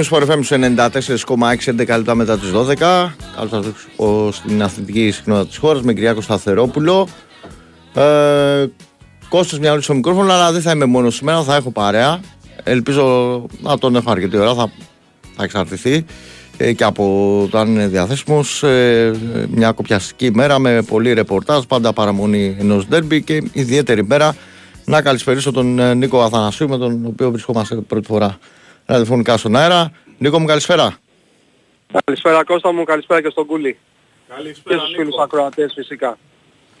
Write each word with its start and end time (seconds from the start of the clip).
Μπήκουν 0.00 0.26
στο 0.26 0.50
FM 0.50 0.76
94,6 0.78 1.70
11 1.70 1.76
λεπτά 1.76 2.14
μετά 2.14 2.38
τις 2.38 2.50
12. 2.50 2.74
Καλώς 3.36 3.50
σας 3.50 4.36
στην 4.36 4.62
αθλητική 4.62 5.10
συχνότητα 5.10 5.46
της 5.46 5.56
χώρας 5.56 5.82
με 5.82 5.92
Κυριάκο 5.92 6.20
Σταθερόπουλο. 6.20 7.08
Ε, 7.94 8.66
Κώστας 9.28 9.58
μια 9.58 9.80
στο 9.80 9.94
μικρόφωνο, 9.94 10.32
αλλά 10.32 10.52
δεν 10.52 10.60
θα 10.60 10.70
είμαι 10.70 10.84
μόνος 10.84 11.14
σήμερα, 11.14 11.42
θα 11.42 11.56
έχω 11.56 11.70
παρέα. 11.70 12.20
Ελπίζω 12.62 13.46
να 13.60 13.78
τον 13.78 13.96
έχω 13.96 14.10
αρκετή 14.10 14.36
ώρα, 14.36 14.54
θα, 14.54 14.70
θα 15.36 15.44
εξαρτηθεί 15.44 16.04
ε, 16.56 16.72
και 16.72 16.84
από 16.84 17.48
το 17.50 17.58
αν 17.58 17.68
είναι 17.68 17.86
διαθέσιμος. 17.86 18.62
Ε, 18.62 19.12
μια 19.50 19.72
κοπιαστική 19.72 20.26
ημέρα 20.26 20.58
με 20.58 20.82
πολύ 20.82 21.12
ρεπορτάζ, 21.12 21.64
πάντα 21.64 21.92
παραμονή 21.92 22.56
ενός 22.60 22.86
ντέρμπι 22.86 23.22
και 23.22 23.42
ιδιαίτερη 23.52 24.04
μέρα 24.04 24.36
να 24.84 25.02
καλησπερίσω 25.02 25.52
τον 25.52 25.78
ε, 25.78 25.94
Νίκο 25.94 26.22
Αθανασίου 26.22 26.68
με 26.68 26.78
τον 26.78 27.06
οποίο 27.06 27.30
βρισκόμαστε 27.30 27.74
πρώτη 27.74 28.06
φορά 28.06 28.38
ραδιοφωνικά 28.90 29.36
στον 29.36 29.56
αέρα. 29.56 29.92
Νίκο 30.18 30.38
μου 30.38 30.46
καλησπέρα. 30.46 30.98
Καλησπέρα 32.04 32.44
Κώστα 32.44 32.72
μου, 32.72 32.84
καλησπέρα 32.84 33.22
και 33.22 33.28
στον 33.30 33.46
Κούλι. 33.46 33.78
Καλησπέρα 34.28 34.76
και 34.76 34.84
στους 34.84 34.96
φίλους 34.96 35.14
ακροατές 35.22 35.72
φυσικά. 35.74 36.18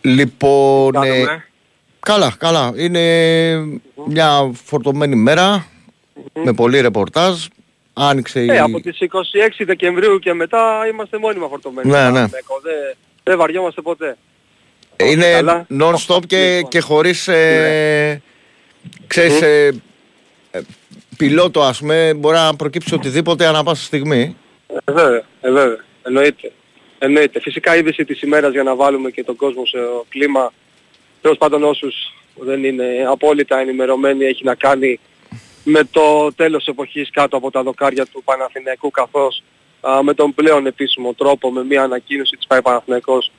Λοιπόν, 0.00 0.94
ε, 0.94 1.44
καλά, 2.00 2.34
καλά. 2.38 2.72
μια 4.06 4.50
φορτωμένη 4.64 5.16
με 6.32 6.52
πολύ 6.56 6.80
ρεπορτάζ. 6.80 7.46
Άνοιξε 7.92 8.40
ε, 8.40 8.58
από 8.58 8.80
τις 8.80 8.98
26 9.00 9.64
Δεκεμβρίου 9.64 10.18
και 10.18 10.32
μετά 10.32 10.86
είμαστε 10.92 11.18
μόνιμα 11.18 11.48
φορτωμένοι. 11.48 11.90
Ναι, 11.90 12.10
ναι. 12.10 12.20
Δεν, 12.20 12.44
δεν 13.22 13.38
βαριόμαστε 13.38 13.80
ποτέ. 13.80 14.16
Είναι 14.96 15.40
non-stop 15.80 16.26
και, 16.26 16.54
λοιπόν. 16.54 16.70
και 16.70 16.80
χωρίς, 16.80 17.28
ε, 17.28 18.22
ξέρεις, 19.06 19.42
ε, 19.42 19.80
ε, 20.50 20.60
πιλότο 21.20 21.62
ας 21.62 21.78
πούμε, 21.78 22.14
μπορεί 22.14 22.36
να 22.36 22.56
προκύψει 22.56 22.94
οτιδήποτε 22.94 23.46
ανά 23.46 23.62
πάσα 23.62 23.84
στιγμή. 23.84 24.36
Ε, 24.66 24.92
βέβαια, 24.92 25.22
ε, 25.40 25.50
βέβαια. 25.50 25.84
Εννοείται. 26.02 26.52
Εννοείται. 26.98 27.40
Φυσικά 27.40 27.76
είδηση 27.76 28.04
της 28.04 28.22
ημέρας 28.22 28.52
για 28.52 28.62
να 28.62 28.74
βάλουμε 28.74 29.10
και 29.10 29.24
τον 29.24 29.36
κόσμο 29.36 29.66
σε 29.66 29.78
κλίμα. 30.08 30.52
Τέλος 31.20 31.38
πάντων 31.38 31.62
όσους 31.62 31.94
δεν 32.34 32.64
είναι 32.64 32.84
απόλυτα 33.08 33.58
ενημερωμένοι 33.58 34.24
έχει 34.24 34.44
να 34.44 34.54
κάνει 34.54 35.00
με 35.64 35.84
το 35.90 36.32
τέλος 36.36 36.66
εποχής 36.66 37.10
κάτω 37.10 37.36
από 37.36 37.50
τα 37.50 37.62
δοκάρια 37.62 38.06
του 38.06 38.22
Παναθηναϊκού 38.24 38.90
καθώς 38.90 39.42
α, 39.80 40.02
με 40.02 40.14
τον 40.14 40.34
πλέον 40.34 40.66
επίσημο 40.66 41.14
τρόπο 41.14 41.50
με 41.50 41.64
μια 41.64 41.82
ανακοίνωση 41.82 42.36
της 42.36 42.46
ΠΑΕ 42.46 42.60
Παναθηναϊκός 42.60 43.32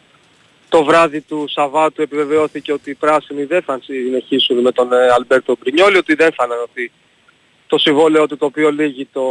το 0.70 0.84
βράδυ 0.84 1.22
του 1.22 1.46
Σαββάτου 1.48 2.02
επιβεβαιώθηκε 2.02 2.74
ότι 2.74 2.90
οι 2.90 2.96
πράσινοι 2.96 3.44
δεν 3.44 3.62
θα 3.62 3.80
συνεχίσουν 3.84 4.60
με 4.62 4.72
τον 4.72 4.94
ε, 4.94 5.08
Αλμπέρτο 5.16 5.56
Μπρινιόλη, 5.60 5.98
ότι 5.98 6.16
δεν 6.16 6.32
θα 6.34 6.44
ανανεωθεί 6.44 6.92
το 7.72 7.78
συμβόλαιο 7.78 8.28
του 8.28 8.38
το 8.38 8.46
οποίο 8.46 8.72
λύγει 8.72 9.08
το 9.14 9.22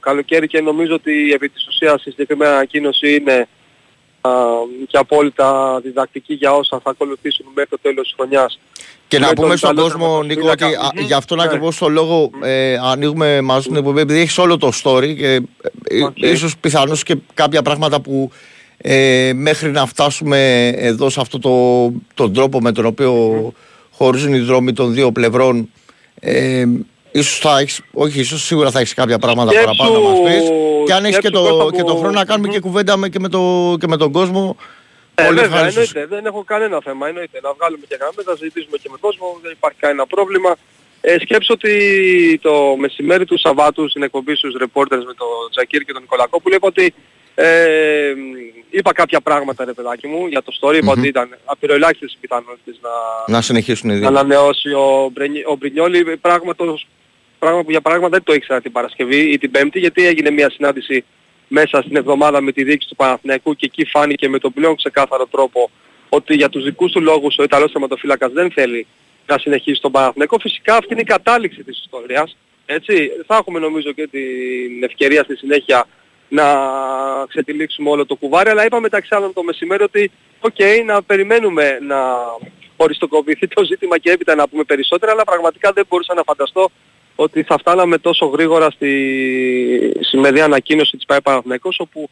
καλοκαίρι 0.00 0.46
και 0.46 0.60
νομίζω 0.60 0.94
ότι 0.94 1.32
επί 1.32 1.48
της 1.48 1.66
ουσίας 1.66 2.04
η 2.04 2.10
συγκεκριμένη 2.10 2.52
ανακοίνωση 2.52 3.14
είναι 3.14 3.48
α, 4.20 4.30
και 4.86 4.96
απόλυτα 4.96 5.80
διδακτική 5.82 6.34
για 6.34 6.54
όσα 6.54 6.80
θα 6.84 6.90
ακολουθήσουν 6.90 7.46
μέχρι 7.54 7.70
το 7.70 7.78
τέλος 7.82 8.02
της 8.02 8.14
χρονιάς. 8.16 8.60
Και 9.08 9.18
να 9.18 9.32
πούμε 9.32 9.56
στον 9.56 9.74
κόσμο, 9.74 10.22
Νίκο, 10.22 10.48
ότι 10.50 10.64
mm-hmm. 10.64 11.04
γι' 11.06 11.12
αυτόν 11.12 11.38
ναι. 11.38 11.44
ακριβώς 11.44 11.78
το 11.78 11.88
λόγο 11.88 12.30
ε, 12.42 12.76
ανοίγουμε 12.82 13.40
μαζί 13.40 13.66
την 13.66 13.76
εκπομπή, 13.76 14.00
επειδή 14.00 14.20
έχεις 14.20 14.38
όλο 14.38 14.58
το 14.58 14.72
story 14.82 15.16
και 15.16 15.40
okay. 15.86 16.22
Ε, 16.22 16.30
ίσως 16.30 16.56
πιθανώς 16.56 17.02
και 17.02 17.16
κάποια 17.34 17.62
πράγματα 17.62 18.00
που 18.00 18.30
ε, 18.76 19.32
μέχρι 19.34 19.70
να 19.70 19.86
φτάσουμε 19.86 20.68
εδώ 20.68 21.10
σε 21.10 21.20
αυτό 21.20 21.38
το, 21.38 21.54
τον 22.14 22.32
τρόπο 22.32 22.60
με 22.60 22.72
τον 22.72 22.86
οποίο 22.86 23.52
χωρίζουν 23.90 24.34
οι 24.34 24.40
δρόμοι 24.40 24.72
των 24.72 24.94
δύο 24.94 25.12
πλευρών 25.12 25.68
ε, 26.20 26.64
ίσως 27.14 27.38
θα 27.38 27.58
έχεις, 27.58 27.80
όχι 27.92 28.20
ίσως 28.20 28.44
σίγουρα 28.44 28.70
θα 28.70 28.80
έχεις 28.80 28.94
κάποια 28.94 29.18
πράγματα 29.18 29.50
Σκέψου, 29.50 29.76
παραπάνω 29.76 30.00
να 30.00 30.08
μας 30.08 30.18
πεις. 30.26 30.50
Και 30.86 30.92
αν 30.92 31.04
έχεις 31.04 31.18
και 31.18 31.30
το, 31.30 31.70
και 31.76 31.82
το 31.82 31.94
χρόνο 31.94 32.10
να 32.10 32.24
κάνουμε 32.24 32.48
και 32.48 32.60
κουβέντα 32.60 32.96
με, 32.96 33.08
και, 33.08 33.18
με 33.20 33.28
το, 33.28 33.40
και 33.80 33.86
με 33.86 33.96
τον 33.96 34.12
κόσμο. 34.12 34.56
Ε, 35.14 35.24
Πολύ 35.24 35.40
βέβαια, 35.40 35.66
εννοείται, 35.66 36.06
δεν 36.06 36.26
έχω 36.26 36.44
κανένα 36.44 36.80
θέμα, 36.84 37.08
εννοείται, 37.08 37.40
να 37.42 37.52
βγάλουμε 37.52 37.84
και 37.88 37.96
γραμμές, 38.00 38.24
να 38.24 38.36
συζητήσουμε 38.36 38.76
και 38.76 38.88
με 38.90 38.98
τον 39.00 39.10
κόσμο, 39.10 39.38
δεν 39.42 39.52
υπάρχει 39.52 39.78
κανένα 39.80 40.06
πρόβλημα. 40.06 40.56
Ε, 41.00 41.18
σκέψω 41.18 41.52
ότι 41.52 41.72
το 42.42 42.76
μεσημέρι 42.78 43.24
του 43.24 43.38
Σαββάτου 43.38 43.88
στην 43.88 44.02
εκπομπή 44.02 44.34
στους 44.34 44.54
reporters 44.62 45.04
με 45.10 45.14
τον 45.20 45.50
Τζακίρ 45.50 45.82
και 45.82 45.92
τον 45.92 46.02
Νικολακόπουλο 46.02 46.54
είπα 46.54 46.66
ότι 46.66 46.94
ε, 47.34 48.14
είπα 48.70 48.92
κάποια 48.92 49.20
πράγματα 49.20 49.64
ρε 49.64 49.72
παιδάκι 49.72 50.06
μου 50.06 50.26
για 50.26 50.42
το 50.42 50.52
story, 50.60 50.74
είπα 50.74 50.92
ότι 50.92 51.08
ήταν 51.08 51.38
απειροελάχιστες 51.44 52.16
πιθανότητες 52.20 52.78
να, 52.82 52.90
να 53.34 53.40
συνεχίσουν 53.42 53.90
οι 53.90 53.94
δύο. 53.94 54.10
Να 54.10 54.20
ανανεώσει 54.20 54.72
ο, 54.72 55.10
Μπρενι, 55.12 55.42
ο 55.46 55.56
Μπρινιόλη, 55.56 56.16
πράγμα, 56.16 56.54
το, 56.54 56.78
πράγμα 57.44 57.62
που 57.64 57.70
για 57.70 57.80
παράδειγμα 57.80 58.10
δεν 58.10 58.22
το 58.22 58.32
ήξερα 58.34 58.60
την 58.60 58.72
Παρασκευή 58.72 59.32
ή 59.32 59.38
την 59.38 59.50
Πέμπτη, 59.50 59.78
γιατί 59.78 60.06
έγινε 60.06 60.30
μια 60.30 60.50
συνάντηση 60.50 61.04
μέσα 61.48 61.82
στην 61.82 61.96
εβδομάδα 61.96 62.40
με 62.40 62.52
τη 62.52 62.64
δίκη 62.64 62.86
του 62.88 62.96
Παναθηναϊκού 62.96 63.54
και 63.54 63.66
εκεί 63.66 63.84
φάνηκε 63.84 64.28
με 64.28 64.38
τον 64.38 64.52
πλέον 64.52 64.76
ξεκάθαρο 64.76 65.26
τρόπο 65.26 65.70
ότι 66.08 66.34
για 66.34 66.48
τους 66.48 66.64
δικούς 66.64 66.92
του 66.92 67.00
λόγους 67.00 67.36
ο 67.38 67.42
Ιταλός 67.42 67.72
θεματοφύλακας 67.72 68.32
δεν 68.32 68.50
θέλει 68.50 68.86
να 69.26 69.38
συνεχίσει 69.38 69.80
τον 69.80 69.92
Παναθηναϊκό. 69.92 70.38
Φυσικά 70.38 70.76
αυτή 70.76 70.92
είναι 70.92 71.00
η 71.00 71.04
κατάληξη 71.04 71.62
της 71.62 71.80
ιστορίας. 71.84 72.36
Έτσι, 72.66 73.10
θα 73.26 73.36
έχουμε 73.36 73.58
νομίζω 73.58 73.92
και 73.92 74.06
την 74.06 74.82
ευκαιρία 74.82 75.22
στη 75.22 75.36
συνέχεια 75.36 75.86
να 76.28 76.44
ξετυλίξουμε 77.28 77.90
όλο 77.90 78.06
το 78.06 78.14
κουβάρι, 78.14 78.50
αλλά 78.50 78.64
είπα 78.64 78.80
μεταξύ 78.80 79.14
άλλων 79.14 79.32
το 79.32 79.42
μεσημέρι 79.42 79.82
ότι 79.82 80.10
οκ, 80.40 80.60
να 80.84 81.02
περιμένουμε 81.02 81.78
να 81.82 81.98
οριστικοποιηθεί 82.76 83.48
το 83.48 83.64
ζήτημα 83.64 83.98
και 83.98 84.10
έπειτα 84.10 84.34
να 84.34 84.48
πούμε 84.48 84.64
περισσότερα, 84.64 85.12
αλλά 85.12 85.24
πραγματικά 85.24 85.72
δεν 85.72 85.84
μπορούσα 85.88 86.14
να 86.14 86.22
φανταστώ 86.22 86.70
ότι 87.14 87.42
θα 87.42 87.58
φτάναμε 87.58 87.98
τόσο 87.98 88.26
γρήγορα 88.26 88.70
στη 88.70 88.90
σημερινή 90.00 90.40
ανακοίνωση 90.40 90.96
της 90.96 91.06
ΠΑΕ 91.06 91.20
Παναθηναϊκός, 91.20 91.78
όπου 91.78 92.08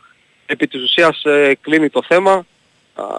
επί 0.46 0.66
της 0.66 0.82
ουσίας 0.82 1.24
ε, 1.24 1.58
κλείνει 1.60 1.88
το 1.88 2.02
θέμα, 2.02 2.46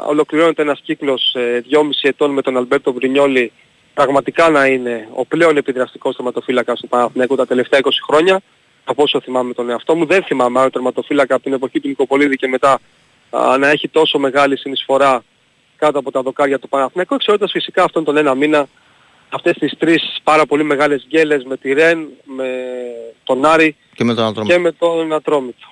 ολοκληρώνεται 0.08 0.62
ένας 0.62 0.80
κύκλος 0.84 1.34
ε, 1.36 1.64
2,5 1.72 1.80
ετών 2.02 2.32
με 2.32 2.42
τον 2.42 2.58
Αλμπέρτο 2.58 2.92
Μπρινιόλι 2.92 3.52
πραγματικά 3.94 4.50
να 4.50 4.66
είναι 4.66 5.08
ο 5.14 5.26
πλέον 5.26 5.58
επιδραστικός 5.58 6.16
θεματοφύλακας 6.16 6.80
του 6.80 6.88
Παναθηναϊκού 6.88 7.36
τα 7.36 7.48
τελευταία 7.48 7.80
20 7.84 7.90
χρόνια 8.08 8.42
από 8.84 9.04
όσο 9.04 9.22
θυμάμαι 9.22 9.54
τον 9.54 9.70
εαυτό 9.70 9.96
μου. 9.96 10.06
Δεν 10.06 10.24
θυμάμαι 10.24 10.60
άλλο 10.60 10.70
τερματοφύλακα 10.70 11.36
από 11.36 11.44
την 11.44 11.54
εποχή 11.54 11.80
του 11.80 11.88
Νικοπολίδη 11.88 12.36
και 12.36 12.48
μετά 12.48 12.80
α, 13.30 13.58
να 13.58 13.70
έχει 13.70 13.88
τόσο 13.88 14.20
μεγάλη 14.20 14.58
συνεισφορά 14.58 15.24
κάτω 15.78 16.00
από 16.00 16.12
τα 16.12 16.22
δοκάρια 16.22 16.60
του 16.60 16.70
Παναθηναϊκού, 16.70 17.14
εξαιρετάς 17.14 17.52
φυσικά 17.52 17.84
αυτόν 17.84 18.04
τον 18.04 18.18
ένα 18.18 18.36
μήνα 18.36 18.68
αυτές 19.34 19.58
τις 19.58 19.74
τρεις 19.78 20.20
πάρα 20.24 20.46
πολύ 20.46 20.64
μεγάλες 20.64 21.06
γκέλες 21.08 21.44
με 21.44 21.58
τη 21.58 21.74
Ρεν, 21.74 22.08
με 22.24 22.50
τον 23.24 23.46
Άρη 23.46 23.76
και 23.96 24.04
με 24.04 24.14
τον 24.14 24.26
Ατρόμητο. 24.26 24.54
Και 24.54 24.60
με 24.60 24.72
τον 24.72 25.14
Ατρόμητο. 25.14 25.68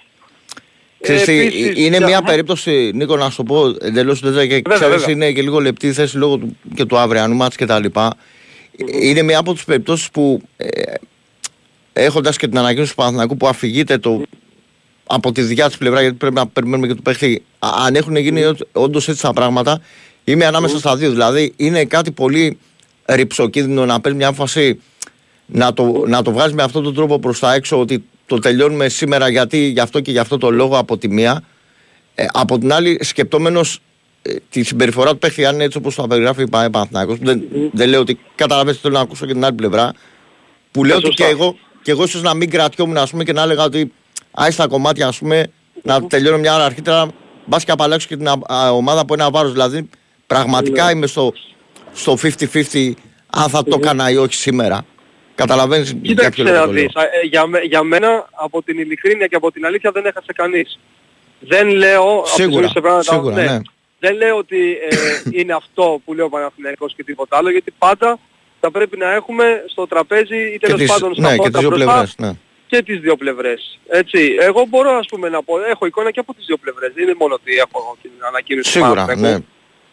Ξέρεις, 1.02 1.28
ε, 1.28 1.32
επίσης, 1.32 1.86
είναι 1.86 1.98
μια 1.98 2.08
για... 2.08 2.22
περίπτωση, 2.22 2.92
Νίκο, 2.94 3.18
να 3.18 3.30
σου 3.30 3.44
πω 3.44 3.68
εντελώς 3.82 4.20
δεν 4.20 4.50
και 4.50 4.62
ξέρεις 4.62 5.08
είναι 5.08 5.32
και 5.32 5.42
λίγο 5.42 5.60
λεπτή 5.60 5.94
θέση 5.94 6.18
λόγω 6.18 6.38
του, 6.38 6.58
και 6.76 6.86
του 6.86 6.98
αυριανού 6.98 7.36
μάτς 7.36 7.56
και 7.56 7.66
τα 7.66 7.80
λοιπά. 7.80 8.14
Mm-hmm. 8.14 9.02
Είναι 9.02 9.22
μια 9.22 9.40
από 9.40 9.54
τις 9.54 9.64
περιπτώσεις 9.64 10.12
που 10.12 10.42
ε, 10.58 10.94
έχοντας 11.94 12.38
και 12.38 12.48
την 12.48 12.58
ανακοίνωση 12.58 12.90
του 12.90 12.96
Παναθηναϊκού 12.96 13.38
που 13.38 13.48
αφηγείται 13.48 13.98
το, 13.98 14.22
από 15.06 15.32
τη 15.32 15.42
δικιά 15.42 15.68
της 15.68 15.78
πλευρά 15.78 16.02
γιατί 16.02 16.16
πρέπει 16.16 16.36
να 16.36 16.48
περιμένουμε 16.48 16.88
και 16.88 16.94
το 16.94 17.02
παίχτη 17.02 17.44
αν 17.60 17.96
έχουν 17.96 18.16
γίνει 18.16 18.42
mm. 18.46 18.54
όντως 18.72 19.08
έτσι 19.08 19.22
τα 19.22 19.34
πράγματα 19.34 19.82
είμαι 20.24 20.46
ανάμεσα 20.46 20.78
στα 20.78 20.96
δύο 20.96 21.10
δηλαδή 21.10 21.54
είναι 21.58 21.86
κάτι 21.86 22.12
πολύ 22.12 22.58
ρηψοκίνδυνο 23.06 23.86
να 23.86 24.02
παίρνει 24.02 24.18
μια 24.18 24.28
άφαση 24.28 24.82
να 25.46 25.74
το, 25.74 26.04
να 26.08 26.22
το 26.22 26.32
βγάζει 26.32 26.54
με 26.54 26.64
αυτόν 26.64 26.84
τον 26.84 26.94
τρόπο 26.94 27.20
προς 27.20 27.40
τα 27.40 27.54
έξω 27.54 27.80
ότι 27.80 28.04
το 28.26 28.40
τελειώνουμε 28.40 28.90
σήμερα 28.90 29.30
γιατί 29.30 29.58
γι' 29.58 29.80
αυτό 29.80 30.00
και 30.00 30.12
γι' 30.12 30.20
αυτό 30.20 30.38
το 30.38 30.50
λόγο 30.50 30.78
από 30.78 30.98
τη 30.98 31.10
μία. 31.10 31.44
Ε, 32.16 32.26
από 32.34 32.58
την 32.58 32.74
άλλη 32.74 32.98
σκεπτόμενος 33.02 33.80
ε, 34.22 34.36
τη 34.50 34.64
συμπεριφορά 34.64 35.12
του 35.12 35.18
παίχτη 35.18 35.46
αν 35.46 35.54
είναι 35.54 35.64
έτσι 35.64 35.78
όπως 35.78 35.96
το 35.96 36.08
περιγράφει 36.08 36.42
η 36.42 36.50
Παναθηναϊκός 36.50 37.18
δεν, 37.22 37.42
δεν 37.72 37.90
λέω 37.90 38.00
ότι 38.00 38.20
καταλαβαίνετε 38.36 38.82
θέλω 38.82 38.94
να 38.94 39.00
ακούσω 39.00 39.26
και 39.26 39.34
την 39.34 39.46
άλλη 39.46 39.56
πλευρά 39.56 39.94
που 40.72 40.84
λέω 40.84 40.98
ότι 40.98 41.10
και 41.10 41.26
εγώ 41.26 41.56
και 41.82 41.92
εγώ 41.92 42.04
ίσως 42.04 42.22
να 42.22 42.34
μην 42.34 42.50
κρατιόμουν 42.50 42.98
ας 42.98 43.10
πούμε 43.12 43.24
και 43.24 43.34
να 43.34 43.42
έλεγα 43.42 43.64
ότι 43.64 43.92
άι 44.32 44.52
στα 44.52 44.68
κομμάτια 44.68 45.08
ας 45.08 45.18
πούμε 45.18 45.52
να 45.84 46.08
τελειώνω 46.08 46.38
μια 46.38 46.56
ώρα 46.56 46.66
αρχίτερα 46.66 47.08
μπας 47.46 47.64
και 47.64 47.72
απαλλάξω 47.72 48.08
και 48.08 48.18
την 48.18 48.28
ομάδα 48.72 49.00
από 49.00 49.14
ένα 49.14 49.30
βάρος 49.30 49.52
δηλαδή 49.52 49.90
πραγματικά 50.28 50.86
ναι. 50.86 50.92
είμαι 50.92 51.08
στο, 51.08 51.34
στο 51.94 52.18
50-50 52.22 52.92
αν 53.28 53.50
θα 53.50 53.64
το 53.64 53.78
έκανα 53.82 54.12
ή 54.12 54.18
όχι 54.18 54.34
σήμερα. 54.34 54.86
Καταλαβαίνεις 55.36 55.96
για 56.02 56.32
ποιο 56.32 56.44
λόγο 56.44 56.72
ε, 56.72 56.88
για, 57.30 57.46
για 57.64 57.84
μένα 57.84 58.30
από 58.32 58.64
την 58.64 58.80
ειλικρίνεια 58.80 59.28
και 59.28 59.36
από 59.36 59.52
την 59.52 59.66
αλήθεια 59.66 59.92
δεν 59.92 60.06
έχασε 60.06 60.34
κανείς. 60.34 60.80
Δεν 61.40 61.68
λέω... 61.68 62.24
Σίγουρα, 62.26 62.72
σίγουρα, 63.02 63.36
ναι. 63.36 63.44
ναι. 63.44 63.60
Δεν 64.00 64.16
λέω 64.16 64.38
ότι 64.38 64.78
ε, 64.90 64.96
είναι 65.40 65.54
αυτό 65.54 66.02
που 66.06 66.14
λέω 66.14 66.26
ο 66.26 66.30
Παναθηναϊκός 66.30 66.94
και 66.96 67.04
τίποτα 67.04 67.38
άλλο 67.38 67.50
γιατί 67.50 67.74
πάντα 67.78 68.20
θα 68.60 68.72
πρέπει 68.72 68.98
να 68.98 69.14
έχουμε 69.14 69.64
στο 69.68 69.88
τραπέζι 69.88 70.38
ή 70.54 70.58
τέλος 70.58 70.86
πάντων 70.86 71.14
στα 71.16 71.30
ναι, 71.30 71.38
και 71.38 71.50
τις 71.50 71.60
δύο 71.60 71.70
πλευρές, 71.70 72.16
ναι. 72.18 72.32
και 72.68 72.82
τις 72.82 73.00
δύο 73.00 73.16
πλευρές. 73.16 73.80
Έτσι. 73.88 74.36
Εγώ 74.40 74.66
μπορώ 74.70 74.92
ας 74.92 75.08
πούμε 75.08 75.30
να 75.30 75.44
πω, 75.44 75.54
έχω 75.70 75.86
εικόνα 75.86 76.12
και 76.12 76.20
από 76.20 76.34
τις 76.34 76.46
δύο 76.46 76.58
πλευρές. 76.58 76.92
Δεν 76.94 77.04
είναι 77.04 77.16
μόνο 77.20 77.34
ότι 77.34 77.52
έχω 77.58 77.98
την 78.02 78.12
ανακοίνωση 78.28 78.72
Σίγουρα, 78.72 79.16
ναι. 79.16 79.38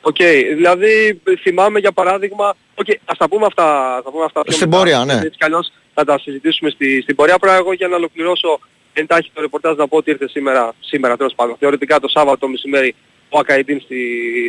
Ok, 0.01 0.17
okay, 0.19 0.43
δηλαδή 0.55 1.21
θυμάμαι 1.41 1.79
για 1.79 1.93
παράδειγμα, 1.93 2.57
okay, 2.75 2.95
ας 3.05 3.19
τα 3.19 3.29
πούμε 3.29 3.47
αυτά, 3.47 4.01
θα 4.05 4.11
πούμε 4.11 4.25
αυτά 4.25 4.43
Στην 4.47 4.71
πορεία, 4.71 5.05
ναι. 5.05 5.13
Έτσι 5.13 5.29
κι 5.29 5.45
αλλιώς 5.45 5.73
θα 5.95 6.05
τα 6.05 6.19
συζητήσουμε 6.19 6.71
στη, 6.71 7.01
στην 7.03 7.17
πορεία. 7.17 7.39
Πράγμα 7.39 7.59
εγώ 7.59 7.73
για 7.73 7.89
να 7.89 7.97
ολοκληρώσω 7.97 8.61
εντάχει 8.93 9.31
το 9.35 9.41
ρεπορτάζ 9.41 9.77
να 9.77 9.89
πω 9.89 9.97
ότι 9.97 10.11
ήρθε 10.11 10.29
σήμερα, 10.29 10.75
σήμερα 10.81 11.17
τέλος 11.17 11.35
πάντων, 11.35 11.57
θεωρητικά 11.59 12.01
το 12.01 12.09
Σάββατο 12.09 12.39
το 12.39 12.49
μεσημέρι 12.49 12.95
ο 13.29 13.39
Ακαϊντίν 13.39 13.81
στη, 13.81 14.01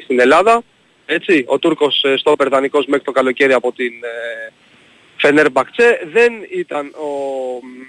στην 0.03 0.19
Ελλάδα. 0.19 0.63
Έτσι, 1.05 1.43
ο 1.47 1.59
Τούρκος 1.59 2.03
ε, 2.03 2.17
στο 2.17 2.35
περδανικός 2.35 2.85
μέχρι 2.85 3.05
το 3.05 3.11
καλοκαίρι 3.11 3.53
από 3.53 3.71
την 3.71 3.93
ε, 4.03 4.51
Φενέρμπακτσε. 5.17 5.99
Δεν 6.11 6.33
ήταν 6.51 6.87
ο 6.87 7.09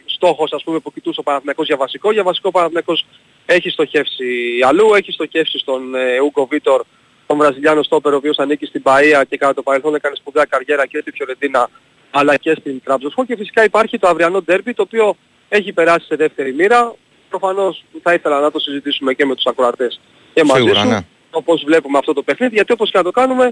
στόχος 0.05 0.53
ας 0.53 0.63
πούμε 0.63 0.79
που 0.79 0.93
κοιτούσε 0.93 1.21
ο 1.21 1.23
Παναθηναϊκός 1.23 1.67
για 1.67 1.77
βασικό. 1.77 2.13
Για 2.13 2.23
βασικό 2.23 2.49
ο 2.49 2.57
Παναθηναϊκός 2.57 3.07
έχει 3.47 3.71
στοχεύσει 3.71 4.61
αλλού, 4.67 4.95
έχει 4.95 5.13
στοχεύσει 5.13 5.59
στον 5.59 5.95
ε, 5.95 6.21
Ούγκο 6.21 6.47
Βίτορ, 6.47 6.85
τον 7.31 7.39
Βραζιλιάνο 7.39 7.83
στόπερ 7.83 8.13
ο 8.13 8.17
οποίος 8.17 8.39
ανήκει 8.39 8.67
στην 8.67 8.83
Παΐα 8.85 9.23
και 9.29 9.37
κατά 9.37 9.55
το 9.55 9.63
παρελθόν 9.63 9.95
έκανε 9.95 10.15
σπουδαία 10.17 10.45
καριέρα 10.45 10.87
και 10.87 10.99
στη 11.01 11.11
Φιωρεντίνα 11.11 11.71
αλλά 12.11 12.37
και 12.37 12.57
στην 12.61 12.81
Τραμπζοσχό 12.85 13.25
και 13.25 13.37
φυσικά 13.37 13.65
υπάρχει 13.65 13.99
το 13.99 14.09
αυριανό 14.09 14.43
ντέρμπι 14.43 14.75
το 14.75 14.83
οποίο 14.83 15.17
έχει 15.49 15.73
περάσει 15.73 16.07
σε 16.07 16.17
δεύτερη 16.17 16.53
μοίρα. 16.55 16.95
Προφανώς 17.29 17.85
θα 18.03 18.15
ήθελα 18.15 18.41
να 18.41 18.51
το 18.51 18.59
συζητήσουμε 18.59 19.13
και 19.15 19.25
με 19.27 19.35
τους 19.35 19.45
ακροατές 19.47 20.01
και 20.35 20.45
μαζί 20.45 20.63
Σίγουρα, 20.63 20.81
σου, 20.81 20.89
ναι. 20.89 20.99
όπως 21.31 21.63
βλέπουμε 21.67 21.99
αυτό 21.99 22.13
το 22.13 22.23
παιχνίδι, 22.23 22.55
γιατί 22.55 22.73
όπως 22.73 22.91
και 22.91 22.99
να 22.99 23.05
το 23.05 23.11
κάνουμε, 23.11 23.47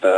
ε, 0.00 0.08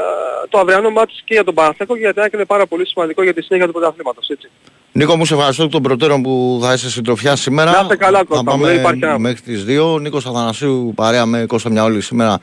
το 0.49 0.59
αυριανό 0.59 0.91
μάτς 0.91 1.23
και 1.25 1.35
για 1.35 1.45
τον 1.45 1.55
Παναθέκο 1.55 1.95
και 1.95 2.01
για 2.01 2.15
την 2.15 2.31
είναι 2.33 2.45
πάρα 2.45 2.67
πολύ 2.67 2.87
σημαντικό 2.87 3.23
για 3.23 3.35
τη 3.35 3.43
συνέχεια 3.43 3.67
του 3.67 3.73
πρωταθλήματος, 3.73 4.29
έτσι. 4.29 4.51
Νίκο 4.93 5.17
μου 5.17 5.25
σε 5.25 5.35
ευχαριστώ 5.35 5.69
τον 5.69 5.83
προτέρων 5.83 6.23
που 6.23 6.61
θα 6.63 6.73
είσαι 6.73 6.91
συντροφιά 6.91 7.37
σήμερα. 7.37 7.71
Να 7.71 7.81
είστε 7.81 7.97
καλά 7.97 8.25
Κώστα, 8.25 8.45
θα 8.45 8.51
πάμε 8.51 9.19
μέχρι 9.19 9.41
τις 9.41 9.65
2. 9.65 10.01
Νίκος 10.01 10.27
Αθανασίου 10.27 10.93
παρέα 10.97 11.27
με 11.27 11.45
Κώστα 11.47 11.71
Μιαόλη 11.71 12.01
σήμερα 12.01 12.41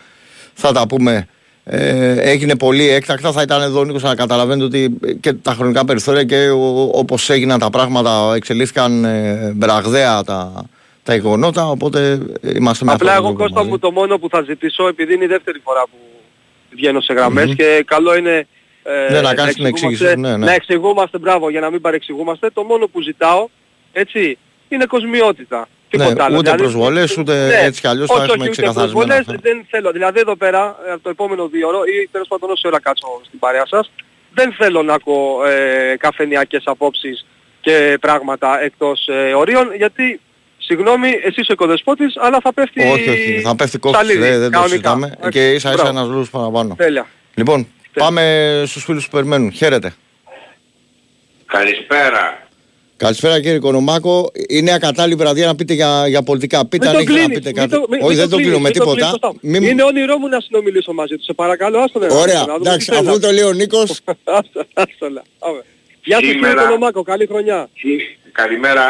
θα 0.59 0.71
τα 0.71 0.87
πούμε 0.87 1.27
ε, 1.63 2.31
έγινε 2.31 2.55
πολύ 2.55 2.89
έκτακτα. 2.89 3.31
Θα 3.31 3.41
ήταν 3.41 3.61
εδώ 3.61 3.83
Νίκος 3.83 4.03
να 4.03 4.15
καταλαβαίνετε 4.15 4.65
ότι 4.65 4.97
και 5.19 5.33
τα 5.33 5.53
χρονικά 5.53 5.85
περιθώρια 5.85 6.23
και 6.23 6.49
όπως 6.91 7.29
έγιναν 7.29 7.59
τα 7.59 7.69
πράγματα 7.69 8.33
εξελίχθηκαν 8.35 9.05
ε, 9.05 9.51
μπραγδαία 9.55 10.23
τα, 10.23 10.65
τα 11.03 11.15
γεγονότα. 11.15 11.67
Οπότε 11.67 12.19
είμαστε 12.55 12.85
με 12.85 12.91
Απλά 12.91 13.15
εγώ 13.15 13.33
Κώστα 13.33 13.63
μου 13.63 13.79
το 13.79 13.91
μόνο 13.91 14.17
που 14.17 14.29
θα 14.29 14.41
ζητήσω 14.41 14.87
επειδή 14.87 15.13
είναι 15.13 15.23
η 15.23 15.27
δεύτερη 15.27 15.59
φορά 15.63 15.81
που 15.81 15.97
βγαίνω 16.69 17.01
σε 17.01 17.13
γραμμες 17.13 17.55
και 17.55 17.83
καλό 17.87 18.15
είναι 18.15 18.47
ε, 18.83 19.11
ναι, 19.11 19.21
να, 19.21 19.33
να, 19.33 19.47
εξηγούμαστε, 19.47 20.15
ναι, 20.15 20.37
ναι. 20.37 20.45
να 20.45 20.53
εξηγούμαστε, 20.53 21.17
μπράβο, 21.17 21.49
για 21.49 21.59
να 21.59 21.69
μην 21.69 21.81
παρεξηγούμαστε. 21.81 22.49
Το 22.49 22.63
μόνο 22.63 22.87
που 22.87 23.01
ζητάω, 23.01 23.47
έτσι, 23.91 24.37
είναι 24.69 24.85
κοσμιότητα. 24.85 25.67
Ναι, 25.97 26.03
άλλο. 26.03 26.37
Ούτε 26.37 26.41
δηλαδή, 26.41 26.57
προσβολές, 26.57 27.17
ούτε 27.17 27.47
ναι, 27.47 27.65
έτσι 27.65 27.81
κι 27.81 27.87
αλλιώς 27.87 28.09
θα 28.11 28.23
έχουμε 28.23 28.49
ξεκαθαρισμένα. 28.49 29.15
Όχι, 29.15 29.37
δεν 29.41 29.65
θέλω. 29.69 29.91
Δηλαδή 29.91 30.19
εδώ 30.19 30.35
πέρα, 30.35 30.75
ε, 30.87 30.97
το 31.01 31.09
επόμενο 31.09 31.47
δύο 31.47 31.67
ώρο 31.67 31.83
ή 31.83 32.09
τέλος 32.11 32.27
πάντων 32.27 32.49
όση 32.49 32.67
ώρα 32.67 32.79
κάτσω 32.79 33.21
στην 33.25 33.39
παρέα 33.39 33.65
σας, 33.67 33.91
δεν 34.33 34.53
θέλω 34.53 34.83
να 34.83 34.93
έχω 34.93 35.45
ε, 35.45 35.95
καφενιακές 35.97 36.63
απόψεις 36.65 37.25
και 37.61 37.97
πράγματα 38.01 38.61
εκτός 38.61 39.07
ε, 39.07 39.33
ορίων, 39.33 39.75
γιατί 39.75 40.19
Συγγνώμη, 40.61 41.07
εσύ 41.07 41.41
είσαι 41.41 41.51
ο 41.51 41.53
οικοδεσπότης, 41.53 42.17
αλλά 42.17 42.39
θα 42.43 42.53
πέφτει... 42.53 42.81
Όχι, 42.81 43.09
όχι, 43.09 43.41
θα 43.43 43.55
πέφτει 43.55 43.77
κόστος, 43.77 44.07
δεν, 44.07 44.39
δεν 44.39 44.51
το 44.51 44.61
συζητάμε. 44.61 45.17
Και 45.29 45.51
ίσα 45.51 45.73
ίσα 45.73 45.87
ένας 45.87 46.07
λόγος 46.07 46.29
παραπάνω. 46.29 46.75
Τέλεια. 46.77 47.07
Λοιπόν, 47.33 47.67
Τέλεια. 47.93 48.09
πάμε 48.09 48.63
στους 48.65 48.83
φίλους 48.83 49.05
που 49.05 49.11
περιμένουν. 49.11 49.51
Χαίρετε. 49.51 49.93
Καλησπέρα. 51.45 52.47
Καλησπέρα 52.99 53.41
κύριε 53.41 53.59
Κονομάκο. 53.59 54.31
Είναι 54.49 54.71
ακατάλληλη 54.73 55.15
βραδιά 55.15 55.45
να 55.45 55.55
πείτε 55.55 55.73
για, 55.73 56.07
για 56.07 56.23
πολιτικά. 56.23 56.65
Πείτε 56.65 56.87
αν 56.87 56.95
έχετε 56.95 57.21
να 57.21 57.27
πείτε 57.27 57.51
κάτι. 57.51 57.75
Όχι, 58.01 58.15
δεν 58.15 58.29
το 58.29 58.35
κλείνω 58.35 58.59
με 58.59 58.69
τίποτα. 58.69 59.19
Είναι 59.41 59.83
όνειρό 59.83 60.17
μου 60.17 60.27
να 60.27 60.39
συνομιλήσω 60.39 60.93
μαζί 60.93 61.15
του. 61.15 61.23
Σε 61.23 61.33
παρακαλώ, 61.33 61.79
άστο 61.79 61.99
Ωραία, 62.09 62.45
εντάξει, 62.59 62.91
αφού 62.93 63.19
το 63.19 63.31
λέει 63.31 63.43
ο 63.43 63.53
Νίκος. 63.53 63.89
Γεια 66.03 66.17
σας 66.19 66.29
κύριε 66.29 66.53
Κονομάκο, 66.53 67.01
καλή 67.03 67.25
χρονιά. 67.25 67.69
Καλημέρα, 68.31 68.83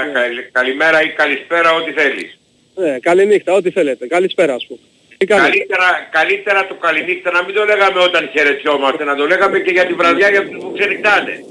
καλημέρα 0.51 1.03
ή 1.03 1.09
καλησπέρα, 1.09 1.73
ό,τι 1.73 1.91
θέλεις. 1.91 2.39
Ναι, 2.75 3.00
καληνύχτα, 3.00 3.53
ό,τι 3.53 3.69
θέλετε. 3.71 4.07
Καλησπέρα 4.07 4.53
ας 4.53 4.65
πούμε. 4.67 4.79
Καλύτερα, 5.25 6.07
καλύτερα 6.12 6.67
το 6.67 6.75
καληνύχτα 6.75 7.31
να 7.31 7.44
μην 7.44 7.53
το 7.55 7.63
λέγαμε 7.65 8.00
όταν 8.00 8.29
χαιρετιόμαστε, 8.33 9.03
να 9.03 9.15
το 9.15 9.25
λέγαμε 9.25 9.59
και 9.59 9.71
για 9.71 9.85
τη 9.85 9.94
βραδιά 9.94 10.29
για 10.29 10.47
τους 10.47 10.57
που 10.63 10.71
ξενυχτάνε. 10.77 11.44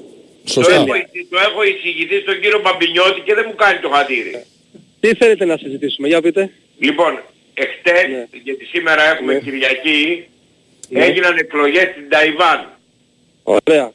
Σωστά. 0.49 0.75
Το 0.75 0.81
έχω, 0.81 0.93
το 1.33 1.39
έχω 1.47 1.61
εισηγηθεί 1.71 2.17
στον 2.25 2.41
κύριο 2.41 2.61
Μπαμπινιώτη 2.65 3.21
και 3.27 3.35
δεν 3.35 3.45
μου 3.49 3.55
κάνει 3.62 3.79
το 3.85 3.89
χατήρι. 3.95 4.33
Τι 5.00 5.09
θέλετε 5.15 5.45
να 5.45 5.56
συζητήσουμε, 5.56 6.09
για 6.09 6.21
πείτε. 6.23 6.50
Λοιπόν, 6.79 7.12
εχθές, 7.55 8.09
ναι. 8.11 8.27
γιατί 8.47 8.65
σήμερα 8.65 9.03
έχουμε 9.12 9.33
ναι. 9.33 9.39
Κυριακή, 9.39 10.27
ναι. 10.89 11.05
έγιναν 11.05 11.37
εκλογές 11.39 11.87
στην 11.93 12.09
Ταϊβάν. 12.09 12.61
Ωραία. 13.43 13.93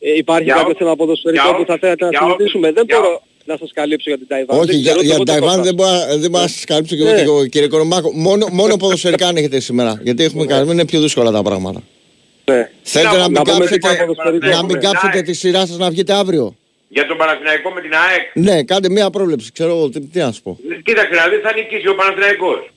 Ε, 0.00 0.16
υπάρχει 0.16 0.44
για 0.44 0.54
κάποιο 0.54 0.74
θέμα 0.78 0.96
ποδοσφαιρικό 0.96 1.54
που 1.54 1.64
θα 1.66 1.76
θέλετε 1.80 2.04
να 2.04 2.10
συζητήσουμε; 2.22 2.72
Δεν 2.72 2.84
μπορώ 2.86 3.22
να 3.44 3.56
σας 3.56 3.70
καλύψω 3.72 4.08
για 4.10 4.18
την 4.18 4.26
Ταϊβάν. 4.26 4.58
Όχι, 4.58 4.76
για, 4.76 4.94
για 5.02 5.14
την 5.14 5.24
Ταϊβάν 5.24 5.62
δεν 5.62 5.74
μπορώ, 5.74 5.90
δεν 6.18 6.30
μπορώ 6.30 6.42
να 6.42 6.48
σας 6.48 6.64
καλύψω 6.64 6.96
και 6.96 7.02
ναι. 7.02 7.20
εγώ 7.20 7.46
κύριε 7.46 7.68
Κορομάκο. 7.68 8.12
Μόνο, 8.12 8.46
μόνο 8.52 8.76
ποδοσφαιρικά 8.76 9.26
αν 9.28 9.36
έχετε 9.36 9.60
σήμερα. 9.60 10.00
Γιατί 10.02 10.24
έχουμε 10.24 10.44
ναι. 10.44 10.52
κάνει, 10.52 10.70
είναι 10.70 10.84
πιο 10.86 11.00
δύσκολα 11.00 11.30
τα 11.30 11.42
πράγματα. 11.42 11.82
Ναι. 12.50 12.70
Θέλετε 12.82 13.16
να, 13.16 13.28
μην 13.28 13.44
κάψετε, 13.44 14.06
να 14.40 14.64
μην 14.64 14.80
κάψετε 14.80 15.22
τη 15.22 15.32
σειρά 15.32 15.66
σας 15.66 15.76
να 15.78 15.90
βγείτε 15.90 16.12
αύριο; 16.12 16.56
Για 16.88 17.06
τον 17.06 17.16
Παναθηναϊκό 17.16 17.70
με 17.70 17.80
την 17.80 17.92
ΑΕΚ. 17.94 18.24
Ναι, 18.34 18.62
κάντε 18.62 18.88
μία 18.88 19.10
πρόβλεψη, 19.10 19.52
ξέρω 19.52 19.70
εγώ, 19.70 19.88
τι, 19.88 20.00
τι 20.00 20.18
να 20.18 20.32
σου 20.32 20.42
πω. 20.42 20.58
Κοίταξε 20.84 21.14
να 21.14 21.28
δεις 21.28 21.40
θα 21.42 21.52
νικήσει 21.54 21.88
ο 21.88 21.94
Παναθηναϊκός. 21.94 22.70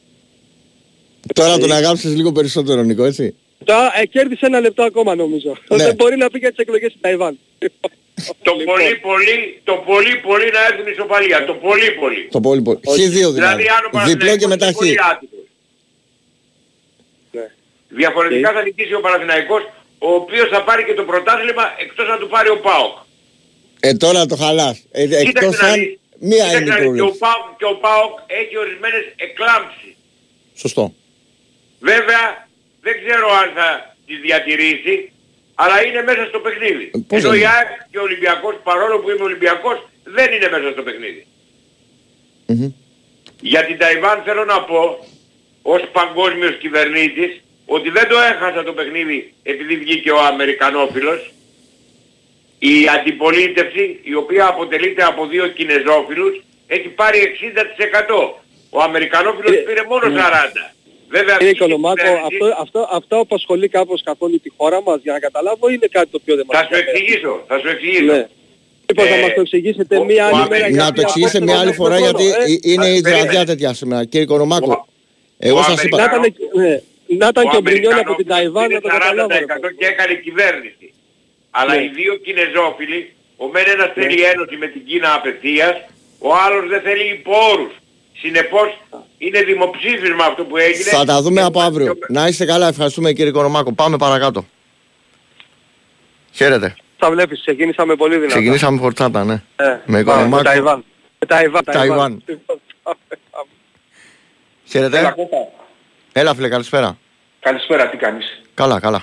Τώρα 1.33 1.57
τον 1.57 1.71
αγάπησες 1.71 2.15
λίγο 2.15 2.31
περισσότερο 2.31 2.83
Νίκο, 2.83 3.03
έτσι; 3.03 3.35
Τώρα 3.63 3.91
ε, 4.01 4.05
κέρδισε 4.05 4.45
ένα 4.45 4.59
λεπτό 4.59 4.83
ακόμα 4.83 5.15
νομίζω. 5.15 5.57
Ναι. 5.67 5.83
Δεν 5.83 5.95
μπορεί 5.95 6.17
να 6.17 6.29
πει 6.29 6.39
για 6.39 6.49
τις 6.49 6.57
εκλογές 6.57 6.89
στην 6.89 7.01
Ταϊβάν. 7.01 7.39
το 8.41 8.55
λοιπόν. 8.57 8.75
πολύ 8.75 8.95
πολύ, 8.95 9.61
το 9.63 9.73
πολύ 9.85 10.15
πολύ 10.27 10.51
να 10.51 10.59
έρθουν 10.69 10.91
ισοπαλία. 10.91 11.45
Το 11.45 11.53
πολύ 11.53 11.91
πολύ. 11.99 12.27
Το 12.31 12.39
πολύ 12.39 12.61
πολύ. 12.61 12.79
Χ2 12.83 13.33
δηλαδή. 13.33 13.33
δηλαδή 13.33 14.11
Διπλό 14.11 14.37
και 14.37 14.47
μετά 14.47 14.65
χ. 14.65 14.77
Διαφορετικά 17.89 18.51
θα 18.51 18.61
νικήσει 18.63 18.93
ο 18.93 18.99
Παναθηναϊκός, 18.99 19.61
ο 19.97 20.13
οποίος 20.13 20.49
θα 20.49 20.63
πάρει 20.63 20.83
και 20.83 20.93
το 20.93 21.03
πρωτάθλημα 21.03 21.63
εκτός 21.79 22.07
να 22.07 22.17
του 22.17 22.27
πάρει 22.27 22.49
ο 22.49 22.59
ΠΑΟΚ. 22.59 22.97
Ε, 23.79 23.93
τώρα 23.93 24.25
το 24.25 24.35
χαλάς. 24.35 24.83
Ε, 24.91 25.03
εκτός 25.03 25.59
αν 25.59 25.99
μία 26.19 26.45
είναι 26.51 26.75
η 26.75 26.93
και 26.95 27.01
ο, 27.01 27.15
ΠΑΟΚ, 27.23 27.57
και 27.57 27.65
ο 27.65 27.75
ΠΑΟΚ 27.75 28.19
έχει 28.27 28.57
ορισμένες 28.57 29.03
εκλάμψεις. 29.15 29.93
Σωστό. 30.55 30.93
Βέβαια, 31.79 32.47
δεν 32.81 32.93
ξέρω 33.03 33.27
αν 33.41 33.51
θα 33.55 33.95
τη 34.05 34.15
διατηρήσει, 34.15 35.11
αλλά 35.55 35.83
είναι 35.85 36.01
μέσα 36.01 36.25
στο 36.25 36.39
παιχνίδι. 36.39 36.91
Ε, 37.09 37.15
Ενώ 37.15 37.33
η 37.33 37.45
ΑΕΚ 37.45 37.69
και 37.91 37.97
ο 37.97 38.01
Ολυμπιακός, 38.01 38.55
παρόλο 38.63 38.99
που 38.99 39.09
είμαι 39.09 39.23
Ολυμπιακός, 39.23 39.89
δεν 40.03 40.33
είναι 40.33 40.49
μέσα 40.49 40.71
στο 40.71 40.81
παιχνίδι. 40.81 41.25
Mm-hmm. 42.47 42.71
Για 43.41 43.65
την 43.65 43.77
Ταϊβάν 43.77 44.21
θέλω 44.25 44.45
να 44.45 44.63
πω, 44.63 45.07
ως 45.61 45.81
παγκόσμιος 45.91 46.55
κυβερνήτης, 46.57 47.41
ότι 47.75 47.89
δεν 47.89 48.07
το 48.11 48.17
έχασα 48.31 48.63
το 48.63 48.73
παιχνίδι 48.73 49.33
επειδή 49.43 49.73
βγήκε 49.83 50.11
ο 50.11 50.21
Αμερικανόφιλος. 50.31 51.19
Η 52.59 52.75
αντιπολίτευση, 52.97 53.99
η 54.03 54.13
οποία 54.15 54.45
αποτελείται 54.47 55.03
από 55.03 55.25
δύο 55.25 55.47
Κινεζόφιλους, 55.47 56.33
έχει 56.67 56.87
πάρει 56.87 57.17
60%. 57.19 58.33
Ο 58.69 58.81
Αμερικανόφιλος 58.81 59.53
ε, 59.55 59.55
πήρε 59.55 59.83
μόνο 59.87 60.05
40%. 60.05 60.09
Ναι. 60.09 60.71
Βέβαια, 61.09 61.37
Κύριε 61.37 61.53
Κονομάκο, 61.53 62.09
αυτό, 62.29 62.45
αυτό, 62.61 62.87
αυτό 62.91 63.15
απασχολεί 63.19 63.67
κάπως 63.67 64.01
καθόλου 64.03 64.39
τη 64.39 64.49
χώρα 64.57 64.81
μας 64.81 64.99
για 65.03 65.13
να 65.13 65.19
καταλάβω 65.19 65.69
είναι 65.69 65.87
κάτι 65.91 66.09
το 66.11 66.19
πιο 66.19 66.35
δεν 66.35 66.45
Θα 66.49 66.67
σου 66.69 66.75
εξηγήσω, 66.83 67.43
θα 67.47 67.59
σου 67.59 67.67
εξηγήσω. 67.67 68.03
Ναι. 68.13 68.27
Λοιπόν, 68.85 69.05
θα 69.05 69.17
μας 69.17 69.33
το 69.33 69.41
εξηγήσετε 69.41 70.03
μία 70.03 70.25
άλλη 70.25 70.49
μέρα. 70.49 70.69
Να 70.69 70.91
το 70.91 71.01
εξηγήσετε 71.01 71.43
μία 71.43 71.59
άλλη 71.59 71.73
φορά 71.73 71.99
γιατί 71.99 72.27
ε, 72.27 72.71
είναι 72.71 72.87
η 72.87 73.01
βραδιά 73.01 73.45
τέτοια 73.45 73.73
σήμερα. 73.73 74.05
Κύριε 74.05 74.25
Κονομάκο, 74.25 74.87
εγώ 75.39 75.61
σας 75.61 75.83
είπα... 75.83 75.97
Να 77.17 77.27
ήταν 77.27 77.49
και 77.49 77.57
ο 77.57 77.61
Μπρινιόν 77.61 77.97
από 77.99 78.15
την 78.15 78.27
Ταϊβάν 78.27 78.71
να 78.71 78.81
το 78.81 78.87
καταλάβω. 78.87 79.27
και 79.79 79.85
έκανε 79.85 80.13
κυβέρνηση. 80.13 80.93
Αλλά 81.51 81.75
ναι. 81.75 81.83
οι 81.83 81.87
δύο 81.87 82.15
Κινεζόφιλοι, 82.15 83.13
ο 83.37 83.47
μεν 83.47 83.63
ένας 83.67 83.91
ναι. 83.95 84.03
θέλει 84.03 84.21
ένωση 84.21 84.55
με 84.55 84.67
την 84.67 84.85
Κίνα 84.85 85.13
απευθείας, 85.13 85.75
ο 86.19 86.35
άλλος 86.45 86.69
δεν 86.69 86.81
θέλει 86.81 87.09
υπόρους. 87.11 87.73
Συνεπώς 88.21 88.81
είναι 89.17 89.41
δημοψήφισμα 89.41 90.25
αυτό 90.25 90.43
που 90.43 90.57
έγινε. 90.57 90.89
Θα 90.89 91.05
τα 91.05 91.21
δούμε 91.21 91.41
από 91.41 91.59
αύριο. 91.61 91.97
Να 92.07 92.27
είστε 92.27 92.45
καλά, 92.45 92.67
ευχαριστούμε 92.67 93.13
κύριε 93.13 93.31
Κονομάκο. 93.31 93.73
Πάμε 93.73 93.97
παρακάτω. 93.97 94.45
Χαίρετε. 96.31 96.75
Θα 96.97 97.11
βλέπεις, 97.11 97.41
ξεκίνησαμε 97.41 97.95
πολύ 97.95 98.13
δυνατά. 98.15 98.33
Ξεκινήσαμε 98.33 98.79
φορτσάτα, 98.79 99.23
ναι. 99.23 99.43
Ε, 99.55 99.77
με 99.85 100.03
Κονομάκο. 100.03 100.35
Με 100.35 100.43
Ταϊβάν. 100.43 100.83
Με 101.19 101.27
Ταϊβάν. 101.27 101.63
Ταϊβάν. 101.63 102.23
Χαίρετε. 104.65 105.15
Έλα 106.19 106.35
φίλε, 106.35 106.47
καλησπέρα. 106.47 106.97
Καλησπέρα, 107.39 107.89
τι 107.89 107.97
κάνεις; 107.97 108.41
Καλά, 108.53 108.79
καλά. 108.79 109.01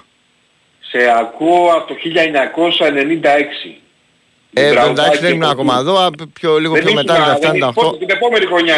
Σε 0.81 0.99
ακούω 1.19 1.71
από 1.77 1.87
το 1.87 1.95
1996. 1.95 3.81
Ε, 4.53 4.73
96 4.73 5.21
δεν 5.21 5.33
ήμουν 5.33 5.51
ακόμα 5.51 5.79
εδώ, 5.79 6.11
πιο, 6.33 6.59
λίγο 6.59 6.75
πιο 6.75 6.93
μετά, 6.93 7.39
97-98. 7.43 7.99
Την 7.99 8.11
επόμενη 8.11 8.47
χρονιά 8.47 8.75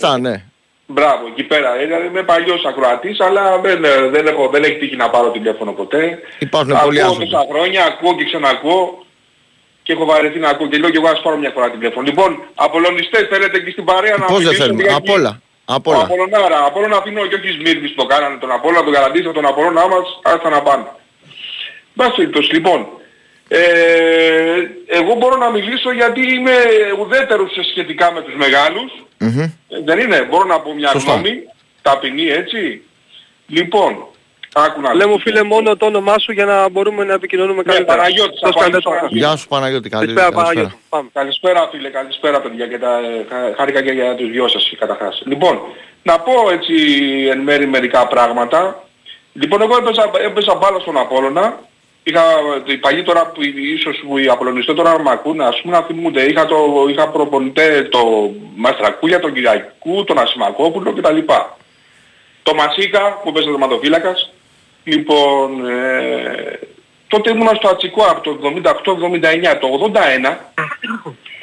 97, 0.00 0.20
ναι. 0.20 0.44
Μπράβο, 0.86 1.26
εκεί 1.26 1.42
πέρα. 1.42 1.76
Δηλαδή 1.76 2.06
είμαι 2.06 2.22
παλιός 2.22 2.64
ακροατής, 2.64 3.20
αλλά 3.20 3.58
δεν, 3.58 3.80
δεν, 4.10 4.26
έχω, 4.26 4.48
δεν 4.48 4.62
έχει 4.62 4.76
τύχει 4.78 4.96
να 4.96 5.10
πάρω 5.10 5.30
τηλέφωνο 5.30 5.72
ποτέ. 5.72 6.18
Υπάρχουν 6.38 6.78
πολλοί 6.84 7.00
άνθρωποι. 7.00 7.24
Ακούω 7.24 7.38
τόσα 7.38 7.46
χρόνια, 7.52 7.84
ακούω 7.84 8.16
και 8.16 8.24
ξανακούω. 8.24 9.04
και 9.82 9.92
έχω 9.92 10.04
βαρεθεί 10.04 10.38
να 10.38 10.48
ακούω 10.48 10.66
και 10.68 10.78
λέω 10.78 10.90
και 10.90 10.96
εγώ 10.96 11.08
ας 11.08 11.20
πάρω 11.22 11.36
μια 11.36 11.50
φορά 11.50 11.70
τηλέφωνο. 11.70 12.06
Λοιπόν, 12.06 12.42
απολωνιστές 12.54 13.26
θέλετε 13.30 13.60
και 13.60 13.70
στην 13.70 13.84
παρέα 13.84 14.16
να 14.16 14.26
Πώς 14.26 14.44
δεν 14.44 14.54
θέλουμε, 14.54 14.82
απ' 14.94 15.08
όλα. 15.08 15.40
Απ' 15.64 15.86
όλα. 15.86 16.00
Απολωνάρα, 16.02 16.64
Απόλλωνα 16.64 16.96
αφήνω 16.96 17.26
και 17.26 17.34
όχι 17.34 17.50
Σμύρνης 17.50 17.94
το 17.94 18.04
κάνανε 18.04 18.36
τον 18.36 18.50
Απόλλωνα, 18.52 18.84
τον 18.84 18.92
Καραντήσιο, 18.92 19.32
τον 19.32 19.46
Απόλλωνα 19.46 19.88
μας, 19.88 20.20
άστα 20.22 20.48
να 20.48 20.62
πάνε. 20.62 20.86
Μπας 21.94 22.16
λοιπόν, 22.52 22.86
ε, 23.48 23.60
εγώ 24.86 25.14
μπορώ 25.14 25.36
να 25.36 25.50
μιλήσω 25.50 25.92
γιατί 25.92 26.32
είμαι 26.32 26.52
ουδέτερος 27.00 27.50
σχετικά 27.70 28.12
με 28.12 28.22
τους 28.22 28.34
μεγαλους 28.34 28.92
ε, 29.18 29.50
δεν 29.84 29.98
είναι, 29.98 30.22
μπορώ 30.22 30.44
να 30.44 30.60
πω 30.60 30.74
μια 30.74 30.88
Σωστά. 30.88 31.12
γνώμη, 31.12 31.42
ταπεινή 31.82 32.26
έτσι. 32.26 32.82
Λοιπόν, 33.46 34.06
Άκου 34.54 34.80
να 34.80 34.94
Λέμε 34.94 35.18
φίλε 35.18 35.42
μόνο 35.42 35.76
το 35.76 35.86
όνομά 35.86 36.18
σου 36.18 36.32
για 36.32 36.44
να 36.44 36.68
μπορούμε 36.68 37.04
να 37.04 37.12
επικοινωνούμε 37.12 37.62
ναι, 37.66 37.72
καλύτερα. 37.72 37.96
Παναγιώτη, 37.96 38.38
Γεια 39.08 39.36
σου 39.36 39.48
Παναγιώτη, 39.48 39.88
καλησπέρα. 39.88 40.32
Παναγιώτη. 40.32 40.78
Καλησπέρα 41.12 41.68
φίλε, 41.72 41.88
καλησπέρα 41.88 42.40
παιδιά 42.40 42.66
και 42.66 42.78
τα, 42.78 43.00
χάρηκα 43.56 43.82
και 43.82 43.90
για 43.90 44.14
τους 44.14 44.30
δυο 44.30 44.48
σας 44.48 44.72
καταρχάς. 44.78 45.22
Λοιπόν, 45.26 45.60
να 46.02 46.18
πω 46.20 46.32
έτσι 46.50 46.74
εν 47.30 47.38
μέρη 47.38 47.66
μερικά 47.66 48.06
πράγματα. 48.06 48.82
Λοιπόν, 49.32 49.62
εγώ 49.62 49.76
έπαιζα, 49.76 50.10
έπαιζα 50.24 50.54
μπάλα 50.54 50.78
στον 50.78 50.98
Απόλλωνα. 50.98 51.58
Είχα, 52.04 52.22
οι 52.64 52.76
παλιοί 52.76 53.02
τώρα 53.02 53.26
που 53.26 53.42
ίσως 53.42 54.02
που 54.06 54.18
οι 54.18 54.26
Απολωνιστές 54.28 54.74
τώρα 54.74 55.02
με 55.02 55.10
ακούνε, 55.10 55.44
ας 55.44 55.60
πούμε 55.60 55.76
να 55.76 55.82
θυμούνται. 55.82 56.22
Είχα, 56.22 56.46
το, 56.46 56.56
είχα 56.88 57.08
προπονητέ 57.08 57.82
το 57.90 58.30
Μαστρακούλια, 58.56 59.20
τον 59.20 59.32
Κυριακού, 59.32 60.04
τον 60.04 60.18
Ασημακόπουλο 60.18 60.92
κτλ. 60.92 61.18
Το 62.42 62.54
Μασίκα 62.54 63.20
που 63.24 63.32
παίζει 63.32 63.50
ματοφύλακας, 63.50 64.32
Λοιπόν, 64.84 65.68
ε, 65.68 66.58
τότε 67.08 67.30
ήμουνα 67.30 67.54
στο 67.54 67.68
Ατσικό 67.68 68.02
από 68.02 68.20
το 68.20 68.38
78-79. 68.42 69.58
Το 69.60 69.92
81 69.94 70.36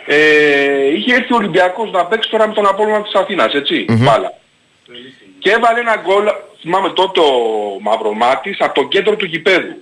ε, 0.06 0.94
είχε 0.96 1.16
έρθει 1.16 1.34
ο 1.34 1.36
Ολυμπιακός 1.36 1.92
να 1.92 2.06
παίξει 2.06 2.30
τώρα 2.30 2.48
με 2.48 2.54
τον 2.54 2.68
Απόλλωνα 2.68 3.02
της 3.02 3.14
Αθήνας, 3.14 3.54
έτσι, 3.54 3.86
mm-hmm. 3.90 4.32
Και 5.40 5.52
έβαλε 5.52 5.80
ένα 5.80 5.96
γκολ, 6.06 6.26
θυμάμαι 6.62 6.90
τότε 6.90 7.20
ο 7.20 7.80
Μαυρομάτης, 7.82 8.58
από 8.60 8.82
το 8.82 8.88
κέντρο 8.88 9.16
του 9.16 9.26
γηπέδου. 9.26 9.76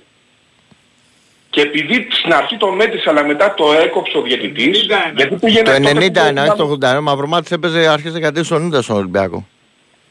Και 1.49 1.61
επειδή 1.61 2.07
στην 2.09 2.33
αρχή 2.33 2.57
το 2.57 2.71
μέτρησε 2.71 3.09
αλλά 3.09 3.25
μετά 3.25 3.53
το 3.53 3.73
έκοψε 3.73 4.17
ο 4.17 4.21
διαιτητής, 4.21 4.87
γιατί 5.15 5.35
πήγαινε... 5.35 5.79
Το 5.79 6.51
91, 6.53 6.57
το 6.57 6.77
81, 6.81 6.97
ο 6.97 7.01
Μαυρομάτης 7.01 7.51
έπαιζε 7.51 7.87
αρχές 7.87 8.13
δεκαετίες 8.13 8.51
90 8.53 8.81
στον 8.81 8.97
Ολυμπιακό. 8.97 9.47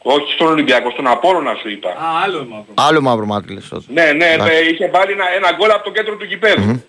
Όχι 0.09 0.33
στον 0.33 0.47
Ολυμπιακό, 0.47 0.91
στον 0.91 1.07
Απόλλωνα 1.07 1.55
σου 1.61 1.69
είπα. 1.69 1.91
Α, 1.91 2.09
άλλο 2.25 2.47
μαύρο. 2.51 2.75
Άλλο 2.75 3.01
μαύρο 3.01 3.27
μάτι 3.27 3.53
λες 3.53 3.69
τότε. 3.69 3.85
Ναι, 3.89 4.07
ναι, 4.13 4.31
ναι, 4.45 4.55
είχε 4.71 4.91
βάλει 4.95 5.13
ένα, 5.13 5.25
ένα 5.37 5.53
γκολ 5.57 5.71
από 5.71 5.85
το 5.85 5.91
κέντρο 5.91 6.17
του 6.17 6.27
κηπέδου. 6.27 6.73
Mm-hmm. 6.73 6.83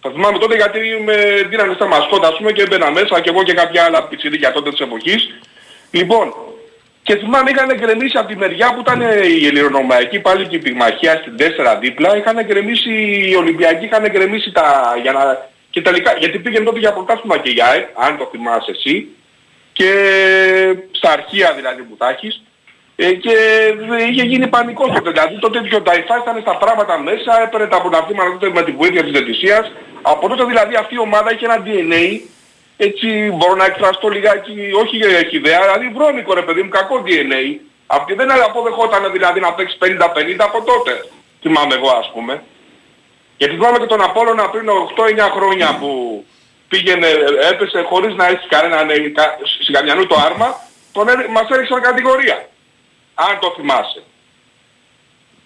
Θα 0.00 0.10
θυμάμαι 0.10 0.38
τότε 0.38 0.54
γιατί 0.56 0.78
με 1.04 1.16
δίνανε 1.48 1.74
στα 1.74 1.86
μασκότα 1.86 2.28
ας 2.28 2.36
πούμε 2.36 2.52
και 2.52 2.62
έμπαινα 2.62 2.90
μέσα 2.90 3.20
και 3.20 3.30
εγώ 3.30 3.42
και 3.42 3.52
κάποια 3.52 3.84
άλλα 3.84 4.02
πιτσιδίκια 4.02 4.52
τότε 4.52 4.70
της 4.70 4.80
εποχής. 4.80 5.20
Λοιπόν, 5.90 6.34
και 7.02 7.16
θυμάμαι 7.16 7.50
είχαν 7.50 7.74
γκρεμίσει 7.74 8.18
από 8.18 8.28
τη 8.28 8.36
μεριά 8.36 8.74
που 8.74 8.80
ήταν 8.80 9.00
η 9.40 9.46
Ελληνονομαϊκή 9.46 10.20
πάλι 10.20 10.46
και 10.46 10.56
η 10.56 10.58
πυγμαχία 10.58 11.14
στην 11.16 11.34
4 11.38 11.78
δίπλα, 11.80 12.16
είχαν 12.16 12.44
γκρεμίσει 12.44 12.92
οι 13.28 13.34
Ολυμπιακοί, 13.36 13.84
είχαν 13.84 14.10
γκρεμίσει 14.10 14.52
τα... 14.52 14.94
Για 15.02 15.12
να... 15.12 15.48
Και 15.70 15.82
τελικά, 15.82 16.16
γιατί 16.18 16.38
πήγαινε 16.38 16.64
τότε 16.64 16.78
για 16.78 16.92
πρωτάθλημα 16.92 17.38
και 17.38 17.50
για 17.50 17.66
αν 17.94 18.18
το 18.18 18.28
θυμάσαι 18.30 18.70
εσύ, 18.70 19.08
και 19.72 19.92
στα 20.90 21.10
αρχεία 21.12 21.52
δηλαδή 21.56 21.82
που 21.82 21.96
τα 21.96 22.08
έχεις, 22.08 22.42
ε, 23.02 23.12
και 23.12 23.34
είχε 24.10 24.22
γίνει 24.22 24.46
πανικός 24.48 24.90
τότε. 24.94 25.10
Δηλαδή 25.10 25.38
τότε 25.38 25.58
ο 25.76 25.82
Ταϊφά 25.82 26.16
ήταν 26.22 26.36
στα 26.40 26.56
πράγματα 26.56 26.98
μέσα, 26.98 27.42
έπαιρνε 27.42 27.66
τα 27.66 27.80
πρωταθλήματα 27.80 28.30
τότε 28.32 28.48
με 28.56 28.62
την 28.62 28.74
βοήθεια 28.76 29.02
της 29.02 29.12
Δετησίας. 29.12 29.72
Από 30.02 30.28
τότε 30.28 30.44
δηλαδή 30.44 30.74
αυτή 30.74 30.94
η 30.94 30.98
ομάδα 30.98 31.32
είχε 31.32 31.44
ένα 31.44 31.62
DNA, 31.66 32.04
έτσι 32.76 33.06
μπορώ 33.36 33.54
να 33.54 33.64
εκφραστώ 33.64 34.08
λιγάκι, 34.08 34.54
όχι 34.82 34.96
ιδέα, 35.36 35.60
δηλαδή 35.60 35.86
βρώμικο 35.96 36.34
ρε 36.34 36.42
παιδί 36.42 36.62
μου, 36.62 36.68
κακό 36.68 37.02
DNA. 37.06 37.42
Αυτή 37.86 38.14
δεν 38.14 38.30
αποδεχόταν 38.48 39.12
δηλαδή 39.12 39.40
να 39.40 39.52
παίξει 39.52 39.76
50-50 39.80 39.86
από 40.38 40.58
τότε, 40.70 40.92
θυμάμαι 41.42 41.74
εγώ 41.74 41.90
ας 42.02 42.10
πούμε. 42.14 42.42
Γιατί 43.36 43.54
θυμάμαι 43.54 43.78
και 43.78 43.86
τον 43.94 44.02
Απόλλωνα 44.02 44.48
πριν 44.48 44.66
8-9 44.68 44.72
χρόνια 45.36 45.76
που 45.80 45.90
πήγαινε, 46.68 47.08
έπεσε 47.52 47.80
χωρίς 47.90 48.14
να 48.14 48.26
έχει 48.26 48.46
κανένα 48.48 48.78
συγκαμιανού 49.64 50.06
το 50.06 50.16
άρμα, 50.26 50.48
τον, 50.92 51.06
μας 51.34 51.48
έριξαν 51.50 51.80
κατηγορία 51.80 52.38
αν 53.28 53.38
το 53.40 53.54
θυμάσαι. 53.56 54.02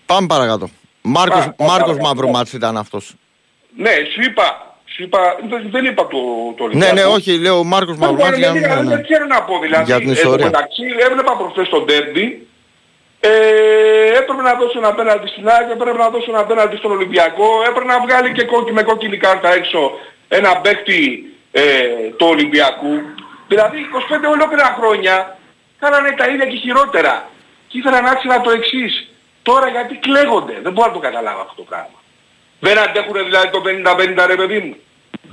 Πάμε 0.06 0.26
παρακάτω. 0.26 0.70
Μάρκος, 1.02 1.44
Πά, 1.56 1.64
Μάρκος 1.64 1.96
Μαυρομάτς 1.96 2.52
ήταν 2.52 2.76
αυτός. 2.76 3.14
Ναι, 3.76 3.90
σου 4.12 4.22
είπα, 4.22 4.76
σου 4.84 5.02
είπα, 5.02 5.36
δεν 5.70 5.84
είπα 5.84 6.06
το, 6.06 6.18
το 6.56 6.76
Ναι, 6.76 6.92
ναι, 6.92 7.04
όχι, 7.04 7.38
λέω 7.38 7.58
ο 7.58 7.64
Μάρκος 7.64 7.96
Μαυρομάτς 7.96 8.38
για, 8.38 8.52
ναι, 8.52 8.60
ναι. 8.60 8.82
δεν 8.82 9.02
ξέρω 9.02 9.26
να 9.26 9.42
πω 9.42 9.58
δηλαδή. 9.58 9.84
Για 9.84 9.98
την 9.98 10.10
ιστορία. 10.10 10.44
μεταξύ, 10.44 10.82
έβλεπα 10.98 11.36
προχθές 11.36 11.68
τον 11.68 11.84
Ντέρντι, 11.84 12.46
ε, 13.20 13.28
έπρεπε 14.18 14.42
να 14.42 14.54
δώσω 14.54 14.78
ένα 14.78 14.88
απέναντι 14.88 15.26
στην 15.28 15.48
ΑΕΚ, 15.48 15.70
έπρεπε 15.70 15.98
να 15.98 16.08
δώσω 16.10 16.30
ένα 16.30 16.40
απέναντι 16.40 16.76
στον 16.76 16.90
Ολυμπιακό, 16.90 17.48
έπρεπε 17.68 17.86
να 17.86 18.00
βγάλει 18.00 18.32
και 18.32 18.44
κόκκι, 18.44 18.72
με 18.72 18.82
κόκκινη 18.82 19.16
κάρτα 19.16 19.54
έξω 19.54 19.92
ένα 20.28 20.56
παίκτη 20.56 21.32
ε, 21.52 21.62
του 22.16 22.26
Ολυμπιακού. 22.30 22.94
Δηλαδή 23.48 23.78
25 24.26 24.30
ολόκληρα 24.32 24.76
χρόνια 24.78 25.38
κάνανε 25.78 26.14
τα 26.18 26.26
ίδια 26.28 26.46
και 26.46 26.56
χειρότερα 26.56 27.28
και 27.74 27.80
ήθελα 27.80 28.00
να 28.00 28.10
άξινα 28.10 28.40
το 28.40 28.50
εξής. 28.50 28.92
Τώρα 29.42 29.68
γιατί 29.68 29.94
κλαίγονται. 29.94 30.56
Δεν 30.62 30.72
μπορώ 30.72 30.86
να 30.86 30.92
το 30.92 31.02
καταλάβω 31.08 31.40
αυτό 31.40 31.54
το 31.56 31.66
πράγμα. 31.70 31.98
Δεν 32.60 32.78
αντέχουν 32.78 33.16
δηλαδή 33.28 33.48
το 33.50 33.60
50-50 34.22 34.26
ρε 34.26 34.36
παιδί 34.40 34.58
μου. 34.64 34.74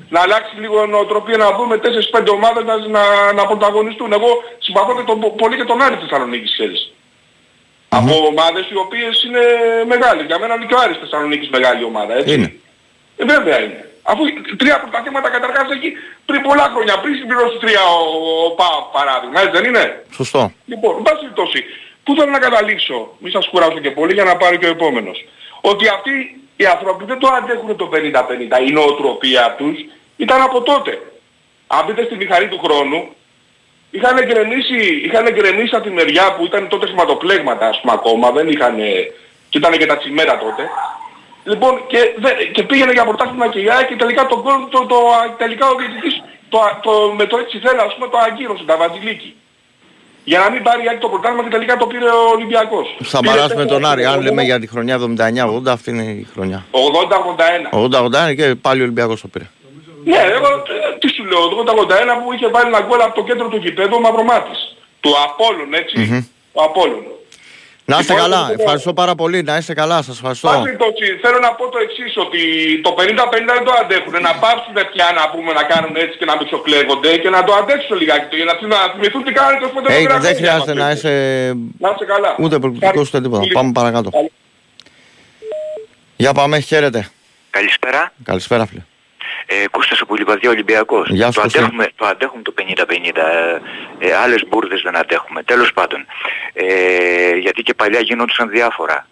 Να 0.09 0.19
αλλάξει 0.21 0.53
λίγο 0.63 0.85
νοοτροπία 0.85 1.37
να 1.37 1.49
δούμε 1.57 1.75
4-5 2.17 2.27
ομάδες 2.37 2.63
να, 2.63 2.75
να, 2.95 3.03
να 3.33 3.43
πρωταγωνιστούν. 3.45 4.11
Εγώ 4.11 4.29
συμπαθώ 4.59 4.95
και 4.97 5.05
τον, 5.09 5.17
πολύ 5.41 5.55
και 5.55 5.63
τον 5.71 5.81
Άρη 5.81 5.95
Θεσσαλονίκης 6.01 6.51
ξέρεις. 6.51 6.81
Mm-hmm. 6.91 7.97
Από 7.97 8.13
ομάδες 8.31 8.65
οι 8.71 8.77
οποίες 8.85 9.23
είναι 9.23 9.43
μεγάλες. 9.87 10.25
Για 10.25 10.39
μένα 10.39 10.53
είναι 10.55 10.65
και 10.65 10.73
ο 10.73 10.79
Άρης 10.83 10.97
Θεσσαλονίκης 10.97 11.49
μεγάλη 11.49 11.83
ομάδα, 11.83 12.13
έτσι. 12.13 12.33
Είναι. 12.33 12.49
Ε, 13.17 13.23
βέβαια 13.33 13.59
είναι. 13.63 13.79
Αφού 14.03 14.21
τρία 14.57 14.79
πρωταθλήματα 14.81 15.29
καταρχάς 15.29 15.67
έχει 15.75 15.89
πριν 16.25 16.41
πολλά 16.41 16.67
χρόνια, 16.73 16.99
πριν 16.99 17.15
συμπληρώσει 17.15 17.57
τρία 17.63 17.83
ο, 17.97 18.01
ο, 18.29 18.45
ο 18.45 18.89
παράδειγμα, 18.97 19.39
έτσι 19.41 19.55
δεν 19.57 19.65
είναι; 19.69 20.05
Σωστό. 20.19 20.51
Λοιπόν, 20.65 20.91
εν 20.97 21.03
πάση 21.07 21.25
Πού 22.03 22.15
θέλω 22.15 22.31
να 22.31 22.39
καταλήξω, 22.39 23.15
μη 23.19 23.29
σας 23.29 23.47
κουράσω 23.47 23.79
και 23.79 23.91
πολύ 23.91 24.13
για 24.13 24.23
να 24.23 24.37
πάρει 24.37 24.57
και 24.57 24.65
ο 24.65 24.69
επόμενος. 24.69 25.25
Ότι 25.61 25.87
αυτοί 25.87 26.41
οι 26.55 26.65
άνθρωποι 26.65 27.05
δεν 27.05 27.19
το 27.19 27.27
αντέχουν 27.27 27.75
το 27.75 27.89
50-50. 27.93 28.67
Η 28.67 28.71
νοοτροπία 28.71 29.55
τους 29.57 29.77
ήταν 30.17 30.41
από 30.41 30.61
τότε. 30.61 31.01
Αν 31.67 31.85
δείτε 31.87 32.03
στη 32.03 32.15
μηχανή 32.15 32.47
του 32.47 32.59
χρόνου, 32.63 33.07
είχαν 33.91 34.17
εγκρεμίσει, 34.17 35.01
είχαν 35.05 35.25
εγκρεμίσει 35.25 35.75
από 35.75 35.83
τη 35.83 35.89
μεριά 35.89 36.35
που 36.35 36.45
ήταν 36.45 36.67
τότε 36.67 36.87
σηματοπλέγματα 36.87 37.67
ας 37.67 37.79
πούμε 37.81 37.93
ακόμα, 37.93 38.31
δεν 38.31 38.49
είχαν, 38.49 38.75
και 39.49 39.57
ήταν 39.57 39.77
και 39.77 39.85
τα 39.85 39.97
τσιμέρα 39.97 40.37
τότε. 40.37 40.69
Λοιπόν, 41.43 41.87
και, 41.87 41.99
και 42.51 42.63
πήγαινε 42.63 42.91
για 42.91 43.05
πρωτάθλημα 43.05 43.47
και 43.47 43.59
η 43.59 43.67
και 43.87 43.95
τελικά 43.95 44.25
το, 44.27 44.35
το, 44.35 44.67
το, 44.69 44.85
το, 44.85 44.97
τελικά 45.37 45.69
ο 45.69 45.75
διαιτητής 45.75 46.23
το, 46.49 46.59
το, 46.81 47.13
με 47.17 47.25
το 47.25 47.37
έτσι 47.37 47.59
θέλει 47.59 47.79
ας 47.79 47.93
πούμε 47.95 48.07
το 48.07 48.17
αγκύρωσε, 48.17 48.63
τα 48.63 48.77
βαντιλίκη 48.77 49.35
για 50.23 50.39
να 50.39 50.49
μην 50.51 50.63
πάρει 50.63 50.81
το 50.99 51.09
πρωτάθλημα 51.09 51.43
και 51.43 51.49
τελικά 51.49 51.77
το 51.77 51.85
πήρε 51.85 52.05
ο 52.05 52.29
Ολυμπιακός. 52.35 52.97
Θα 53.03 53.19
με 53.55 53.65
τον 53.65 53.85
Άρη, 53.85 54.05
αν 54.05 54.21
λέμε 54.21 54.43
για 54.43 54.59
τη 54.59 54.67
χρονιά 54.67 54.99
79-80, 54.99 55.67
αυτή 55.67 55.89
είναι 55.89 56.03
η 56.03 56.27
χρονιά. 56.33 56.65
80-81. 57.71 58.31
80-81 58.31 58.35
και 58.35 58.55
πάλι 58.55 58.79
ο 58.79 58.83
Ολυμπιακός 58.83 59.21
το 59.21 59.27
πήρε. 59.27 59.49
Ναι, 60.03 60.17
εγώ 60.17 60.47
ε, 60.47 60.97
τι 60.99 61.07
σου 61.09 61.23
λέω, 61.23 61.39
80-81 61.39 62.23
που 62.23 62.33
είχε 62.33 62.47
βάλει 62.47 62.67
ένα 62.67 62.81
γκολ 62.81 63.01
από 63.01 63.15
το 63.15 63.23
κέντρο 63.23 63.47
του 63.47 63.57
γηπέδου 63.57 63.95
ο 63.95 63.99
Μαυρομάτης. 63.99 64.75
Του 64.99 65.11
Απόλλων, 65.25 65.73
έτσι. 65.73 65.95
Mm-hmm. 65.99 66.23
Ο 66.51 66.63
Απόλλων. 66.63 67.03
Να 67.85 67.99
είστε 67.99 68.13
λοιπόν, 68.13 68.29
καλά. 68.29 68.53
Ευχαριστώ 68.57 68.93
πάρα 68.93 69.15
πολύ. 69.15 69.43
Να 69.43 69.57
είστε 69.57 69.73
καλά. 69.73 70.01
Σας 70.01 70.15
ευχαριστώ. 70.15 70.49
θέλω 71.21 71.39
να 71.41 71.51
πω 71.53 71.69
το 71.69 71.77
εξής, 71.85 72.13
ότι 72.17 72.41
το 72.81 72.95
50-50 72.97 73.03
δεν 73.57 73.63
το 73.63 73.73
αντέχουν. 73.81 74.13
Να 74.21 74.33
πάψουν 74.43 74.77
πια 74.91 75.07
να 75.19 75.23
πούμε 75.33 75.53
να 75.53 75.63
κάνουν 75.63 75.95
έτσι 75.95 76.17
και 76.17 76.25
να 76.25 76.35
μισοκλέγονται 76.39 77.17
και 77.17 77.29
να 77.29 77.43
το 77.43 77.53
αντέξουν 77.53 77.97
λιγάκι. 77.97 78.35
Για 78.35 78.45
να, 78.45 78.53
να 78.67 78.77
θυμηθούν 78.93 79.23
τι 79.23 79.31
κάνουν 79.31 79.59
το 79.59 79.67
σπίτι 79.67 80.07
Δεν 80.27 80.35
χρειάζεται 80.35 80.73
να 80.73 80.91
είσαι... 80.91 81.13
Να 81.83 81.89
είστε 81.89 82.05
καλά. 82.05 82.35
Ούτε 82.39 82.59
προκλητικός 82.59 83.07
ούτε 83.07 83.21
τίποτα. 83.21 83.43
Πάμε 83.53 83.71
παρακάτω. 83.71 84.09
Για 86.15 86.33
πάμε. 86.33 86.59
Χαίρετε. 86.59 87.09
Καλησπέρα. 87.49 88.13
Καλησπέρα 88.23 88.65
φίλε. 88.65 88.81
Ε, 89.45 89.67
Κώστας 89.71 90.01
από 90.01 90.15
Λιβαδιά 90.15 90.49
Ολυμπιακός. 90.49 91.09
Γεια 91.09 91.31
το, 91.31 91.41
αντέχουμε, 91.41 91.87
το 91.95 92.05
αντέχουμε 92.05 92.41
το 92.41 92.53
50-50. 92.57 93.21
Ε, 93.99 94.07
ε, 94.07 94.15
άλλες 94.15 94.43
μπουρδες 94.47 94.81
δεν 94.81 94.97
αντέχουμε. 94.97 95.43
Τέλος 95.43 95.73
πάντων. 95.73 96.05
Ε, 96.53 97.35
γιατί 97.35 97.61
και 97.63 97.73
παλιά 97.73 97.99
γινόντουσαν 97.99 98.49
διάφορα. 98.49 99.07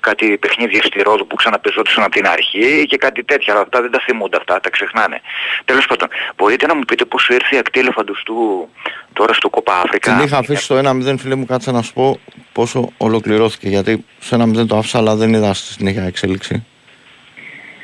Κάτι 0.00 0.38
παιχνίδια 0.38 0.82
στη 0.82 1.02
Ρόδο 1.02 1.24
που 1.24 1.36
ξαναπεζόντουσαν 1.36 2.02
από 2.02 2.12
την 2.12 2.26
αρχή 2.26 2.86
και 2.86 2.96
κάτι 2.96 3.24
τέτοια. 3.24 3.52
Αλλά 3.52 3.62
αυτά 3.62 3.80
δεν 3.80 3.90
τα 3.90 4.00
θυμούνται 4.00 4.36
αυτά, 4.36 4.60
τα 4.60 4.70
ξεχνάνε. 4.70 5.20
Τέλος 5.64 5.86
πάντων, 5.86 6.08
μπορείτε 6.36 6.66
να 6.66 6.74
μου 6.74 6.80
πείτε 6.80 7.04
πώς 7.04 7.28
ήρθε 7.28 7.54
η 7.56 7.58
ακτή 7.58 7.78
ελεφαντοστού 7.80 8.68
τώρα 9.12 9.32
στο 9.32 9.48
Κόπα 9.48 9.80
Αφρικα; 9.84 10.14
Την 10.16 10.24
είχα 10.24 10.38
αφήσει 10.38 10.62
στο 10.62 10.80
1-0 10.84 11.14
φίλε 11.18 11.34
μου, 11.34 11.46
κάτσε 11.46 11.70
να 11.70 11.82
σου 11.82 11.92
πω 11.92 12.20
πόσο 12.52 12.92
ολοκληρώθηκε. 12.96 13.68
Γιατί 13.68 14.04
σε 14.18 14.36
1-0 14.40 14.66
το 14.66 14.76
άφησα 14.76 14.98
αλλά 14.98 15.14
δεν 15.14 15.34
είδα 15.34 15.54
στη 15.54 15.72
συνέχεια 15.72 16.02
εξέλιξη. 16.02 16.66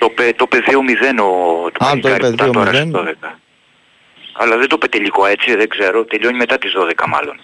Το, 0.04 0.12
το 0.36 0.46
2-0 0.50 0.58
ο 1.18 1.70
το 1.70 1.84
Α, 1.84 1.98
το 2.00 2.08
2-0. 2.38 3.06
Αλλά 4.32 4.56
δεν 4.56 4.68
το 4.68 4.74
είπε 4.76 4.88
τελικό 4.88 5.26
έτσι, 5.26 5.56
δεν 5.56 5.68
ξέρω. 5.68 6.04
Τελειώνει 6.04 6.36
μετά 6.36 6.58
τις 6.58 6.72
12 6.76 7.04
μάλλον. 7.08 7.40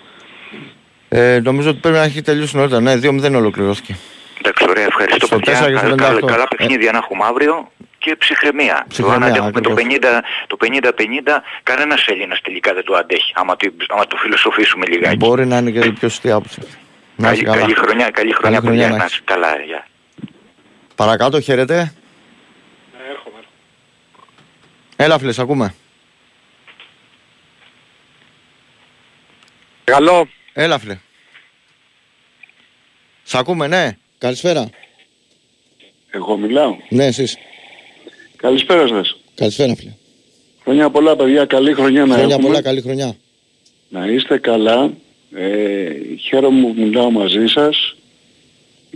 Ε, 1.08 1.40
νομίζω 1.40 1.70
ότι 1.70 1.78
πρέπει 1.78 1.96
να 1.96 2.02
έχει 2.02 2.22
τελειώσει 2.22 2.56
νωρίτερα. 2.56 2.80
Ναι, 2.80 2.94
2-0 2.94 3.34
ολοκληρώθηκε. 3.34 3.96
Εντάξει, 4.38 4.66
ωραία, 4.68 4.84
ευχαριστώ 4.84 5.26
Στο 5.26 5.38
παιδιά. 5.38 5.60
Καλά, 5.60 5.94
καλά, 5.94 6.20
καλά 6.20 6.48
παιχνίδια 6.48 6.88
ε... 6.88 6.92
να 6.92 6.98
έχουμε 6.98 7.24
αύριο 7.24 7.70
και 7.98 8.16
ψυχραιμία. 8.18 8.84
ψυχραιμία 8.88 9.26
αν 9.26 9.32
αντέχουμε 9.32 9.60
το 10.46 10.56
50-50, 10.60 10.66
κανένας 11.62 12.06
Έλληνας 12.06 12.40
τελικά 12.40 12.74
δεν 12.74 12.84
το 12.84 12.94
αντέχει, 12.94 13.32
άμα 13.34 13.56
το, 13.56 13.72
άμα 13.88 14.06
το 14.06 14.16
φιλοσοφήσουμε 14.16 14.86
λιγάκι. 14.86 15.16
Μπορεί 15.16 15.46
να 15.46 15.56
είναι 15.56 15.70
και 15.70 15.78
η 15.78 15.92
πιο 15.92 16.08
σωστή 16.08 16.30
άποψη. 16.30 16.60
Καλή, 17.22 17.42
καλή, 17.42 17.74
χρονιά, 17.74 18.10
καλή 18.10 18.32
χρονιά, 18.32 18.60
καλή 18.60 18.78
χρονιά, 18.78 18.88
να 18.88 19.08
καλά, 19.24 19.60
για. 19.66 19.86
Παρακάτω, 20.94 21.40
χαίρετε. 21.40 21.74
Ναι, 21.74 23.04
έρχομαι. 23.10 23.38
Έλα 25.02 25.18
φίλε, 25.18 25.32
ακούμε. 25.38 25.74
Καλό. 29.84 30.28
Έλα 30.52 30.78
φίλε. 30.78 30.98
Σ' 33.22 33.34
ακούμε, 33.34 33.66
ναι. 33.66 33.96
Καλησπέρα. 34.18 34.70
Εγώ 36.10 36.36
μιλάω. 36.36 36.76
Ναι, 36.88 37.04
εσείς. 37.06 37.36
Καλησπέρα 38.36 38.86
σας. 38.86 39.16
Καλησπέρα 39.34 39.74
φίλε. 39.74 39.92
Χρόνια 40.62 40.90
πολλά 40.90 41.16
παιδιά, 41.16 41.44
καλή 41.44 41.74
χρονιά 41.74 42.06
να 42.06 42.14
Χρόνια 42.14 42.38
πολλά, 42.38 42.62
καλή 42.62 42.80
χρονιά. 42.80 43.16
Να 43.88 44.06
είστε 44.06 44.38
καλά. 44.38 44.92
Ε, 45.34 45.90
χαίρομαι 46.20 46.60
που 46.60 46.74
μιλάω 46.76 47.10
μαζί 47.10 47.46
σας. 47.46 47.96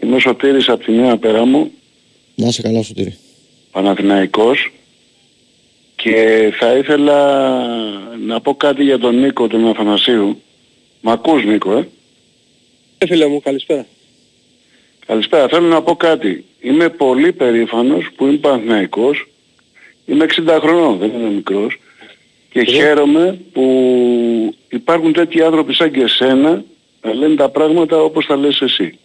Είμαι 0.02 0.16
ο 0.16 0.18
Σωτήρης 0.18 0.68
από 0.68 0.84
τη 0.84 0.92
Νέα 0.92 1.16
Περάμο. 1.16 1.70
Να 2.34 2.48
είσαι 2.48 2.62
καλά 2.62 2.82
Σωτήρη. 2.82 3.18
Παναθηναϊκός. 3.70 4.72
Και 6.04 6.52
θα 6.58 6.76
ήθελα 6.76 7.18
να 8.26 8.40
πω 8.40 8.54
κάτι 8.54 8.82
για 8.82 8.98
τον 8.98 9.20
Νίκο 9.20 9.46
τον 9.46 9.68
Αθανασίου. 9.68 10.42
Μ' 11.00 11.08
ακούς 11.08 11.44
Νίκο, 11.44 11.72
ε; 11.72 11.88
Ε, 12.98 13.06
φίλε 13.06 13.26
μου, 13.26 13.40
καλησπέρα. 13.40 13.86
Καλησπέρα. 15.06 15.48
Θέλω 15.48 15.66
να 15.66 15.82
πω 15.82 15.96
κάτι. 15.96 16.44
Είμαι 16.60 16.88
πολύ 16.88 17.32
περήφανος 17.32 18.10
που 18.16 18.26
είμαι 18.26 18.36
Παναθηναϊκός. 18.36 19.28
Είμαι 20.06 20.24
60 20.24 20.58
χρονών, 20.60 20.98
δεν 20.98 21.10
είμαι 21.14 21.30
μικρός. 21.30 21.80
Και 22.50 22.60
ε. 22.60 22.64
χαίρομαι 22.64 23.40
που 23.52 23.64
υπάρχουν 24.68 25.12
τέτοιοι 25.12 25.42
άνθρωποι 25.42 25.74
σαν 25.74 25.90
και 25.90 26.00
εσένα 26.00 26.64
να 27.02 27.14
λένε 27.14 27.34
τα 27.34 27.48
πράγματα 27.48 28.02
όπως 28.02 28.26
τα 28.26 28.36
λες 28.36 28.60
εσύ. 28.60 28.98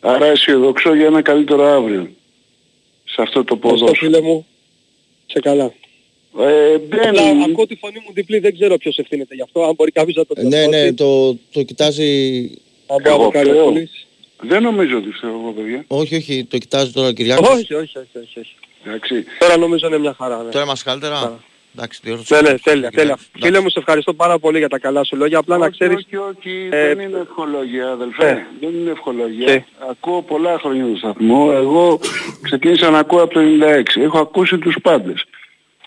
Άρα 0.00 0.26
αισιοδοξώ 0.26 0.94
για 0.94 1.06
ένα 1.06 1.22
καλύτερο 1.22 1.64
αύριο 1.64 2.10
σε 3.04 3.22
αυτό 3.22 3.44
το 3.44 3.56
ποδόσφαιρο. 3.56 3.94
φίλε 3.94 4.20
μου. 4.20 4.46
Σε 5.26 5.40
καλά. 5.40 5.72
Ε, 6.38 6.78
δεν... 6.88 7.08
Απλά 7.08 7.44
ακούω 7.50 7.66
τη 7.66 7.74
φωνή 7.76 8.02
μου 8.06 8.12
διπλή, 8.12 8.38
δεν 8.38 8.54
ξέρω 8.54 8.76
ποιος 8.76 8.98
ευθύνεται 8.98 9.34
γι' 9.34 9.42
αυτό, 9.42 9.64
αν 9.64 9.74
μπορεί 9.74 9.90
κάποιος 9.90 10.16
να 10.16 10.26
το 10.26 10.34
πει. 10.34 10.46
Ναι, 10.46 10.66
ναι, 10.66 10.92
το, 10.92 11.36
το 11.52 11.62
κοιτάζει... 11.62 12.50
Εγώ 13.02 13.32
δεν 14.40 14.62
νομίζω 14.62 14.96
ότι 14.96 15.10
φταίω 15.10 15.30
εγώ 15.30 15.52
παιδιά. 15.52 15.84
Όχι, 15.86 16.16
όχι, 16.16 16.44
το 16.44 16.58
κοιτάζει 16.58 16.92
τώρα 16.92 17.08
ο 17.08 17.12
Κυριάκος. 17.12 17.48
Όχι, 17.48 17.74
όχι, 17.74 17.98
όχι, 17.98 18.18
όχι. 18.18 18.38
όχι. 18.38 18.54
Εντάξει. 18.84 19.24
Τώρα 19.38 19.56
νομίζω 19.56 19.86
είναι 19.86 19.98
μια 19.98 20.14
χαρά. 20.18 20.42
Ναι. 20.42 20.50
Τώρα 20.50 20.64
είμαστε 20.64 20.90
καλύτερα; 20.90 21.44
Εντάξει, 21.78 22.00
ναι, 22.04 22.40
ναι, 22.40 22.58
τέλεια, 22.58 22.90
τέλεια. 22.90 23.18
Φίλε 23.38 23.60
μου, 23.60 23.70
σε 23.70 23.78
ευχαριστώ 23.78 24.14
πάρα 24.14 24.38
πολύ 24.38 24.58
για 24.58 24.68
τα 24.68 24.78
καλά 24.78 25.04
σου 25.04 25.16
λόγια. 25.16 25.38
Απλά 25.38 25.54
όχι, 25.54 25.64
να 25.64 25.70
ξέρεις... 25.70 25.94
Όχι, 25.94 26.16
όχι, 26.16 26.68
ε... 26.70 26.94
δεν 26.94 27.00
είναι 27.00 27.18
ευχολογία, 27.18 27.88
αδελφέ. 27.88 28.28
Ε... 28.28 28.46
Δεν 28.60 28.74
είναι 28.74 28.90
ευχολογία. 28.90 29.52
Ε... 29.52 29.64
Ακούω 29.90 30.22
πολλά 30.22 30.58
χρόνια 30.58 30.84
το 30.86 30.96
σταθμό. 30.96 31.50
Εγώ 31.54 32.00
ξεκίνησα 32.42 32.90
να 32.90 32.98
ακούω 32.98 33.22
από 33.22 33.34
το 33.34 33.40
96. 33.96 34.02
Έχω 34.02 34.18
ακούσει 34.18 34.58
τους 34.58 34.76
πάντες. 34.82 35.24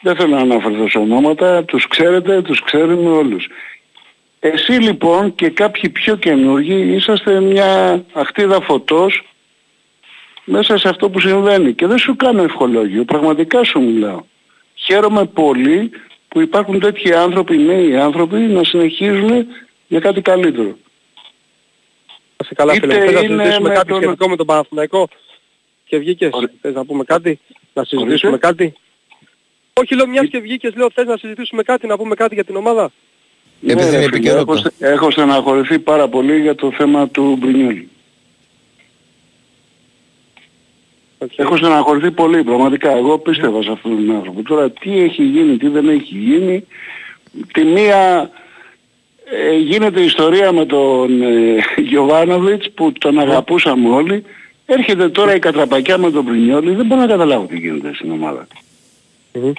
Δεν 0.02 0.16
θέλω 0.16 0.36
να 0.36 0.42
αναφερθώ 0.42 0.90
σε 0.90 0.98
ονόματα. 0.98 1.64
Τους 1.64 1.88
ξέρετε, 1.88 2.42
τους 2.42 2.64
ξέρουμε 2.64 3.10
όλους. 3.10 3.48
Εσύ 4.40 4.72
λοιπόν 4.72 5.36
και 5.36 5.50
κάποιοι 5.50 5.90
πιο 5.90 6.16
καινούργοι 6.16 6.96
είσαστε 6.96 7.40
μια 7.42 8.04
αχτίδα 8.14 8.62
φωτός 8.62 9.24
μέσα 10.46 10.78
σε 10.78 10.90
αυτό 10.90 11.10
που 11.10 11.20
συμβαίνει. 11.20 11.74
Και 11.74 11.88
δεν 11.88 11.98
σου 11.98 12.16
κάνω 12.16 12.44
ευχολόγιο, 12.44 13.04
πραγματικά 13.04 13.64
σου 13.64 13.82
μιλάω. 13.82 14.22
Χαίρομαι 14.92 15.26
πολύ 15.26 15.92
που 16.28 16.42
υπάρχουν 16.42 16.80
τέτοιοι 16.80 17.14
άνθρωποι, 17.14 17.58
νέοι 17.58 17.96
άνθρωποι, 17.96 18.38
να 18.38 18.64
συνεχίζουν 18.64 19.46
για 19.88 20.00
κάτι 20.00 20.22
καλύτερο. 20.22 20.78
Σε 22.44 22.54
καλά 22.54 22.74
φίλε, 22.74 22.94
θες 22.94 23.14
να 23.14 23.20
συζητήσουμε 23.20 23.70
κάτι 23.70 23.88
τον... 23.88 24.02
σχετικό 24.02 24.30
με 24.30 24.36
τον 24.36 24.46
Παναθηναϊκό 24.46 25.08
και 25.86 25.98
βγήκες, 25.98 26.30
Ωραία. 26.34 26.52
θες 26.62 26.74
να 26.74 26.86
πούμε 26.86 27.04
κάτι, 27.04 27.40
να 27.74 27.84
συζητήσουμε 27.84 28.38
κάτι; 28.38 28.74
Όχι 29.74 29.96
λέω 29.96 30.08
μιας 30.08 30.28
και 30.28 30.40
βγήκες, 30.40 30.76
λέω 30.76 30.90
θες 30.94 31.06
να 31.06 31.18
συζητήσουμε 31.18 31.64
κάτι, 31.64 31.88
να 31.88 31.98
πούμε 31.98 32.16
κάτι 32.16 32.34
για 32.34 32.44
την 32.44 32.56
ομάδα; 32.56 32.92
Επειδή 33.68 33.98
ναι, 33.98 34.18
είναι 34.18 34.30
Έχω, 34.30 34.54
έχω 34.80 35.12
στεναχωρηθεί 35.12 35.80
πάρα 35.80 36.08
πολύ 36.08 36.42
για 36.42 36.56
το 36.56 36.72
θέμα 36.72 37.10
του 37.10 37.36
Μπρινιόλη. 37.40 37.90
Okay. 37.90 37.98
Έχω 41.36 41.58
στεναχωρηθεί 41.58 42.12
πολύ, 42.12 42.44
πραγματικά. 42.44 42.92
Εγώ 42.98 43.18
πίστευα 43.18 43.62
σε 43.62 43.72
αυτόν 43.72 43.96
τον 43.96 44.16
άνθρωπο. 44.16 44.42
Τώρα 44.42 44.72
τι 44.72 45.00
έχει 45.00 45.24
γίνει, 45.24 45.58
τι 45.58 45.68
δεν 45.68 45.90
έχει 45.90 46.18
γίνει. 46.18 46.66
Τη 47.54 47.64
μία 47.64 48.30
ε, 49.26 49.56
γίνεται 49.56 50.02
ιστορία 50.02 50.52
με 50.52 50.66
τον 50.66 51.22
ε, 51.22 51.64
Γιωβάνοβιτς 51.78 52.72
που 52.72 52.92
τον 52.92 53.20
αγαπούσαμε 53.20 53.90
όλοι. 53.90 54.24
Έρχεται 54.66 55.10
τώρα 55.10 55.36
η 55.36 55.40
κατραπακιά 55.40 55.98
με 55.98 56.12
τον 56.12 56.26
Πρινιόλη. 56.26 56.76
Δεν 56.76 56.86
μπορώ 56.86 57.02
να 57.02 57.08
καταλάβω 57.08 57.46
τι 57.46 57.58
γίνεται 57.58 57.94
στην 57.94 58.12
ομάδα. 58.12 58.48
Mm-hmm. 59.34 59.54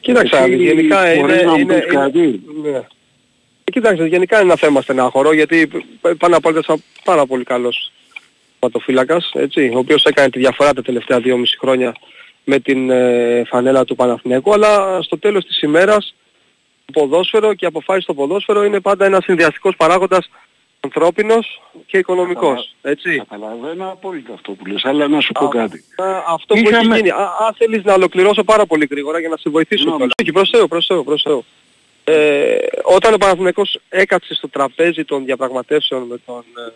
Κοίταξε, 0.00 0.46
γενικά 0.46 1.12
είναι... 1.14 1.32
είναι, 1.32 1.60
είναι 1.60 2.10
ναι. 2.62 2.82
Κοίταξε, 3.64 4.06
γενικά 4.06 4.36
είναι 4.36 4.44
ένα 4.44 4.56
θέμα 4.56 4.82
στενάχωρο 4.82 5.32
γιατί 5.32 5.68
πάνω 6.18 6.36
από 6.36 6.48
όλα 6.48 6.62
πάρα 7.04 7.26
πολύ 7.26 7.44
καλός 7.44 7.92
πατοφύλακας, 8.58 9.30
έτσι, 9.34 9.70
ο 9.74 9.78
οποίος 9.78 10.04
έκανε 10.04 10.30
τη 10.30 10.38
διαφορά 10.38 10.72
τα 10.72 10.82
τελευταία 10.82 11.20
2,5 11.24 11.42
χρόνια 11.60 11.94
με 12.44 12.58
την 12.58 12.90
ε, 12.90 13.44
φανέλα 13.46 13.84
του 13.84 13.94
Παναθηναίκου, 13.94 14.52
αλλά 14.52 15.02
στο 15.02 15.18
τέλος 15.18 15.44
της 15.44 15.62
ημέρας 15.62 16.14
το 16.84 17.00
ποδόσφαιρο 17.00 17.54
και 17.54 17.64
η 17.64 17.68
αποφάση 17.68 18.00
στο 18.00 18.14
ποδόσφαιρο 18.14 18.64
είναι 18.64 18.80
πάντα 18.80 19.04
ένας 19.04 19.24
συνδυαστικός 19.24 19.76
παράγοντας 19.76 20.28
ανθρώπινος 20.80 21.62
και 21.86 21.98
οικονομικός. 21.98 22.74
Έτσι. 22.82 23.16
Καταλαβαίνω 23.28 23.90
απόλυτα 23.90 24.32
αυτό 24.32 24.52
που 24.52 24.66
λες, 24.66 24.84
αλλά 24.84 25.08
να 25.08 25.20
σου 25.20 25.32
πω 25.32 25.48
κάτι. 25.48 25.84
αυτό 26.26 26.54
που 26.54 26.68
έχει 26.68 26.86
γίνει. 26.86 27.10
Αν 27.46 27.54
θέλεις 27.56 27.84
να 27.84 27.92
ολοκληρώσω 27.92 28.44
πάρα 28.44 28.66
πολύ 28.66 28.86
γρήγορα 28.90 29.18
για 29.18 29.28
να 29.28 29.36
σε 29.36 29.50
βοηθήσω. 29.50 29.96
No, 29.96 30.06
όχι, 30.22 30.32
προς 30.32 30.50
Θεού, 30.50 30.68
προς 30.68 30.86
Θεού, 30.86 31.04
προς 31.04 31.22
Θεού. 31.22 31.44
Ε, 32.04 32.56
όταν 32.82 33.14
ο 33.14 33.16
Παναθηναϊκός 33.16 33.78
έκατσε 33.88 34.34
στο 34.34 34.48
τραπέζι 34.48 35.04
των 35.04 35.24
διαπραγματεύσεων 35.24 36.02
με 36.02 36.18
τον 36.26 36.44
ε, 36.56 36.72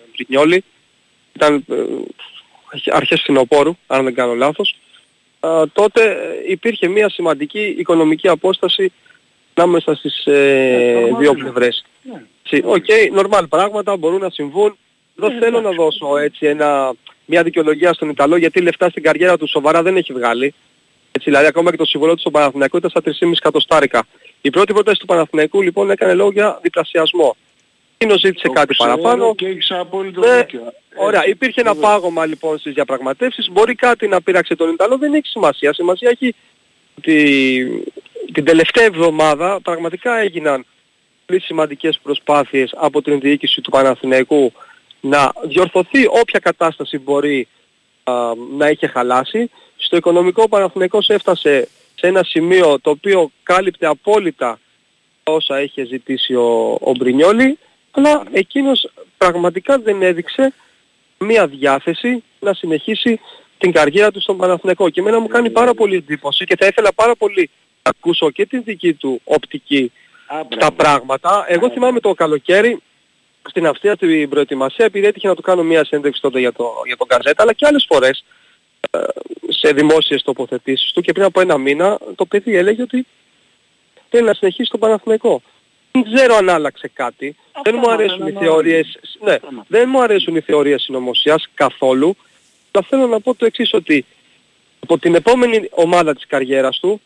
ήταν 1.32 1.64
ε, 1.68 1.74
αρχές 2.90 3.20
φθινοπόρου, 3.20 3.76
αν 3.86 4.04
δεν 4.04 4.14
κάνω 4.14 4.34
λάθος, 4.34 4.76
ε, 5.40 5.62
τότε 5.72 6.16
υπήρχε 6.48 6.88
μια 6.88 7.08
σημαντική 7.08 7.74
οικονομική 7.78 8.28
απόσταση 8.28 8.92
ανάμεσα 9.54 9.94
στις 9.94 10.26
ε, 10.26 11.10
δύο 11.18 11.34
πλευρές. 11.34 11.84
Ναι. 12.02 12.22
Ok, 12.64 12.85
okay, 12.88 13.20
normal 13.20 13.44
πράγματα 13.48 13.96
μπορούν 13.96 14.20
να 14.20 14.30
συμβούν. 14.30 14.76
Δεν 15.14 15.38
θέλω 15.38 15.60
να 15.60 15.70
δώσω 15.70 16.16
έτσι 16.16 16.46
ένα, 16.46 16.92
μια 17.24 17.42
δικαιολογία 17.42 17.92
στον 17.92 18.08
Ιταλό 18.08 18.36
γιατί 18.36 18.60
λεφτά 18.60 18.88
στην 18.88 19.02
καριέρα 19.02 19.36
του 19.38 19.48
σοβαρά 19.48 19.82
δεν 19.82 19.96
έχει 19.96 20.12
βγάλει. 20.12 20.54
Έτσι, 21.12 21.30
δηλαδή 21.30 21.46
ακόμα 21.46 21.70
και 21.70 21.76
το 21.76 21.84
συμβόλαιό 21.85 22.14
του 22.14 22.20
στον 22.20 22.32
Παναθηναϊκό 22.32 22.76
ήταν 22.76 22.90
στα 22.90 23.00
3,5 23.04 23.30
εκατοστάρικα. 23.36 24.06
Η 24.40 24.50
πρώτη 24.50 24.72
πρόταση 24.72 24.98
του 24.98 25.06
Παναθηναϊκού 25.06 25.62
λοιπόν 25.62 25.90
έκανε 25.90 26.14
λόγο 26.14 26.30
για 26.30 26.58
διπλασιασμό. 26.62 27.36
Εκείνος 28.02 28.20
ζήτησε 28.20 28.46
το 28.46 28.52
κάτι 28.52 28.74
παραπάνω. 28.78 29.34
Και 29.34 29.46
έχεις 29.46 29.70
απόλυτο 29.70 30.20
ναι, 30.20 30.46
Ωραία, 30.96 31.26
υπήρχε 31.26 31.60
ένα 31.60 31.74
πάγωμα 31.74 32.26
λοιπόν 32.26 32.58
στις 32.58 32.72
διαπραγματεύσεις. 32.72 33.50
Μπορεί 33.50 33.74
κάτι 33.74 34.08
να 34.08 34.22
πείραξε 34.22 34.54
τον 34.54 34.72
Ιταλό, 34.72 34.98
δεν 34.98 35.14
έχει 35.14 35.26
σημασία. 35.26 35.72
Σημασία 35.72 36.10
έχει 36.10 36.34
ότι 36.98 37.84
την 38.32 38.44
τελευταία 38.44 38.84
εβδομάδα 38.84 39.60
πραγματικά 39.62 40.16
έγιναν 40.16 40.66
πολύ 41.26 41.40
σημαντικές 41.40 41.98
προσπάθειες 42.02 42.72
από 42.76 43.02
την 43.02 43.20
διοίκηση 43.20 43.60
του 43.60 43.70
Παναθηναϊκού 43.70 44.52
να 45.00 45.32
διορθωθεί 45.42 46.06
όποια 46.06 46.38
κατάσταση 46.38 46.98
μπορεί 46.98 47.48
να 48.56 48.68
είχε 48.68 48.86
χαλάσει. 48.86 49.50
Στο 49.76 49.96
οικονομικό 49.96 50.48
Παναθηναϊκός 50.48 51.08
έφτασε 51.08 51.68
σε 51.94 52.06
ένα 52.06 52.22
σημείο 52.22 52.80
το 52.80 52.90
οποίο 52.90 53.30
κάλυπτε 53.42 53.86
απόλυτα 53.86 54.58
όσα 55.24 55.60
είχε 55.62 55.84
ζητήσει 55.84 56.34
ο, 56.34 56.78
ο 56.80 56.92
Μπρινιόλη, 56.98 57.58
αλλά 57.92 58.22
εκείνος 58.33 58.90
πραγματικά 59.18 59.78
δεν 59.78 60.02
έδειξε 60.02 60.52
μία 61.18 61.46
διάθεση 61.46 62.22
να 62.40 62.55
συνεχίσει 62.55 63.20
την 63.59 63.72
καριέρα 63.72 64.11
του 64.11 64.20
στον 64.20 64.37
Παναθηναϊκό. 64.37 64.90
Και 64.90 65.00
εμένα 65.00 65.20
μου 65.20 65.26
κάνει 65.26 65.50
πάρα 65.50 65.74
πολύ 65.74 65.96
εντύπωση 65.96 66.44
και 66.44 66.57
θα 66.59 66.66
ήθελα 66.66 66.92
πάρα 66.92 67.16
πολύ 67.16 67.50
να 67.83 67.90
ακούσω 67.96 68.31
και 68.31 68.46
την 68.46 68.62
δική 68.64 68.94
του 68.94 69.20
οπτική 69.24 69.92
τα 70.59 70.72
πράγματα. 70.72 71.44
Εγώ 71.48 71.70
θυμάμαι 71.70 72.00
το 72.00 72.14
καλοκαίρι 72.14 72.83
στην 73.48 73.66
Αυστρία 73.66 73.96
την 73.96 74.28
προετοιμασία 74.28 74.85
επειδή 74.85 75.07
έτυχε 75.07 75.28
να 75.28 75.35
του 75.35 75.42
κάνω 75.42 75.62
μια 75.62 75.85
σύνδεξη 75.85 76.20
τότε 76.20 76.38
για, 76.38 76.52
το, 76.52 76.70
για 76.87 76.96
τον 76.96 77.07
Καρζέτα 77.07 77.42
αλλά 77.42 77.52
και 77.52 77.66
άλλες 77.66 77.85
φορές 77.88 78.24
σε 79.48 79.72
δημόσιες 79.72 80.22
τοποθετήσεις 80.22 80.92
του 80.92 81.00
και 81.00 81.12
πριν 81.12 81.24
από 81.24 81.40
ένα 81.40 81.59
μήνα 81.59 81.98
το 82.14 82.24
παιδί 82.24 82.57
έλεγε 82.57 82.83
ότι 82.83 83.07
θέλει 84.09 84.26
να 84.26 84.35
συνεχίσει 84.35 84.70
το 84.70 84.78
Παναθηναϊκό. 84.78 85.42
Δεν 85.92 86.02
ξέρω 86.02 86.37
αν 86.37 86.48
άλλαξε 86.48 86.90
κάτι. 86.94 87.37
Δεν 87.62 87.74
μου 87.82 87.90
αρέσουν 87.90 88.26
οι 88.26 88.32
θεωρίες, 88.32 88.98
ναι, 89.20 89.36
δεν 89.68 89.88
μου 89.88 90.02
αρέσουν 90.02 90.36
οι 90.36 90.40
θεωρίες 90.40 90.82
συνωμοσίας 90.82 91.48
καθόλου. 91.54 92.16
Θα 92.70 92.82
θέλω 92.82 93.06
να 93.06 93.20
πω 93.20 93.34
το 93.34 93.44
εξής 93.44 93.72
ότι 93.72 94.04
από 94.80 94.98
την 94.98 95.14
επόμενη 95.14 95.68
ομάδα 95.70 96.14
της 96.14 96.26
καριέρας 96.26 96.78
του 96.80 97.00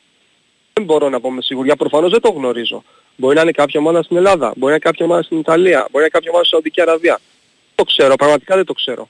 δεν 0.72 0.84
μπορώ 0.84 1.08
να 1.08 1.20
πω 1.20 1.30
με 1.30 1.42
σιγουριά, 1.42 1.76
προφανώς 1.76 2.10
δεν 2.10 2.20
το 2.20 2.30
γνωρίζω. 2.30 2.82
Μπορεί 3.16 3.34
να 3.34 3.42
είναι 3.42 3.50
κάποια 3.50 3.80
ομάδα 3.80 4.02
στην 4.02 4.16
Ελλάδα, 4.16 4.46
μπορεί 4.46 4.64
να 4.64 4.70
είναι 4.70 4.78
κάποια 4.78 5.04
ομάδα 5.04 5.22
στην 5.22 5.38
Ιταλία, 5.38 5.78
μπορεί 5.78 5.90
να 5.92 6.00
είναι 6.00 6.08
κάποια 6.08 6.30
ομάδα 6.30 6.44
στην 6.44 6.58
Σαουδική 6.58 6.80
Αραβία. 6.80 7.20
Το 7.74 7.84
ξέρω, 7.84 8.14
πραγματικά 8.14 8.56
δεν 8.56 8.64
το 8.64 8.72
ξέρω. 8.72 9.08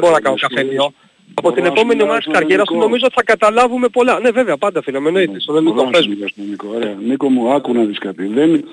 Μπορώ 0.00 0.10
να 0.10 0.20
κάνω 0.20 0.36
καφενείο 0.36 0.92
από 1.34 1.52
την 1.52 1.64
επόμενη 1.64 2.02
ομάδα 2.02 2.18
της 2.18 2.32
καριέρας 2.32 2.66
του 2.66 2.76
νομίζω 2.76 3.06
θα 3.12 3.22
καταλάβουμε 3.22 3.88
πολλά. 3.88 4.20
Ναι 4.20 4.30
βέβαια 4.30 4.56
πάντα 4.56 4.82
φίλε 4.82 5.00
με 5.00 5.08
εννοείται. 5.08 5.40
Στον 5.40 5.56
ελληνικό 5.56 5.90
Νίκο, 6.34 6.68
ωραία. 6.74 6.94
Νίκο 7.02 7.28
μου 7.28 7.52
άκου 7.52 7.72
να 7.72 7.84
δεις 7.84 7.98
κάτι. 7.98 8.26
Δεν, 8.26 8.64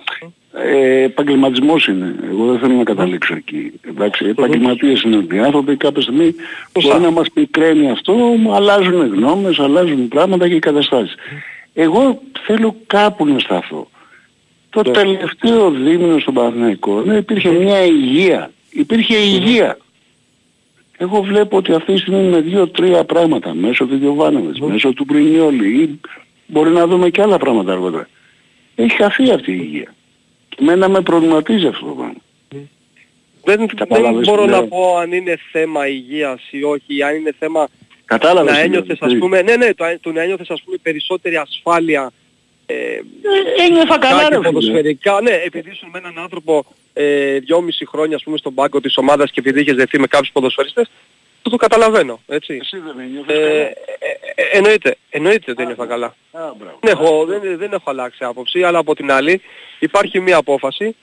ε, 0.53 1.03
επαγγελματισμός 1.03 1.87
είναι. 1.87 2.15
Εγώ 2.29 2.45
δεν 2.45 2.59
θέλω 2.59 2.73
να 2.73 2.83
καταλήξω 2.83 3.35
εκεί. 3.35 3.71
Εντάξει, 3.87 4.25
επαγγελματίες 4.25 5.01
είναι 5.01 5.25
οι 5.31 5.39
άνθρωποι 5.39 5.75
κάποια 5.75 6.01
στιγμή 6.01 6.35
μπορεί 6.73 7.01
να 7.01 7.11
μας 7.11 7.31
πικραίνει 7.33 7.91
αυτό, 7.91 8.35
αλλάζουν 8.53 9.13
γνώμες, 9.13 9.59
αλλάζουν 9.59 10.07
πράγματα 10.07 10.47
και 10.47 10.59
καταστάσεις. 10.59 11.15
Εγώ 11.73 12.21
θέλω 12.45 12.75
κάπου 12.87 13.25
να 13.25 13.39
σταθώ. 13.39 13.89
Το 14.69 14.81
ναι. 14.85 14.91
τελευταίο 14.91 15.71
δίμηνο 15.71 16.19
στον 16.19 16.33
Παναθηναϊκό 16.33 17.01
ναι, 17.01 17.15
υπήρχε 17.15 17.49
μια 17.49 17.85
υγεία. 17.85 18.51
Υπήρχε 18.69 19.17
υγεία. 19.17 19.77
Εγώ 20.97 21.21
βλέπω 21.21 21.57
ότι 21.57 21.73
αυτή 21.73 21.93
τη 21.93 21.99
στιγμή 21.99 22.23
με 22.23 22.39
δύο-τρία 22.39 23.03
πράγματα 23.03 23.53
μέσω 23.53 23.85
του 23.85 23.97
Διοβάνοβης, 23.97 24.59
μέσω 24.59 24.93
του 24.93 25.05
Πρινιόλη 25.05 25.81
ή 25.81 25.99
μπορεί 26.45 26.69
να 26.69 26.87
δούμε 26.87 27.09
και 27.09 27.21
άλλα 27.21 27.37
πράγματα 27.37 27.71
αργότερα. 27.71 28.07
Έχει 28.75 28.95
χαθεί 28.95 29.31
αυτή 29.31 29.51
η 29.51 29.59
υγεία. 29.61 29.93
Και 30.55 30.63
μένα 30.63 30.89
με 30.89 31.01
προβληματίζει 31.01 31.67
αυτό 31.67 31.85
το 31.85 31.93
πράγμα. 31.93 32.15
Δεν, 33.43 33.69
δεν 33.87 34.19
μπορώ 34.23 34.45
να 34.45 34.67
πω 34.67 34.97
αν 34.97 35.11
είναι 35.11 35.39
θέμα 35.51 35.87
υγείας 35.87 36.41
ή 36.51 36.63
όχι, 36.63 37.03
αν 37.03 37.15
είναι 37.15 37.35
θέμα 37.39 37.67
Κατάλαβες 38.05 38.53
να 38.53 38.59
ένιωθες 38.59 38.97
ας 39.01 39.17
πούμε, 39.17 39.41
ναι, 39.41 39.55
ναι, 39.55 39.73
το, 39.73 39.85
το 40.01 40.11
να 40.11 40.21
ένιωθες 40.21 40.49
ας 40.49 40.61
πούμε 40.61 40.77
περισσότερη 40.81 41.35
ασφάλεια 41.35 42.11
ε, 42.65 42.73
ε, 42.73 43.01
ένιωθα 43.65 43.97
καλά 43.97 44.29
ρε 44.29 44.39
ποδοσφαιρικά, 44.39 45.21
ναι, 45.21 45.31
επειδή 45.31 45.69
ήσουν 45.69 45.89
με 45.89 45.97
έναν 45.97 46.17
άνθρωπο 46.17 46.65
ε, 46.93 47.39
δυόμιση 47.39 47.85
χρόνια 47.85 48.15
ας 48.15 48.23
πούμε 48.23 48.37
στον 48.37 48.53
πάγκο 48.53 48.81
της 48.81 48.97
ομάδας 48.97 49.31
και 49.31 49.39
επειδή 49.39 49.61
είχες 49.61 49.75
δεθεί 49.75 49.99
με 49.99 50.07
κάποιους 50.07 50.31
ποδοσφαιριστές, 50.31 50.91
το 51.41 51.49
το 51.49 51.55
καταλαβαίνω, 51.55 52.19
έτσι. 52.27 52.57
Εσύ 52.61 52.77
δεν 52.77 52.99
ένιωθες 52.99 53.35
ε, 53.35 53.39
καλά. 53.39 53.57
Ε, 53.57 53.73
ε, 54.35 54.57
εννοείται, 54.57 54.97
εννοείται 55.09 55.53
δεν 55.53 55.63
ένιωθα 55.65 55.85
καλά. 55.85 56.15
δεν, 56.79 56.91
έχω, 56.91 57.25
δεν, 57.25 57.57
δεν 57.57 57.73
έχω 57.73 57.89
αλλάξει 57.89 58.23
άποψη, 58.23 58.63
αλλά 58.63 58.77
από 58.77 58.95
την 58.95 59.11
άλλη 59.11 59.41
υπάρχει 59.79 60.19
μια 60.19 60.37
απόφαση 60.37 60.95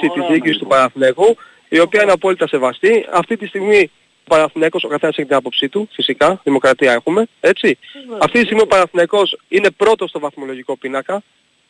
της 0.00 0.10
διοίκησης 0.30 0.58
του 0.58 0.66
Παναθηναίκου, 0.66 1.36
η 1.68 1.80
οποία 1.80 2.02
είναι 2.02 2.12
απόλυτα 2.12 2.48
σεβαστή. 2.48 3.06
Αυτή 3.10 3.36
τη 3.36 3.46
στιγμή 3.46 3.90
ο 4.24 4.28
Παναθηναίκος, 4.28 4.84
ο 4.84 4.88
καθένας 4.88 5.16
έχει 5.16 5.26
την 5.26 5.36
άποψή 5.36 5.68
του, 5.68 5.88
φυσικά, 5.92 6.40
δημοκρατία 6.44 6.92
έχουμε, 6.92 7.26
έτσι. 7.40 7.78
Αυτή 8.18 8.38
τη 8.38 8.44
στιγμή 8.44 8.62
ο 8.62 8.66
Παναθηναίκος 8.66 9.38
είναι 9.48 9.70
πρώτος 9.70 10.08
στο 10.10 10.18
βαθμολογικό 10.18 10.76
πίνακα, 10.76 11.22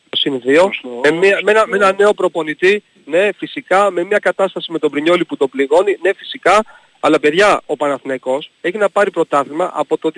συν 0.09 0.41
2, 0.45 0.69
με, 1.03 1.11
μια, 1.11 1.39
με, 1.43 1.51
ένα, 1.51 1.67
με 1.67 1.75
ένα 1.75 1.93
νέο 1.93 2.13
προπονητή, 2.13 2.83
ναι, 3.05 3.29
φυσικά, 3.37 3.91
με 3.91 4.03
μια 4.03 4.19
κατάσταση 4.19 4.71
με 4.71 4.79
τον 4.79 4.91
Πρινιόλη 4.91 5.25
που 5.25 5.37
τον 5.37 5.49
πληγώνει, 5.49 5.97
ναι, 6.01 6.13
φυσικά, 6.13 6.63
αλλά 7.05 7.19
παιδιά, 7.19 7.61
ο 7.65 7.75
Παναθηναϊκός 7.75 8.51
έχει 8.61 8.77
να 8.77 8.89
πάρει 8.89 9.11
πρωτάθλημα 9.11 9.71
από 9.73 9.97
το 9.97 10.11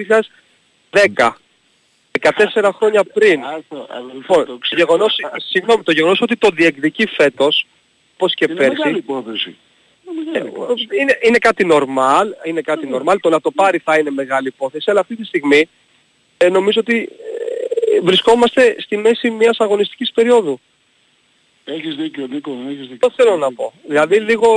2010. 0.92 1.30
14 2.22 2.70
χρόνια 2.74 3.04
πριν. 3.04 3.42
Λοιπόν, 4.14 4.46
το 4.46 4.76
γεγονός, 4.76 5.16
συγγνώμη, 5.50 5.84
το 5.84 5.92
γεγονός 5.92 6.22
ότι 6.22 6.36
το 6.36 6.50
διεκδικεί 6.54 7.08
φέτος, 7.08 7.68
πώς 8.18 8.34
και 8.34 8.48
πέρσι, 8.48 9.04
ε, 10.34 10.42
είναι, 11.00 11.18
είναι 11.22 11.38
κάτι 11.38 11.68
normal, 11.72 12.26
είναι 12.44 12.62
κάτι 12.62 12.90
normal, 12.94 13.16
το 13.20 13.30
να 13.30 13.42
το 13.42 13.52
πάρει 13.52 13.78
θα 13.78 13.98
είναι 13.98 14.10
μεγάλη 14.10 14.48
υπόθεση, 14.48 14.90
αλλά 14.90 15.00
αυτή 15.00 15.16
τη 15.16 15.26
στιγμή 15.26 15.70
ε, 16.38 16.50
νομίζω 16.50 16.80
ότι 16.80 17.10
ε, 17.96 18.00
βρισκόμαστε 18.02 18.76
στη 18.80 18.98
μέση 18.98 19.30
μιας 19.30 19.60
αγωνιστικής 19.60 20.12
περίοδου. 20.12 20.60
Έχεις 21.70 21.96
δίκιο, 21.96 22.28
Νίκο, 22.28 22.52
έχεις 22.66 22.80
δίκιο. 22.80 22.98
Το 23.00 23.12
θέλω 23.16 23.38
να 23.38 23.54
πω. 23.54 23.74
Δηλαδή 23.88 24.20
λίγο, 24.20 24.50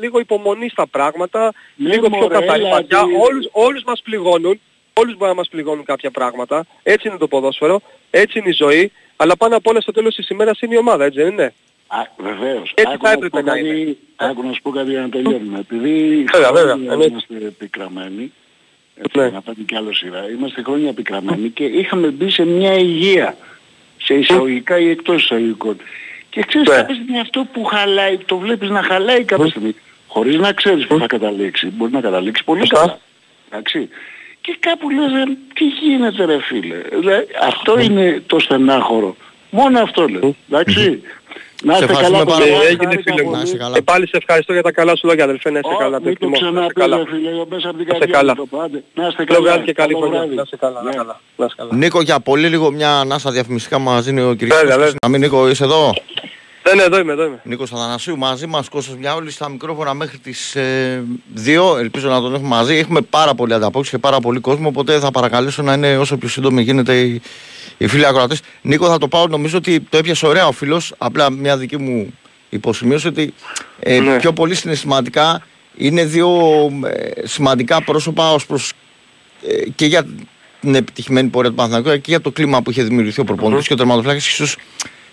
λίγο 0.00 0.18
υπομονή 0.18 0.68
στα 0.68 0.86
πράγματα, 0.86 1.52
ναι, 1.74 1.94
λίγο 1.94 2.08
πιο 2.10 2.26
καθαρή 2.26 2.62
ματιά. 2.62 3.02
Όλους, 3.02 3.48
όλους 3.52 3.82
μας 3.86 4.00
πληγώνουν, 4.02 4.60
όλους 4.92 5.16
μπορεί 5.16 5.30
να 5.30 5.36
μας 5.36 5.48
πληγώνουν 5.48 5.84
κάποια 5.84 6.10
πράγματα. 6.10 6.66
Έτσι 6.82 7.08
είναι 7.08 7.16
το 7.16 7.28
ποδόσφαιρο, 7.28 7.80
έτσι 8.10 8.38
είναι 8.38 8.48
η 8.48 8.52
ζωή, 8.52 8.92
αλλά 9.16 9.36
πάνω 9.36 9.56
απ' 9.56 9.66
όλα 9.66 9.80
στο 9.80 9.92
τέλος 9.92 10.14
της 10.14 10.28
ημέρας 10.28 10.60
είναι 10.60 10.74
η 10.74 10.78
ομάδα, 10.78 11.04
έτσι 11.04 11.22
δεν 11.22 11.32
είναι; 11.32 11.54
Α, 11.86 12.06
βεβαίως. 12.16 12.72
Έτσι 12.76 12.96
θα 13.00 13.10
έπρεπε 13.10 13.42
να 13.42 13.56
είναι. 13.56 13.96
Άκου 14.16 14.42
να 14.46 14.52
σου 14.52 14.62
πω 14.62 14.70
κάτι 14.70 14.90
για 14.90 15.00
να 15.00 15.08
τελειώνουμε. 15.08 15.58
Επειδή 15.58 16.24
χρόνια 16.32 16.78
είμαστε 17.06 17.34
επικραμμένοι, 17.34 18.32
έτσι, 18.96 19.18
ναι. 19.18 19.28
να 19.30 19.40
πάτε 19.40 19.60
κι 19.66 19.76
άλλο 19.76 19.92
σειρά, 19.92 20.30
είμαστε 20.30 20.62
χρόνια 20.62 20.88
επικραμμένοι 20.88 21.48
και 21.48 21.64
είχαμε 21.64 22.08
μπει 22.08 22.30
σε 22.30 22.44
μια 22.44 22.74
υγεία, 22.74 23.36
σε 23.96 24.14
εισαγωγικά 24.14 24.78
ή 24.78 24.88
εκτός 24.88 25.22
εισαγωγικών. 25.22 25.76
Και 26.32 26.42
ξέρεις 26.42 26.68
ναι. 26.68 26.74
κάποια 26.74 26.94
στιγμή 26.94 27.20
αυτό 27.20 27.46
που 27.52 27.64
χαλάει, 27.64 28.18
το 28.18 28.36
βλέπεις 28.38 28.68
να 28.68 28.82
χαλάει 28.82 29.24
κάποια 29.24 29.46
στιγμή, 29.46 29.74
χωρίς 30.06 30.36
να 30.36 30.52
ξέρεις 30.52 30.86
που 30.86 30.98
θα 30.98 31.06
καταλήξει. 31.06 31.66
Μπορεί 31.66 31.92
να 31.92 32.00
καταλήξει 32.00 32.44
πολύ 32.44 32.66
καλά. 32.66 32.98
Εντάξει. 33.50 33.88
Και 34.40 34.56
κάπου 34.60 34.90
λες, 34.90 35.12
«Ε, 35.12 35.24
τι 35.54 35.64
γίνεται 35.64 36.24
ρε 36.24 36.38
φίλε. 36.40 36.76
αυτό 37.42 37.78
είναι 37.78 38.22
το 38.26 38.38
στενάχωρο. 38.38 39.16
Μόνο 39.50 39.80
αυτό 39.80 40.08
λέω. 40.08 40.36
Εντάξει. 40.50 41.02
Να 41.62 41.72
είστε 41.72 41.86
καλά, 41.86 42.24
πάρα 42.24 42.24
πολύ. 42.24 42.50
Έγινε 42.68 43.02
φίλε 43.02 43.22
μου. 43.22 43.32
Ε, 43.74 43.80
πάλι 43.80 44.08
σε 44.08 44.16
ευχαριστώ 44.16 44.52
για 44.52 44.62
τα 44.62 44.72
καλά 44.72 44.96
σου 44.96 45.06
λόγια 45.06 45.24
αδελφέ. 45.24 45.50
Να 45.50 45.58
είστε 45.58 45.74
καλά. 45.78 46.00
Μην 46.00 46.18
το 46.18 46.30
ξαναπείτε 46.30 47.04
φίλε, 47.10 47.44
μέσα 47.48 47.68
από 47.68 47.78
την 47.78 47.86
καρδιά 47.86 48.34
το 48.34 48.46
πάντε. 48.46 48.82
Να 48.94 49.06
είστε 49.06 49.24
καλά. 49.24 49.58
και 49.58 49.72
καλή 49.72 49.94
χρονιά. 49.94 50.26
Να 50.34 50.42
είστε 50.42 50.56
καλά. 50.56 50.82
Νίκο, 51.70 52.02
για 52.02 52.20
πολύ 52.20 52.48
λίγο 52.48 52.70
μια 52.70 52.98
ανάσα 52.98 53.30
διαφημιστικά 53.30 53.78
μας 53.78 54.04
δίνει 54.04 54.20
ο 54.20 54.34
κύριος 54.34 54.94
Να 55.02 55.08
μην 55.08 55.20
Νίκο, 55.20 55.48
είσαι 55.48 55.64
εδώ; 55.64 55.94
Δεν 56.62 56.76
ναι, 56.76 56.82
εδώ 56.82 56.98
είμαι, 56.98 57.12
εδώ 57.12 57.24
είμαι. 57.24 57.40
Νίκος 57.44 57.72
Αθανασίου 57.72 58.18
μαζί 58.18 58.46
μας, 58.46 58.68
Κώστας 58.68 58.96
Μιάουλη 58.96 59.30
στα 59.30 59.48
μικρόφωνα 59.48 59.94
μέχρι 59.94 60.18
τις 60.18 60.56
ε, 60.56 61.04
2. 61.74 61.78
Ελπίζω 61.78 62.08
να 62.08 62.20
τον 62.20 62.34
έχουμε 62.34 62.48
μαζί. 62.48 62.76
Έχουμε 62.76 63.00
πάρα 63.00 63.34
πολύ 63.34 63.54
ανταπόκριση 63.54 63.90
και 63.90 63.98
πάρα 63.98 64.20
πολύ 64.20 64.40
κόσμο, 64.40 64.68
οπότε 64.68 64.98
θα 64.98 65.10
παρακαλέσω 65.10 65.62
να 65.62 65.72
είναι 65.72 65.98
όσο 65.98 66.16
πιο 66.16 66.28
σύντομη 66.28 66.62
γίνεται 66.62 66.98
η, 66.98 67.22
οι 67.78 67.86
φίλοι 67.86 68.06
ακροατές. 68.06 68.40
Νίκο, 68.62 68.86
θα 68.86 68.98
το 68.98 69.08
πάω. 69.08 69.26
Νομίζω 69.26 69.56
ότι 69.56 69.80
το 69.80 69.96
έπιασε 69.96 70.26
ωραία 70.26 70.46
ο 70.46 70.52
φίλος. 70.52 70.94
Απλά 70.98 71.30
μια 71.30 71.56
δική 71.56 71.76
μου 71.76 72.14
υποσημείωση 72.48 73.06
ότι 73.06 73.34
ε, 73.78 74.00
ναι. 74.00 74.18
πιο 74.18 74.32
πολύ 74.32 74.54
συναισθηματικά 74.54 75.46
είναι 75.76 76.04
δύο 76.04 76.30
ε, 76.86 77.26
σημαντικά 77.26 77.82
πρόσωπα 77.82 78.32
ως 78.32 78.46
προς 78.46 78.72
ε, 79.46 79.68
και 79.74 79.86
για 79.86 80.06
την 80.60 80.74
επιτυχημένη 80.74 81.28
πορεία 81.28 81.50
του 81.50 81.56
Παναθηναϊκού 81.56 82.00
και 82.00 82.10
για 82.10 82.20
το 82.20 82.30
κλίμα 82.30 82.62
που 82.62 82.70
είχε 82.70 82.82
δημιουργηθεί 82.82 83.20
ο 83.20 83.24
προπονητής 83.24 83.64
mm-hmm. 83.64 83.66
και 83.66 83.72
ο 83.72 83.76
τερματοφυλάκης. 83.76 84.24
ίσως 84.24 84.46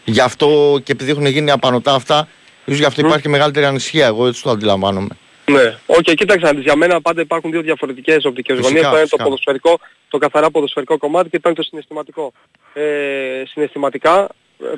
γι' 0.06 0.20
αυτό 0.20 0.80
και 0.84 0.92
επειδή 0.92 1.12
έχουν 1.12 1.26
γίνει 1.26 1.52
απανοτά 1.52 1.94
αυτά, 1.94 2.28
ίσως 2.66 2.80
γι' 2.80 2.86
αυτό 2.86 3.02
mm-hmm. 3.02 3.06
υπάρχει 3.06 3.22
και 3.22 3.30
μεγαλύτερη 3.30 3.66
ανησυχία. 3.66 4.06
Εγώ 4.06 4.28
έτσι 4.28 4.44
το 4.44 4.50
αντιλαμβάνομαι. 4.50 5.18
Ναι, 5.52 5.78
OK, 5.86 5.98
okay, 5.98 6.14
κοίταξε 6.16 6.54
για 6.56 6.76
μένα 6.76 7.02
πάντα 7.02 7.22
υπάρχουν 7.22 7.52
δύο 7.52 7.62
διαφορετικές 7.62 8.26
οπτικές 8.26 8.60
γωνίες. 8.60 8.82
Το 8.82 8.98
είναι 8.98 9.08
το 9.08 9.18
ποδοσφαιρικό, 9.18 9.80
το 10.10 10.18
καθαρά 10.18 10.52
ποδοσφαιρικό 10.52 10.98
κομμάτι 10.98 11.30
και 11.30 11.40
το 11.40 11.50
είναι 11.50 11.58
το 11.58 11.64
συναισθηματικό. 11.64 12.34
Ε, 12.74 13.44
συναισθηματικά, 13.48 14.28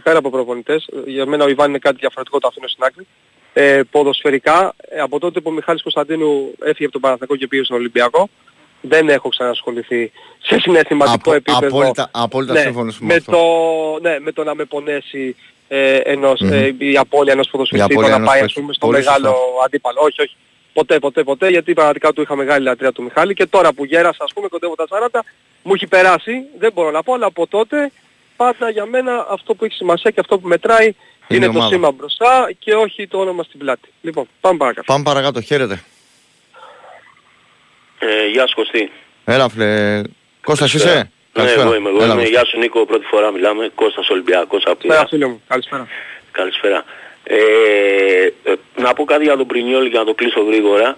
πέρα 0.04 0.18
από 0.18 0.30
προπονητές, 0.30 0.90
για 1.06 1.26
μένα 1.26 1.44
ο 1.44 1.50
Ιβάν 1.50 1.70
είναι 1.70 1.80
κάτι 1.80 1.98
διαφορετικό, 2.00 2.40
το 2.40 2.48
αφήνω 2.48 2.68
στην 2.68 2.84
άκρη. 2.84 3.08
Ε, 3.54 3.82
ποδοσφαιρικά, 3.92 4.74
ε, 4.78 5.00
από 5.00 5.20
τότε 5.20 5.40
που 5.40 5.50
ο 5.50 5.54
Μιχάλης 5.54 5.82
Κωνσταντίνου 5.82 6.54
έφυγε 6.60 6.84
από 6.84 6.92
τον 6.92 7.02
Παναθηναϊκό 7.02 7.36
και 7.36 7.48
πήγε 7.48 7.64
στον 7.64 7.78
Ολυμπιακό, 7.78 8.30
δεν 8.82 9.10
έχω 9.10 9.30
ξανασχοληθεί 9.30 10.12
σε 10.42 10.60
συναισθηματικό 10.60 11.16
Απο, 11.16 11.34
επίπεδο. 11.34 11.68
Απόλυτα, 11.68 12.10
απόλυτα 12.12 12.54
ναι, 12.54 12.72
με, 13.00 13.20
το, 13.20 13.40
ναι, 14.02 14.20
με 14.20 14.32
το 14.32 14.44
να 14.44 14.56
με 14.56 14.66
πονέσει 14.66 15.36
ε, 15.68 15.96
ενός, 15.96 16.42
mm-hmm. 16.44 16.52
ε, 16.52 16.72
η 16.78 16.98
απώλεια 16.98 17.34
ενός 17.34 17.48
ποδοσφαιριστή, 17.48 17.96
το 17.96 18.08
να 18.08 18.24
πάει 18.24 18.42
ας 18.42 18.54
πούμε 18.54 18.74
στο 18.74 18.88
μεγάλο 18.88 19.36
αντίπαλο. 19.66 20.00
Όχι, 20.04 20.22
όχι. 20.22 20.36
Ποτέ, 20.74 21.00
ποτέ, 21.00 21.24
ποτέ, 21.24 21.50
γιατί 21.50 21.74
πραγματικά 21.74 22.14
του 22.14 22.22
είχα 22.22 22.36
μεγάλη 22.36 22.64
λατρεία 22.64 22.92
του 22.92 23.04
Μιχάλη 23.04 23.34
και 23.34 23.46
τώρα 23.46 23.74
που 23.74 23.86
γέρασα, 23.86 24.24
ας 24.24 24.34
πούμε, 24.34 24.48
κοντεύω 24.48 24.76
τα 24.76 24.86
40, 24.90 25.20
μου 25.64 25.74
έχει 25.74 25.88
περάσει, 25.88 26.32
δεν 26.60 26.72
μπορώ 26.74 26.92
να 26.92 27.04
πω, 27.04 27.14
αλλά 27.14 27.26
από 27.26 27.48
τότε 27.48 27.92
πάντα 28.36 28.70
για 28.70 28.86
μένα 28.86 29.26
αυτό 29.30 29.54
που 29.56 29.66
έχει 29.66 29.76
σημασία 29.76 30.12
και 30.12 30.20
αυτό 30.20 30.40
που 30.40 30.48
μετράει 30.48 30.96
είναι, 31.28 31.46
είναι 31.46 31.60
το 31.60 31.62
σήμα 31.62 31.92
μπροστά 31.92 32.52
και 32.60 32.74
όχι 32.74 33.08
το 33.08 33.20
όνομα 33.20 33.44
στην 33.44 33.60
πλάτη. 33.60 33.90
Λοιπόν, 34.02 34.28
πάμε 34.42 34.58
παρακάτω. 34.58 34.86
Πάμε 34.86 35.04
παρακάτω, 35.04 35.42
χαίρετε. 35.42 35.84
Ε, 38.00 38.28
γεια 38.28 38.48
σου 38.48 38.56
Κωστή. 38.56 38.92
Έλα 39.26 39.50
φλε. 39.50 40.02
Κώστας 40.44 40.74
είσαι; 40.74 41.12
Ναι, 41.34 41.52
εγώ 41.52 41.76
είμαι. 41.76 41.90
Εγώ 41.90 42.06
είμαι. 42.06 42.24
Γεια 42.24 42.46
σου 42.46 42.58
Νίκο, 42.58 42.86
πρώτη 42.86 43.06
φορά 43.06 43.32
μιλάμε. 43.32 43.72
Κώστας 43.76 44.10
Ολυμπιακός 44.10 44.64
από 44.66 44.80
την... 44.80 44.92
φίλε 45.10 45.26
μου. 45.28 45.42
Καλησπέρα. 45.48 45.88
Καλησπέρα. 46.32 46.86
Ε, 47.24 48.26
ε, 48.44 48.54
να 48.76 48.94
πω 48.94 49.04
κάτι 49.04 49.24
για 49.24 49.38
τον 49.38 49.48
Πρινιόλη 49.48 49.90
και 49.90 49.98
να 49.98 50.06
το 50.06 50.14
κλείσω 50.14 50.42
γρήγορα. 50.42 50.98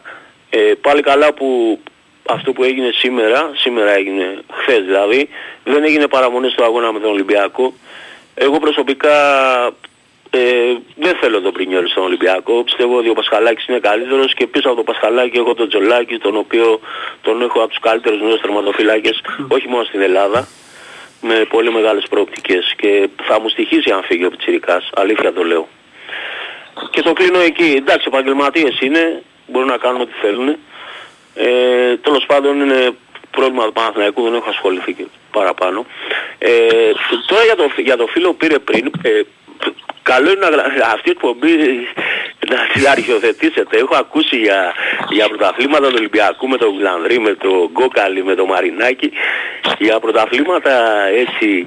Ε, 0.50 0.74
πάλι 0.82 1.02
καλά 1.02 1.34
που 1.34 1.80
αυτό 2.26 2.54
που 2.54 2.64
έγινε 2.64 2.92
σήμερα, 2.92 3.52
σήμερα 3.56 3.92
έγινε 3.92 4.44
χθες 4.52 4.84
δηλαδή, 4.84 5.30
δεν 5.64 5.84
έγινε 5.84 6.08
παραμονή 6.08 6.50
στο 6.50 6.64
αγώνα 6.64 6.92
με 6.92 7.00
τον 7.00 7.12
Ολυμπιακό. 7.12 7.74
Εγώ 8.36 8.60
προσωπικά 8.60 9.18
ε, 10.30 10.78
δεν 10.96 11.16
θέλω 11.16 11.42
τον 11.42 11.52
Πρινιόλ 11.52 11.88
στον 11.88 12.04
Ολυμπιακό. 12.04 12.64
Πιστεύω 12.64 12.98
ότι 12.98 13.10
ο 13.10 13.14
Πασχαλάκης 13.14 13.68
είναι 13.68 13.80
καλύτερος 13.80 14.34
και 14.34 14.48
πίσω 14.48 14.68
από 14.68 14.76
τον 14.76 14.86
Πασχαλάκη 14.86 15.38
έχω 15.38 15.54
τον 15.54 15.70
Τζολάκη, 15.70 16.18
τον 16.18 16.38
οποίο 16.38 16.80
τον 17.22 17.42
έχω 17.42 17.60
από 17.60 17.70
τους 17.70 17.80
καλύτερους 17.80 18.22
νέους 18.22 18.42
τερματοφυλάκες, 18.42 19.22
όχι 19.48 19.68
μόνο 19.68 19.84
στην 19.84 20.02
Ελλάδα, 20.02 20.48
με 21.22 21.46
πολύ 21.50 21.72
μεγάλες 21.72 22.06
προοπτικές 22.10 22.74
και 22.78 23.10
θα 23.24 23.40
μου 23.40 23.50
στοιχήσει 23.50 23.92
αν 23.92 24.04
φύγει 24.04 24.26
ο 24.26 24.30
Πιτσιρικάς, 24.30 24.90
αλήθεια 24.94 25.34
το 25.34 25.44
λέω. 25.44 25.68
Και 26.90 27.02
το 27.02 27.14
κλείνω 27.14 27.40
εκεί. 27.40 27.74
Εντάξει, 27.78 28.06
επαγγελματίες 28.08 28.80
είναι, 28.82 29.24
μπορούν 29.48 29.68
να 29.68 29.78
κάνουν 29.78 30.02
ό,τι 30.02 30.14
θέλουν. 30.22 30.58
Ε, 31.36 31.98
τέλος 31.98 32.26
πάντων 32.26 32.62
είναι 32.62 32.96
πρόβλημα 33.32 33.66
του 33.66 33.74
Παναθηναϊκού, 33.74 34.24
δεν 34.24 34.34
έχω 34.34 34.50
ασχοληθεί 34.50 34.94
και 34.94 35.06
παραπάνω. 35.32 35.86
Ε, 36.38 36.52
τώρα 37.28 37.44
για 37.44 37.56
το, 37.56 37.72
για 37.78 37.98
το 37.98 38.08
φίλο 38.08 38.28
που 38.28 38.38
πήρε 38.38 38.60
πριν, 38.60 38.92
ε, 39.02 39.22
καλό 40.04 40.32
είναι 40.32 40.50
να, 40.50 40.64
αυτή 40.96 41.10
η 41.10 41.12
εκπομπή 41.12 41.56
να 42.50 42.58
την 42.74 42.88
αρχιοθετήσετε. 42.88 43.78
Έχω 43.78 43.96
ακούσει 43.96 44.38
για, 44.38 44.74
για 45.10 45.28
πρωταθλήματα 45.28 45.88
του 45.88 45.96
Ολυμπιακού 45.98 46.48
με 46.48 46.58
τον 46.58 46.78
Γλανδρή, 46.80 47.20
με 47.20 47.34
τον 47.36 47.70
Γκόκαλη, 47.72 48.24
με 48.24 48.36
τον 48.36 48.48
Μαρινάκη. 48.48 49.12
Για 49.80 50.00
πρωταθλήματα 50.00 51.06
έτσι 51.08 51.66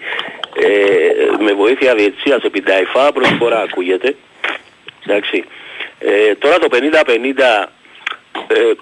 ε, 0.55 1.43
με 1.45 1.53
βοήθεια 1.53 1.95
διετσίας 1.95 2.43
επί 2.43 2.63
Νταϊφά 2.63 3.13
πρώτη 3.13 3.35
φορά 3.39 3.61
ακούγεται. 3.61 4.17
Εντάξει. 5.07 5.45
Ε, 5.99 6.35
τώρα 6.35 6.59
το 6.59 6.69
50-50 6.73 7.67
ε, 8.47 8.73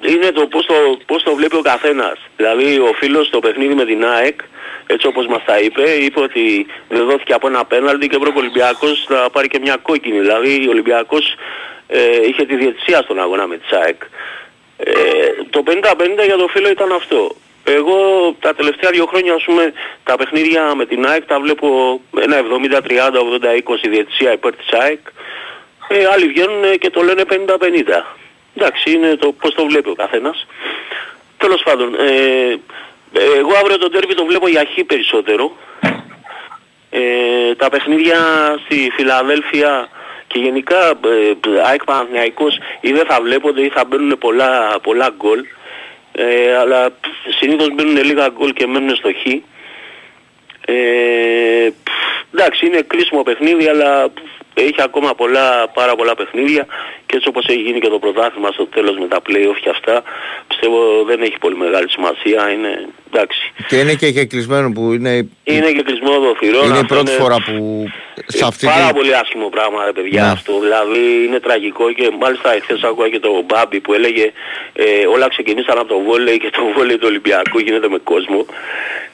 είναι 0.00 0.30
το 0.30 0.46
πώς, 0.46 0.66
το 0.66 0.74
πώς 1.06 1.22
το 1.22 1.34
βλέπει 1.34 1.56
ο 1.56 1.60
καθένας. 1.60 2.18
Δηλαδή 2.36 2.78
ο 2.78 2.92
φίλος 2.94 3.26
στο 3.26 3.38
παιχνίδι 3.38 3.74
με 3.74 3.84
την 3.84 4.04
ΑΕΚ, 4.04 4.40
έτσι 4.86 5.06
όπως 5.06 5.26
μας 5.26 5.44
τα 5.44 5.58
είπε, 5.58 5.82
είπε 5.82 6.20
ότι 6.20 6.66
δεν 6.88 7.06
δόθηκε 7.06 7.32
από 7.32 7.46
ένα 7.46 7.64
πέναλτι 7.64 8.08
και 8.08 8.18
πρέπει 8.18 8.36
ο 8.36 8.40
Ολυμπιακός 8.40 9.06
να 9.08 9.30
πάρει 9.30 9.48
και 9.48 9.58
μια 9.58 9.76
κόκκινη. 9.82 10.18
Δηλαδή 10.18 10.66
ο 10.66 10.70
Ολυμπιακός 10.70 11.34
ε, 11.86 12.26
είχε 12.26 12.44
τη 12.44 12.56
διετησία 12.56 13.02
στον 13.02 13.20
αγώνα 13.20 13.46
με 13.46 13.56
τη 13.56 13.76
ΑΕΚ. 13.82 14.02
Ε, 14.76 14.92
το 15.50 15.62
50-50 15.66 15.72
για 16.26 16.36
το 16.36 16.48
φίλο 16.48 16.68
ήταν 16.68 16.92
αυτό. 16.92 17.36
Εγώ 17.64 17.96
τα 18.40 18.54
τελευταία 18.54 18.90
δύο 18.90 19.06
χρόνια 19.06 19.34
ας 19.34 19.44
πούμε 19.44 19.72
τα 20.04 20.16
παιχνίδια 20.16 20.74
με 20.74 20.86
την 20.86 21.06
ΑΕΚ 21.06 21.24
τα 21.24 21.40
βλέπω 21.40 22.00
ένα 22.20 22.36
70-30, 22.36 22.80
80-20 22.82 23.88
διετησία 23.90 24.32
υπέρ 24.32 24.56
της 24.56 24.72
ΑΕΚ. 24.72 25.00
Ε, 25.88 26.06
άλλοι 26.12 26.26
βγαίνουν 26.26 26.78
και 26.78 26.90
το 26.90 27.02
λένε 27.02 27.22
50-50. 27.30 28.16
Εντάξει, 28.56 28.90
είναι 28.90 29.16
το 29.16 29.32
πώς 29.32 29.54
το 29.54 29.66
βλέπει 29.66 29.88
ο 29.90 29.94
καθένας. 29.94 30.46
Τέλος 31.36 31.62
πάντων, 31.62 31.94
ε, 31.94 32.56
εγώ 33.36 33.52
αύριο 33.60 33.78
τον 33.78 33.90
τέρμι 33.90 34.14
το 34.14 34.24
βλέπω 34.24 34.48
για 34.48 34.64
χ 34.64 34.84
περισσότερο. 34.86 35.56
Ε, 36.90 37.54
τα 37.54 37.68
παιχνίδια 37.68 38.18
στη 38.64 38.90
Φιλαδέλφια 38.94 39.88
και 40.26 40.38
γενικά 40.38 40.88
ε, 40.88 41.60
ΑΕΚ 41.62 41.84
Παναθηναϊκός 41.84 42.58
ή 42.80 42.92
δεν 42.92 43.06
θα 43.06 43.20
βλέπονται 43.22 43.62
ή 43.62 43.68
θα 43.68 43.84
μπαίνουν 43.84 44.18
πολλά, 44.18 44.78
πολλά 44.82 45.14
γκολ. 45.16 45.44
Ε, 46.12 46.56
αλλά 46.56 46.90
συνήθως 47.38 47.68
μπαίνουν 47.74 48.04
λίγα 48.04 48.28
γκολ 48.28 48.52
και 48.52 48.66
μένουν 48.66 48.96
στο 48.96 49.10
χ. 49.12 49.26
Ε, 50.68 51.70
εντάξει, 52.34 52.66
είναι 52.66 52.80
κρίσιμο 52.80 53.22
παιχνίδι, 53.22 53.68
αλλά 53.68 54.10
έχει 54.60 54.82
ακόμα 54.82 55.14
πολλά, 55.14 55.68
πάρα 55.68 55.94
πολλά 55.96 56.14
παιχνίδια 56.14 56.66
και 57.06 57.16
έτσι 57.16 57.28
όπως 57.28 57.46
έχει 57.46 57.60
γίνει 57.60 57.80
και 57.80 57.88
το 57.88 57.98
πρωτάθλημα 57.98 58.50
στο 58.50 58.66
τέλος 58.66 58.96
με 58.98 59.06
τα 59.06 59.18
play-off 59.26 59.58
και 59.60 59.68
αυτά 59.68 60.02
πιστεύω 60.48 61.04
δεν 61.04 61.22
έχει 61.22 61.38
πολύ 61.38 61.56
μεγάλη 61.56 61.90
σημασία, 61.90 62.50
είναι 62.50 62.88
εντάξει. 63.12 63.52
Και 63.68 63.76
είναι 63.78 63.94
και, 63.94 64.10
και 64.10 64.24
κλεισμένο 64.24 64.72
που 64.72 64.92
είναι... 64.92 65.28
Είναι 65.44 65.70
και 65.72 65.82
κλεισμένο 65.82 66.18
το 66.18 66.36
θηρό. 66.38 66.64
Είναι 66.64 66.78
η 66.78 66.84
πρώτη 66.84 67.10
φορά 67.10 67.36
που 67.46 67.86
σε 68.26 68.44
αυτή 68.46 68.66
Πάρα 68.66 68.92
πολύ 68.92 69.16
άσχημο 69.16 69.48
πράγμα 69.48 69.84
ρε 69.84 69.92
παιδιά 69.92 70.22
ναι. 70.22 70.30
αυτό, 70.30 70.60
δηλαδή 70.60 71.24
είναι 71.26 71.40
τραγικό 71.40 71.92
και 71.92 72.10
μάλιστα 72.20 72.54
εχθές 72.54 72.82
άκουγα 72.82 73.08
και 73.08 73.18
το 73.18 73.44
Μπάμπι 73.46 73.80
που 73.80 73.92
έλεγε 73.94 74.32
ε, 74.72 75.06
όλα 75.06 75.28
ξεκινήσαν 75.28 75.78
από 75.78 75.88
το 75.88 75.98
βόλεϊ 75.98 76.38
και 76.38 76.50
το 76.50 76.62
βόλεϊ 76.76 76.96
του 76.96 77.06
Ολυμπιακού 77.10 77.58
γίνεται 77.58 77.88
με 77.88 77.98
κόσμο. 77.98 78.46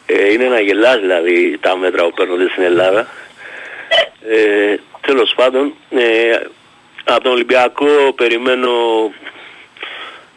Ε, 0.07 0.33
είναι 0.33 0.45
να 0.45 0.61
γελάς 0.61 1.01
δηλαδή 1.01 1.59
τα 1.61 1.77
μέτρα 1.77 2.03
που 2.05 2.13
παίρνονται 2.17 2.49
στην 2.51 2.63
Ελλάδα. 2.63 3.07
Ε, 4.29 4.77
τέλος 5.01 5.33
πάντων, 5.37 5.75
ε, 5.91 6.37
από 7.05 7.23
τον 7.23 7.33
Ολυμπιακό 7.33 8.13
περιμένω 8.17 8.71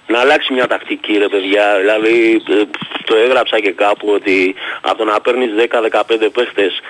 να 0.07 0.19
αλλάξει 0.19 0.53
μια 0.53 0.67
τακτική 0.67 1.17
ρε 1.17 1.27
παιδιά. 1.27 1.77
Δηλαδή 1.79 2.41
ε, 2.49 2.63
το 3.05 3.15
έγραψα 3.15 3.59
και 3.59 3.71
κάπου 3.71 4.07
ότι 4.09 4.55
από 4.81 4.97
το 4.97 5.03
να 5.03 5.21
παίρνεις 5.21 5.49
10-15 5.91 6.29
παίχτες 6.33 6.81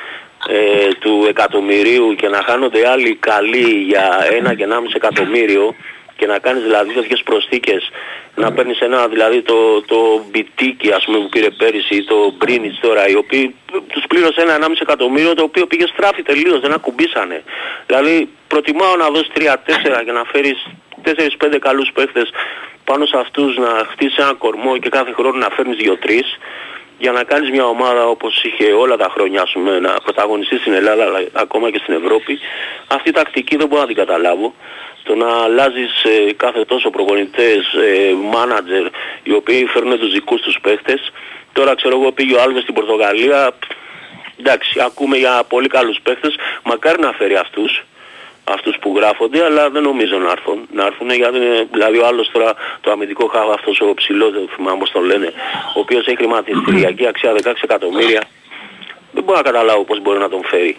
ε, 0.49 0.93
του 0.99 1.25
εκατομμυρίου 1.29 2.15
και 2.15 2.27
να 2.27 2.41
χάνονται 2.41 2.89
άλλοι 2.89 3.15
καλοί 3.15 3.83
για 3.87 4.27
ένα 4.31 4.53
και 4.53 4.67
1,5 4.69 4.75
εκατομμύριο 4.93 5.75
και 6.17 6.25
να 6.25 6.39
κάνεις 6.39 6.63
δηλαδή 6.63 6.93
τέτοιες 6.93 7.21
προσθήκες 7.23 7.89
να 8.35 8.51
παίρνεις 8.51 8.79
ένα 8.79 9.07
δηλαδή 9.07 9.41
το, 9.41 9.81
το 9.81 10.25
μπιτίκι 10.29 10.91
ας 10.91 11.03
πούμε 11.05 11.17
που 11.17 11.29
πήρε 11.29 11.49
πέρυσι 11.49 11.95
ή 11.95 12.03
το 12.03 12.33
Μπρίνιτς 12.37 12.79
τώρα 12.79 13.07
οι 13.07 13.15
οποίοι 13.15 13.55
τους 13.87 14.03
πλήρωσε 14.07 14.41
ένα 14.41 14.57
1,5 14.67 14.73
εκατομμύριο 14.81 15.33
το 15.33 15.43
οποίο 15.43 15.65
πήγε 15.65 15.85
στράφη 15.87 16.21
τελείως 16.23 16.59
δεν 16.59 16.73
ακουμπήσανε. 16.73 17.43
Δηλαδή 17.85 18.29
προτιμάω 18.47 18.95
να 18.95 19.09
δώσεις 19.09 19.31
3-4 19.35 20.03
και 20.05 20.11
να 20.11 20.23
φέρεις 20.23 20.67
4-5 21.05 21.57
καλούς 21.59 21.91
παίχτες 21.93 22.29
πάνω 22.83 23.05
σε 23.05 23.17
αυτούς 23.17 23.57
να 23.57 23.87
χτίσεις 23.91 24.17
ένα 24.17 24.33
κορμό 24.33 24.77
και 24.77 24.89
κάθε 24.89 25.11
χρόνο 25.13 25.37
να 25.37 25.49
φέρνεις 25.49 25.77
2-3 25.79 26.21
για 26.97 27.11
να 27.11 27.23
κάνεις 27.23 27.49
μια 27.49 27.65
ομάδα 27.65 28.07
όπως 28.07 28.43
είχε 28.43 28.71
όλα 28.73 28.97
τα 28.97 29.09
χρόνια 29.13 29.41
ας 29.41 29.51
πούμε, 29.51 29.79
να 29.79 29.93
πρωταγωνιστείς 30.03 30.59
στην 30.59 30.73
Ελλάδα 30.73 31.03
αλλά 31.03 31.19
ακόμα 31.33 31.71
και 31.71 31.79
στην 31.83 31.93
Ευρώπη 31.93 32.39
αυτή 32.87 33.09
η 33.09 33.11
τακτική 33.11 33.55
δεν 33.55 33.67
μπορώ 33.67 33.81
να 33.81 33.87
την 33.87 33.95
καταλάβω. 33.95 34.53
Το 35.03 35.15
να 35.15 35.27
αλλάζεις 35.27 36.03
ε, 36.03 36.33
κάθε 36.33 36.65
τόσο 36.65 36.89
προπονητές, 36.89 37.73
ε, 37.73 38.13
μάνατζερ 38.31 38.85
οι 39.23 39.33
οποίοι 39.33 39.65
φέρνουν 39.65 39.99
τους 39.99 40.11
δικούς 40.11 40.41
τους 40.41 40.57
παίχτες. 40.61 41.11
Τώρα 41.53 41.75
ξέρω 41.75 41.99
εγώ 41.99 42.11
πήγε 42.11 42.35
ο 42.35 42.41
Άλβες 42.41 42.61
στην 42.61 42.73
Πορτογαλία. 42.73 43.51
Εντάξει 44.39 44.79
ακούμε 44.85 45.17
για 45.17 45.43
πολύ 45.47 45.67
καλούς 45.67 45.99
παίχτες. 46.03 46.35
Μακάρι 46.63 47.01
να 47.01 47.11
φέρει 47.11 47.35
αυτούς 47.35 47.83
αυτούς 48.53 48.75
που 48.81 48.93
γράφονται, 48.95 49.43
αλλά 49.43 49.69
δεν 49.69 49.83
νομίζω 49.83 50.17
να 50.17 50.31
έρθουν. 50.31 50.59
Να 50.73 50.85
έρθουν 50.85 51.09
γιατί 51.11 51.39
δηλαδή 51.71 51.97
ο 51.97 52.05
άλλος 52.07 52.29
τώρα 52.33 52.53
το 52.81 52.91
αμυντικό 52.91 53.27
χάβα 53.27 53.53
αυτός 53.53 53.81
ο 53.81 53.93
ψηλός, 53.93 54.31
δεν 54.31 54.49
θυμάμαι 54.55 54.77
πώς 54.77 54.91
τον 54.91 55.03
λένε, 55.03 55.33
ο 55.75 55.79
οποίος 55.79 56.05
έχει 56.07 56.15
χρηματιστηριακή 56.15 57.05
αξία 57.11 57.31
16 57.33 57.53
εκατομμύρια, 57.61 58.23
δεν 59.11 59.23
μπορώ 59.23 59.37
να 59.37 59.43
καταλάβω 59.43 59.83
πώς 59.83 60.01
μπορεί 60.01 60.19
να 60.19 60.29
τον 60.29 60.43
φέρει. 60.43 60.77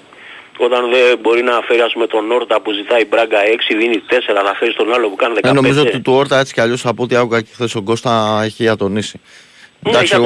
Όταν 0.59 0.91
δεν 0.91 1.19
μπορεί 1.19 1.43
να 1.43 1.61
φέρει 1.67 1.81
ας 1.81 1.93
πούμε 1.93 2.07
τον 2.07 2.31
Όρτα 2.31 2.61
που 2.61 2.73
ζητάει 2.73 3.05
μπράγκα 3.05 3.39
6, 3.73 3.77
δίνει 3.79 4.03
4, 4.09 4.13
θα 4.45 4.55
φέρει 4.59 4.75
τον 4.75 4.95
άλλο 4.95 5.09
που 5.09 5.17
κάνει 5.17 5.35
15. 5.37 5.49
Ε, 5.49 5.53
νομίζω 5.53 5.81
ότι 5.81 6.01
του 6.01 6.13
Όρτα 6.13 6.39
έτσι 6.39 6.53
κι 6.53 6.61
αλλιώς 6.61 6.87
από 6.87 7.03
ό,τι 7.03 7.17
άκουγα 7.17 7.41
και 7.41 7.51
χθες 7.53 7.75
ο 7.75 7.83
Κώστα 7.83 8.41
έχει 8.45 8.69
ατονίσει. 8.69 9.21
Ναι, 9.87 9.93
Εντάξει, 9.93 10.17
ο 10.17 10.21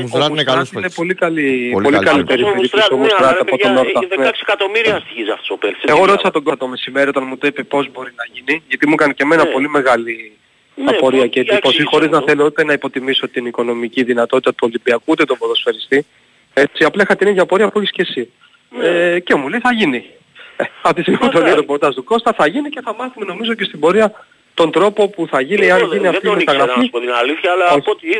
Μουσράτ 0.00 0.30
είναι 0.30 0.42
καλός 0.42 0.72
Είναι 0.72 0.90
πολύ 0.90 1.14
καλή, 1.14 1.70
πολύ 1.82 1.98
καλή 1.98 2.24
περίπτωση 2.24 2.70
ο 2.90 2.96
Μουσράτ 2.96 3.40
από 3.40 3.58
τον 3.58 3.76
Όρτα. 3.76 4.00
16 4.00 4.30
εκατομμύρια 4.42 5.00
στοιχίζει 5.04 5.30
αυτός 5.30 5.50
ο 5.50 5.56
Πέλσης. 5.56 5.82
Εγώ 5.86 6.04
ρώτησα 6.04 6.30
τον 6.30 6.42
Κότο 6.42 6.66
μεσημέρι 6.66 7.08
όταν 7.08 7.24
μου 7.26 7.36
το 7.38 7.46
είπε 7.46 7.62
πώς 7.62 7.90
μπορεί 7.92 8.12
να 8.16 8.24
γίνει, 8.32 8.62
γιατί 8.68 8.86
μου 8.86 8.94
έκανε 8.98 9.12
και 9.12 9.22
εμένα 9.22 9.44
ναι. 9.44 9.50
πολύ 9.50 9.68
μεγάλη 9.68 10.32
ναι, 10.74 10.90
απορία 10.90 11.26
και 11.26 11.40
εντύπωση, 11.40 11.84
χωρίς 11.84 12.10
να 12.10 12.22
θέλω 12.26 12.44
ούτε 12.44 12.64
να 12.64 12.72
υποτιμήσω 12.72 13.28
την 13.28 13.46
οικονομική 13.46 14.02
δυνατότητα 14.02 14.50
του 14.50 14.58
Ολυμπιακού, 14.60 15.04
ούτε 15.06 15.24
τον 15.24 15.38
ποδοσφαιριστή. 15.38 16.06
Έτσι, 16.54 16.84
απλά 16.84 17.02
είχα 17.02 17.16
την 17.16 17.28
ίδια 17.28 17.42
απορία 17.42 17.68
που 17.68 17.78
έχεις 17.78 17.90
και 17.90 18.02
εσύ. 18.02 18.32
Ε, 18.82 19.20
και 19.20 19.34
μου 19.34 19.48
λέει 19.48 19.60
θα 19.60 19.72
γίνει. 19.72 20.04
Ε, 20.56 20.64
από 20.82 20.94
τη 20.94 21.00
στιγμή 21.00 21.18
που 21.18 21.28
το 21.28 21.40
λέει 21.40 21.54
το 21.54 21.94
του 21.94 22.04
Κώστα 22.04 22.32
θα 22.32 22.46
γίνει 22.46 22.68
και 22.68 22.80
θα 22.80 22.94
μάθουμε 22.94 23.26
νομίζω 23.26 23.54
και 23.54 23.64
στην 23.64 23.80
πορεία 23.80 24.12
τον 24.58 24.70
τρόπο 24.70 25.08
που 25.08 25.26
θα 25.26 25.40
γίνει, 25.40 25.70
αν 25.70 25.82
γίνει 25.92 26.06
αυτή 26.06 26.28
η 26.28 26.34
μεταγραφή. 26.34 26.90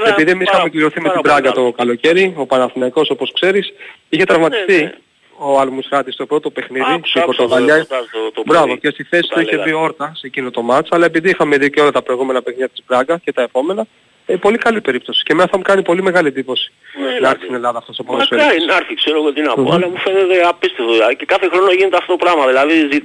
Επειδή 0.07 0.31
εμείς 0.31 0.49
είχαμε 0.49 0.69
κληρωθεί 0.69 1.01
με 1.01 1.09
την 1.11 1.21
Πράγκα 1.21 1.53
το 1.53 1.73
καλοκαίρι, 1.73 2.35
ο 2.37 2.47
Παναθηναϊκός 2.47 3.11
όπως 3.11 3.33
ξέρεις, 3.33 3.73
είχε 4.09 4.25
τραυματιστεί 4.25 4.77
ναι, 4.77 4.83
ναι. 4.83 4.93
ο 5.39 5.61
Αλμουσράτης 5.61 6.15
στο 6.15 6.27
πρώτο 6.27 6.51
παιχνίδι 6.51 7.01
στην 7.05 7.23
Πορτογαλία. 7.23 7.87
Μπράβο, 8.47 8.77
και 8.77 8.91
στη 8.91 9.05
θέση 9.05 9.29
του 9.29 9.41
είχε 9.41 9.57
μπει 9.57 9.73
όρτα 9.73 10.13
σε 10.15 10.27
εκείνο 10.27 10.51
το 10.51 10.63
μάτς, 10.63 10.89
αλλά 10.93 11.05
επειδή 11.05 11.31
είχαμε 11.31 11.57
δει 11.57 11.71
και 11.71 11.81
όλα 11.81 11.93
τα 11.93 12.03
προηγούμενα 12.03 12.43
παιχνίδια 12.43 12.69
της 12.69 12.83
Πράγκα 12.87 13.19
και 13.25 13.33
τα 13.33 13.43
επόμενα, 13.43 13.87
ε, 14.31 14.37
πολύ 14.37 14.59
καλή 14.59 14.81
περίπτωση. 14.81 15.21
Και 15.25 15.33
εμένα 15.33 15.49
θα 15.51 15.57
μου 15.57 15.63
κάνει 15.63 15.83
πολύ 15.83 16.03
μεγάλη 16.03 16.29
εντύπωση 16.29 16.73
ναι, 17.01 17.19
να 17.23 17.29
έρθει 17.29 17.43
στην 17.43 17.55
Ελλάδα 17.55 17.79
αυτός 17.79 17.99
ο 17.99 18.05
ποδοσφαίρις. 18.05 18.45
Μακάρι 18.45 18.65
να 18.71 18.75
έρθει, 18.81 18.95
ξέρω 18.95 19.17
εγώ 19.21 19.33
τι 19.33 19.41
να 19.49 19.55
πω, 19.55 19.71
αλλά 19.75 19.89
μου 19.89 19.99
φαίνεται 20.05 20.37
απίστευτο. 20.53 20.93
Και 21.19 21.25
κάθε 21.25 21.47
χρόνο 21.53 21.71
γίνεται 21.79 21.97
αυτό 21.97 22.13
το 22.17 22.21
πράγμα. 22.25 22.47
Δηλαδή 22.51 22.75
ζη, 22.91 22.99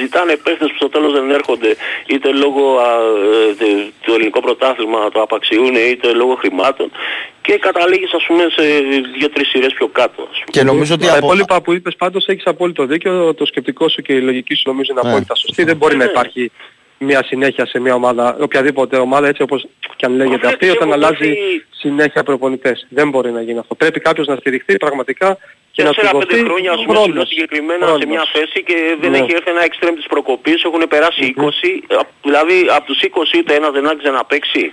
ζητάνε 0.00 0.32
παίχτες 0.44 0.68
που 0.70 0.76
στο 0.76 0.88
τέλος 0.88 1.12
δεν 1.12 1.30
έρχονται 1.30 1.70
είτε 2.06 2.28
λόγω 2.42 2.64
α, 2.78 2.90
ε, 3.60 3.74
του 4.02 4.12
ελληνικού 4.14 4.40
πρωτάθλημα 4.40 5.10
το 5.14 5.20
απαξιούν 5.22 5.74
είτε 5.74 6.12
λόγω 6.12 6.34
χρημάτων 6.34 6.90
και 7.46 7.58
καταλήγεις 7.58 8.12
ας 8.12 8.24
πούμε 8.26 8.42
σε 8.56 8.62
δύο-τρεις 9.18 9.48
σειρές 9.48 9.72
πιο 9.72 9.88
κάτω. 9.88 10.22
Ας 10.22 10.38
πούμε. 10.38 10.50
Και 10.50 10.62
νομίζω 10.62 10.94
ότι... 10.94 11.06
Τα 11.06 11.16
από... 11.16 11.26
υπόλοιπα 11.26 11.62
που 11.62 11.72
είπες 11.72 11.96
πάντως 11.96 12.26
έχεις 12.26 12.46
απόλυτο 12.46 12.86
δίκιο, 12.86 13.34
το 13.34 13.46
σκεπτικό 13.46 13.88
σου 13.88 14.02
και 14.02 14.12
η 14.12 14.20
λογική 14.20 14.54
σου 14.54 14.62
νομίζω 14.66 14.92
είναι 14.92 15.00
ναι. 15.02 15.08
απόλυτα 15.08 15.34
σωστή. 15.34 15.64
Δεν 15.64 15.76
μπορεί 15.76 15.96
να 15.96 16.04
ναι. 16.04 16.10
υπάρχει 16.10 16.50
μια 16.98 17.24
συνέχεια 17.24 17.66
σε 17.66 17.78
μια 17.78 17.94
ομάδα, 17.94 18.36
οποιαδήποτε 18.40 18.96
ομάδα 18.96 19.28
έτσι 19.28 19.42
όπως 19.42 19.66
και 19.96 20.06
αν 20.06 20.16
λέγεται 20.16 20.46
αυτή, 20.46 20.68
όταν 20.70 20.92
αλλάζει 20.92 21.34
συνέχεια 21.70 22.22
προπονητές. 22.22 22.86
Δεν 22.90 23.08
μπορεί 23.08 23.30
να 23.30 23.42
γίνει 23.42 23.58
αυτό. 23.58 23.74
Πρέπει 23.74 24.00
κάποιος 24.00 24.26
να 24.26 24.36
στηριχθεί 24.36 24.76
πραγματικά 24.76 25.38
και 25.72 25.82
να 25.82 25.92
του 25.92 26.08
δοθεί 26.12 26.44
χρόνια 26.44 26.72
ας 26.72 26.84
πούμε 26.84 27.24
συγκεκριμένα 27.24 27.86
σε 27.98 28.06
μια 28.06 28.24
θέση 28.32 28.62
και 28.62 28.96
δεν 29.00 29.10
ναι. 29.10 29.18
έχει 29.18 29.32
έρθει 29.32 29.50
ένα 29.50 29.64
εξτρέμ 29.64 29.94
της 29.94 30.06
προκοπής, 30.06 30.64
έχουν 30.64 30.82
περάσει 30.88 31.34
20, 31.36 31.42
δηλαδή 32.22 32.66
από 32.68 32.84
τους 32.84 33.00
20 33.02 33.38
είτε 33.38 33.54
ένας 33.54 33.70
δεν 33.70 33.86
άξιζε 33.86 34.10
να 34.10 34.24
παίξει 34.24 34.72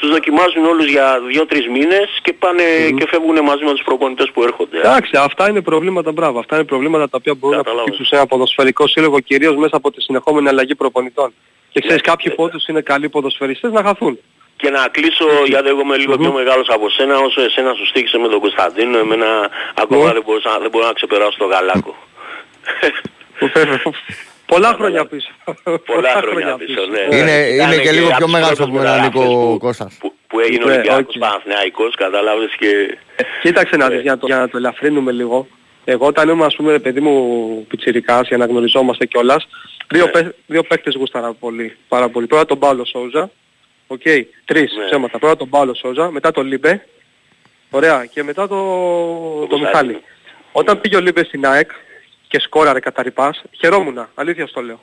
τους 0.00 0.10
δοκιμάζουν 0.10 0.64
όλους 0.64 0.86
για 0.86 1.18
2-3 1.34 1.44
μήνες 1.72 2.18
και 2.22 2.32
πάνε 2.32 2.62
mm. 2.62 2.94
και 2.98 3.06
φεύγουν 3.06 3.42
μαζί 3.42 3.64
με 3.64 3.70
τους 3.70 3.82
προπονητές 3.84 4.30
που 4.30 4.42
έρχονται. 4.42 4.78
Εντάξει, 4.78 5.16
αυτά 5.16 5.48
είναι 5.48 5.62
προβλήματα, 5.62 6.12
μπράβο. 6.12 6.38
Αυτά 6.38 6.56
είναι 6.56 6.64
προβλήματα 6.64 7.08
τα 7.08 7.16
οποία 7.20 7.34
μπορούν 7.34 7.56
να 7.56 7.62
προκύψουν 7.62 8.04
σε 8.04 8.16
ένα 8.16 8.26
ποδοσφαιρικό 8.26 8.86
σύλλογο 8.86 9.20
κυρίως 9.20 9.56
μέσα 9.56 9.76
από 9.76 9.90
τη 9.90 10.00
συνεχόμενη 10.00 10.48
αλλαγή 10.48 10.74
προπονητών. 10.74 11.32
Και 11.72 11.80
ξέρεις 11.80 12.02
yeah. 12.02 12.08
κάποιοι 12.10 12.34
πόντους 12.34 12.66
είναι 12.66 12.80
καλοί 12.80 13.08
ποδοσφαιριστές 13.08 13.72
να 13.72 13.82
χαθούν. 13.82 14.18
Και 14.56 14.70
να 14.70 14.88
κλείσω, 14.90 15.24
γιατί 15.46 15.68
εγώ 15.68 15.80
είμαι 15.80 15.96
λίγο 15.96 16.16
πιο 16.16 16.32
μεγάλος 16.32 16.68
από 16.68 16.90
σένα, 16.90 17.18
όσο 17.18 17.42
εσένα 17.42 17.74
σου 17.74 17.86
στήχησε 17.86 18.18
με 18.18 18.28
τον 18.28 18.40
Κωνσταντίνο, 18.40 18.98
εμένα 18.98 19.50
ακόμα 19.74 20.12
δεν, 20.12 20.22
μπορούσα, 20.26 20.58
δεν 20.60 20.70
μπορώ 20.70 20.86
να 20.86 20.92
ξεπεράσω 20.92 21.38
τον 21.38 21.48
Γαλάκο. 21.48 21.96
Πολλά 24.50 24.74
χρόνια 24.78 25.06
πίσω. 25.06 25.30
Πολλά 25.92 26.14
χρόνια 26.22 26.56
πίσω, 26.56 26.80
ναι. 26.86 27.16
Είναι, 27.16 27.32
είναι 27.32 27.76
και 27.76 27.92
λίγο 27.92 28.08
πιο 28.16 28.28
μεγάλος 28.28 28.60
από 28.60 28.76
τον 28.76 29.00
Νίκο 29.00 29.56
Κώστας. 29.58 29.96
Που, 30.00 30.14
που 30.26 30.40
έγινε 30.40 30.64
ναι, 30.64 30.72
Ολυμπιακός 30.72 31.16
Παναθηναϊκός, 31.18 31.94
κατάλαβες 31.94 32.54
και... 32.58 32.98
Ε, 33.16 33.22
κοίταξε 33.42 33.76
να 33.76 33.88
δεις, 33.88 34.00
για, 34.00 34.18
το, 34.18 34.26
για 34.26 34.38
να 34.38 34.48
το 34.48 34.56
ελαφρύνουμε 34.56 35.12
λίγο. 35.12 35.46
Εγώ 35.84 36.06
όταν 36.06 36.28
ήμουν 36.28 36.46
ας 36.46 36.56
πούμε 36.56 36.78
παιδί 36.78 37.00
μου 37.00 37.66
πιτσιρικάς 37.68 38.28
για 38.28 38.36
να 38.36 38.46
γνωριζόμαστε 38.46 39.06
κιόλας, 39.06 39.48
δύο, 39.88 40.04
ναι. 40.04 40.10
παι, 40.10 40.34
δύο 40.46 40.62
παίκτες 40.62 40.94
γούσταρα 40.94 41.32
πολύ, 41.32 41.76
πάρα 41.88 42.08
πολύ. 42.08 42.26
Πρώτα 42.26 42.46
τον 42.46 42.58
Παύλο 42.58 42.84
Σόουζα, 42.84 43.30
OK, 43.86 44.00
okay, 44.04 44.22
τρεις 44.44 44.72
ναι. 44.76 44.84
ψέματα. 44.84 45.18
Πρώτα 45.18 45.36
τον 45.36 45.48
Παύλο 45.48 45.74
Σόουζα, 45.74 46.10
μετά 46.10 46.30
τον 46.30 46.46
Λύμπε, 46.46 46.86
ωραία, 47.70 48.04
και 48.04 48.22
μετά 48.22 48.48
το, 48.48 48.56
το 49.46 49.58
Μιχάλη. 49.58 50.02
Όταν 50.52 50.80
πήγε 50.80 50.96
ο 50.96 51.00
Λύμπε 51.00 51.24
στην 51.24 51.46
ΑΕΚ, 51.46 51.70
και 52.30 52.40
σκόραρε 52.40 52.80
κατά 52.80 53.02
ριπάς, 53.02 53.42
χαιρόμουν, 53.58 54.08
αλήθεια 54.14 54.46
στο 54.46 54.60
λέω. 54.60 54.80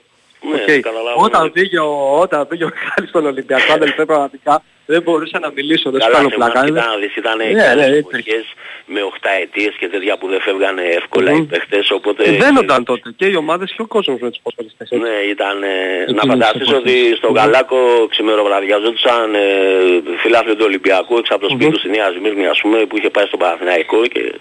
Ναι, 0.52 0.64
okay. 0.68 0.82
Όταν 1.18 1.52
πήγε 1.52 1.80
ο, 1.80 2.20
όταν 2.20 2.48
πήγε 2.48 2.64
ο 2.64 2.70
Μιχάλης 2.74 3.10
στον 3.10 3.26
Ολυμπιακό, 3.26 3.74
αδελφέ 3.74 4.06
πραγματικά, 4.06 4.64
δεν 4.92 5.02
μπορούσα 5.02 5.40
να 5.40 5.52
μιλήσω, 5.56 5.92
δεν 5.92 6.02
σου 6.02 6.12
κάνω 6.12 6.30
πλάκα. 6.30 6.60
Καλά, 6.60 6.86
να 6.86 6.98
δεις, 7.02 7.16
ήταν 7.16 7.38
ναι, 7.38 7.74
ναι, 7.76 7.86
εποχές 7.86 8.46
με 8.86 9.00
οκταετίες 9.14 9.74
και 9.80 9.88
τέτοια 9.88 10.18
που 10.18 10.28
δεν 10.28 10.42
φεύγανε 10.42 10.82
εύκολα 10.82 11.32
mm. 11.32 11.38
οι 11.38 11.42
παίχτες, 11.42 11.92
οπότε... 11.92 12.24
Ε, 12.24 12.32
δένονταν 12.32 12.84
τότε 12.84 13.14
και 13.16 13.26
οι 13.26 13.36
ομάδες 13.36 13.72
και 13.76 13.82
ο 13.82 13.86
κόσμος 13.86 14.20
με 14.20 14.30
τους 14.30 14.40
ποσφαιριστές. 14.44 14.90
Ναι, 14.92 15.16
ήταν... 15.34 15.64
Ε, 15.64 16.12
να 16.14 16.22
φανταστείς 16.30 16.72
ότι 16.72 17.16
στον 17.16 17.34
Γαλάκο 17.34 17.78
ξημεροβραδιαζόντουσαν 18.10 19.36
ε, 19.36 19.40
φιλάθλοι 20.22 20.56
του 20.56 20.66
Ολυμπιακού 20.70 21.18
έξω 21.18 21.34
από 21.36 21.48
το 21.48 21.50
σπίτι 21.54 21.72
τους 21.72 21.80
στη 21.80 21.90
Νέα 21.90 22.12
Σμύρνη, 22.12 22.46
ας 22.48 22.60
πούμε, 22.62 22.78
που 22.86 22.98
είχε 22.98 23.10
πάει 23.10 23.26
στον 23.26 23.40
Παναθηναϊκό 23.40 24.08
και... 24.08 24.34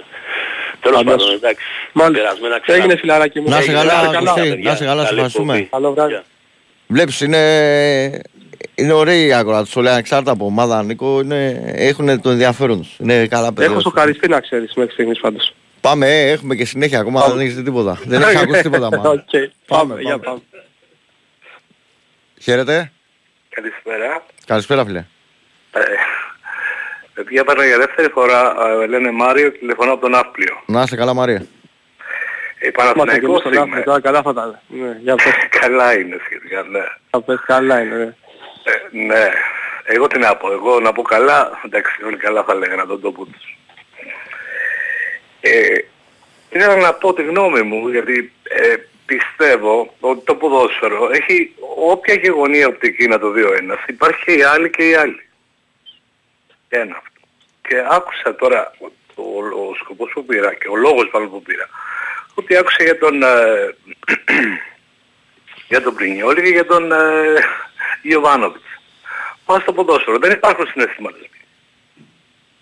Τέλος 0.81 1.03
πάντων, 1.03 1.31
εντάξει. 1.33 1.65
Περασμένα 2.13 2.61
ξέρα. 2.61 2.79
Έγινε 2.79 2.97
φιλαράκι 2.97 3.41
μου. 3.41 3.49
Να 3.49 3.61
σε 3.61 3.73
καλά, 3.73 4.03
να 4.63 4.75
σε 4.75 4.85
καλά, 4.85 5.05
σε 5.05 5.15
ευχαριστούμε. 5.15 5.69
Καλό 5.71 5.93
βράδυ. 5.93 6.21
Βλέπεις, 6.87 7.21
είναι 7.21 7.41
είναι 8.77 8.93
ωραίοι 8.93 9.27
οι 9.27 9.33
ακροατές, 9.33 9.69
σου 9.69 9.81
λέει 9.81 9.93
ανεξάρτητα 9.93 10.31
από 10.31 10.45
ομάδα, 10.45 10.83
Νίκο, 10.83 11.21
είναι, 11.21 11.63
έχουν 11.75 12.21
το 12.21 12.31
ενδιαφέρον 12.31 12.81
τους. 12.81 12.97
Είναι 12.99 13.27
καλά 13.27 13.53
παιδιά. 13.53 13.71
Έχω 13.71 13.81
σοκαριστεί 13.81 14.29
να 14.29 14.41
ξέρεις 14.41 14.75
μέχρι 14.75 14.93
στιγμής 14.93 15.21
πάντως. 15.21 15.55
Πάμε, 15.81 16.07
ε, 16.09 16.31
έχουμε 16.31 16.55
και 16.55 16.65
συνέχεια 16.65 16.99
ακόμα, 16.99 17.21
πάμε. 17.21 17.33
δεν 17.33 17.43
έχεις 17.43 17.55
δει 17.57 17.63
τίποτα. 17.63 17.99
δεν 18.05 18.23
έχεις 18.23 18.41
ακούσει 18.43 18.63
τίποτα 18.63 18.97
μάλλον. 18.97 19.25
Okay. 19.25 19.47
Πάμε, 19.67 19.89
πάμε. 19.89 20.01
Για 20.01 20.19
πάμε. 20.19 20.41
Χαίρετε. 22.41 22.93
Καλησπέρα. 23.49 24.25
Καλησπέρα 24.47 24.85
φίλε. 24.85 24.99
Ε, 24.99 25.81
παιδιά 27.15 27.45
παίρνω 27.45 27.65
για 27.65 27.79
δεύτερη 27.79 28.09
φορά, 28.09 28.55
ε, 28.83 28.87
λένε 28.87 29.11
Μάριο, 29.11 29.53
τηλεφωνώ 29.53 29.93
από 29.93 30.01
τον 30.01 30.15
Αύπλιο. 30.15 30.63
Να 30.67 30.83
είσαι 30.83 30.97
καλά 30.97 31.15
Μαρία. 31.15 31.47
Ε, 32.59 32.71
Παναθηναϊκός 32.71 33.43
είμαι. 33.45 33.85
Καλά 34.03 34.23
θα 34.23 34.33
τα 34.33 34.63
ναι, 34.69 35.15
Καλά 35.61 35.99
είναι 35.99 36.17
σχετικά, 36.25 36.63
ναι. 36.63 36.81
Θα 37.11 37.21
πες 37.21 37.41
καλά 37.47 37.81
είναι, 37.81 37.97
ναι. 37.97 38.15
Ε, 38.67 38.97
ναι. 38.97 39.31
Εγώ 39.85 40.07
τι 40.07 40.19
να 40.19 40.37
πω. 40.37 40.53
Εγώ 40.53 40.81
να 40.81 40.93
πω 40.93 41.03
καλά, 41.03 41.61
εντάξει 41.65 42.05
όλοι 42.05 42.17
καλά 42.17 42.45
θα 42.45 42.55
λέγανε 42.55 42.85
τον 42.85 43.01
τόπο 43.01 43.25
τους. 43.25 43.57
Ε, 45.41 45.79
ήθελα 46.51 46.77
να 46.77 46.95
πω 46.95 47.15
τη 47.15 47.23
γνώμη 47.23 47.63
μου 47.63 47.89
γιατί 47.89 48.33
ε, 48.43 48.75
πιστεύω 49.07 49.95
ότι 50.01 50.25
το 50.25 50.35
ποδόσφαιρο 50.35 51.11
έχει 51.13 51.55
όποια 51.77 52.15
γεγονία 52.15 52.67
οπτική 52.67 53.07
να 53.07 53.19
το 53.19 53.31
δει 53.31 53.43
ο 53.43 53.55
ένας 53.55 53.79
υπάρχει 53.87 54.25
και 54.25 54.33
η 54.33 54.43
άλλη 54.43 54.71
και 54.71 54.89
η 54.89 54.95
άλλη. 54.95 55.29
Ένα 56.69 56.97
αυτό. 56.97 57.21
Και 57.69 57.85
άκουσα 57.91 58.35
τώρα 58.35 58.73
ο, 59.15 59.23
ο, 59.23 59.69
ο 59.69 59.75
σκοπός 59.75 60.11
που 60.15 60.25
πήρα 60.25 60.55
και 60.55 60.69
ο 60.69 60.77
λόγος 60.77 61.09
πάνω 61.11 61.29
που 61.29 61.43
πήρα 61.43 61.69
ότι 62.35 62.57
άκουσα 62.57 62.83
για 62.83 62.99
τον 62.99 63.23
ε, 63.23 63.75
για 65.69 65.83
τον 65.83 65.95
Πρινιόλη 65.95 66.43
και 66.43 66.49
για 66.49 66.67
τον 66.67 66.93
ε, 66.93 67.35
Ιωβάνοβιτς. 68.03 68.65
Μα 69.47 69.59
στο 69.59 69.73
ποδόσφαιρο 69.73 70.19
δεν 70.19 70.31
υπάρχουν 70.31 70.67
συναισθήματα. 70.67 71.17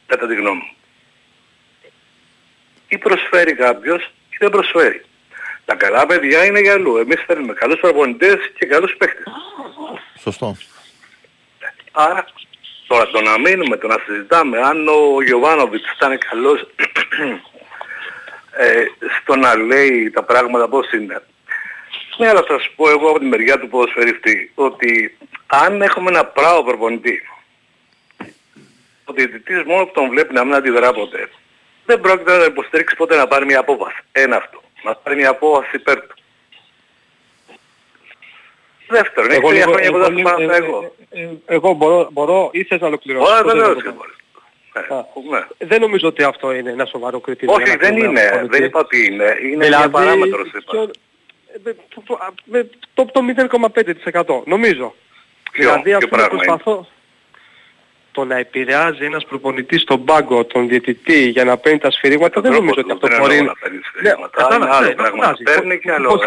Κατά 0.07 0.27
τη 0.27 0.35
γνώμη 0.35 0.57
μου. 0.57 0.77
Ή 2.88 2.99
προσφέρει 2.99 3.55
κάποιος 3.55 4.03
ή 4.05 4.37
δεν 4.38 4.51
προσφέρει. 4.51 5.05
Τα 5.64 5.75
καλά 5.75 6.07
παιδιά 6.07 6.45
είναι 6.45 6.61
για 6.61 6.73
αλλού. 6.73 6.97
Εμείς 6.97 7.23
θέλουμε 7.27 7.53
καλούς 7.53 7.81
προπονητές 7.81 8.37
και 8.59 8.67
καλούς 8.67 8.95
παίχτες. 8.97 9.25
Σωστό. 10.21 10.57
Άρα 11.93 12.25
τώρα 12.87 13.07
το 13.07 13.21
να 13.21 13.38
μείνουμε, 13.38 13.77
το 13.77 13.87
να 13.87 13.97
συζητάμε 14.07 14.59
αν 14.61 14.88
ο 14.88 15.23
Γιωβάνοβιτς 15.23 15.93
ήταν 15.93 16.19
καλός 16.19 16.61
ε, 18.57 18.85
στο 19.21 19.37
να 19.37 19.57
λέει 19.57 20.11
τα 20.11 20.23
πράγματα 20.23 20.69
πώς 20.69 20.93
είναι. 20.93 21.23
Ναι, 22.18 22.29
αλλά 22.29 22.42
θα 22.42 22.59
σου 22.59 22.72
πω 22.77 22.90
εγώ 22.90 23.09
από 23.09 23.18
τη 23.18 23.24
μεριά 23.24 23.59
του 23.59 23.68
ποδοσφαιριστή 23.68 24.50
ότι 24.55 25.16
αν 25.46 25.83
έχουμε 25.83 26.11
ένα 26.11 26.24
πράγμα 26.24 26.64
προπονητή, 26.64 27.22
ο 29.05 29.12
διαιτητής 29.12 29.62
μόνος 29.64 29.87
που 29.87 29.92
τον 29.94 30.09
βλέπει 30.09 30.35
να 30.35 30.44
μην 30.44 30.55
αντιδρά 30.55 30.92
ποτέ, 30.92 31.29
δεν 31.85 32.00
πρόκειται 32.00 32.37
να 32.37 32.44
υποστηρίξει 32.44 32.96
ποτέ 32.96 33.16
να 33.16 33.27
πάρει 33.27 33.44
μια 33.44 33.59
απόφαση. 33.59 34.03
Ένα 34.12 34.37
αυτό. 34.37 34.62
Να 34.83 34.94
πάρει 34.94 35.16
μια 35.16 35.29
απόφαση 35.29 35.77
υπέρ 35.77 36.00
του. 36.00 36.14
Δεύτερον, 38.88 39.31
έχει 39.31 39.40
τρία 39.40 39.62
χρόνια 39.62 39.90
που 39.90 39.98
δεν 39.98 40.46
θα 40.48 40.55
εγώ. 40.55 40.94
Εγώ 41.46 41.72
μπορώ, 41.72 42.09
μπορώ 42.12 42.48
ή 42.53 42.64
θες 42.64 42.81
να 42.81 42.87
ολοκληρώσεις. 42.87 43.31
Ωραία, 43.31 43.55
βεβαίως 43.55 43.83
και 43.83 43.90
μπορείς. 43.90 44.16
Ναι. 45.31 45.66
Δεν 45.66 45.81
νομίζω 45.81 46.09
ότι 46.09 46.22
αυτό 46.22 46.53
είναι 46.53 46.70
ένα 46.70 46.85
σοβαρό 46.85 47.20
κριτήριο. 47.20 47.55
Όχι, 47.55 47.77
δεν 47.77 47.96
είναι. 47.96 48.46
Δεν 48.50 48.64
είπα 48.64 48.81
ότι 48.81 49.05
είναι. 49.05 49.38
Είναι 49.42 49.64
δηλαδή, 49.64 49.88
μια 49.88 49.90
παράμετρος. 49.90 50.50
Το, 52.95 53.05
το 53.05 53.21
0,5% 54.25 54.43
νομίζω. 54.45 54.95
Ποιο, 55.53 55.69
δηλαδή 55.69 55.93
αυτό 55.93 56.17
προσπαθώ 56.17 56.87
το 58.14 58.25
να 58.25 58.37
επηρεάζει 58.37 59.05
ένας 59.05 59.25
προπονητής 59.25 59.81
στον 59.81 60.05
πάγκο, 60.05 60.45
τον 60.45 60.69
διαιτητή 60.69 61.29
για 61.29 61.45
να 61.45 61.57
παίρνει 61.57 61.79
τα 61.79 61.90
σφυρίγματα 61.90 62.40
δεν 62.40 62.53
νομίζω 62.53 62.75
ότι 62.77 62.93
αυτό 62.93 63.09
μπορεί 63.19 63.43
να 63.43 63.55
παίρνει 63.55 63.81
σφυρίγματα. 63.85 64.59
Ναι, 64.59 64.67
άλλο 64.71 64.95
πράγμα. 64.95 65.37
Παίρνει 65.45 65.79
και 65.79 65.93
άλλο. 65.93 66.21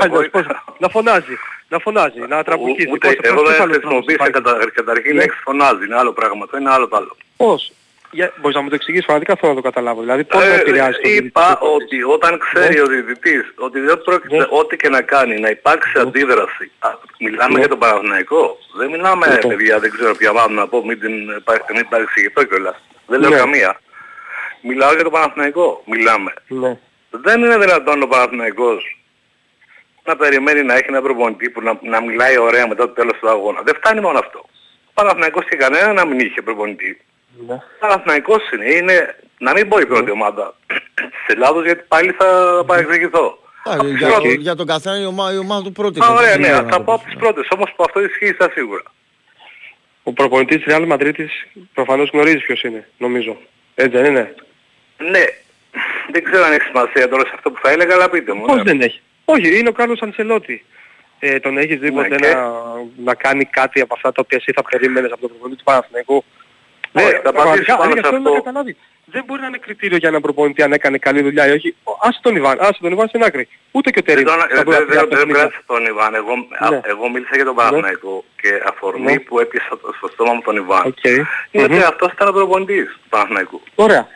Να 0.78 0.90
φωνάζει, 0.90 1.38
να 1.68 1.80
φωνάζει, 1.80 2.20
να 2.20 2.44
τραμπουκίζει. 2.44 2.90
Εγώ 3.22 3.42
δεν 3.44 3.72
χρησιμοποιήσω 3.72 4.30
καταρχήν 4.74 5.16
λέξη 5.16 5.40
φωνάζει, 5.44 5.86
είναι 5.86 5.96
άλλο 5.96 6.14
πράγμα. 6.14 6.46
είναι 6.60 6.70
άλλο 6.70 6.88
άλλο. 6.92 7.16
Πώς; 7.38 7.72
Για, 8.12 8.34
μπορείς 8.38 8.56
να 8.56 8.62
μου 8.62 8.70
το 8.70 8.76
εξηγήσεις 8.76 9.06
πραγματικά 9.06 9.36
θέλω 9.36 9.54
να 9.54 9.62
το 9.62 9.68
καταλάβω. 9.70 10.02
Δηλαδή 10.02 10.24
πώς 10.24 10.44
ε, 10.44 10.56
επηρεάζει 10.56 11.00
το 11.02 11.10
Είπα 11.10 11.60
ότι 11.60 12.04
όταν 12.04 12.40
ξέρει 12.40 12.74
ναι. 12.74 12.82
ο 12.82 12.86
διαιτητής 12.86 13.54
ότι 13.56 13.80
δεν 13.80 14.02
πρόκειται 14.02 14.38
ναι. 14.38 14.46
ό,τι 14.50 14.76
και 14.76 14.90
να 14.90 15.02
κάνει 15.02 15.40
να 15.40 15.50
υπάρξει 15.50 15.92
ναι. 15.96 16.02
αντίδραση. 16.02 16.72
Α, 16.80 16.90
μιλάμε 17.20 17.54
ναι. 17.54 17.60
για 17.60 17.68
τον 17.68 17.80
Παναθηναϊκό. 17.80 18.58
Δεν 18.78 18.90
μιλάμε 18.90 19.28
ναι. 19.28 19.38
παιδιά, 19.38 19.80
δεν 19.80 19.92
ξέρω 19.92 20.16
ποια 20.16 20.34
μάλλον 20.34 20.54
να 20.54 20.68
πω, 20.68 20.86
μην 20.86 21.00
την 21.00 21.14
μην 21.74 21.88
παρεξηγηθώ 21.90 22.44
κιόλας. 22.44 22.84
Δεν 23.08 23.20
λέω 23.20 23.30
ναι. 23.30 23.36
καμία. 23.38 23.82
Μιλάω 24.62 24.94
για 24.94 25.04
τον 25.04 25.12
Παναθηναϊκό. 25.12 25.84
Μιλάμε. 25.86 26.34
Ναι. 26.48 26.78
Δεν 27.10 27.44
είναι 27.44 27.58
δυνατόν 27.58 28.02
ο 28.02 28.08
Παναθηναϊκός 28.08 28.98
να 30.04 30.16
περιμένει 30.16 30.64
να 30.64 30.74
έχει 30.74 30.86
ένα 30.88 31.02
προπονητή 31.02 31.50
που 31.50 31.62
να, 31.62 31.80
να 31.82 32.02
μιλάει 32.02 32.38
ωραία 32.38 32.68
μετά 32.68 32.88
το 32.88 32.94
τέλος 32.94 33.18
του 33.20 33.30
αγώνα. 33.30 33.62
Δεν 33.62 33.76
φτάνει 33.76 34.02
μόνο 34.02 34.20
αυτό. 34.20 34.40
Ο 34.86 34.92
Παναθηναϊκός 34.94 35.46
και 35.46 35.56
κανένα 35.56 35.94
να 35.94 36.06
μην 36.06 36.20
είχε 36.20 36.42
προπονητή. 36.42 37.02
Ναι. 37.48 37.58
Παναθηναϊκός 37.80 38.52
είναι. 38.52 38.74
Είναι 38.74 39.16
να 39.38 39.52
μην 39.52 39.68
πω 39.68 39.80
η 39.80 39.86
πρώτη 39.86 40.12
ομάδα 40.12 40.56
της 40.96 41.36
Ελλάδος 41.36 41.64
γιατί 41.66 41.84
πάλι 41.88 42.12
θα 42.12 42.64
παρεξηγηθώ. 42.66 43.40
Για, 43.98 44.34
για 44.38 44.56
τον 44.56 44.66
καθένα 44.66 45.00
η 45.00 45.06
ομάδα, 45.06 45.34
η 45.34 45.38
ομάδα 45.38 45.64
του 45.64 45.72
πρώτης. 45.72 46.02
Α, 46.02 46.14
ωραία, 46.14 46.38
ναι, 46.38 46.48
θα 46.48 46.82
πω 46.82 46.94
από 46.94 47.04
τις 47.04 47.16
πρώτες. 47.16 47.48
Όμως 47.50 47.74
που 47.76 47.84
αυτό 47.84 48.04
ισχύει 48.04 48.34
στα 48.34 48.50
σίγουρα. 48.54 48.84
Ο 50.04 50.14
προπονητής 50.14 50.64
της 50.64 50.76
Real 50.76 50.92
Madrid 50.92 51.14
προφανώς 51.74 52.10
γνωρίζει 52.14 52.38
ποιος 52.38 52.62
είναι, 52.64 52.90
νομίζω. 52.98 53.38
Έτσι 53.76 53.98
δεν 53.98 54.06
είναι; 54.06 54.36
Ναι. 54.98 55.24
Δεν 56.12 56.24
ξέρω 56.24 56.44
αν 56.44 56.52
έχει 56.52 56.62
σημασία 56.62 57.10
τώρα 57.10 57.26
σε 57.26 57.32
αυτό 57.36 57.52
που 57.52 57.60
θα 57.64 57.70
έλεγα, 57.72 57.94
αλλά 57.94 58.10
πείτε 58.10 58.34
μου. 58.34 58.46
Πώς 58.46 58.56
ναι. 58.56 58.64
δεν 58.64 58.82
έχει. 58.82 59.02
Όχι, 59.26 59.60
είναι 59.60 59.70
ο 59.70 59.72
Κάρλος 59.72 60.02
Ανσελότη. 60.02 60.66
Ε, 61.20 61.40
τον 61.40 61.58
έχεις 61.58 61.80
δει 61.80 61.92
ναι, 61.92 62.02
ποτέ 62.02 62.16
και... 62.16 62.34
να, 62.34 62.52
να 63.04 63.16
κάνει 63.16 63.46
κάτι 63.46 63.82
από 63.82 63.94
αυτά 63.94 64.12
τα 64.12 64.22
οποία 64.26 64.38
εσύ 64.38 64.52
θα 64.56 64.64
περίμενες 64.64 65.12
από 65.12 65.22
τον 65.22 65.30
προπονητή 65.30 65.58
του 65.58 65.64
Παναθηναϊκού; 65.64 66.24
Ναι, 67.04 67.20
θα 67.24 67.30
απαντήσω 67.30 67.76
πάνω 67.78 67.92
σε 67.92 68.00
αυτό 68.04 68.64
δεν 69.10 69.24
μπορεί 69.26 69.42
να 69.42 69.48
είναι 69.48 69.58
κριτήριο 69.58 69.98
για 69.98 70.10
έναν 70.10 70.22
προπονητή 70.22 70.62
αν 70.64 70.74
έκανε 70.74 70.98
καλή 70.98 71.22
δουλειά 71.22 71.48
ή 71.48 71.52
όχι. 71.52 71.76
Άσε 72.02 72.20
τον 72.22 72.36
Ιβάν, 72.36 72.58
άσε 72.60 72.78
τον 72.82 72.92
Ιβάν 72.92 73.08
στην 73.08 73.24
άκρη. 73.24 73.48
Ούτε 73.72 73.90
και 73.92 74.00
ο 74.00 74.04
Τερίμ. 74.04 74.26
Δεν 74.54 75.28
πράττει 75.28 75.58
τον 75.66 75.86
Ιβάν. 75.86 76.16
Εγώ, 76.16 76.36
ναι. 76.70 76.80
εγώ 76.84 77.10
μίλησα 77.10 77.36
για 77.36 77.46
τον 77.46 77.56
ναι. 77.56 77.62
Παναθηναϊκό 77.62 78.24
και 78.42 78.62
αφορμή 78.66 79.12
ναι. 79.12 79.20
που 79.20 79.40
έπιασα 79.40 79.80
στο 79.98 80.08
στόμα 80.08 80.34
μου 80.34 80.42
τον 80.42 80.56
Ιβάν 80.56 80.94
okay. 80.94 81.20
είναι 81.52 81.64
ότι 81.64 81.78
αυτός 81.78 82.12
ήταν 82.12 82.28
ο 82.28 82.32
προπονητής 82.32 82.86
του 82.86 83.10
Παναθηναϊκού. 83.10 83.62
Ωραία. 83.76 84.08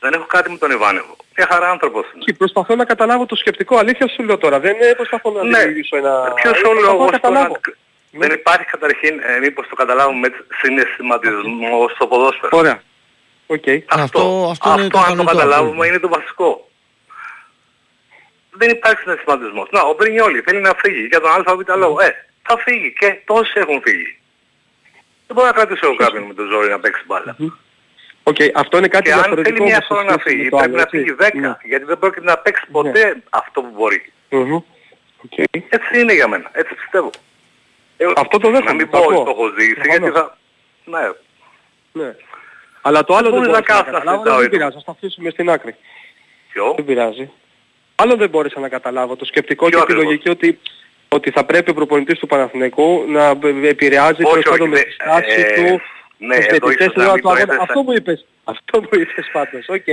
Δεν 0.00 0.12
έχω 0.12 0.24
κάτι 0.26 0.50
με 0.50 0.56
τον 0.56 0.70
Ιβάν 0.70 0.96
εγώ. 0.96 1.16
Μια 1.36 1.46
χαρά 1.50 1.70
άνθρωπος 1.70 2.10
είναι. 2.14 2.24
Και 2.24 2.32
προσπαθώ 2.32 2.74
να 2.74 2.84
καταλάβω 2.84 3.26
το 3.26 3.36
σκεπτικό. 3.36 3.76
Αλήθεια 3.76 4.08
σου 4.08 4.22
λέω 4.22 4.38
τώρα. 4.38 4.60
Δεν 4.60 4.76
προσπαθώ 4.96 5.30
να 5.30 5.44
ναι. 5.44 5.58
δημιουργήσω 5.58 5.96
ένα... 5.96 6.32
Ποιος 6.34 6.62
ο 6.62 6.72
λόγος 6.72 7.10
δεν 8.10 8.30
υπάρχει 8.30 8.64
καταρχήν, 8.64 9.20
ε, 9.22 9.38
μήπως 9.38 9.68
το 9.68 9.74
καταλάβουμε, 9.74 10.28
συναισθηματισμό 10.60 11.88
στο 11.94 12.06
ποδόσφαιρο. 12.06 12.58
Ωραία. 12.58 12.82
Okay. 13.46 13.78
Αυτό, 13.86 14.48
αυτό, 14.50 14.70
αυτό, 14.70 14.98
αν 14.98 15.16
το 15.16 15.24
καταλάβουμε 15.24 15.86
είναι 15.86 15.98
το 15.98 16.08
βασικό. 16.08 16.68
Δεν 18.50 18.70
υπάρχει 18.70 19.00
συναισθηματισμός. 19.00 19.68
Να, 19.70 19.80
ο 19.80 19.94
Πρινιόλη 19.94 20.40
θέλει 20.40 20.60
να 20.60 20.74
φύγει 20.76 21.06
για 21.06 21.20
τον 21.20 21.30
ΑΒ 21.30 21.60
λόγο. 21.76 22.00
Ε, 22.00 22.26
θα 22.42 22.58
φύγει 22.58 22.92
και 22.98 23.18
τόσοι 23.24 23.52
έχουν 23.54 23.80
φύγει. 23.82 24.18
Δεν 25.26 25.36
μπορώ 25.36 25.46
να 25.46 25.52
κρατήσω 25.52 25.86
εγώ 25.86 25.96
κάποιον 25.96 26.22
με 26.22 26.34
το 26.34 26.44
ζόρι 26.44 26.68
να 26.68 26.80
παίξει 26.80 27.02
μπάλα. 27.06 27.36
Okay, 28.22 28.50
αυτό 28.54 28.78
είναι 28.78 28.88
κάτι 28.88 29.10
και 29.10 29.12
αν 29.12 29.42
θέλει 29.44 29.60
μια 29.60 29.84
φορά 29.88 30.02
να 30.02 30.18
φύγει, 30.18 30.48
πρέπει 30.48 30.76
να 30.76 30.86
φύγει 30.86 31.14
10, 31.20 31.30
ναι. 31.34 31.56
γιατί 31.64 31.84
δεν 31.84 31.98
πρόκειται 31.98 32.26
να 32.26 32.38
παίξει 32.38 32.64
ναι. 32.66 32.72
ποτέ 32.72 33.04
ναι. 33.04 33.22
αυτό 33.30 33.62
που 33.62 33.70
μπορεί. 33.76 34.12
Mm-hmm. 34.30 34.62
Okay. 35.24 35.44
Έτσι 35.68 36.00
είναι 36.00 36.14
για 36.14 36.28
μένα, 36.28 36.50
έτσι 36.52 36.74
πιστεύω. 36.74 37.10
Ε, 38.00 38.06
αυτό 38.16 38.38
το 38.38 38.50
δέχομαι. 38.50 38.70
Να 38.70 38.74
μην 38.74 38.88
πω 38.90 38.98
ότι 38.98 39.14
το 39.14 39.30
έχω 39.30 39.44
ζήσει, 39.58 39.88
γιατί 39.88 40.10
θα... 40.10 40.38
Ναι. 40.84 41.10
ναι. 41.92 42.14
Αλλά 42.82 43.04
το 43.04 43.14
άλλο 43.14 43.30
δεν 43.30 43.38
μπορείς 43.38 43.54
να 43.54 43.60
καταλάβω, 43.60 44.22
δεν 44.22 44.50
πειράζει, 44.50 44.76
θα 44.76 44.82
το 44.84 44.90
αφήσουμε 44.90 45.30
στην 45.30 45.50
άκρη. 45.50 45.74
Ποιο; 46.52 46.72
Δεν 46.76 46.84
πειράζει. 46.84 47.30
Άλλο 47.94 48.16
δεν 48.16 48.28
μπόρεσα 48.28 48.60
να 48.60 48.68
καταλάβω 48.68 49.16
το 49.16 49.24
σκεπτικό 49.24 49.70
και 49.70 49.82
τη 49.86 49.92
λογική 49.92 50.28
ότι, 50.28 50.58
ότι 51.08 51.30
θα 51.30 51.44
πρέπει 51.44 51.70
ο 51.70 51.74
προπονητής 51.74 52.18
του 52.18 52.26
Παναθηναϊκού 52.26 53.04
να 53.08 53.38
επηρεάζει 53.62 54.22
τα 54.22 54.38
πάντα 54.50 54.68
με 54.68 54.80
τη 54.80 54.92
στάση 54.92 55.40
ε, 55.40 55.54
του, 55.54 55.80
ναι, 56.18 56.36
εδώ 56.36 56.70
ίσως 56.70 56.94
να 56.94 57.12
μην 57.12 57.22
το 57.22 57.30
Αυτό 57.60 57.82
μου 57.82 57.92
είπες. 57.92 58.26
Αυτό 58.44 58.80
μου 58.80 58.88
είπες 58.92 59.30
πάντως. 59.32 59.68
OK. 59.68 59.86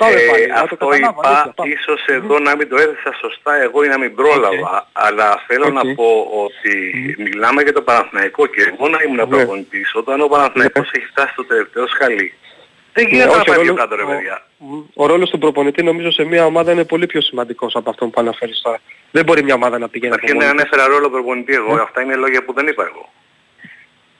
Okay. 0.00 0.06
Πάμε 0.06 0.20
ε, 0.20 0.30
πάλι. 0.30 0.52
Αυτό 0.52 0.76
το 0.76 0.88
είπα, 0.92 1.52
ίσως 1.76 2.04
εδώ 2.06 2.38
να 2.38 2.56
μην 2.56 2.68
το 2.68 2.76
έθεσα 2.76 3.12
σωστά 3.20 3.62
εγώ 3.62 3.84
ή 3.84 3.88
να 3.88 3.98
μην 3.98 4.14
πρόλαβα, 4.14 4.82
okay. 4.82 4.86
αλλά 4.92 5.44
θέλω 5.46 5.66
okay. 5.66 5.72
να 5.72 5.94
πω 5.94 6.10
ότι 6.44 6.74
mm. 6.94 7.22
μιλάμε 7.22 7.62
για 7.62 7.72
το 7.72 7.82
Παναθηναϊκό 7.82 8.46
και 8.46 8.62
εγώ 8.72 8.88
να 8.88 8.98
ήμουν 9.02 9.20
yeah. 9.20 9.28
Ναι. 9.28 9.36
προπονητής, 9.36 9.94
όταν 9.94 10.20
ο 10.20 10.28
Παναθηναϊκός 10.28 10.88
yeah. 10.88 10.96
έχει 10.96 11.06
φτάσει 11.06 11.32
στο 11.32 11.44
τελευταίο 11.44 11.86
σκαλί, 11.86 12.34
δεν 12.92 13.04
ναι, 13.04 13.10
γίνεται 13.10 13.36
να 13.36 13.44
πάει 13.44 13.60
πιο 13.60 13.74
κάτω 13.74 13.94
ρε 13.96 14.04
παιδιά. 14.04 14.46
Ο, 14.58 15.02
ο 15.02 15.06
ρόλος 15.06 15.30
του 15.30 15.38
προπονητή 15.38 15.82
νομίζω 15.82 16.10
σε 16.10 16.24
μια 16.24 16.44
ομάδα 16.44 16.72
είναι 16.72 16.84
πολύ 16.84 17.06
πιο 17.06 17.20
σημαντικός 17.20 17.74
από 17.74 17.90
αυτό 17.90 18.06
που 18.06 18.20
αναφέρεις 18.20 18.60
τώρα. 18.62 18.80
Δεν 19.10 19.24
μπορεί 19.24 19.42
μια 19.42 19.54
ομάδα 19.54 19.78
να 19.78 19.88
πηγαίνει 19.88 20.14
Αρχήν 20.14 20.38
δεν 20.38 20.48
ανέφερα 20.48 20.86
ρόλο 20.86 21.10
προπονητή 21.10 21.54
εγώ, 21.54 21.74
mm. 21.74 21.82
αυτά 21.82 22.02
είναι 22.02 22.14
λόγια 22.14 22.44
που 22.44 22.52
δεν 22.52 22.66
είπα 22.66 22.84
εγώ. 22.84 23.12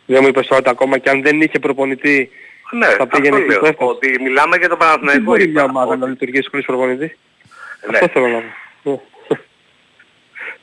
Δεν 0.07 0.19
μου 0.23 0.29
είπες 0.29 0.47
τώρα 0.47 0.71
ακόμα 0.71 0.99
και 0.99 1.11
αν 1.11 1.23
δεν 1.23 1.41
είχε 1.41 1.59
προπονητή 1.59 2.31
ναι, 2.71 2.87
θα 2.87 3.07
πήγαινε 3.07 3.37
αυτό 3.37 3.61
λέω, 3.61 3.75
ότι 3.77 4.19
μιλάμε 4.23 4.57
για 4.57 4.69
το 4.69 4.77
Παναθηναϊκό. 4.77 5.13
Δεν 5.13 5.23
μπορεί 5.23 5.49
μια 5.49 5.65
ομάδα 5.65 5.97
να 5.97 6.07
λειτουργήσει 6.07 6.49
χωρίς 6.51 6.67
προπονητή; 6.67 7.17
Ναι. 7.91 7.99
Αυτό 7.99 8.09
θέλω 8.09 8.29
να 8.29 8.43
πω. 8.83 9.03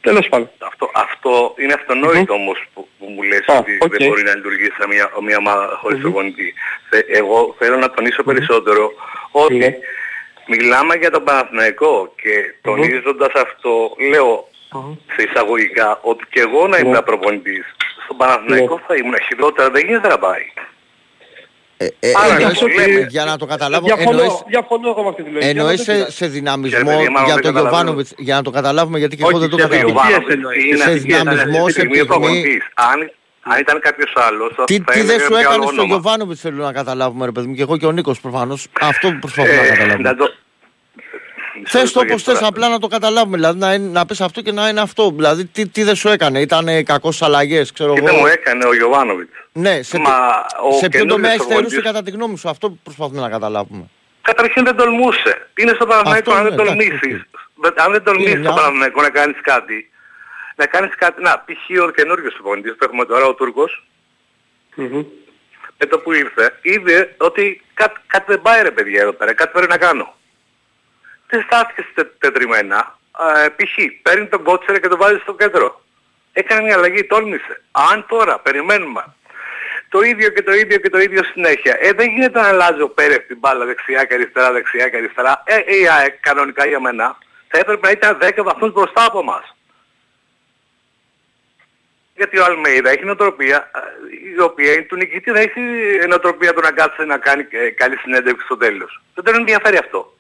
Τέλος 0.02 0.28
πάντων. 0.30 0.50
Αυτό, 0.58 0.92
αυτό 0.94 1.54
είναι 1.58 1.74
αυτονόητο 1.74 2.34
mm-hmm. 2.34 2.38
όμως 2.38 2.66
που, 2.74 2.88
που 3.00 3.06
μου 3.06 3.22
λες 3.22 3.46
ah, 3.48 3.60
ότι 3.60 3.78
okay. 3.82 3.90
δεν 3.90 4.08
μπορεί 4.08 4.24
να 4.24 4.36
λειτουργήσει 4.36 4.74
μια, 4.90 5.10
μια 5.22 5.38
ομάδα 5.38 5.78
χωρίς 5.82 5.98
mm-hmm. 5.98 6.02
προπονητή. 6.02 6.54
Εγώ 7.08 7.56
θέλω 7.58 7.78
να 7.78 7.90
τονίσω 7.90 8.22
mm-hmm. 8.22 8.26
περισσότερο 8.26 8.92
ότι 9.32 9.60
mm-hmm. 9.62 10.48
μιλάμε 10.48 10.96
για 10.96 11.12
τον 11.12 11.24
Παναθηναϊκό 11.24 12.14
και 12.22 12.54
τονίζοντας 12.62 13.34
αυτό 13.34 13.96
λέω 14.10 14.48
σε 15.16 15.22
εισαγωγικά 15.24 16.00
ότι 16.02 16.24
και 16.30 16.40
εγώ 16.40 16.68
να 16.68 16.78
ήμουν 16.78 17.04
προπονητής 17.04 17.76
στον 18.04 18.18
Παναθηναϊκό 18.18 18.82
θα 18.88 18.96
ήμουν 18.96 19.16
χειρότερα, 19.28 19.70
δεν 19.70 19.86
γίνεται 19.86 20.08
να 20.08 20.18
πάει. 20.18 20.46
Ε, 21.78 21.86
ε, 22.00 22.12
εννοείς, 22.30 23.08
για 23.10 23.26
να 23.26 23.38
το 23.38 23.46
καταλάβω, 23.46 23.86
διαφωνώ, 23.86 24.10
εννοείς, 24.10 24.44
διαφωνώ 24.48 24.90
εγώ 24.90 25.04
με 25.04 25.10
αυτή 25.10 25.24
τη 25.24 25.30
λογική. 25.30 25.50
Εννοείς 25.50 25.82
σε, 25.82 26.12
σε 26.12 26.28
δυναμισμό 26.28 27.02
για 27.26 27.40
τον 27.40 27.52
Γιωβάνοβιτς, 27.52 28.14
για 28.18 28.36
να 28.36 28.42
το 28.42 28.52
καταλάβουμε 28.52 29.00
γιατί 29.00 29.16
και 29.16 29.24
εγώ 29.30 29.40
δεν 29.40 29.50
το 29.50 29.58
καταλαβαίνω. 29.58 30.50
Σε 30.84 30.92
δυναμισμό, 30.92 31.70
σε 31.70 31.86
πυγμή. 31.86 32.58
Αν 33.44 33.60
ήταν 33.60 33.80
κάποιος 33.80 34.14
άλλος... 34.16 34.56
Τι, 34.66 34.80
τι 34.82 35.02
δεν 35.02 35.20
σου 35.20 35.36
έκανε 35.36 35.66
στον 35.66 35.86
Γιωβάνοβιτς 35.86 36.42
θέλω 36.42 36.64
να 36.64 36.72
καταλάβουμε 36.72 37.26
ρε 37.26 37.32
παιδί 37.32 37.48
μου 37.48 37.54
και 37.54 37.62
εγώ 37.62 37.78
και 37.78 37.86
ο 37.86 37.92
Νίκος 37.92 38.20
προφανώς. 38.20 38.68
Αυτό 38.82 39.10
που 39.10 39.20
προσπαθώ 39.20 39.52
να 40.00 40.10
ε, 40.10 40.16
καταλάβουμε. 41.64 41.84
Θες 41.84 41.92
το 41.92 42.00
όπως 42.00 42.24
θες, 42.24 42.42
απλά 42.42 42.70
να 42.70 42.80
το 42.80 42.88
καταλάβουμε. 42.88 43.38
Δηλαδή 43.38 43.60
να, 43.60 43.78
να 43.78 44.06
πεις 44.06 44.22
αυτό 44.22 44.42
και 44.42 44.52
να 44.52 44.70
είναι 44.70 44.82
αυτό. 44.82 45.12
Δηλαδή 45.12 45.46
τι, 45.46 45.68
τι 45.68 45.84
δεν 45.84 45.96
σου 45.96 46.10
έκανε, 46.10 46.42
ήταν 46.42 46.84
κακός 46.84 47.22
αλλαγές, 47.22 47.72
ξέρω 47.72 47.94
εγώ. 47.94 48.06
Τι 48.06 48.12
δεν 48.12 48.16
μου 48.20 48.26
έκανε 48.26 48.66
ο 48.66 48.74
Γιωβάνοβιτς. 48.74 49.32
Ναι, 49.52 49.82
σε, 49.82 49.98
Μα, 49.98 50.12
σε 50.80 50.90
ποιο 50.90 51.06
τομέα 51.06 51.32
έχει 51.32 51.46
θερούσε 51.46 51.82
κατά 51.82 52.04
τη 52.04 52.12
γνώμη 52.12 52.38
σου. 52.38 52.50
Αυτό 52.50 52.78
προσπαθούμε 52.84 53.22
να 53.22 53.30
καταλάβουμε. 53.30 53.90
Καταρχήν 54.22 54.64
δεν 54.64 54.76
τολμούσε. 54.76 55.50
Είναι 55.58 55.72
στο 55.76 55.86
Παναμαϊκό 55.86 56.34
αν 56.34 56.44
δεν 56.44 56.56
τολμήσεις. 56.56 57.26
Αν 57.76 57.92
δεν 57.92 58.04
τολμήσεις 58.04 58.40
στο 58.44 58.54
Παναμαϊκό 58.54 59.02
να 59.02 59.10
κάνεις 59.10 59.38
κάτι. 59.42 59.92
Να 60.56 60.66
κάνεις 60.66 60.96
κάτι. 60.96 61.22
Να, 61.22 61.44
π.χ. 61.46 61.84
ο 61.84 61.90
καινούργιος 61.90 62.34
προπονητής 62.34 62.72
που 62.72 62.84
έχουμε 62.84 63.06
τώρα, 63.06 63.26
ο 63.26 63.34
Τούρκος. 63.34 63.84
Mm-hmm. 64.78 65.06
Με 65.78 65.86
το 65.86 66.00
που 66.00 66.14
ήρθε, 66.14 66.60
είδε 66.62 67.16
ότι 67.18 67.62
κάτι, 67.74 68.00
κάτι 68.08 68.26
δεν 68.28 68.42
πάει 68.42 68.62
ρε 68.62 68.72
παιδιά 68.72 69.02
εδώ 69.02 69.12
πέρα, 69.12 69.34
κάτι 69.34 69.52
πρέπει 69.52 69.70
να 69.70 69.78
κάνω 69.78 70.16
δεν 71.28 71.42
στάθηκε 71.42 71.86
τετριμένα. 72.20 72.98
Ε, 73.46 73.50
π.χ. 73.50 73.76
παίρνει 74.02 74.28
τον 74.28 74.44
κότσερ 74.44 74.80
και 74.80 74.88
τον 74.88 74.98
βάζει 74.98 75.18
στο 75.18 75.34
κέντρο. 75.36 75.82
Έκανε 76.34 76.62
μια 76.62 76.76
αλλαγή, 76.76 77.04
τόλμησε. 77.04 77.62
Αν 77.72 78.06
τώρα 78.08 78.40
περιμένουμε 78.40 79.16
το 79.90 80.02
ίδιο 80.02 80.30
και 80.30 80.44
το 80.44 80.54
ίδιο 80.54 80.78
και 80.78 80.90
το 80.90 81.00
ίδιο 81.00 81.24
συνέχεια. 81.24 81.78
Ε, 81.80 81.92
δεν 81.92 82.10
γίνεται 82.10 82.40
να 82.42 82.48
αλλάζει 82.48 82.82
ο 82.82 82.90
Πέρες 82.90 83.26
την 83.28 83.38
μπάλα 83.38 83.66
δεξιά 83.66 84.04
και 84.06 84.14
αριστερά, 84.14 84.52
δεξιά 84.52 84.90
και 84.90 84.98
αριστερά. 84.98 85.44
Ε, 85.46 85.56
η 85.56 85.84
ε, 85.84 85.90
ΑΕΚ 85.90 86.16
κανονικά 86.20 86.66
για 86.66 86.80
μένα 86.80 87.18
θα 87.48 87.58
έπρεπε 87.58 87.86
να 87.86 87.92
ήταν 87.92 88.18
10 88.22 88.44
βαθμούς 88.44 88.72
μπροστά 88.72 89.06
από 89.06 89.24
μας. 89.24 89.56
Γιατί 92.16 92.40
ο 92.40 92.44
Αλμέιδα 92.46 92.90
έχει 92.90 93.06
νοοτροπία, 93.06 93.72
ε, 93.76 93.80
η 94.36 94.40
οποία 94.40 94.74
είναι 94.74 94.82
του 94.82 94.96
νικητή, 94.96 95.32
θα 95.32 95.40
έχει 95.40 95.62
νοοτροπία 96.08 96.54
του 96.54 96.62
να 96.62 96.72
κάτσει 96.72 97.06
να 97.06 97.18
κάνει 97.18 97.48
ε, 97.50 97.70
καλή 97.70 97.98
συνέντευξη 97.98 98.46
στο 98.46 98.58
τέλος. 98.58 99.02
Δεν 99.14 99.24
τον 99.24 99.36
ενδιαφέρει 99.36 99.78
αυτό. 99.78 100.17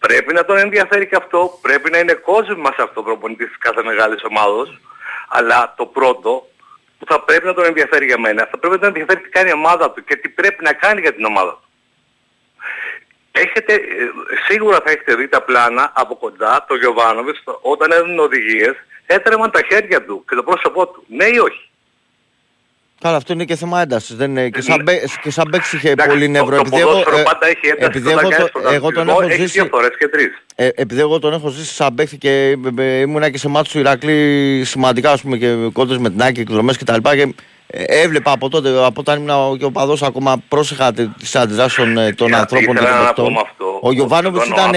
Πρέπει 0.00 0.32
να 0.32 0.44
τον 0.44 0.56
ενδιαφέρει 0.56 1.06
και 1.06 1.16
αυτό, 1.16 1.58
πρέπει 1.62 1.90
να 1.90 1.98
είναι 1.98 2.12
κόσμημα 2.12 2.72
σε 2.76 2.82
αυτό 2.82 3.00
ο 3.00 3.04
προπονητής 3.04 3.46
της 3.46 3.58
κάθε 3.58 3.82
μεγάλης 3.82 4.24
ομάδος, 4.24 4.80
αλλά 5.28 5.74
το 5.76 5.86
πρώτο 5.86 6.46
που 6.98 7.06
θα 7.06 7.20
πρέπει 7.20 7.46
να 7.46 7.54
τον 7.54 7.64
ενδιαφέρει 7.64 8.06
για 8.06 8.18
μένα, 8.18 8.48
θα 8.50 8.58
πρέπει 8.58 8.74
να 8.74 8.80
τον 8.80 8.88
ενδιαφέρει 8.88 9.20
τι 9.20 9.28
κάνει 9.28 9.50
η 9.50 9.52
ομάδα 9.52 9.90
του 9.90 10.04
και 10.04 10.16
τι 10.16 10.28
πρέπει 10.28 10.64
να 10.64 10.72
κάνει 10.72 11.00
για 11.00 11.14
την 11.14 11.24
ομάδα 11.24 11.50
του. 11.50 11.68
Έχετε, 13.32 13.74
ε, 13.74 13.80
σίγουρα 14.48 14.80
θα 14.84 14.90
έχετε 14.90 15.14
δει 15.14 15.28
τα 15.28 15.42
πλάνα 15.42 15.92
από 15.94 16.16
κοντά, 16.16 16.64
το 16.68 16.74
Γιωβάνοβιτς, 16.74 17.42
όταν 17.60 17.92
έδινε 17.92 18.20
οδηγίες, 18.20 18.76
έτρεμαν 19.06 19.50
τα 19.50 19.60
χέρια 19.62 20.04
του 20.04 20.24
και 20.28 20.34
το 20.34 20.42
πρόσωπό 20.42 20.86
του. 20.86 21.04
Ναι 21.08 21.24
ή 21.24 21.38
όχι; 21.38 21.69
Καλά, 23.02 23.16
αυτό 23.16 23.32
είναι 23.32 23.44
και 23.44 23.56
θέμα 23.56 23.80
έντασης. 23.80 24.16
Δεν 24.16 24.30
είναι... 24.30 24.48
και, 24.48 24.60
σαν, 24.60 24.84
και 25.22 25.30
σαν 25.30 25.48
παίξι 25.50 25.76
είχε 25.76 25.94
πολύ 26.08 26.28
νεύρο. 26.28 26.56
Το, 26.56 26.62
επειδή 26.66 26.80
εγώ, 26.80 27.02
πάντα 27.02 27.46
έχει 27.46 27.66
ένταση 27.66 27.84
επειδή 27.84 28.10
εγώ, 28.10 28.28
το, 28.28 28.72
εγώ 28.72 28.92
τον 28.92 29.08
έχω 29.08 29.22
ζήσει... 29.30 29.44
δύο 29.44 29.66
φορές 29.70 29.90
και 29.98 30.08
τρεις. 30.08 30.42
Ε, 30.54 30.68
επειδή 30.74 31.00
εγώ 31.00 31.18
τον 31.18 31.32
έχω 31.32 31.48
ζήσει 31.48 31.74
σαν 31.74 31.94
παίχτη 31.94 32.18
και 32.18 32.56
ε, 32.78 32.82
ε, 32.82 33.00
ήμουνα 33.00 33.30
και 33.30 33.38
σε 33.38 33.48
μάτσο 33.48 33.72
του 33.72 33.78
Ηρακλή 33.78 34.62
σημαντικά 34.64 35.12
ας 35.12 35.20
πούμε 35.20 35.36
και 35.36 35.54
κόντρες 35.72 35.98
με 35.98 36.10
την 36.10 36.22
Άκη, 36.22 36.40
εκδρομές 36.40 36.76
και 36.76 36.84
τα 36.84 36.94
λοιπά 36.94 37.16
και 37.16 37.34
ε, 37.66 37.82
έβλεπα 37.86 38.32
από 38.32 38.48
τότε, 38.48 38.84
από 38.84 39.00
όταν 39.00 39.20
ήμουν 39.20 39.58
και 39.58 39.64
ο 39.64 39.70
παδός 39.70 40.02
ακόμα 40.02 40.42
πρόσεχα 40.48 40.92
τις 40.92 41.36
αντιδράσεις 41.36 41.74
των, 41.74 42.14
των 42.14 42.34
ανθρώπων 42.34 42.76
και 42.76 42.82
των 42.82 42.98
παιχτών. 42.98 43.36
Ο 43.80 43.92
Γιωβάνοβιτς 43.92 44.46
ήταν, 44.46 44.72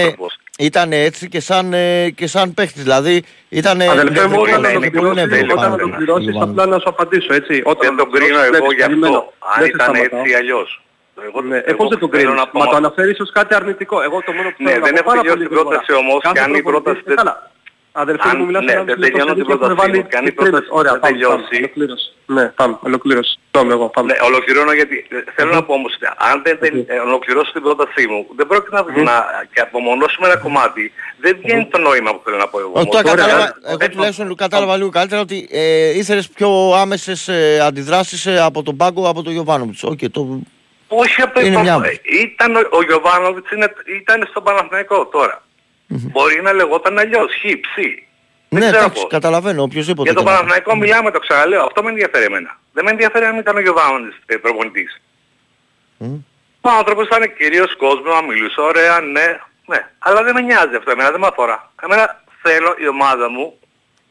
ήταν 0.58 0.92
έτσι 0.92 1.28
και 1.28 1.40
σαν, 1.40 1.74
και 2.14 2.26
σαν 2.26 2.54
παίχτης, 2.54 2.82
δηλαδή 2.82 3.22
ήταν... 3.48 3.80
Αδελφέ 3.80 4.26
μου, 4.26 4.40
όταν 4.40 4.60
να 5.70 5.76
τον 5.76 5.90
πληρώσεις 5.96 6.36
απλά 6.40 6.66
να 6.66 6.78
σου 6.78 6.88
απαντήσω, 6.88 7.34
έτσι. 7.34 7.62
Δεν 7.80 7.96
τον 7.96 8.10
κρίνω 8.10 8.38
εγώ 8.42 8.72
γι' 8.72 8.82
αυτό, 8.82 9.32
αν 9.56 9.64
ήταν 9.64 9.94
έτσι 9.94 10.30
ή 10.30 10.34
αλλιώς. 10.34 10.82
Εγώ, 11.26 11.40
ναι, 11.42 11.58
εγώ 11.64 11.88
δεν 11.88 11.98
το 11.98 12.08
κρίνω. 12.08 12.32
Μα 12.52 12.66
το 12.66 12.76
αναφέρεις 12.76 13.20
ως 13.20 13.30
κάτι 13.32 13.54
αρνητικό. 13.54 14.02
Εγώ 14.02 14.22
το 14.26 14.32
μόνο 14.32 14.48
που 14.48 14.62
ναι, 14.62 14.70
θέλω 14.70 14.84
να 14.84 14.88
πω 14.88 14.94
δεν 14.94 15.04
έχω 15.04 15.12
τελειώσει 15.20 15.38
την 15.38 15.48
πρόταση 15.48 15.92
όμως 15.92 16.20
και 16.32 16.40
αν 16.40 16.54
η 16.54 16.62
πρόταση 16.62 17.02
δεν... 17.94 18.02
Αδερφέ 18.02 18.36
μου 18.36 18.44
μιλάς 18.44 18.64
ναι, 18.64 18.82
δεν 18.84 19.00
τελειώνω 19.00 19.34
την 19.34 19.44
πρότασή 19.44 19.90
μου. 19.90 20.06
Κάνει 20.08 20.32
πρόταση 20.32 20.66
Ωραία, 20.70 20.98
πάμε, 20.98 21.12
τελειώσει. 21.12 21.72
Ναι, 22.26 22.44
πάμε, 22.44 22.78
ολοκλήρωση. 22.80 23.38
Πάμε 23.50 23.72
εγώ, 23.72 23.88
πάμε. 23.88 24.12
Ναι, 24.12 24.18
ολοκληρώνω 24.26 24.72
γιατί 24.72 25.06
ε, 25.08 25.16
θέλω 25.34 25.52
να 25.52 25.64
πω 25.64 25.72
όμως, 25.74 25.92
αν 26.16 26.42
δεν 26.44 26.58
ε, 26.86 26.98
ολοκληρώσω 26.98 27.52
την 27.52 27.62
πρότασή 27.62 28.06
μου, 28.06 28.26
δεν 28.36 28.46
πρόκειται 28.46 28.76
να, 28.76 29.02
να 29.02 29.26
και 29.52 29.60
απομονώσουμε 29.60 30.26
ένα 30.26 30.36
κομμάτι. 30.36 30.92
Δεν 31.20 31.38
βγαίνει 31.42 31.66
το 31.66 31.78
νόημα 31.78 32.10
που 32.14 32.20
θέλω 32.24 32.36
να 32.36 32.48
πω 32.48 32.60
εγώ. 32.60 32.72
Όχι, 32.74 32.88
το 32.88 33.02
κατάλαβα, 33.02 33.56
εγώ 33.66 33.88
τουλάχιστον 33.90 34.36
κατάλαβα 34.36 34.76
λίγο 34.76 34.88
καλύτερα 34.88 35.20
ότι 35.20 35.48
ε, 35.50 35.98
ήθελες 35.98 36.28
πιο 36.28 36.72
άμεσες 36.76 37.28
ε, 37.28 37.60
αντιδράσεις 37.60 38.26
ε, 38.26 38.40
από 38.40 38.62
τον 38.62 38.76
Πάγκο, 38.76 39.08
από 39.08 39.22
τον 39.22 39.32
Γιωβάνοβιτς. 39.32 39.84
Okay, 39.84 40.10
το... 40.10 40.40
Όχι 40.88 41.22
από 41.22 41.34
το 41.34 41.40
Ήταν, 42.22 42.56
ο 42.56 42.82
Γιωβάνοβιτς 42.82 43.50
ήταν 44.00 44.26
στον 44.30 44.42
Παναθηναϊκό 44.42 45.06
τώρα. 45.06 45.42
Μπορεί 45.96 46.42
να 46.42 46.52
λεγόταν 46.52 46.98
αλλιώς, 46.98 47.32
χ, 47.32 47.44
ψ. 47.60 47.74
Ναι, 48.48 48.66
εντάξει, 48.66 49.06
καταλαβαίνω, 49.06 49.62
οποιοδήποτε. 49.62 50.10
Για 50.10 50.18
τον 50.18 50.24
Παναθηναϊκό 50.24 50.76
μιλάμε, 50.76 51.10
το 51.10 51.18
ξαναλέω, 51.18 51.64
αυτό 51.64 51.82
με 51.82 51.88
ενδιαφέρει 51.88 52.24
εμένα. 52.24 52.58
Δεν 52.72 52.84
με 52.84 52.90
ενδιαφέρει 52.90 53.24
αν 53.24 53.38
ήταν 53.38 53.56
ο 53.56 53.60
Γιωβάνης 53.60 54.14
ε, 54.26 54.36
προπονητής. 54.36 55.00
Mm. 56.00 56.18
Ο 56.60 56.70
άνθρωπος 56.78 57.06
ήταν 57.06 57.34
κυρίως 57.36 57.76
κόσμο, 57.76 58.12
να 58.12 58.22
μιλούσε 58.22 58.60
ωραία, 58.60 59.00
ναι, 59.00 59.26
ναι. 59.66 59.88
Αλλά 59.98 60.22
δεν 60.22 60.34
με 60.34 60.40
νοιάζει 60.40 60.74
αυτό, 60.76 60.90
εμένα 60.90 61.10
δεν 61.10 61.20
με 61.20 61.26
αφορά. 61.26 61.72
Εμένα 61.82 62.22
θέλω 62.42 62.74
η 62.78 62.88
ομάδα 62.88 63.30
μου 63.30 63.58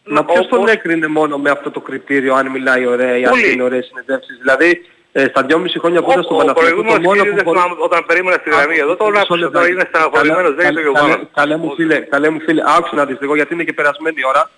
Μα 0.05 0.25
ποιος 0.25 0.47
τον 0.47 0.67
έκρινε 0.67 1.07
μόνο 1.07 1.37
με 1.37 1.49
αυτό 1.49 1.71
το 1.71 1.81
κριτήριο 1.81 2.33
αν 2.35 2.51
μιλάει 2.51 2.85
ωραία 2.85 3.17
ή 3.17 3.25
αν 3.25 3.39
είναι 3.53 3.63
ωραίες 3.63 3.85
συνεδεύσεις. 3.85 4.37
Δηλαδή 4.37 4.85
ε, 5.15 5.25
στα 5.27 5.45
2,5 5.49 5.55
χρόνια 5.79 6.01
που 6.01 6.11
ήταν 6.11 6.23
στον 6.23 6.37
Παναθηναϊκό 6.37 6.81
το 6.83 7.01
μόνο 7.01 7.23
που... 7.23 7.41
Μπορεί... 7.43 7.59
όταν 7.79 8.05
περίμενα 8.05 8.37
στη 8.39 8.49
γραμμή 8.49 8.77
εδώ, 8.77 8.95
τον 8.95 9.17
άκουσα, 9.17 9.51
τώρα 9.51 9.67
είναι 9.69 9.85
στεναχωρημένος, 9.89 10.53
δεν 10.55 10.65
είναι 10.65 10.73
το 10.73 10.79
γεγονός. 10.79 11.17
Καλέ 11.33 11.57
μου 11.57 11.73
φίλε, 11.75 11.97
καλέ 11.99 12.29
μου 12.29 12.39
φίλε, 12.39 12.61
άκουσα 12.77 12.95
να 12.95 13.05
δεις 13.05 13.17
λίγο 13.21 13.35
γιατί 13.35 13.53
είναι 13.53 13.63
και 13.63 13.73
περασμένη 13.73 14.19
η 14.19 14.25
ώρα. 14.27 14.49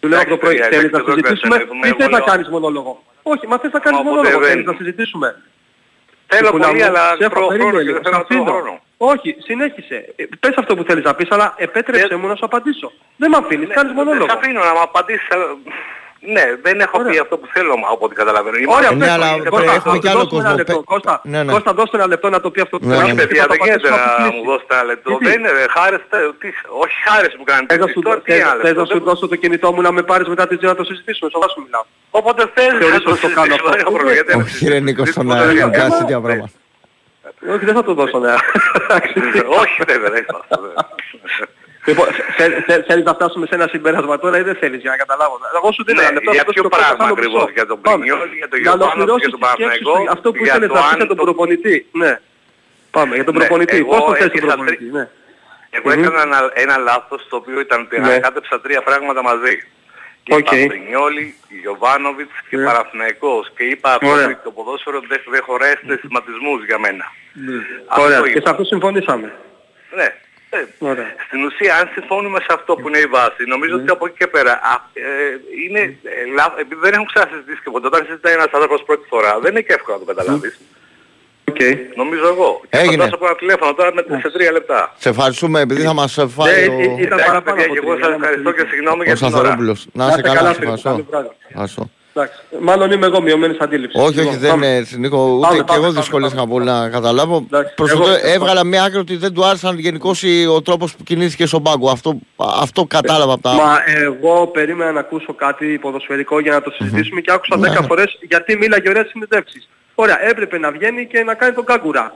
Του 0.00 0.08
λέω 0.08 0.20
από 0.20 0.28
το 0.28 0.36
πρωί, 0.36 0.56
θέλεις 0.56 0.90
να 0.90 1.02
συζητήσουμε; 1.06 1.56
ή 1.84 1.92
θες 1.98 2.08
να 2.08 2.20
κάνεις 2.20 2.48
μονόλογο. 2.48 3.02
Όχι, 3.22 3.46
μα 3.46 3.58
θες 3.58 3.72
να 3.72 3.78
κάνεις 3.78 4.00
μονόλογο, 4.00 4.42
θέλεις 4.44 4.64
να 4.64 4.74
συζητήσουμε; 4.78 5.42
Θέλω 6.26 6.50
πολύ, 6.50 6.82
αλλά 6.82 7.16
τρώω 7.16 7.48
χρόνο 7.48 7.82
και 7.82 7.92
δεν 7.92 8.02
θέλω 8.02 8.44
χρόνο. 8.44 8.80
Όχι, 8.96 9.36
συνέχισε. 9.38 10.12
Ε, 10.16 10.24
πες 10.40 10.54
αυτό 10.56 10.76
που 10.76 10.82
θέλεις 10.82 11.04
να 11.04 11.14
πεις, 11.14 11.30
αλλά 11.30 11.54
επέτρεψε 11.56 12.14
μου 12.14 12.26
να 12.26 12.34
σου 12.34 12.44
απαντήσω. 12.44 12.92
Δεν 13.16 13.30
με 13.30 13.36
αφήνεις, 13.36 13.68
κάνεις 13.68 13.92
μονόλογο. 13.92 14.26
Δεν 14.26 14.36
αφήνω 14.36 14.60
να 14.60 14.72
μου 14.72 14.80
απαντήσεις, 14.80 15.28
ναι, 16.24 16.44
δεν 16.62 16.80
έχω 16.80 16.98
Ωραία. 16.98 17.12
πει 17.12 17.18
αυτό 17.18 17.38
που 17.38 17.46
θέλω 17.52 17.72
από 17.92 18.04
ό,τι 18.04 18.14
καταλαβαίνω. 18.14 18.56
Ωραία, 18.76 18.90
ναι, 18.90 19.10
αλλά 19.10 19.28
έχουμε 19.74 19.98
κι 19.98 20.08
άλλο 20.08 20.26
κόσμο. 20.28 20.82
Κώστα, 20.84 21.20
ναι, 21.24 21.42
ναι. 21.42 21.52
Κώστα, 21.52 21.72
δώστε 21.72 21.96
ένα 21.96 22.06
λεπτό 22.06 22.28
να 22.30 22.40
το 22.40 22.50
πει 22.50 22.60
αυτό 22.60 22.78
που 22.78 22.88
θέλω. 22.88 23.06
Ναι, 23.06 23.14
παιδιά, 23.14 23.46
δεν 23.48 23.58
γίνεται 23.62 23.88
να 23.90 24.30
μου 24.34 24.44
δώσετε 24.44 24.74
ένα 24.74 24.84
λεπτό. 24.84 25.18
Δεν 25.22 25.38
είναι, 25.38 25.50
χάρες, 25.76 26.00
όχι 26.82 26.96
χάρες 27.06 27.34
που 27.36 27.44
κάνετε. 27.44 27.78
Θες 28.62 28.74
να 28.74 28.84
σου 28.84 29.00
δώσω 29.00 29.28
το 29.28 29.36
κινητό 29.36 29.72
μου 29.72 29.80
να 29.80 29.92
με 29.92 30.02
πάρεις 30.02 30.28
μετά 30.28 30.46
τη 30.46 30.56
ζωή 30.60 30.70
να 30.70 30.76
το 30.76 30.84
συζητήσουμε, 30.84 31.30
σοβαρά 31.30 31.52
σου 31.52 31.62
μιλάω. 31.64 31.84
Όποτε 32.10 32.50
θέλεις 32.54 32.92
να 32.92 33.00
το 33.00 33.14
συζητήσουμε. 33.14 34.42
Όχι 34.42 34.68
ρε 34.68 34.80
Νίκος, 34.80 35.08
στον 35.08 35.32
αέρα, 35.32 35.70
κάνει 35.70 35.94
τέτοια 35.98 36.20
πράγματα. 36.20 36.50
Όχι, 37.54 37.64
δεν 37.64 37.74
θα 37.74 37.84
το 37.84 37.94
δώσω, 37.94 38.18
ναι. 38.18 38.34
Όχι, 39.60 39.82
δεν 39.86 40.02
έχω 40.28 40.44
Λοιπόν, 41.86 42.06
θέλεις 42.86 43.04
να 43.04 43.14
φτάσουμε 43.14 43.46
σε 43.46 43.54
ένα 43.54 43.66
συμπέρασμα 43.68 44.18
τώρα 44.18 44.38
ή 44.38 44.42
δεν 44.42 44.54
θέλεις 44.54 44.80
για 44.80 44.90
να 44.90 44.96
καταλάβω. 44.96 45.38
Εγώ 45.56 45.72
σου 45.72 45.84
δίνω 45.84 46.00
ένα 46.00 46.12
λεπτό. 46.12 46.32
Για 46.32 46.44
ποιο 46.44 46.68
πράγμα 46.68 47.04
ακριβώς, 47.04 47.50
για 47.52 47.66
τον 47.66 47.80
Πρινιόλ, 47.80 48.32
για 48.32 48.48
τον 48.48 48.58
Γιωβάνο, 48.58 49.16
για 49.16 49.30
τον 49.30 49.40
Παναγενικό. 49.40 50.04
Αυτό 50.10 50.32
που 50.32 50.44
ήθελες 50.44 50.68
να 50.68 50.80
πεις 50.80 50.94
για 50.96 51.06
τον 51.06 51.16
προπονητή. 51.16 51.86
Ναι. 51.92 52.20
Πάμε, 52.90 53.14
για 53.14 53.24
τον 53.24 53.34
ναι, 53.34 53.40
προπονητή. 53.40 53.84
Πώς 53.84 54.04
το 54.04 54.14
θες 54.14 54.30
τον 54.30 54.40
προπονητή. 54.40 54.84
Ναι. 54.84 55.08
Εγώ 55.70 55.90
έκανα 55.90 56.50
ένα 56.54 56.76
λάθος 56.76 57.26
το 57.28 57.36
οποίο 57.36 57.60
ήταν 57.60 57.80
ότι 57.80 58.00
ναι. 58.00 58.06
ανακάτεψα 58.06 58.60
τρία 58.60 58.82
πράγματα 58.82 59.22
μαζί. 59.22 59.66
Και 60.22 60.34
είπα 60.34 60.50
Πρινιόλη, 60.50 61.34
Γιωβάνοβιτς 61.60 62.32
και 62.48 62.58
Παραθυναϊκός. 62.58 63.52
Και 63.56 63.64
είπα 63.64 63.94
ότι 63.94 64.36
το 64.44 64.50
ποδόσφαιρο 64.50 65.00
δεν 65.30 65.42
χωράει 65.42 65.72
σχηματισμούς 65.96 66.64
για 66.64 66.78
μένα. 66.78 67.04
Ωραία, 67.98 68.20
και 68.20 68.40
σε 68.40 68.50
αυτό 68.50 68.64
συμφωνήσαμε. 68.64 69.32
Ναι. 69.94 70.14
Ε, 70.54 70.58
στην 71.26 71.44
ουσία, 71.44 71.72
αν 71.80 71.88
συμφωνούμε 71.94 72.38
σε 72.40 72.52
αυτό 72.58 72.74
που 72.74 72.88
είναι 72.88 72.98
η 72.98 73.08
βάση, 73.16 73.42
νομίζω 73.54 73.74
ότι 73.76 73.90
από 73.90 74.06
εκεί 74.06 74.16
και 74.18 74.26
πέρα 74.26 74.52
α, 74.72 74.74
ε, 74.92 75.06
είναι, 75.64 75.80
ε, 76.02 76.60
επειδή 76.60 76.80
δεν 76.86 76.92
έχουν 76.92 77.06
ξανασυζητήσει 77.12 77.60
και 77.64 77.70
ποτέ, 77.70 77.86
όταν 77.86 78.04
συζητάει 78.06 78.32
ένας 78.32 78.50
άνθρωπος 78.52 78.82
πρώτη 78.88 79.06
φορά, 79.08 79.38
δεν 79.42 79.50
είναι 79.50 79.60
και 79.60 79.72
εύκολο 79.72 79.96
να 79.98 80.04
το 80.04 80.08
καταλάβεις. 80.12 80.60
Okay. 81.52 81.74
Νομίζω 81.94 82.26
εγώ. 82.34 82.60
Έγινε. 82.68 83.08
Θα 83.08 83.14
από 83.14 83.26
ένα 83.26 83.36
τηλέφωνο 83.36 83.74
τώρα 83.74 83.92
με, 83.94 84.02
σε 84.22 84.30
τρία 84.30 84.52
λεπτά. 84.52 84.94
Σε 84.98 85.08
ευχαριστούμε 85.08 85.60
επειδή 85.60 85.82
θα 85.82 85.92
μας 85.92 86.18
φάει 86.28 86.68
ο... 86.68 86.96
Ήταν 86.98 87.18
παραπάνω 87.26 87.62
από 87.62 87.74
εγώ 87.76 87.98
σας 88.02 88.14
ευχαριστώ 88.14 88.52
και 88.52 88.64
συγγνώμη 88.70 89.04
για 89.04 89.14
την 89.14 89.34
ώρα. 89.34 89.56
Να 89.92 90.06
είσαι 90.06 90.20
καλά, 90.20 90.50
ευχαριστώ. 90.50 91.90
Μάλλον 92.60 92.90
είμαι 92.90 93.06
εγώ 93.06 93.20
μειωμένης 93.20 93.58
αντίληψης. 93.58 94.02
Όχι, 94.02 94.20
όχι, 94.20 94.36
δεν 94.36 94.54
είναι 94.54 94.86
Νίκο, 94.96 95.18
ούτε 95.18 95.46
πάμε, 95.46 95.64
και 95.64 95.74
εγώ 95.74 95.90
δυσκολεύτηκα 95.90 96.46
πολύ 96.46 96.64
να 96.64 96.88
καταλάβω. 96.88 97.46
Προσωπικά 97.74 98.26
έβγαλα 98.26 98.64
μια 98.64 98.82
άκρη 98.82 98.98
ότι 98.98 99.16
δεν 99.16 99.34
του 99.34 99.44
άρεσαν 99.44 99.78
γενικώς 99.78 100.24
ο 100.48 100.62
τρόπος 100.62 100.94
που 100.96 101.02
κινήθηκε 101.02 101.46
στον 101.46 101.62
πάγκο. 101.62 101.90
Αυτό, 101.90 102.18
αυτό 102.36 102.84
κατάλαβα 102.84 103.32
από 103.32 103.42
τα... 103.42 103.52
Μα 103.52 103.78
εγώ 103.86 104.46
περίμενα 104.46 104.92
να 104.92 105.00
ακούσω 105.00 105.34
κάτι 105.34 105.78
ποδοσφαιρικό 105.78 106.40
για 106.40 106.52
να 106.52 106.62
το 106.62 106.70
συζητήσουμε 106.70 107.20
και 107.20 107.32
άκουσα 107.32 107.56
10 107.56 107.60
ναι. 107.60 107.86
φορές 107.86 108.18
γιατί 108.28 108.56
μίλαγε 108.56 108.88
ωραίες 108.88 109.08
συνεντεύξεις. 109.08 109.68
Ωραία, 109.94 110.28
έπρεπε 110.28 110.58
να 110.58 110.70
βγαίνει 110.70 111.06
και 111.06 111.22
να 111.22 111.34
κάνει 111.34 111.54
τον 111.54 111.64
κάγκουρα. 111.64 112.14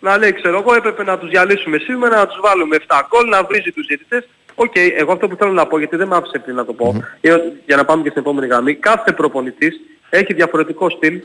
Να 0.00 0.18
λέει, 0.18 0.32
ξέρω 0.32 0.58
εγώ, 0.58 0.74
έπρεπε 0.74 1.04
να 1.04 1.18
τους 1.18 1.28
διαλύσουμε 1.28 1.78
σήμερα, 1.78 2.16
να 2.16 2.26
τους 2.26 2.38
βάλουμε 2.42 2.76
7 2.86 3.00
γκολ, 3.08 3.28
να 3.28 3.42
βρίζει 3.42 3.72
τους 3.72 3.86
διαιτητές. 3.86 4.28
OK, 4.62 4.72
okay, 4.74 4.90
εγώ 4.96 5.12
αυτό 5.12 5.28
που 5.28 5.36
θέλω 5.36 5.52
να 5.52 5.66
πω, 5.66 5.78
γιατί 5.78 5.96
δεν 5.96 6.08
με 6.08 6.16
άφησε 6.16 6.38
πριν 6.38 6.56
να 6.56 6.64
το 6.64 6.72
πω, 6.72 6.94
mm-hmm. 6.96 7.40
για 7.66 7.76
να 7.76 7.84
πάμε 7.84 8.02
και 8.02 8.08
στην 8.08 8.20
επόμενη 8.20 8.46
γραμμή, 8.46 8.74
κάθε 8.74 9.12
προπονητής 9.12 9.80
έχει 10.10 10.34
διαφορετικό 10.34 10.90
στυλ 10.90 11.20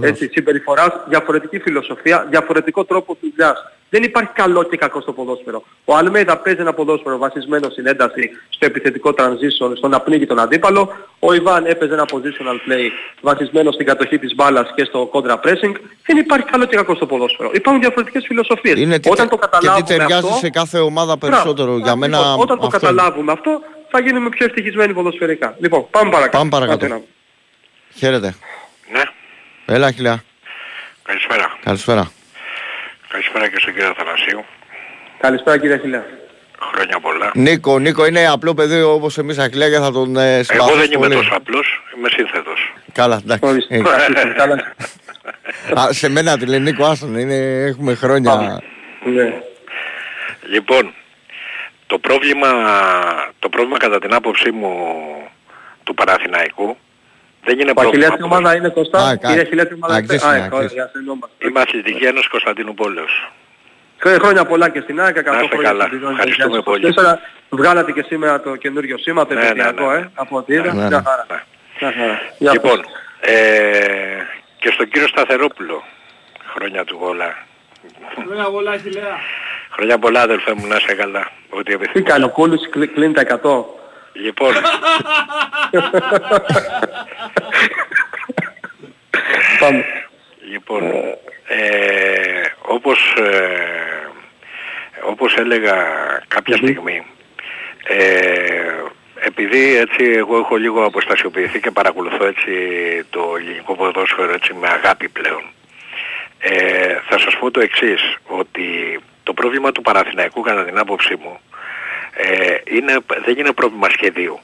έτσι, 0.00 0.28
συμπεριφοράς, 0.32 0.92
διαφορετική 1.08 1.58
φιλοσοφία, 1.58 2.26
διαφορετικό 2.30 2.84
τρόπο 2.84 3.16
δουλειάς. 3.20 3.72
Δεν 3.90 4.02
υπάρχει 4.02 4.30
καλό 4.32 4.62
και 4.62 4.76
κακό 4.76 5.00
στο 5.00 5.12
ποδόσφαιρο. 5.12 5.62
Ο 5.84 5.96
Αλμέιδα 5.96 6.36
παίζει 6.36 6.60
ένα 6.60 6.72
ποδόσφαιρο 6.72 7.18
βασισμένο 7.18 7.70
στην 7.70 7.86
ένταση, 7.86 8.30
στο 8.48 8.66
επιθετικό 8.66 9.14
transition, 9.18 9.72
στο 9.76 9.88
να 9.88 10.00
πνίγει 10.00 10.26
τον 10.26 10.38
αντίπαλο. 10.38 10.92
Ο 11.18 11.32
Ιβάν 11.34 11.66
έπαιζε 11.66 11.92
ένα 11.92 12.04
positional 12.04 12.70
play 12.70 12.88
βασισμένο 13.20 13.72
στην 13.72 13.86
κατοχή 13.86 14.18
της 14.18 14.34
μπάλας 14.34 14.72
και 14.74 14.84
στο 14.84 15.10
contra 15.12 15.34
pressing. 15.34 15.74
Δεν 16.06 16.16
υπάρχει 16.16 16.46
καλό 16.46 16.64
και 16.64 16.76
κακό 16.76 16.94
στο 16.94 17.06
ποδόσφαιρο. 17.06 17.50
Υπάρχουν 17.52 17.82
διαφορετικές 17.82 18.24
φιλοσοφίες. 18.26 18.78
Είναι 18.78 19.00
όταν 19.08 19.28
το 19.28 19.36
καταλάβουμε 19.36 19.82
και 19.82 19.92
τι 19.92 19.98
ταιριάζει 19.98 20.26
αυτό, 20.26 20.38
σε 20.38 20.50
κάθε 20.50 20.78
ομάδα 20.78 21.18
περισσότερο. 21.18 21.78
Για 21.78 21.96
μένα 21.96 22.18
λοιπόν, 22.18 22.40
όταν 22.40 22.58
το 22.58 22.66
καταλάβουμε 22.66 23.32
αυτό 23.32 23.60
θα 23.90 24.00
γίνουμε 24.00 24.28
πιο 24.28 24.46
ευτυχισμένοι 24.46 24.92
ποδοσφαιρικά. 24.92 25.56
Λοιπόν, 25.58 25.86
πάμε 25.90 26.10
παρακάτω. 26.10 26.36
Πάμε 26.38 26.50
παρακάτω. 26.50 27.02
Χαίρετε. 27.94 28.34
Ναι. 28.92 29.02
Έλα, 29.66 29.90
χιλιά. 29.92 30.24
Καλησπέρα. 31.02 31.58
Καλησπέρα. 31.64 32.10
Καλησπέρα 33.12 33.48
και 33.48 33.58
στον 33.60 33.74
κύριο 33.74 33.94
Θανασίου. 33.96 34.44
Καλησπέρα 35.18 35.58
κύριε 35.58 35.78
Χιλιά. 35.78 36.06
Χρόνια 36.72 37.00
πολλά. 37.00 37.30
Νίκο, 37.34 37.78
Νίκο 37.78 38.06
είναι 38.06 38.26
απλό 38.26 38.54
παιδί 38.54 38.82
όπως 38.82 39.18
εμείς 39.18 39.38
Αχιλιά 39.38 39.70
και 39.70 39.78
θα 39.78 39.92
τον 39.92 40.16
ε, 40.16 40.36
Εγώ 40.48 40.74
δεν 40.76 40.92
είμαι 40.92 41.08
τόσο 41.08 41.30
απλός, 41.34 41.82
είμαι 41.96 42.08
σύνθετος. 42.08 42.72
Καλά, 42.92 43.20
εντάξει. 43.24 43.66
Ε. 43.68 43.82
Α, 45.80 45.92
σε 45.92 46.08
μένα 46.08 46.38
τη 46.38 46.46
λέει 46.46 46.60
Νίκο 46.60 46.84
Άσον, 46.84 47.18
είναι, 47.18 47.64
έχουμε 47.64 47.94
χρόνια. 47.94 48.62
Ναι. 49.04 49.32
Λοιπόν, 50.48 50.94
το 51.86 51.98
πρόβλημα, 51.98 52.48
το 53.38 53.48
πρόβλημα 53.48 53.76
κατά 53.76 53.98
την 53.98 54.14
άποψή 54.14 54.50
μου 54.50 54.72
του 55.84 55.94
Παραθυναϊκού 55.94 56.76
δεν 57.44 57.60
είναι 57.60 57.72
πρόβλημα. 57.72 58.06
Αχιλιά 58.06 58.24
ομάδα 58.24 58.56
είναι 58.56 58.68
Κωστά. 58.68 59.16
Κύριε 59.16 59.40
Αχιλιά 59.40 59.68
ομάδα 59.82 59.98
είναι 59.98 60.48
Είμαι 61.38 61.60
αθλητική 61.60 62.04
ένωση 62.04 62.28
Κωνσταντίνου 62.28 62.74
Πόλεως. 62.74 63.30
Χρόνια 63.98 64.44
πολλά 64.44 64.68
και 64.68 64.80
στην 64.80 65.00
ΑΕΚ, 65.00 65.16
100 65.16 65.22
χρόνια 65.22 65.48
καλά. 65.62 65.88
Ευχαριστούμε 66.10 66.62
πολύ. 66.62 66.94
Βγάλατε 67.48 67.92
και 67.92 68.02
σήμερα 68.02 68.40
το 68.40 68.56
καινούριο 68.56 68.98
σήμα, 68.98 69.26
το 69.26 69.34
ναι, 69.34 69.40
επαιτειακό, 69.40 69.90
ναι, 69.90 69.96
ναι. 69.96 70.00
ε, 70.00 70.10
από 70.14 70.36
ό,τι 70.36 70.52
είδα. 70.52 70.74
Μια 70.74 71.04
χαρά. 71.06 71.44
Λοιπόν, 72.38 72.84
ε, 73.20 73.32
και 74.58 74.70
στον 74.70 74.88
κύριο 74.88 75.08
Σταθερόπουλο, 75.08 75.82
χρόνια 76.54 76.84
του 76.84 76.98
όλα. 77.00 77.36
Χρόνια 78.24 78.44
πολλά, 78.44 78.70
Αχιλέα. 78.70 79.18
Χρόνια 79.70 79.98
πολλά, 79.98 80.20
αδελφέ 80.20 80.54
μου, 80.54 80.66
να 80.66 80.76
είσαι 80.76 80.94
καλά. 80.94 81.30
Ό,τι 81.50 81.78
Τι 81.78 82.02
κάνει, 82.02 82.24
ο 82.24 82.28
Κούλης 82.28 82.68
κλείνει 82.94 83.12
τα 83.12 83.40
100. 83.42 83.64
Λοιπόν. 84.12 84.54
Πάμε. 89.60 89.84
Λοιπόν, 90.50 90.82
ε, 91.48 92.42
όπως, 92.62 93.14
ε, 93.18 94.08
όπως 95.04 95.34
έλεγα 95.36 95.74
κάποια 96.28 96.56
στιγμή, 96.56 97.06
ε, 97.84 98.82
επειδή 99.14 99.76
έτσι 99.76 100.04
εγώ 100.04 100.38
έχω 100.38 100.56
λίγο 100.56 100.84
αποστασιοποιηθεί 100.84 101.60
και 101.60 101.70
παρακολουθώ 101.70 102.24
έτσι 102.24 102.50
το 103.10 103.34
ελληνικό 103.38 103.74
ποδόσφαιρο 103.74 104.32
έτσι 104.32 104.54
με 104.54 104.68
αγάπη 104.68 105.08
πλέον, 105.08 105.42
ε, 106.38 106.96
θα 107.08 107.18
σας 107.18 107.36
πω 107.38 107.50
το 107.50 107.60
εξής, 107.60 108.16
ότι 108.26 108.98
το 109.22 109.32
πρόβλημα 109.32 109.72
του 109.72 109.82
Παραθυναϊκού 109.82 110.40
κατά 110.40 110.64
την 110.64 110.78
άποψή 110.78 111.16
μου 111.22 111.40
Ε, 112.14 112.56
είναι, 112.76 112.98
δεν 113.24 113.38
είναι 113.38 113.52
πρόβλημα 113.52 113.88
σχεδίου. 113.88 114.40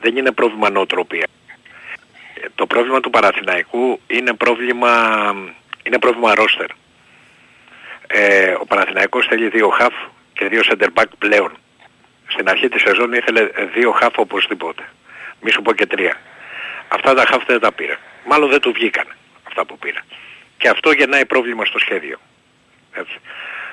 Δεν 0.00 0.16
είναι 0.16 0.32
πρόβλημα 0.32 0.70
νοοτροπίας. 0.70 1.28
Ε, 2.44 2.48
το 2.54 2.66
πρόβλημα 2.66 3.00
του 3.00 3.10
Παραθυναϊκού 3.10 4.00
είναι 4.06 4.34
πρόβλημα, 4.34 4.90
είναι 5.82 5.98
πρόβλημα 5.98 6.34
ρόστερ. 6.34 6.66
Ε, 8.06 8.54
ο 8.60 8.66
Παναθηναϊκός 8.66 9.26
θέλει 9.26 9.48
δύο 9.48 9.68
χαφ 9.68 9.94
και 10.32 10.48
δύο 10.48 10.60
center 10.64 10.88
back 10.94 11.08
πλέον. 11.18 11.52
Στην 12.26 12.48
αρχή 12.48 12.68
της 12.68 12.80
σεζόν 12.80 13.12
ήθελε 13.12 13.48
δύο 13.74 13.90
χαφ 13.90 14.18
οπωσδήποτε. 14.18 14.82
Μη 15.40 15.50
σου 15.50 15.62
πω 15.62 15.72
και 15.72 15.86
τρία. 15.86 16.20
Αυτά 16.88 17.14
τα 17.14 17.24
χαφ 17.24 17.44
δεν 17.44 17.60
τα 17.60 17.72
πήρε. 17.72 17.98
Μάλλον 18.24 18.50
δεν 18.50 18.60
του 18.60 18.72
βγήκαν 18.72 19.06
αυτά 19.46 19.64
που 19.64 19.78
πήρε. 19.78 19.98
Και 20.56 20.68
αυτό 20.68 20.92
γεννάει 20.92 21.26
πρόβλημα 21.26 21.64
στο 21.64 21.78
σχέδιο. 21.78 22.18
Έτσι. 22.92 23.20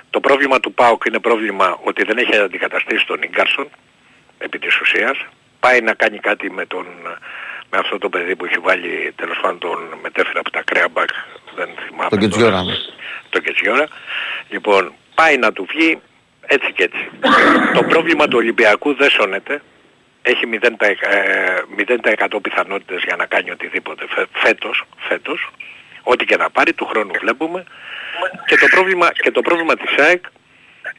Το 0.09 0.19
πρόβλημα 0.19 0.59
του 0.59 0.73
ΠΑΟΚ 0.73 1.03
είναι 1.05 1.19
πρόβλημα 1.19 1.79
ότι 1.83 2.03
δεν 2.03 2.17
έχει 2.17 2.35
αντικαταστήσει 2.37 3.05
τον 3.05 3.21
Ίγκαρσον 3.21 3.69
επί 4.37 4.59
της 4.59 4.79
ουσίας. 4.81 5.25
Πάει 5.59 5.81
να 5.81 5.93
κάνει 5.93 6.17
κάτι 6.17 6.51
με, 6.51 6.65
τον, 6.65 6.85
με 7.71 7.77
αυτό 7.77 7.97
το 7.97 8.09
παιδί 8.09 8.35
που 8.35 8.45
έχει 8.45 8.57
βάλει 8.57 9.13
τέλος 9.15 9.39
πάντων 9.41 9.59
τον 9.59 9.77
μετέφερα 10.01 10.39
από 10.39 10.51
τα 10.51 10.61
Κρέαμπακ. 10.63 11.09
Δεν 11.55 11.69
θυμάμαι. 11.85 12.09
Το 12.09 12.17
Κετζιόρα. 12.17 12.63
Το 13.29 13.39
Κετζιόρα. 13.39 13.87
Λοιπόν, 14.49 14.93
πάει 15.15 15.37
να 15.37 15.51
του 15.51 15.65
βγει 15.71 16.01
έτσι 16.41 16.71
και 16.71 16.83
έτσι. 16.83 17.09
το 17.77 17.83
πρόβλημα 17.83 18.27
του 18.27 18.37
Ολυμπιακού 18.37 18.95
δεν 18.95 19.09
σώνεται. 19.09 19.61
Έχει 20.21 20.43
0%, 20.61 20.67
0 22.33 22.41
πιθανότητες 22.41 23.03
για 23.03 23.15
να 23.15 23.25
κάνει 23.25 23.51
οτιδήποτε 23.51 24.05
φέτος, 24.33 24.83
φέτος. 24.97 25.49
Ό,τι 26.03 26.25
και 26.25 26.37
να 26.37 26.49
πάρει, 26.49 26.73
του 26.73 26.85
χρόνου 26.85 27.11
βλέπουμε. 27.19 27.63
Και 28.45 28.55
το 28.55 28.67
πρόβλημα, 28.71 29.11
και 29.11 29.31
το 29.31 29.41
πρόβλημα 29.41 29.75
της 29.75 29.97
ΑΕΚ 29.97 30.25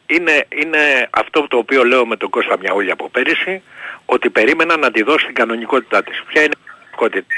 είναι, 0.06 0.46
είναι 0.48 1.08
αυτό 1.10 1.48
το 1.48 1.56
οποίο 1.56 1.84
λέω 1.84 2.06
με 2.06 2.16
τον 2.16 2.30
Κώστα 2.30 2.58
Μιαούλη 2.58 2.90
από 2.90 3.08
πέρυσι, 3.08 3.62
ότι 4.04 4.30
περίμενα 4.30 4.76
να 4.76 4.90
τη 4.90 5.02
δώσει 5.02 5.26
την 5.26 5.34
κανονικότητά 5.34 6.02
της. 6.02 6.22
Ποια 6.26 6.42
είναι 6.42 6.52
η 6.52 6.64
κανονικότητα; 6.96 7.34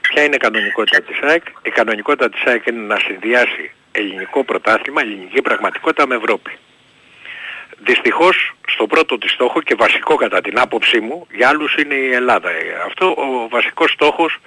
Ποια 0.00 0.24
είναι 0.24 0.34
η 0.34 0.38
κανονικότητα 0.38 1.02
της 1.02 1.20
ΑΕΚ; 1.20 1.42
Η 1.62 1.70
κανονικότητα 1.70 2.30
της 2.30 2.42
ΑΕΚ 2.44 2.66
είναι 2.66 2.80
να 2.80 2.98
συνδυάσει 2.98 3.72
ελληνικό 3.92 4.44
πρωτάθλημα, 4.44 5.00
ελληνική 5.00 5.42
πραγματικότητα 5.42 6.06
με 6.06 6.14
Ευρώπη. 6.14 6.58
Δυστυχώς 7.78 8.54
στο 8.66 8.86
πρώτο 8.86 9.18
της 9.18 9.30
στόχο 9.30 9.62
και 9.62 9.74
βασικό 9.74 10.14
κατά 10.14 10.40
την 10.40 10.58
άποψή 10.58 11.00
μου, 11.00 11.26
για 11.32 11.48
άλλους 11.48 11.74
είναι 11.74 11.94
η 11.94 12.12
Ελλάδα. 12.12 12.50
Αυτό 12.86 13.06
ο 13.06 13.48
βασικός 13.48 13.90
στόχος 13.90 14.38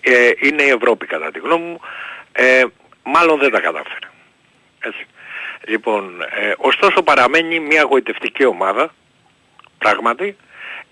ε, 0.00 0.30
είναι 0.40 0.62
η 0.62 0.68
Ευρώπη 0.68 1.06
κατά 1.06 1.30
τη 1.30 1.38
γνώμη 1.38 1.64
μου. 1.64 1.80
Ε, 2.32 2.64
μάλλον 3.02 3.38
δεν 3.38 3.50
τα 3.50 3.60
κατάφερε. 3.60 4.06
Έτσι. 4.80 5.06
Λοιπόν, 5.66 6.22
ε, 6.22 6.54
ωστόσο 6.56 7.02
παραμένει 7.02 7.60
μια 7.60 7.82
γοητευτική 7.82 8.44
ομάδα, 8.44 8.94
πράγματι, 9.78 10.36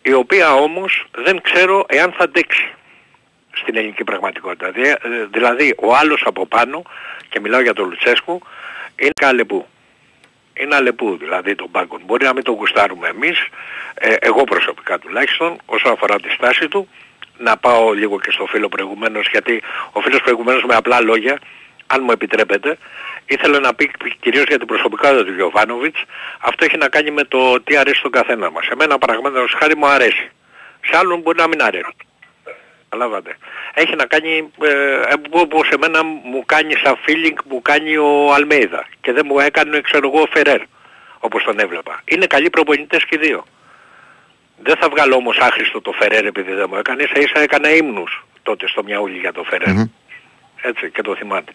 η 0.08 0.12
οποία 0.12 0.54
όμως 0.54 1.06
δεν 1.16 1.40
ξέρω 1.40 1.84
εάν 1.88 2.12
θα 2.12 2.24
αντέξει 2.24 2.72
στην 3.52 3.76
ελληνική 3.76 4.04
πραγματικότητα. 4.04 4.66
Ε, 4.66 4.96
δηλαδή, 5.30 5.74
ο 5.78 5.94
άλλος 5.94 6.22
από 6.24 6.46
πάνω, 6.46 6.82
και 7.28 7.40
μιλάω 7.40 7.60
για 7.60 7.72
τον 7.72 7.88
Λουτσέσκου, 7.88 8.42
είναι 8.96 9.10
καλεπού. 9.20 9.66
Είναι 10.54 10.74
αλεπού 10.74 11.16
δηλαδή 11.16 11.54
τον 11.54 11.70
πάγκον. 11.70 12.00
Μπορεί 12.04 12.24
να 12.24 12.32
μην 12.32 12.42
τον 12.42 12.54
γουστάρουμε 12.54 13.08
εμείς, 13.08 13.48
ε, 13.94 14.14
εγώ 14.18 14.44
προσωπικά 14.44 14.98
τουλάχιστον, 14.98 15.56
όσο 15.66 15.88
αφορά 15.88 16.20
τη 16.20 16.30
στάση 16.30 16.68
του, 16.68 16.88
να 17.38 17.56
πάω 17.56 17.92
λίγο 17.92 18.20
και 18.20 18.30
στο 18.30 18.46
φίλο 18.46 18.68
προηγουμένως, 18.68 19.28
γιατί 19.30 19.62
ο 19.92 20.00
φίλος 20.00 20.20
προηγουμένως 20.20 20.64
με 20.64 20.74
απλά 20.74 21.00
λόγια 21.00 21.38
αν 21.86 22.02
μου 22.02 22.10
επιτρέπετε, 22.10 22.78
ήθελα 23.26 23.60
να 23.60 23.74
πει 23.74 23.90
κυρίως 24.20 24.44
για 24.44 24.58
την 24.58 24.66
προσωπικότητα 24.66 25.24
του 25.24 25.32
Γιωβάνοβιτς, 25.32 26.02
αυτό 26.40 26.64
έχει 26.64 26.76
να 26.76 26.88
κάνει 26.88 27.10
με 27.10 27.24
το 27.24 27.60
τι 27.60 27.76
αρέσει 27.76 27.98
στον 27.98 28.10
καθένα 28.10 28.50
μας. 28.50 28.66
Εμένα 28.66 28.98
παραγμένως 28.98 29.54
χάρη 29.58 29.76
μου 29.76 29.86
αρέσει. 29.86 30.30
Σε 30.84 30.96
άλλον 30.96 31.20
μπορεί 31.20 31.38
να 31.38 31.46
μην 31.46 31.62
αρέσει. 31.62 31.96
Καταλάβατε. 32.88 33.36
Έχει 33.74 33.94
να 33.96 34.06
κάνει, 34.06 34.50
ε, 34.62 34.70
όπως 35.30 35.68
εμένα 35.68 36.04
μου 36.04 36.42
κάνει 36.46 36.74
σαν 36.74 36.96
feeling 37.06 37.36
μου 37.44 37.62
κάνει 37.62 37.96
ο 37.96 38.32
Αλμέιδα 38.34 38.86
και 39.00 39.12
δεν 39.12 39.26
μου 39.28 39.38
έκανε 39.38 39.80
ξέρω 39.80 40.10
εγώ 40.12 40.20
ο 40.20 40.26
Φερέρ 40.32 40.60
όπως 41.18 41.44
τον 41.44 41.58
έβλεπα. 41.58 42.02
Είναι 42.04 42.26
καλοί 42.26 42.50
προπονητές 42.50 43.04
και 43.04 43.18
δύο. 43.18 43.44
Δεν 44.62 44.76
θα 44.76 44.88
βγάλω 44.88 45.16
όμως 45.16 45.38
άχρηστο 45.38 45.80
το 45.80 45.92
Φερέρ 45.92 46.24
επειδή 46.24 46.52
δεν 46.52 46.66
μου 46.70 46.76
έκανε, 46.76 47.02
ίσα 47.02 47.18
ίσα 47.18 47.40
έκανα 47.40 47.70
ύμνους 47.70 48.24
τότε 48.42 48.68
στο 48.68 48.82
Μιαούλι 48.82 49.18
για 49.18 49.32
το 49.32 49.42
Φερέρ. 49.42 49.74
Έτσι 50.62 50.90
και 50.90 51.02
το 51.02 51.14
θυμάται. 51.14 51.52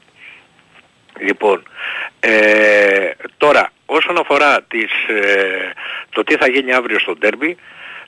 Λοιπόν, 1.19 1.63
ε, 2.19 3.11
τώρα 3.37 3.71
όσον 3.85 4.17
αφορά 4.17 4.61
τις, 4.61 4.91
ε, 5.07 5.73
το 6.09 6.23
τι 6.23 6.35
θα 6.35 6.47
γίνει 6.47 6.73
αύριο 6.73 6.99
στο 6.99 7.15
ντέρμπι, 7.15 7.57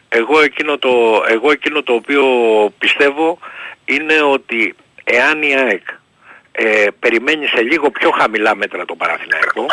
εγώ 0.09 0.41
εκείνο, 0.41 0.77
το, 0.77 1.23
εγώ 1.27 1.51
εκείνο 1.51 1.83
το 1.83 1.93
οποίο 1.93 2.25
πιστεύω 2.77 3.39
είναι 3.85 4.21
ότι 4.21 4.75
εάν 5.03 5.41
η 5.41 5.55
ΑΕΚ 5.55 5.87
ε, 6.51 6.87
περιμένει 6.99 7.47
σε 7.47 7.61
λίγο 7.61 7.89
πιο 7.91 8.09
χαμηλά 8.09 8.55
μέτρα 8.55 8.85
το 8.85 8.95
Παραθυναϊκό 8.95 9.65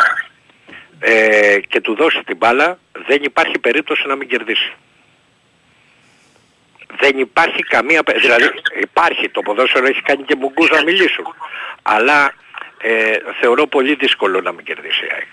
ε, 0.99 1.59
και 1.67 1.81
του 1.81 1.95
δώσει 1.95 2.23
την 2.23 2.37
μπάλα, 2.37 2.79
δεν 3.07 3.23
υπάρχει 3.23 3.59
περίπτωση 3.59 4.07
να 4.07 4.15
μην 4.15 4.27
κερδίσει. 4.27 4.73
Δεν 6.99 7.19
υπάρχει 7.19 7.63
καμία... 7.63 8.03
Δηλαδή 8.19 8.51
υπάρχει 8.79 9.29
το 9.29 9.41
ποδόσφαιρο 9.41 9.85
έχει 9.85 10.01
κάνει 10.01 10.23
και 10.23 10.35
μπουγκούς 10.35 10.69
να 10.69 10.83
μιλήσουν. 10.83 11.25
Αλλά 11.81 12.33
ε, 12.81 13.17
θεωρώ 13.39 13.67
πολύ 13.67 13.95
δύσκολο 13.95 14.41
να 14.41 14.51
μην 14.51 14.65
κερδίσει 14.65 15.05
η 15.05 15.09
ΑΕΚ. 15.13 15.27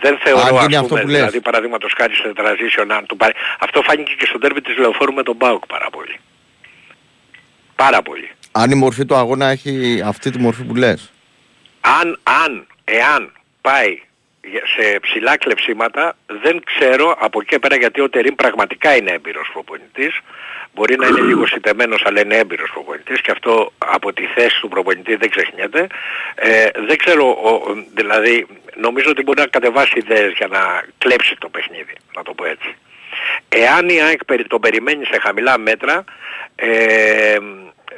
Δεν 0.00 0.18
θεωρώ 0.18 0.56
ας 0.56 0.64
πούμε, 0.64 0.76
αυτό 0.76 0.94
που 0.94 1.06
δηλαδή 1.06 1.40
παραδείγματος 1.40 1.92
χάρη 1.96 2.14
στο 2.14 2.32
transition 2.36 2.86
αν 2.88 3.06
του 3.06 3.16
πάρει. 3.16 3.32
Αυτό 3.58 3.82
φάνηκε 3.82 4.12
και 4.18 4.26
στο 4.26 4.38
τέρμι 4.38 4.60
της 4.60 4.76
Λεωφόρου 4.76 5.12
με 5.12 5.22
τον 5.22 5.36
Μπάουκ 5.36 5.66
πάρα 5.66 5.90
πολύ. 5.90 6.18
Πάρα 7.74 8.02
πολύ. 8.02 8.30
Αν 8.52 8.70
η 8.70 8.74
μορφή 8.74 9.04
του 9.04 9.14
αγώνα 9.14 9.46
έχει 9.46 10.02
αυτή 10.04 10.30
τη 10.30 10.38
μορφή 10.38 10.62
που 10.62 10.74
λες. 10.74 11.12
Αν, 11.80 12.20
αν, 12.44 12.66
εάν 12.84 13.32
πάει 13.60 14.00
σε 14.76 14.98
ψηλά 15.00 15.36
κλεψίματα 15.36 16.16
δεν 16.42 16.62
ξέρω 16.64 17.16
από 17.18 17.40
εκεί 17.40 17.58
πέρα 17.58 17.76
γιατί 17.76 18.00
ο 18.00 18.08
Τερίμ 18.08 18.34
πραγματικά 18.34 18.96
είναι 18.96 19.10
έμπειρος 19.10 19.50
προπονητής. 19.52 20.20
Μπορεί 20.74 20.96
να 20.96 21.06
είναι 21.06 21.20
λίγο 21.20 21.46
συντεμένος 21.46 22.02
αλλά 22.04 22.20
είναι 22.20 22.36
έμπειρος 22.36 22.70
προπονητής 22.70 23.20
και 23.20 23.30
αυτό 23.30 23.72
από 23.78 24.12
τη 24.12 24.24
θέση 24.24 24.60
του 24.60 24.68
προπονητή 24.68 25.16
δεν 25.16 25.30
ξεχνιέται. 25.30 25.86
Ε, 26.34 26.68
δεν 26.86 26.96
ξέρω 26.96 27.36
δηλαδή 27.94 28.46
νομίζω 28.76 29.10
ότι 29.10 29.22
μπορεί 29.22 29.40
να 29.40 29.46
κατεβάσει 29.46 29.92
ιδέες 29.98 30.32
για 30.32 30.46
να 30.46 30.84
κλέψει 30.98 31.36
το 31.38 31.48
παιχνίδι 31.48 31.92
να 32.16 32.22
το 32.22 32.34
πω 32.34 32.44
έτσι. 32.44 32.76
Εάν 33.48 33.88
η 33.88 34.02
ΑΕΚ 34.02 34.20
το 34.48 34.58
περιμένει 34.58 35.04
σε 35.04 35.18
χαμηλά 35.18 35.58
μέτρα 35.58 36.04
ε, 36.54 37.38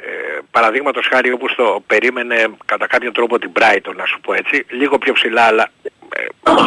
ε, 0.03 0.39
παραδείγματος 0.51 1.07
χάρη 1.07 1.31
όπως 1.31 1.55
το 1.55 1.83
περίμενε 1.87 2.47
κατά 2.65 2.87
κάποιο 2.87 3.11
τρόπο 3.11 3.39
την 3.39 3.51
Brighton 3.59 3.95
να 3.95 4.05
σου 4.05 4.19
πω 4.21 4.33
έτσι 4.33 4.65
λίγο 4.69 4.97
πιο 4.97 5.13
ψηλά 5.13 5.41
αλλά 5.41 5.69
ε, 5.83 5.89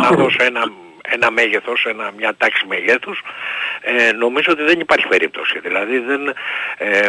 να 0.01 0.11
δώσω 0.11 0.45
ένα, 0.45 0.63
ένα 1.11 1.31
μέγεθος, 1.31 1.85
ένα, 1.85 2.13
μια 2.17 2.35
τάξη 2.37 2.67
μεγέθους, 2.67 3.23
ε, 3.81 4.13
νομίζω 4.13 4.53
ότι 4.53 4.63
δεν 4.63 4.81
υπάρχει 4.81 5.07
περίπτωση. 5.07 5.59
Δηλαδή 5.59 5.99
δεν, 5.99 6.29
ε, 6.79 6.99
ε, 6.99 7.09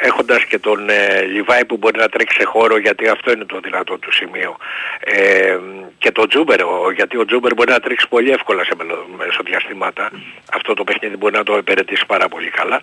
έχοντας 0.00 0.44
και 0.44 0.58
τον 0.58 0.88
ε, 0.88 1.22
Λιβάι 1.22 1.64
που 1.64 1.76
μπορεί 1.76 1.98
να 1.98 2.08
τρέξει 2.08 2.36
σε 2.38 2.44
χώρο 2.44 2.78
γιατί 2.78 3.08
αυτό 3.08 3.32
είναι 3.32 3.44
το 3.44 3.60
δυνατό 3.60 3.98
του 3.98 4.12
σημείο 4.12 4.56
ε, 5.00 5.58
και 5.98 6.10
τον 6.12 6.28
Τζούμπερ, 6.28 6.60
γιατί 6.94 7.16
ο 7.16 7.24
Τζούμπερ 7.24 7.54
μπορεί 7.54 7.70
να 7.70 7.80
τρέξει 7.80 8.08
πολύ 8.08 8.30
εύκολα 8.30 8.64
σε 8.64 8.74
μεσοδιαστήματα, 9.16 10.10
αυτό 10.52 10.74
το 10.74 10.84
παιχνίδι 10.84 11.16
μπορεί 11.16 11.34
να 11.34 11.42
το 11.42 11.56
υπηρετήσει 11.56 12.06
πάρα 12.06 12.28
πολύ 12.28 12.50
καλά 12.50 12.80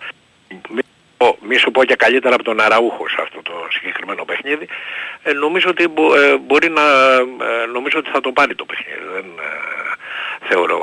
μη 1.47 1.55
σου 1.57 1.71
πω 1.71 1.83
και 1.83 1.95
καλύτερα 1.95 2.35
από 2.35 2.43
τον 2.43 2.59
Αραούχο 2.59 3.03
σε 3.09 3.19
αυτό 3.21 3.41
το 3.41 3.53
συγκεκριμένο 3.75 4.25
παιχνίδι, 4.25 4.67
ε, 5.23 5.31
νομίζω 5.33 5.67
ότι 5.69 5.83
ε, 5.83 6.37
μπορεί 6.37 6.69
να, 6.69 6.85
ε, 7.51 7.65
νομίζω 7.73 7.97
ότι 7.99 8.09
θα 8.09 8.21
το 8.21 8.31
πάρει 8.31 8.55
το 8.55 8.65
παιχνίδι. 8.65 9.05
Δεν 9.13 9.25
θεωρώ. 10.49 10.79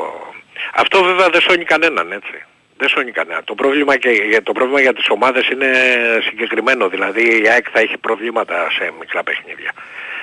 Αυτό 0.74 1.03
βέβαια 1.03 1.28
δεν 1.28 1.40
σώνει 1.40 1.64
κανέναν 1.64 2.12
έτσι. 2.12 2.36
Δεν 2.76 2.88
σώνει 2.88 3.11
κανένα. 3.11 3.40
Το 3.45 3.55
πρόβλημα, 3.55 3.97
και, 3.97 4.11
το 4.43 4.53
πρόβλημα 4.53 4.80
για 4.80 4.95
τις 4.95 5.07
ομάδες 5.09 5.49
είναι 5.49 5.70
συγκεκριμένο. 6.28 6.88
Δηλαδή 6.88 7.43
η 7.43 7.49
ΑΕΚ 7.49 7.66
θα 7.72 7.80
έχει 7.80 7.97
προβλήματα 7.99 8.57
σε 8.76 8.93
μικρά 8.99 9.22
παιχνίδια. 9.22 9.72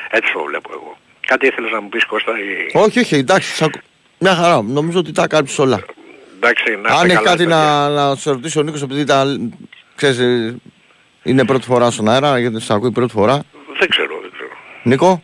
Έτσι 0.10 0.34
το 0.34 0.44
βλέπω 0.44 0.70
εγώ. 0.74 0.98
Κάτι 1.28 1.48
ήθελες 1.48 1.72
να 1.72 1.82
μου 1.82 1.90
πεις 1.90 2.06
Κώστα 2.06 2.32
ή... 2.32 2.78
Όχι, 2.78 3.00
όχι, 3.00 3.16
εντάξει. 3.16 3.70
Μια 4.18 4.36
χαρά. 4.36 4.62
Νομίζω 4.62 5.00
ότι 5.00 5.12
τα 5.12 5.28
κάλυψες 5.28 5.60
όλα. 5.60 5.80
Εντάξει, 6.36 6.76
να 6.82 6.96
Αν 6.96 7.10
έχει 7.10 7.24
κάτι 7.24 7.46
να, 7.46 7.90
να 7.90 8.16
σε 8.16 8.32
ρωτήσει 8.32 8.60
ο 8.60 8.62
Νίκος 8.62 8.82
επειδή 8.82 9.04
τα 9.04 9.26
Ξέρεις, 10.00 10.20
ε, 10.20 10.56
είναι 11.24 11.46
πρώτη 11.46 11.66
φορά 11.66 11.92
στον 11.92 12.10
αέρα, 12.10 12.40
γιατί 12.40 12.62
σε 12.62 12.74
ακούει 12.74 12.92
πρώτη 12.92 13.12
φορά. 13.12 13.44
Δεν 13.80 13.90
ξέρω, 13.90 14.20
δεν 14.22 14.32
ξέρω. 14.34 14.50
Νίκο; 14.84 15.24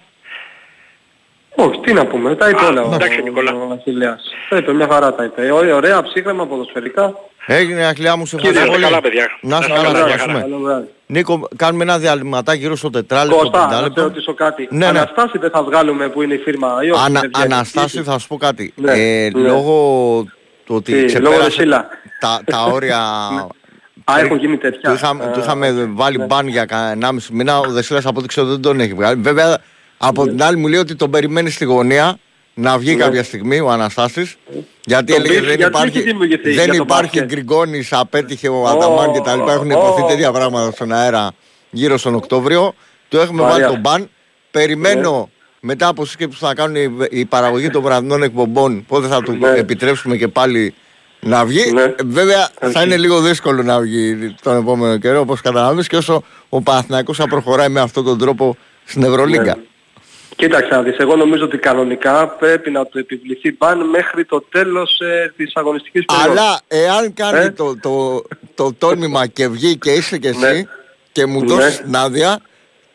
Όχι, 1.56 1.80
τι 1.80 1.94
να 1.94 2.06
πούμε, 2.06 2.36
τα 2.36 2.50
είπε 2.50 2.66
όλα 2.66 2.82
ο, 2.82 3.70
ο 3.70 3.74
Αχιλέας. 3.74 4.24
Τα 4.50 4.58
είπε, 4.58 4.74
μια 4.74 4.88
χαρά 4.92 5.16
τα 5.16 5.24
είπε. 5.24 5.52
Ωραία, 5.52 6.02
ψύχρεμα, 6.02 6.48
ποδοσφαιρικά. 6.48 7.14
Έγινε 7.46 7.86
Αχιλέα 7.86 8.16
μου, 8.16 8.26
σε 8.26 8.36
ευχαριστώ 8.36 8.72
πολύ. 8.72 8.84
Καλά, 8.84 9.02
παιδιά. 9.02 9.28
Να 9.42 9.62
σε 9.62 9.70
καλά, 9.70 10.08
ευχαριστούμε. 10.08 10.88
Νίκο, 11.06 11.48
κάνουμε 11.56 11.84
ένα 11.84 12.00
διαλυματάκι 12.00 12.60
γύρω 12.60 12.76
στο 12.76 12.90
τετράλεπτο. 12.90 13.38
Κώστα, 13.38 13.82
να 13.82 13.92
σε 13.94 14.02
ρωτήσω 14.02 14.34
κάτι. 14.34 14.68
Ναι, 14.72 14.78
ναι. 14.78 14.86
Αναστάση 14.88 15.38
δεν 15.38 15.50
θα 15.50 15.64
βγάλουμε 15.64 16.10
που 16.10 16.22
είναι 16.22 16.34
η 16.34 16.38
φίρμα. 16.38 16.78
Ή 16.84 16.90
Ανα, 17.06 17.30
αναστάση 17.32 18.04
θα 18.04 18.20
σου 18.20 18.28
πω 18.28 18.38
κάτι. 18.38 18.74
Ναι, 18.76 18.92
ε, 18.92 19.30
ναι. 19.30 19.48
Λόγω 19.48 19.74
του 20.66 20.76
ότι 20.76 21.06
ξεπέρασε 21.06 21.66
τα, 22.20 22.42
τα 22.46 22.64
όρια... 22.64 23.00
Α, 24.12 24.20
έχουν 24.20 24.38
γίνει 24.38 24.58
τέτοια. 24.58 24.90
Του 24.90 24.96
είχαμε, 24.96 25.32
του 25.34 25.40
είχαμε 25.40 25.90
βάλει 25.94 26.18
ναι. 26.18 26.26
μπαν 26.26 26.48
για 26.48 26.66
1,5 27.02 27.18
μήνα, 27.32 27.60
ο 27.60 27.72
Δεσίλας 27.72 28.06
από 28.06 28.20
ό,τι 28.20 28.28
ξέρω 28.28 28.48
δεν 28.48 28.62
τον 28.62 28.80
έχει 28.80 28.94
βγάλει. 28.94 29.22
Βέβαια, 29.22 29.58
από 29.98 30.28
την 30.28 30.44
άλλη 30.44 30.58
μου 30.58 30.68
λέει 30.68 30.80
ότι 30.80 30.96
τον 30.96 31.12
περιμένει 31.12 31.50
στη 31.50 31.66
γωνία 31.66 32.18
να 32.54 32.78
βγει 32.78 32.96
κάποια 32.96 33.24
στιγμή 33.24 33.60
ο 33.60 33.70
Αναστάσης. 33.70 34.38
Γιατί 34.86 35.14
έλεγε 35.14 35.42
δεν 35.42 35.60
υπάρχει, 35.60 36.04
δεν 36.56 36.72
υπάρχει 36.72 37.22
Γκριγκόνης, 37.22 37.94
απέτυχε 37.94 38.48
ο 38.50 38.68
Αταμάν 38.68 39.14
και 39.14 39.20
τα 39.20 39.36
λοιπά. 39.36 39.54
έχουν 39.54 39.70
υποθεί 39.70 40.06
τέτοια 40.08 40.32
πράγματα 40.32 40.72
στον 40.72 40.92
αέρα 40.92 41.32
γύρω 41.70 41.98
στον 41.98 42.16
Οκτώβριο. 42.16 42.74
Του 43.10 43.18
έχουμε 43.18 43.42
βάλει 43.42 43.66
τον 43.66 43.80
μπαν. 43.80 44.10
Περιμένω 44.52 45.30
μετά 45.60 45.88
από 45.88 46.06
σύσκεψη 46.06 46.40
που 46.40 46.46
θα 46.46 46.54
κάνουν 46.54 47.08
η, 47.10 47.26
παραγωγή 47.26 47.70
των 47.70 47.82
βραδινών 47.82 48.24
εκπομπών 48.24 48.86
πότε 48.88 49.08
θα 49.08 49.22
του 49.22 49.38
επιτρέψουμε 49.56 50.18
και 50.18 50.28
πάλι 50.28 50.74
να 51.26 51.46
βγει. 51.46 51.74
Βέβαια 52.06 52.50
θα 52.60 52.82
είναι 52.82 52.98
λίγο 52.98 53.22
δύσκολο 53.22 53.64
να 53.64 53.80
βγει 53.80 54.36
τον 54.42 54.58
επόμενο 54.58 54.98
καιρό 54.98 55.20
όπως 55.20 55.42
καταλαβαίνεις 55.42 55.88
και 55.88 55.96
όσο 55.96 56.24
ο 56.50 56.62
Παναθηναϊκός 56.62 57.18
θα 57.18 57.28
προχωράει 57.28 57.70
με 57.70 57.80
αυτόν 57.80 58.04
τον 58.04 58.18
τρόπο 58.18 58.58
στην 58.86 59.04
Ευρωλίγκα. 59.04 59.58
Κοίταξε 60.36 60.70
να 60.76 60.82
δεις, 60.82 60.98
εγώ 60.98 61.16
νομίζω 61.16 61.44
ότι 61.44 61.58
κανονικά 61.58 62.28
πρέπει 62.28 62.72
να 62.72 62.86
του 62.86 63.00
επιβληθεί 63.00 63.56
μπαν 63.58 63.90
μέχρι 63.90 64.26
το 64.26 64.42
τέλος 64.42 65.00
ε, 65.00 65.34
της 65.38 65.56
αγωνιστικής 65.56 66.06
περίοδου. 66.06 66.32
Αλλά 66.32 66.60
εάν 66.68 67.14
κάνει 67.14 67.46
ε; 67.46 67.50
το, 67.50 67.78
το, 67.78 68.24
το, 68.56 68.74
τόλμημα 68.74 69.28
και 69.28 69.48
βγει 69.48 69.78
και 69.78 69.92
είσαι 69.92 70.18
και 70.18 70.28
εσύ 70.28 70.40
ναι. 70.40 70.64
και 71.12 71.26
μου 71.26 71.40
ναι. 71.40 71.46
δώσεις 71.46 71.78
την 71.78 71.96
άδεια, 71.96 72.40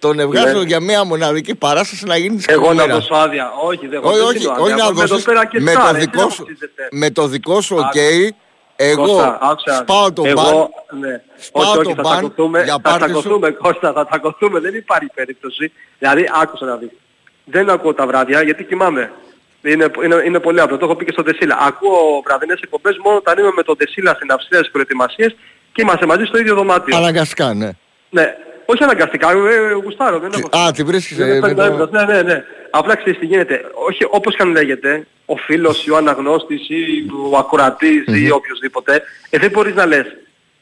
τον 0.01 0.19
ευγάζω 0.19 0.59
ναι. 0.59 0.65
για 0.65 0.81
μια 0.81 1.05
μοναδική 1.05 1.55
παράσταση 1.55 2.07
να 2.07 2.17
γίνεις 2.17 2.47
Εγώ 2.47 2.73
να 2.73 2.87
δώσω 2.87 3.15
άδεια. 3.15 3.53
Όχι, 3.65 3.87
δεν 3.87 4.01
όχι, 4.03 4.21
όχι, 4.21 4.47
όχι 4.61 4.75
να 4.75 4.91
δώσεις 4.91 5.27
με, 5.59 5.73
το 5.73 5.93
δικό 5.93 6.31
σου, 6.31 6.47
με 6.91 7.11
το 7.11 7.27
δικό 7.27 7.61
σου 7.61 7.77
ok, 7.77 8.29
εγώ 8.77 9.39
σπάω 9.83 10.13
το 10.13 10.23
μπαν, 10.23 10.69
ναι. 11.01 11.23
σπάω 11.39 11.71
όχι, 11.71 11.95
το 11.95 12.49
μπαν 12.49 12.65
για 12.65 12.79
πάρτι 12.79 12.83
σου. 12.83 12.83
Θα 12.83 12.99
τσακωθούμε 12.99 13.51
Κώστα, 13.51 13.93
θα 13.93 14.07
τσακωθούμε, 14.07 14.61
δεν 14.61 14.75
υπάρχει 14.75 15.09
περίπτωση. 15.15 15.73
Δηλαδή 15.99 16.25
άκουσα 16.43 16.65
να 16.65 16.77
δεις 16.77 16.91
δεν 17.51 17.71
ακούω 17.71 17.95
τα 17.95 18.07
βράδια 18.07 18.43
γιατί 18.43 18.65
κοιμάμαι. 18.65 19.13
Είναι, 19.63 19.91
είναι, 20.05 20.23
είναι 20.27 20.41
πολύ 20.41 20.61
απλό. 20.61 20.77
Το 20.77 20.85
έχω 20.85 20.97
πει 20.97 21.05
και 21.05 21.13
στον 21.13 21.25
Τεσίλα. 21.25 21.59
Ακούω 21.61 22.23
βραδινές 22.25 22.61
εκπομπές 22.61 22.97
μόνο 23.05 23.17
όταν 23.17 23.39
είμαι 23.39 23.53
με 23.57 23.63
τον 23.63 23.77
Τεσίλα 23.77 24.15
στην 24.15 24.33
Αυστρία 24.33 24.59
στις 24.59 24.71
προετοιμασίες 24.71 25.37
και 25.73 25.83
είμαστε 25.83 26.07
μαζί 26.07 26.25
στο 26.25 26.39
ίδιο 26.39 26.55
δωμάτιο. 26.55 26.97
Αναγκαστικά, 26.97 27.55
ναι. 27.55 27.71
Ναι. 28.11 28.37
Όχι 28.73 28.83
αναγκαστικά, 28.83 29.31
ε, 29.31 29.73
γουστάρω. 29.85 30.19
Δεν 30.19 30.33
έχω... 30.35 30.67
Α, 30.67 30.73
την 30.73 30.87
βρίσκεις. 30.87 31.19
Ε, 31.19 31.41
το... 31.41 31.89
Ναι, 31.93 32.05
ναι, 32.05 32.23
ναι. 32.23 32.45
Απλά 32.71 32.97
ξέρεις 32.97 33.19
τι 33.19 33.27
γίνεται. 33.27 33.61
Όχι 33.87 34.07
όπως 34.11 34.37
και 34.37 34.43
αν 34.43 34.51
λέγεται, 34.51 35.07
ο 35.25 35.37
φίλος 35.37 35.87
ή 35.87 35.91
ο 35.91 35.97
αναγνώστης 35.97 36.69
ή 36.69 37.07
ο 37.31 37.37
ακουρατής 37.37 38.05
mm-hmm. 38.07 38.27
ή 38.27 38.31
οποιοδήποτε, 38.31 39.03
ε, 39.31 39.39
δεν 39.39 39.51
μπορείς 39.51 39.75
να 39.75 39.87
λες 39.87 40.07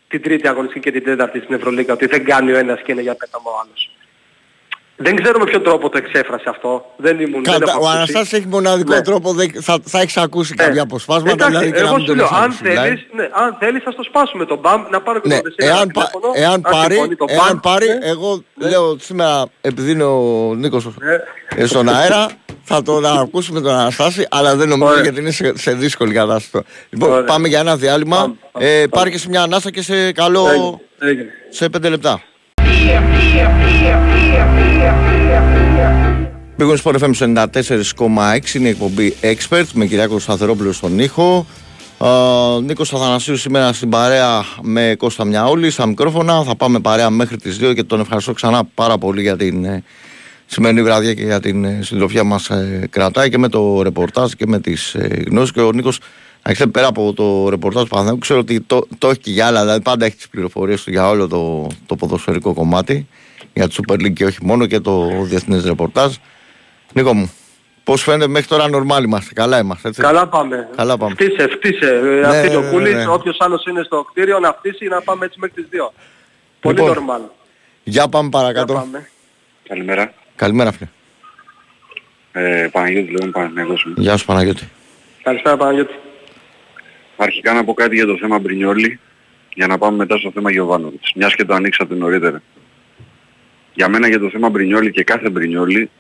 την 0.09 0.23
τρίτη 0.23 0.49
αγωνιστική 0.49 0.81
και 0.81 0.91
την 0.91 1.05
τέταρτη 1.05 1.41
στην 1.41 1.55
Ευρωλίκα 1.55 1.93
ότι 1.93 2.07
δεν 2.07 2.25
κάνει 2.25 2.53
ο 2.53 2.57
ένας 2.57 2.81
και 2.85 2.93
είναι 2.93 3.03
για 3.03 3.15
πέταμα 3.15 3.51
ο 3.51 3.59
άλλος. 3.63 3.91
Δεν 5.01 5.17
ξέρω 5.17 5.39
με 5.39 5.45
ποιο 5.45 5.61
τρόπο 5.61 5.89
το 5.89 5.99
εξέφρασε 5.99 6.49
αυτό. 6.49 6.85
Δεν 6.97 7.21
ήμουν. 7.21 7.43
Κατα... 7.43 7.59
Δεν 7.59 7.77
ο 7.81 7.89
Αναστάσης 7.89 8.33
έχει 8.33 8.47
μοναδικό 8.47 8.95
ναι. 8.95 9.03
τρόπο. 9.03 9.35
Θα, 9.61 9.79
θα 9.85 10.01
έχεις 10.01 10.17
ακούσει 10.17 10.55
ναι. 10.57 10.65
κάποια 10.65 10.83
αποσπάσματα. 10.83 11.47
Εντάξει, 11.47 11.71
δηλαδή, 11.71 11.87
εγώ 11.87 11.99
σου 11.99 12.15
λέω, 12.15 12.29
αν 12.43 12.53
θέλεις, 12.53 13.07
ναι, 13.13 13.29
αν 13.33 13.57
θέλεις 13.61 13.83
θα 13.83 13.95
το 13.95 14.03
σπάσουμε 14.03 14.45
τον 14.45 14.59
μπαμ 14.59 14.85
να 14.91 15.01
πάρω 15.01 15.21
και 15.21 15.29
ναι. 15.29 15.41
το 15.41 15.51
εάν, 15.57 15.89
πα, 15.89 16.11
εάν, 16.35 16.61
πάρει, 16.61 16.97
εάν 17.27 17.61
πάρει, 17.61 17.87
ναι. 17.87 18.07
εγώ 18.07 18.43
ναι. 18.55 18.69
λέω 18.69 18.97
σήμερα 19.01 19.47
επειδή 19.61 19.91
είναι 19.91 20.05
ο 20.05 20.55
Νίκος 20.55 20.87
ναι. 21.57 21.67
στον 21.67 21.89
αέρα, 21.89 22.27
θα 22.63 22.83
το 22.83 23.03
ακούσουμε 23.21 23.61
τον 23.61 23.73
Αναστάση, 23.73 24.27
αλλά 24.31 24.57
δεν 24.57 24.69
νομίζω 24.69 24.91
Ωραία. 24.91 25.03
γιατί 25.03 25.21
είναι 25.21 25.31
σε, 25.31 25.59
σε 25.59 25.73
δύσκολη 25.73 26.13
κατάσταση. 26.13 26.65
Λοιπόν, 26.91 27.11
Ωραία. 27.11 27.25
πάμε 27.25 27.49
για 27.49 27.61
ένα 27.61 27.77
διάλειμμα. 27.77 28.35
Ε, 28.59 28.85
πάρει 28.91 29.11
και 29.11 29.19
σε 29.19 29.29
μια 29.29 29.43
ανάσα 29.43 29.71
και 29.71 29.83
σε 29.83 30.13
καλό... 30.13 30.81
Σε 31.51 31.69
πέντε 31.69 31.89
λεπτά. 31.89 32.23
Πήγον 36.57 36.79
Sport 36.85 36.95
FM 37.01 37.13
94,6 37.15 38.55
είναι 38.55 38.67
η 38.67 38.71
εκπομπή 38.71 39.15
Expert 39.21 39.65
με 39.73 39.87
Κυριάκος 39.87 40.23
Σταθερόπουλο 40.23 40.73
στον 40.73 40.99
ήχο. 40.99 41.47
Uh, 41.99 42.63
Νίκος 42.63 42.93
Αθανασίου 42.95 43.37
σήμερα 43.37 43.73
στην 43.73 43.89
παρέα 43.89 44.45
με 44.63 44.95
Κώστα 44.99 45.25
Μιαόλη 45.25 45.71
στα 45.71 45.87
μικρόφωνα. 45.87 46.43
Θα 46.43 46.57
πάμε 46.57 46.81
παρέα 46.81 47.11
μέχρι 47.11 47.37
τις 47.37 47.59
2 47.63 47.75
και 47.75 47.83
τον 47.83 48.01
ευχαριστώ 48.01 48.33
ξανά 48.33 48.65
πάρα 48.75 48.99
πολύ 48.99 49.21
για 49.23 49.37
την 49.37 49.65
ε, 49.65 49.83
σημερινή 50.49 50.83
βραδιά 50.83 51.15
και 51.15 51.23
για 51.23 51.41
την 51.41 51.65
ε, 51.65 51.79
συντροφιά 51.83 52.25
μας 52.25 52.51
ε, 52.51 52.87
κρατάει 52.91 53.31
και 53.31 53.39
με 53.39 53.49
το 53.49 53.83
ρεπορτάζ 53.83 54.33
και 54.33 54.47
με 54.47 54.61
τις 54.61 54.95
ε, 54.95 55.23
γνώσεις 55.27 55.53
και 55.53 55.61
ο 55.61 55.73
Νίκος 55.73 56.01
Ξέρετε, 56.53 56.79
πέρα 56.79 56.87
από 56.87 57.13
το 57.13 57.49
ρεπορτάζ 57.49 57.83
του 57.83 57.89
Παναθηναϊκού, 57.89 58.21
ξέρω 58.21 58.39
ότι 58.41 58.61
το, 58.61 58.87
το 58.99 59.09
έχει 59.09 59.19
και 59.19 59.31
για 59.31 59.47
άλλα, 59.47 59.61
δηλαδή 59.61 59.83
πάντα 59.83 60.05
έχει 60.05 60.17
τις 60.17 60.29
πληροφορίες 60.29 60.85
του 60.85 60.91
για 60.91 61.09
όλο 61.09 61.29
το, 61.29 61.67
το 61.87 61.97
ποδοσφαιρικό 61.97 62.55
κομμάτι, 62.55 63.07
για 63.53 63.69
τη 63.69 63.75
Super 63.79 63.95
League 63.95 64.13
και 64.13 64.25
όχι 64.25 64.39
μόνο 64.43 64.67
και 64.67 64.81
το 64.81 65.09
διεθνές 65.23 65.65
ρεπορτάζ. 65.65 66.15
Νίκο 66.93 67.15
μου, 67.15 67.33
πώς 67.85 68.03
φαίνεται 68.03 68.27
μέχρι 68.27 68.49
τώρα 68.49 68.69
νορμάλ 68.69 69.05
είμαστε, 69.05 69.35
καλά 69.35 69.59
είμαστε. 69.59 69.89
Έτσι; 69.89 70.01
Καλά 70.01 70.29
πάμε. 70.29 70.69
Καλά 70.77 70.97
πάμε. 70.97 71.15
Φτύσε, 71.15 71.49
φτύσε. 71.49 72.01
Ναι, 72.03 72.27
Αυτή 72.27 72.51
το 72.51 72.63
κούλι, 72.71 72.91
ναι, 72.93 72.97
ναι. 72.97 73.09
όποιος 73.09 73.37
άλλος 73.41 73.65
είναι 73.67 73.83
στο 73.83 74.07
κτίριο 74.11 74.39
να 74.39 74.53
φτύσει 74.53 74.87
να 74.87 75.01
πάμε 75.03 75.25
έτσι 75.25 75.39
μέχρι 75.41 75.63
τις 75.63 75.81
2. 75.81 75.93
Πολύ 76.61 76.75
λοιπόν, 76.75 76.95
νορμάλ. 76.95 77.21
Για 77.85 78.09
πάμε 78.09 78.29
παρακάτω. 78.29 78.73
Για 78.73 78.83
πάμε. 78.83 79.09
Καλημέρα. 79.69 80.13
Καλημέρα, 80.37 80.73
φίλε. 80.73 80.89
Ε, 82.33 82.69
Παναγιώτη, 82.73 83.11
λέω, 83.11 83.31
Παναγιώτης. 83.31 83.83
Γεια 83.97 84.17
σου, 84.17 84.25
Παναγιώτη. 84.25 84.69
Καλησπέρα, 85.23 85.57
Παναγιώτη. 85.57 85.95
Αρχικά 87.21 87.53
να 87.53 87.65
πω 87.65 87.75
κάτι 87.75 87.95
για 87.95 88.07
το 88.07 88.17
θέμα 88.17 88.39
Μπρινιόλη 88.39 89.01
για 89.55 89.67
να 89.67 89.79
πάμε 89.79 89.97
μετά 89.97 90.19
στο 90.19 90.31
θέμα 90.31 90.51
Γιωβάνοβιτς, 90.51 91.13
μιας 91.15 91.35
και 91.35 91.45
το 91.45 91.55
ανοίξατε 91.55 91.95
νωρίτερα. 91.95 92.43
Για 93.75 93.89
μένα 93.89 94.09
για 94.09 94.19
το 94.19 94.31
θέμα 94.31 94.49
Μπρινιόλη 94.49 94.91
και 94.91 95.05
κάθε 95.05 95.31
Μπρινιόλη 95.31 95.91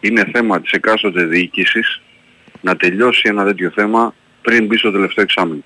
είναι 0.00 0.28
θέμα 0.32 0.60
της 0.60 0.70
εκάστοτε 0.70 1.24
διοίκησης 1.24 2.00
να 2.60 2.76
τελειώσει 2.76 3.22
ένα 3.24 3.44
τέτοιο 3.44 3.70
θέμα 3.70 4.14
πριν 4.42 4.66
μπει 4.66 4.76
στο 4.76 4.90
τελευταίο 4.90 5.24
εξάμεινο. 5.24 5.62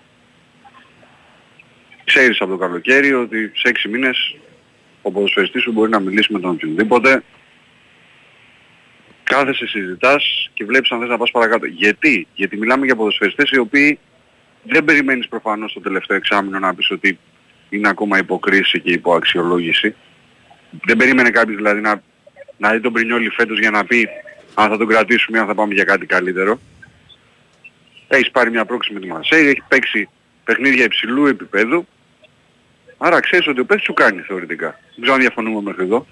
Ξέρεις 2.05 2.41
από 2.41 2.51
το 2.51 2.57
καλοκαίρι 2.57 3.13
ότι 3.13 3.51
σε 3.55 3.69
έξι 3.69 3.89
μήνες 3.89 4.37
ο 5.03 5.11
ποδοσφαιριστής 5.11 5.63
σου 5.63 5.73
μπορεί 5.73 5.91
να 5.91 6.01
μιλήσει 6.01 6.33
με 6.33 6.41
τον 6.41 6.51
οποιονδήποτε. 6.51 7.23
Κάθεσαι, 9.23 9.67
συζητάς 9.67 10.51
και 10.55 10.65
βλέπεις 10.65 10.91
αν 10.91 11.01
θες 11.01 11.09
να 11.09 11.19
πας 11.19 11.31
παρακάτω. 11.31 11.67
Γιατί, 11.67 12.27
Γιατί 12.35 12.57
μιλάμε 12.57 12.87
για 12.87 12.97
ποδοσφαιριστές 12.97 13.51
οι 13.51 13.59
οποίοι 13.59 13.99
δεν 14.69 14.85
περιμένεις 14.85 15.29
προφανώς 15.29 15.73
το 15.73 15.81
τελευταίο 15.81 16.17
εξάμεινο 16.17 16.59
να 16.59 16.75
πεις 16.75 16.91
ότι 16.91 17.19
είναι 17.69 17.89
ακόμα 17.89 18.19
υποκρίση 18.19 18.81
και 18.81 18.93
υποαξιολόγηση. 18.93 19.95
Δεν 20.85 20.97
περίμενε 20.97 21.31
κάποιος 21.31 21.57
δηλαδή 21.57 21.81
να, 21.81 22.03
να 22.57 22.73
δει 22.73 22.81
τον 22.81 22.93
Πρινιόλη 22.93 23.29
φέτος 23.29 23.59
για 23.59 23.71
να 23.71 23.85
πει 23.85 24.09
αν 24.55 24.71
θα 24.71 24.77
τον 24.77 24.87
κρατήσουμε 24.87 25.39
ή 25.39 25.41
αν 25.41 25.47
θα 25.47 25.55
πάμε 25.55 25.75
για 25.75 25.85
κάτι 25.85 26.07
καλύτερο. 26.07 26.59
Έχεις 28.09 28.31
πάρει 28.31 28.51
μια 28.51 28.64
πρόκληση 28.64 28.95
με 28.95 29.01
τη 29.01 29.07
Μαρσέη, 29.07 29.49
έχει 29.49 29.62
παίξει 29.69 30.09
παιχνίδια 30.45 30.85
υψηλού 30.85 31.27
επίπεδου. 31.27 31.87
Άρα 32.99 33.21
ξέρεις 33.21 33.47
ότι 33.47 33.61
ο 33.61 33.64
παίκτης 33.64 33.87
σου 33.87 33.95
κάνει 33.95 34.21
θεωρητικά. 34.21 34.67
Δεν 34.67 35.01
ξέρω 35.01 35.14
αν 35.14 35.21
διαφωνούμε 35.21 35.61
μέχρι 35.62 35.85
εδώ. 35.85 36.07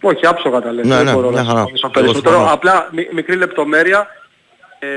Όχι, 0.00 0.26
άψογα 0.26 0.60
τα 0.60 0.72
λέτε. 0.72 0.88
Ναι, 0.88 1.02
ναι, 1.02 1.12
ναι, 1.12 1.40
Απλά 2.50 2.90
μικρή 3.12 3.36
λεπτομέρεια 3.36 3.98
ε, 4.00 4.23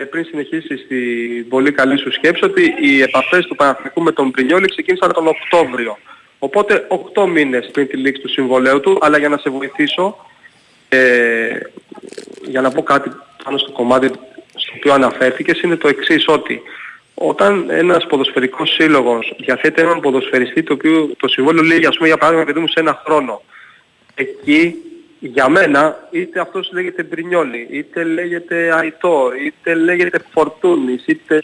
πριν 0.10 0.26
συνεχίσει 0.26 0.78
στην 0.78 1.48
πολύ 1.50 1.72
καλή 1.72 1.98
σου 1.98 2.12
σκέψη 2.12 2.46
ότι 2.46 2.74
οι 2.82 3.02
επαφές 3.02 3.46
του 3.46 3.56
Παναθηνικού 3.56 4.02
με 4.02 4.12
τον 4.12 4.32
Πρινιόλη 4.32 4.68
ξεκίνησαν 4.68 5.14
τον 5.14 5.28
Οκτώβριο. 5.28 5.98
Οπότε 6.40 6.88
8 7.14 7.28
μήνες 7.28 7.70
πριν 7.72 7.88
τη 7.88 7.98
λήξη 7.98 8.22
του 8.22 8.30
συμβολέου 8.30 8.80
του, 8.80 8.98
αλλά 9.02 9.18
για 9.18 9.30
να 9.30 9.38
σε 9.38 9.50
βοηθήσω, 9.50 10.16
ε, 10.90 11.60
για 12.46 12.62
να 12.62 12.72
πω 12.72 12.84
κάτι 12.84 13.10
πάνω 13.44 13.58
στο 13.58 13.72
κομμάτι 13.72 14.08
στο 14.56 14.74
οποίο 14.76 14.94
αναφέρθηκες, 14.94 15.62
είναι 15.62 15.76
το 15.76 15.88
εξής 15.88 16.28
ότι 16.28 16.62
όταν 17.14 17.70
ένας 17.70 18.06
ποδοσφαιρικός 18.06 18.70
σύλλογος 18.70 19.34
διαθέτει 19.38 19.82
έναν 19.82 20.00
ποδοσφαιριστή 20.00 20.64
το 20.64 20.74
οποίο 20.74 21.10
το 21.20 21.28
συμβόλαιο 21.28 21.64
λέει 21.64 21.86
ας 21.86 21.96
πούμε 21.96 22.08
για 22.08 22.18
παράδειγμα 22.18 22.46
παιδί 22.46 22.60
μου 22.60 22.68
σε 22.68 22.80
ένα 22.80 23.02
χρόνο, 23.06 23.42
εκεί 24.16 24.76
για 25.20 25.50
μένα 25.50 26.08
είτε 26.12 26.40
αυτός 26.40 26.72
λέγεται 26.72 27.04
Μπρινιόλη, 27.04 27.68
είτε 27.72 28.04
λέγεται 28.04 28.78
Αϊτόρ, 28.78 29.36
είτε 29.36 29.74
λέγεται 29.74 30.26
Φορτούνης, 30.32 31.04
είτε... 31.06 31.44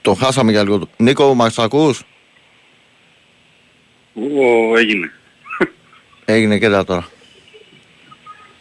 Το 0.00 0.14
χάσαμε 0.14 0.50
για 0.50 0.62
λίγο. 0.62 0.88
Νίκο, 0.96 1.34
μας 1.34 1.58
ακούς; 1.58 2.02
Ο, 4.14 4.76
έγινε. 4.76 5.12
Έγινε 6.24 6.58
και 6.58 6.68
τώρα. 6.68 7.08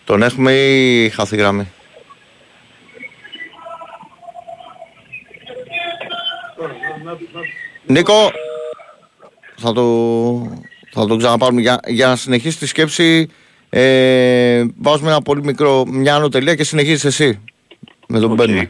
Τον 0.05 0.21
έχουμε 0.21 0.51
ή 0.53 1.09
χάθη 1.09 1.35
γραμμή; 1.35 1.71
Νίκο, 7.85 8.31
θα 9.57 9.73
το, 9.73 9.83
θα 10.93 11.05
το 11.05 11.15
ξαναπάρουμε 11.15 11.61
για, 11.61 11.79
για 11.87 12.07
να 12.07 12.15
συνεχίσει 12.15 12.57
τη 12.57 12.67
σκέψη. 12.67 13.27
Ε, 13.69 14.65
βάζουμε 14.77 15.09
ένα 15.09 15.21
πολύ 15.21 15.43
μικρό 15.43 15.85
μια 15.85 16.15
ανωτελεία 16.15 16.55
και 16.55 16.63
συνεχίζεις 16.63 17.05
εσύ 17.05 17.39
με 18.07 18.19
τον 18.19 18.35
okay. 18.39 18.67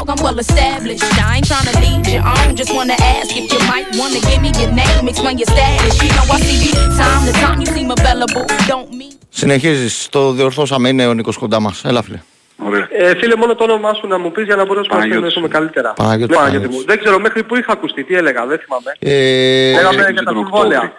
Dog, 0.00 0.18
I'm 0.18 0.22
well 0.24 0.38
established. 0.38 1.04
I 1.28 1.36
ain't 1.36 1.46
trying 1.50 1.68
to 1.70 1.76
lead 1.84 2.06
you 2.12 2.20
on, 2.34 2.56
just 2.60 2.72
wanna 2.78 2.96
ask 3.16 3.28
if 3.40 3.46
you 3.52 3.60
might 3.72 3.88
wanna 4.00 4.20
give 4.28 4.40
me 4.46 4.50
your 4.60 4.72
name, 4.82 5.04
explain 5.12 5.36
your 5.42 5.50
status. 5.54 5.94
You 6.02 6.10
know 6.16 6.34
I 6.36 6.38
see 6.48 6.58
you 6.66 6.74
time 7.00 7.22
to 7.28 7.32
time, 7.44 7.58
you 7.62 7.68
seem 7.76 7.90
available. 7.98 8.44
Don't 8.68 8.90
mean. 9.00 9.14
Συνεχίζεις, 9.28 10.08
το 10.10 10.32
διορθώσαμε, 10.32 10.88
είναι 10.88 11.06
ο 11.06 11.14
Νίκος 11.14 11.36
κοντά 11.36 11.60
μας. 11.60 11.84
Έλα 11.84 12.02
φίλε. 12.02 12.20
Ωραία. 12.56 12.88
Ε, 12.90 13.14
φίλε, 13.16 13.36
μόνο 13.36 13.54
το 13.54 13.64
όνομά 13.64 13.94
σου 13.94 14.06
να 14.06 14.18
μου 14.18 14.30
πεις 14.30 14.44
για 14.44 14.56
να 14.56 14.64
μπορέσουμε 14.66 14.96
να 14.96 15.02
συνεννοήσουμε 15.02 15.48
καλύτερα. 15.48 15.92
Παναγιώτη. 15.92 16.32
Ναι, 16.32 16.38
Παναγιώτη 16.38 16.68
μου. 16.68 16.84
Δεν 16.84 16.98
ξέρω 16.98 17.18
μέχρι 17.18 17.42
που 17.44 17.56
είχα 17.56 17.72
ακουστεί, 17.72 18.04
τι 18.04 18.14
έλεγα, 18.14 18.46
δεν 18.46 18.58
θυμάμαι. 18.58 18.92
Ε, 18.98 19.72
Λέγαμε 19.72 20.10
για 20.12 20.22
τα 20.22 20.30
συμβόλαια. 20.30 20.92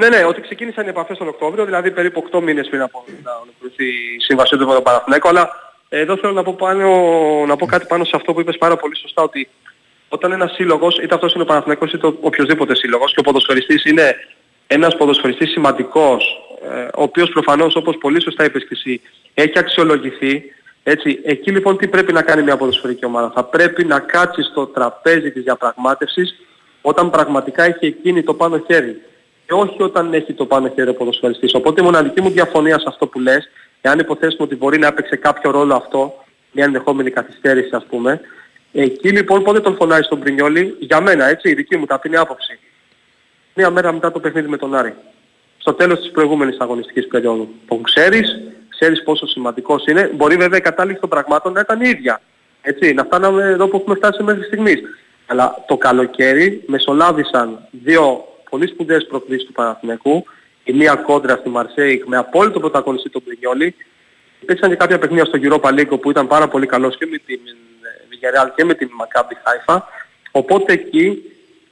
Ναι, 0.00 0.08
ναι, 0.08 0.24
ότι 0.24 0.40
ξεκίνησαν 0.40 0.86
οι 0.86 0.88
επαφές 0.88 1.18
τον 1.18 1.28
Οκτώβριο, 1.28 1.64
δηλαδή 1.64 1.90
περίπου 1.90 2.28
8 2.32 2.40
μήνες 2.40 2.68
πριν 2.68 2.82
από 2.82 3.04
να 3.22 3.30
ολοκληρωθεί 3.42 3.84
η 3.84 4.20
σύμβαση 4.20 4.56
του 4.56 4.82
Παναθηναϊκού, 4.82 5.28
αλλά 5.28 5.71
εδώ 5.98 6.16
θέλω 6.16 6.32
να 6.32 6.42
πω, 6.42 6.54
πάνω, 6.54 6.88
να 7.46 7.56
πω 7.56 7.66
κάτι 7.66 7.86
πάνω 7.86 8.04
σε 8.04 8.12
αυτό 8.14 8.32
που 8.32 8.40
είπες 8.40 8.58
πάρα 8.58 8.76
πολύ 8.76 8.96
σωστά 8.96 9.22
ότι 9.22 9.48
όταν 10.08 10.32
ένας 10.32 10.52
σύλλογος, 10.52 10.98
είτε 10.98 11.14
αυτός 11.14 11.34
είναι 11.34 11.42
ο 11.42 11.46
Παναθηναϊκός 11.46 11.92
είτε 11.92 12.06
οποιοδήποτε 12.20 12.74
σύλλογος 12.74 13.12
και 13.12 13.20
ο 13.20 13.22
ποδοσφαιριστής 13.22 13.84
είναι 13.84 14.16
ένας 14.66 14.96
ποδοσφαιριστής 14.96 15.50
σημαντικός, 15.50 16.24
ε, 16.70 16.82
ο 16.82 17.02
οποίος 17.02 17.30
προφανώς 17.30 17.76
όπως 17.76 17.96
πολύ 17.96 18.22
σωστά 18.22 18.44
είπες 18.44 18.62
και 18.62 18.68
εσύ 18.70 19.00
έχει 19.34 19.58
αξιολογηθεί, 19.58 20.42
έτσι, 20.82 21.20
εκεί 21.24 21.50
λοιπόν 21.50 21.76
τι 21.76 21.88
πρέπει 21.88 22.12
να 22.12 22.22
κάνει 22.22 22.42
μια 22.42 22.56
ποδοσφαιρική 22.56 23.04
ομάδα; 23.04 23.30
Θα 23.34 23.44
πρέπει 23.44 23.84
να 23.84 23.98
κάτσει 23.98 24.42
στο 24.42 24.66
τραπέζι 24.66 25.30
της 25.30 25.42
διαπραγμάτευσης 25.42 26.34
όταν 26.82 27.10
πραγματικά 27.10 27.62
έχει 27.62 27.86
εκείνη 27.86 28.22
το 28.22 28.34
πάνω 28.34 28.64
χέρι 28.66 29.02
και 29.46 29.52
όχι 29.52 29.82
όταν 29.82 30.14
έχει 30.14 30.32
το 30.32 30.46
πάνω 30.46 30.72
χέρι 30.74 30.90
ο 30.90 30.94
ποδοσφαιριστής. 30.94 31.54
Οπότε 31.54 31.80
η 31.80 31.84
μοναδική 31.84 32.20
μου 32.20 32.30
διαφωνία 32.30 32.78
σε 32.78 32.84
αυτό 32.88 33.06
που 33.06 33.20
λες 33.20 33.48
εάν 33.82 33.98
υποθέσουμε 33.98 34.42
ότι 34.42 34.56
μπορεί 34.56 34.78
να 34.78 34.86
έπαιξε 34.86 35.16
κάποιο 35.16 35.50
ρόλο 35.50 35.74
αυτό, 35.74 36.24
μια 36.52 36.64
ενδεχόμενη 36.64 37.10
καθυστέρηση 37.10 37.70
ας 37.72 37.84
πούμε, 37.84 38.20
εκεί 38.72 39.08
λοιπόν 39.08 39.42
πότε 39.42 39.60
τον 39.60 39.76
φωνάει 39.76 40.02
στον 40.02 40.20
Πρινιόλη, 40.20 40.76
για 40.78 41.00
μένα 41.00 41.28
έτσι, 41.28 41.48
η 41.50 41.54
δική 41.54 41.76
μου 41.76 41.86
ταπεινή 41.86 42.16
άποψη, 42.16 42.58
μία 43.54 43.70
μέρα 43.70 43.92
μετά 43.92 44.12
το 44.12 44.20
παιχνίδι 44.20 44.48
με 44.48 44.56
τον 44.56 44.74
Άρη. 44.74 44.94
Στο 45.58 45.72
τέλος 45.72 46.00
της 46.00 46.10
προηγούμενης 46.10 46.58
αγωνιστικής 46.58 47.06
περίοδου. 47.06 47.48
Που 47.66 47.80
ξέρεις, 47.80 48.40
ξέρεις 48.68 49.02
πόσο 49.02 49.26
σημαντικός 49.26 49.84
είναι, 49.86 50.10
μπορεί 50.14 50.36
βέβαια 50.36 50.58
η 50.58 50.62
κατάληξη 50.62 51.00
των 51.00 51.08
πραγμάτων 51.10 51.52
να 51.52 51.60
ήταν 51.60 51.80
η 51.80 51.88
ίδια. 51.88 52.20
Έτσι, 52.62 52.92
να 52.92 53.04
φτάναμε 53.04 53.42
εδώ 53.42 53.68
που 53.68 53.76
έχουμε 53.76 53.94
φτάσει 53.94 54.22
μέχρι 54.22 54.42
στιγμής. 54.42 54.80
Αλλά 55.26 55.64
το 55.66 55.76
καλοκαίρι 55.76 56.62
μεσολάβησαν 56.66 57.68
δύο 57.70 58.24
πολύ 58.50 58.66
σπουδαίες 58.66 59.06
προκλήσεις 59.06 59.46
του 59.46 59.52
Παναθηναϊκού, 59.52 60.24
η 60.64 60.72
μία 60.72 60.94
κόντρα 60.94 61.36
στη 61.36 61.48
Μαρσέικ 61.48 62.04
με 62.04 62.16
απόλυτο 62.16 62.60
πρωταγωνιστή 62.60 63.10
τον 63.10 63.22
Πρινιόλη. 63.24 63.74
Υπήρξαν 64.40 64.70
και 64.70 64.76
κάποια 64.76 64.98
παιχνίδια 64.98 65.24
στο 65.24 65.38
Europa 65.42 65.68
League 65.68 66.00
που 66.00 66.10
ήταν 66.10 66.26
πάρα 66.26 66.48
πολύ 66.48 66.66
καλός 66.66 66.96
και 66.96 67.06
με 67.06 67.18
την 67.18 67.40
Villarreal 68.10 68.48
και 68.56 68.64
με 68.64 68.74
την 68.74 68.88
Maccabi 69.00 69.32
Haifa. 69.32 69.78
Οπότε 70.30 70.72
εκεί 70.72 71.22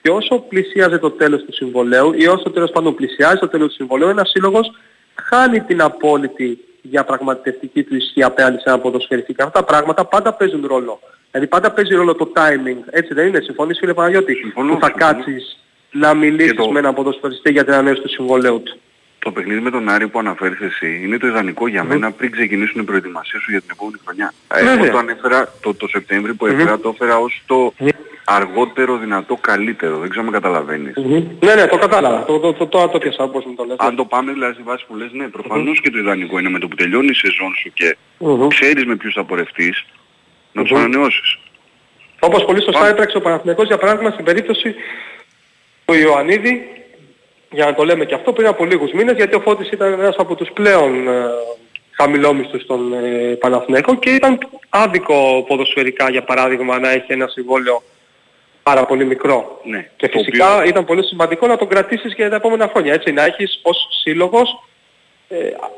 και 0.02 0.10
όσο 0.10 0.38
πλησίαζε 0.38 0.98
το 0.98 1.10
τέλος 1.10 1.44
του 1.44 1.52
συμβολέου 1.52 2.12
ή 2.12 2.26
όσο 2.26 2.50
τέλος 2.50 2.70
πάντων 2.70 2.94
πλησιάζει 2.94 3.38
το 3.38 3.48
τέλος 3.48 3.68
του 3.68 3.74
συμβολέου 3.74 4.08
ένας 4.08 4.30
σύλλογος 4.30 4.72
χάνει 5.14 5.60
την 5.60 5.82
απόλυτη 5.82 6.58
διαπραγματευτική 6.82 7.82
του 7.82 7.96
ισχύ 7.96 8.22
απέναντι 8.22 8.56
σε 8.56 8.64
ένα 8.66 8.78
ποδοσφαιριστή. 8.78 9.34
Και 9.34 9.42
αυτά 9.42 9.60
τα 9.60 9.66
πράγματα 9.66 10.04
πάντα 10.04 10.32
παίζουν 10.32 10.66
ρόλο. 10.66 11.00
Δηλαδή 11.30 11.50
πάντα 11.50 11.70
παίζει 11.70 11.94
ρόλο 11.94 12.14
το 12.14 12.32
timing. 12.36 12.76
Έτσι 12.90 13.14
δεν 13.14 13.26
είναι; 13.26 13.40
Συμφωνείς 13.40 13.78
φίλε 13.78 13.94
Παναγιώτη. 13.94 14.34
Συμφωνώ, 14.34 14.74
που 14.74 14.80
θα 14.80 14.90
κάτσεις 14.90 15.58
να 15.90 16.14
μιλήσεις 16.14 16.54
το... 16.54 16.70
με 16.70 16.78
έναν 16.78 16.94
ποδοσφαιριστή 16.94 17.52
για 17.52 17.64
την 17.64 17.72
ανανέωση 17.72 18.00
του 18.00 18.08
συμβολέου 18.08 18.62
του. 18.62 18.78
Το 19.18 19.32
παιχνίδι 19.32 19.60
με 19.60 19.70
τον 19.70 19.88
Άρη 19.88 20.08
που 20.08 20.18
αναφέρεις 20.18 20.60
εσύ 20.60 21.00
είναι 21.04 21.18
το 21.18 21.26
ιδανικό 21.26 21.68
για 21.68 21.84
μένα 21.84 22.10
πριν 22.10 22.30
ξεκινήσουν 22.30 22.80
οι 22.80 22.84
προετοιμασίες 22.84 23.42
σου 23.42 23.50
για 23.50 23.60
την 23.60 23.70
επόμενη 23.72 23.96
χρονιά. 24.04 24.32
Εγώ 24.48 24.90
το 24.90 24.98
ανέφερα 24.98 25.52
το, 25.60 25.74
το 25.74 25.88
Σεπτέμβρη 25.88 26.34
που 26.34 26.46
έφερα, 26.46 26.78
το 26.78 26.88
έφερα 26.88 27.18
ως 27.18 27.42
το 27.46 27.74
αργότερο 28.24 28.96
δυνατό 28.96 29.36
καλύτερο. 29.36 29.98
Δεν 29.98 30.08
ξέρω 30.10 30.26
αν 30.26 30.32
καταλαβαίνεις. 30.32 30.94
Ναι, 31.40 31.54
ναι, 31.54 31.66
το 31.66 31.78
κατάλαβα. 31.78 32.24
Το, 32.24 32.38
το, 32.38 32.52
το, 32.52 32.66
το, 32.66 32.88
το 32.88 32.98
πιάσα 32.98 33.24
όπως 33.24 33.44
μου 33.44 33.54
το 33.54 33.64
λες. 33.64 33.76
Αν 33.78 33.96
το 33.96 34.04
πάμε 34.04 34.32
δηλαδή 34.32 34.54
στη 34.54 34.62
βάση 34.62 34.84
που 34.88 34.96
λες, 34.96 35.12
ναι, 35.12 35.28
προφανώς 35.28 35.80
και 35.80 35.90
το 35.90 35.98
ιδανικό 35.98 36.38
είναι 36.38 36.48
με 36.48 36.58
το 36.58 36.68
που 36.68 36.76
τελειώνει 36.76 37.10
η 37.10 37.14
σεζόν 37.14 37.54
σου 37.54 37.72
και 37.72 37.96
ξέρεις 38.48 38.84
με 38.84 38.96
ποιους 38.96 39.14
θα 39.14 39.24
πορευτείς, 39.24 39.84
να 40.52 40.62
τους 40.62 40.72
ανανεώσεις. 40.72 41.38
Όπως 42.20 42.44
πολύ 42.44 42.62
σωστά 42.62 42.88
έπραξε 42.88 43.16
ο 43.16 43.20
Παναθηναϊκός 43.20 43.66
για 43.66 43.78
παράδειγμα 43.78 44.10
στην 44.10 44.24
περίπτωση 44.24 44.74
του 45.90 45.96
Ιωαννίδη 45.96 46.68
για 47.50 47.64
να 47.64 47.74
το 47.74 47.84
λέμε 47.84 48.04
και 48.04 48.14
αυτό 48.14 48.32
πριν 48.32 48.46
από 48.46 48.64
λίγους 48.64 48.92
μήνες 48.92 49.16
γιατί 49.16 49.34
ο 49.34 49.40
Φώτης 49.40 49.70
ήταν 49.70 49.92
ένας 49.92 50.16
από 50.18 50.34
τους 50.34 50.50
πλέον 50.52 51.08
ε, 51.08 51.24
χαμηλόμισθους 51.90 52.62
στον 52.62 52.92
ε, 52.92 53.34
Παναθηναϊκό 53.40 53.94
και 53.94 54.10
ήταν 54.10 54.38
άδικο 54.68 55.44
ποδοσφαιρικά 55.46 56.10
για 56.10 56.22
παράδειγμα 56.22 56.78
να 56.78 56.90
έχει 56.90 57.12
ένα 57.12 57.26
συμβόλαιο 57.26 57.82
πάρα 58.62 58.86
πολύ 58.86 59.04
μικρό. 59.04 59.60
Ναι, 59.64 59.90
και 59.96 60.08
φυσικά 60.08 60.54
οποίο... 60.54 60.68
ήταν 60.68 60.84
πολύ 60.84 61.04
σημαντικό 61.04 61.46
να 61.46 61.56
τον 61.56 61.68
κρατήσεις 61.68 62.14
για 62.14 62.30
τα 62.30 62.36
επόμενα 62.36 62.68
χρόνια. 62.68 62.92
Έτσι, 62.92 63.12
να 63.12 63.24
έχεις 63.24 63.60
ως 63.62 63.88
σύλλογος 64.02 64.48
ε, 64.50 64.69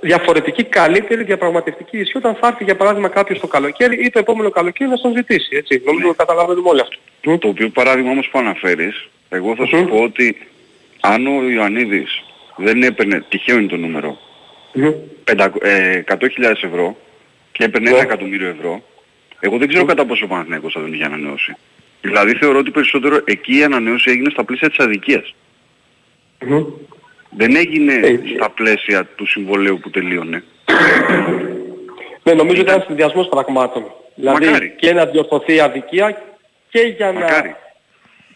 διαφορετική 0.00 0.64
καλύτερη 0.64 1.24
διαπραγματευτική 1.24 1.98
ισχύ 1.98 2.16
όταν 2.16 2.34
θα 2.34 2.46
έρθει 2.46 2.64
για 2.64 2.76
παράδειγμα 2.76 3.08
κάποιος 3.08 3.40
το 3.40 3.46
καλοκαίρι 3.46 4.04
ή 4.04 4.10
το 4.10 4.18
επόμενο 4.18 4.50
καλοκαίρι 4.50 4.90
να 4.90 4.98
τον 4.98 5.14
ζητήσει. 5.14 5.56
Έτσι. 5.56 5.82
Νομίζω 5.84 6.06
ναι. 6.06 6.12
καταλαβαίνουμε 6.12 6.68
όλοι 6.68 6.80
αυτό. 6.80 7.38
Το 7.38 7.48
οποίο 7.48 7.68
παράδειγμα 7.68 8.10
όμως 8.10 8.28
που 8.28 8.38
αναφέρεις, 8.38 9.08
εγώ 9.28 9.56
θα 9.56 9.66
σου 9.66 9.86
πω 9.88 10.02
ότι 10.02 10.36
αν 11.00 11.26
ο 11.26 11.42
Ιωαννίδης 11.42 12.22
δεν 12.56 12.82
έπαιρνε, 12.82 13.24
τυχαίο 13.28 13.58
είναι 13.58 13.68
το 13.68 13.76
νούμερο, 13.76 14.18
mm. 14.74 14.94
100.000 15.24 16.18
ευρώ 16.62 16.96
και 17.52 17.64
έπαιρνε 17.64 17.90
ένα 17.90 18.00
εκατομμύριο 18.00 18.48
ευρώ, 18.48 18.82
εγώ 19.40 19.58
δεν 19.58 19.68
ξέρω 19.68 19.84
κατά 19.84 20.04
πόσο 20.04 20.24
ο 20.24 20.28
Παναθηναϊκός 20.28 20.72
θα 20.72 20.80
τον 20.80 20.92
είχε 20.92 21.04
ανανεώσει. 21.04 21.56
Δηλαδή 22.00 22.34
θεωρώ 22.34 22.58
ότι 22.58 22.70
περισσότερο 22.70 23.20
εκεί 23.24 23.58
η 23.58 23.64
ανανέωση 23.64 24.10
έγινε 24.10 24.30
στα 24.30 24.44
πλαίσια 24.44 24.68
της 24.68 24.78
αδικίας. 24.78 25.34
Δεν 27.36 27.56
έγινε 27.56 27.94
ε, 27.94 28.18
στα 28.36 28.50
πλαίσια 28.50 29.08
του 29.16 29.26
συμβολέου 29.26 29.78
που 29.78 29.90
τελείωνε. 29.90 30.44
Ναι, 32.22 32.32
νομίζω 32.32 32.60
ότι 32.60 32.70
ήταν 32.70 32.84
συνδυασμός 32.86 33.28
πραγμάτων. 33.28 33.92
Δηλαδή 34.14 34.74
και 34.76 34.92
να 34.92 35.06
διορθωθεί 35.06 35.54
η 35.54 35.60
αδικία 35.60 36.22
και 36.68 36.80
για 36.80 37.12
να 37.12 37.56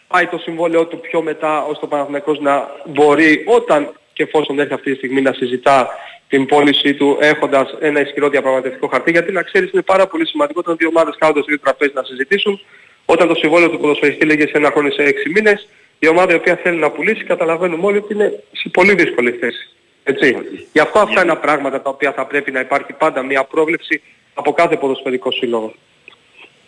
πάει 0.07 0.25
το 0.25 0.37
συμβόλαιο 0.37 0.85
του 0.85 0.99
πιο 0.99 1.21
μετά 1.21 1.63
ώστε 1.63 1.85
ο 1.85 1.87
Παναθηναϊκός 1.87 2.39
να 2.39 2.67
μπορεί 2.85 3.43
όταν 3.45 3.93
και 4.13 4.23
εφόσον 4.23 4.59
έρθει 4.59 4.73
αυτή 4.73 4.91
τη 4.91 4.97
στιγμή 4.97 5.21
να 5.21 5.33
συζητά 5.33 5.89
την 6.27 6.45
πώλησή 6.45 6.93
του 6.93 7.17
έχοντας 7.19 7.77
ένα 7.79 8.01
ισχυρό 8.01 8.29
διαπραγματευτικό 8.29 8.87
χαρτί. 8.87 9.11
Γιατί 9.11 9.31
να 9.31 9.41
ξέρεις 9.41 9.71
είναι 9.71 9.81
πάρα 9.81 10.07
πολύ 10.07 10.27
σημαντικό 10.27 10.59
όταν 10.59 10.75
δύο 10.77 10.87
ομάδες 10.87 11.15
κάθονται 11.17 11.41
στο 11.41 11.51
ίδιο 11.51 11.63
τραπέζι 11.63 11.91
να 11.95 12.03
συζητήσουν. 12.03 12.59
Όταν 13.05 13.27
το 13.27 13.35
συμβόλαιο 13.35 13.69
του 13.69 13.79
ποδοσφαιριστή 13.79 14.25
λέγει 14.25 14.41
σε 14.41 14.51
ένα 14.53 14.71
χρόνο 14.71 14.89
σε 14.89 15.03
έξι 15.03 15.29
μήνες 15.29 15.67
η 15.99 16.07
ομάδα 16.07 16.33
η 16.33 16.35
οποία 16.35 16.55
θέλει 16.55 16.77
να 16.77 16.91
πουλήσει 16.91 17.23
καταλαβαίνουμε 17.23 17.85
όλοι 17.85 17.97
ότι 17.97 18.13
είναι 18.13 18.43
σε 18.51 18.69
πολύ 18.69 18.95
δύσκολη 18.95 19.31
θέση. 19.31 19.69
Έτσι. 20.03 20.35
Γι' 20.73 20.79
αυτό 20.79 20.99
αυτά 20.99 21.23
είναι 21.23 21.35
πράγματα 21.35 21.81
τα 21.81 21.89
οποία 21.89 22.13
θα 22.13 22.25
πρέπει 22.25 22.51
να 22.51 22.59
υπάρχει 22.59 22.93
πάντα 22.93 23.23
μια 23.23 23.43
πρόβλεψη 23.43 24.01
από 24.33 24.51
κάθε 24.51 24.77
ποδοσφαιρικό 24.77 25.31
σύλλογο. 25.31 25.73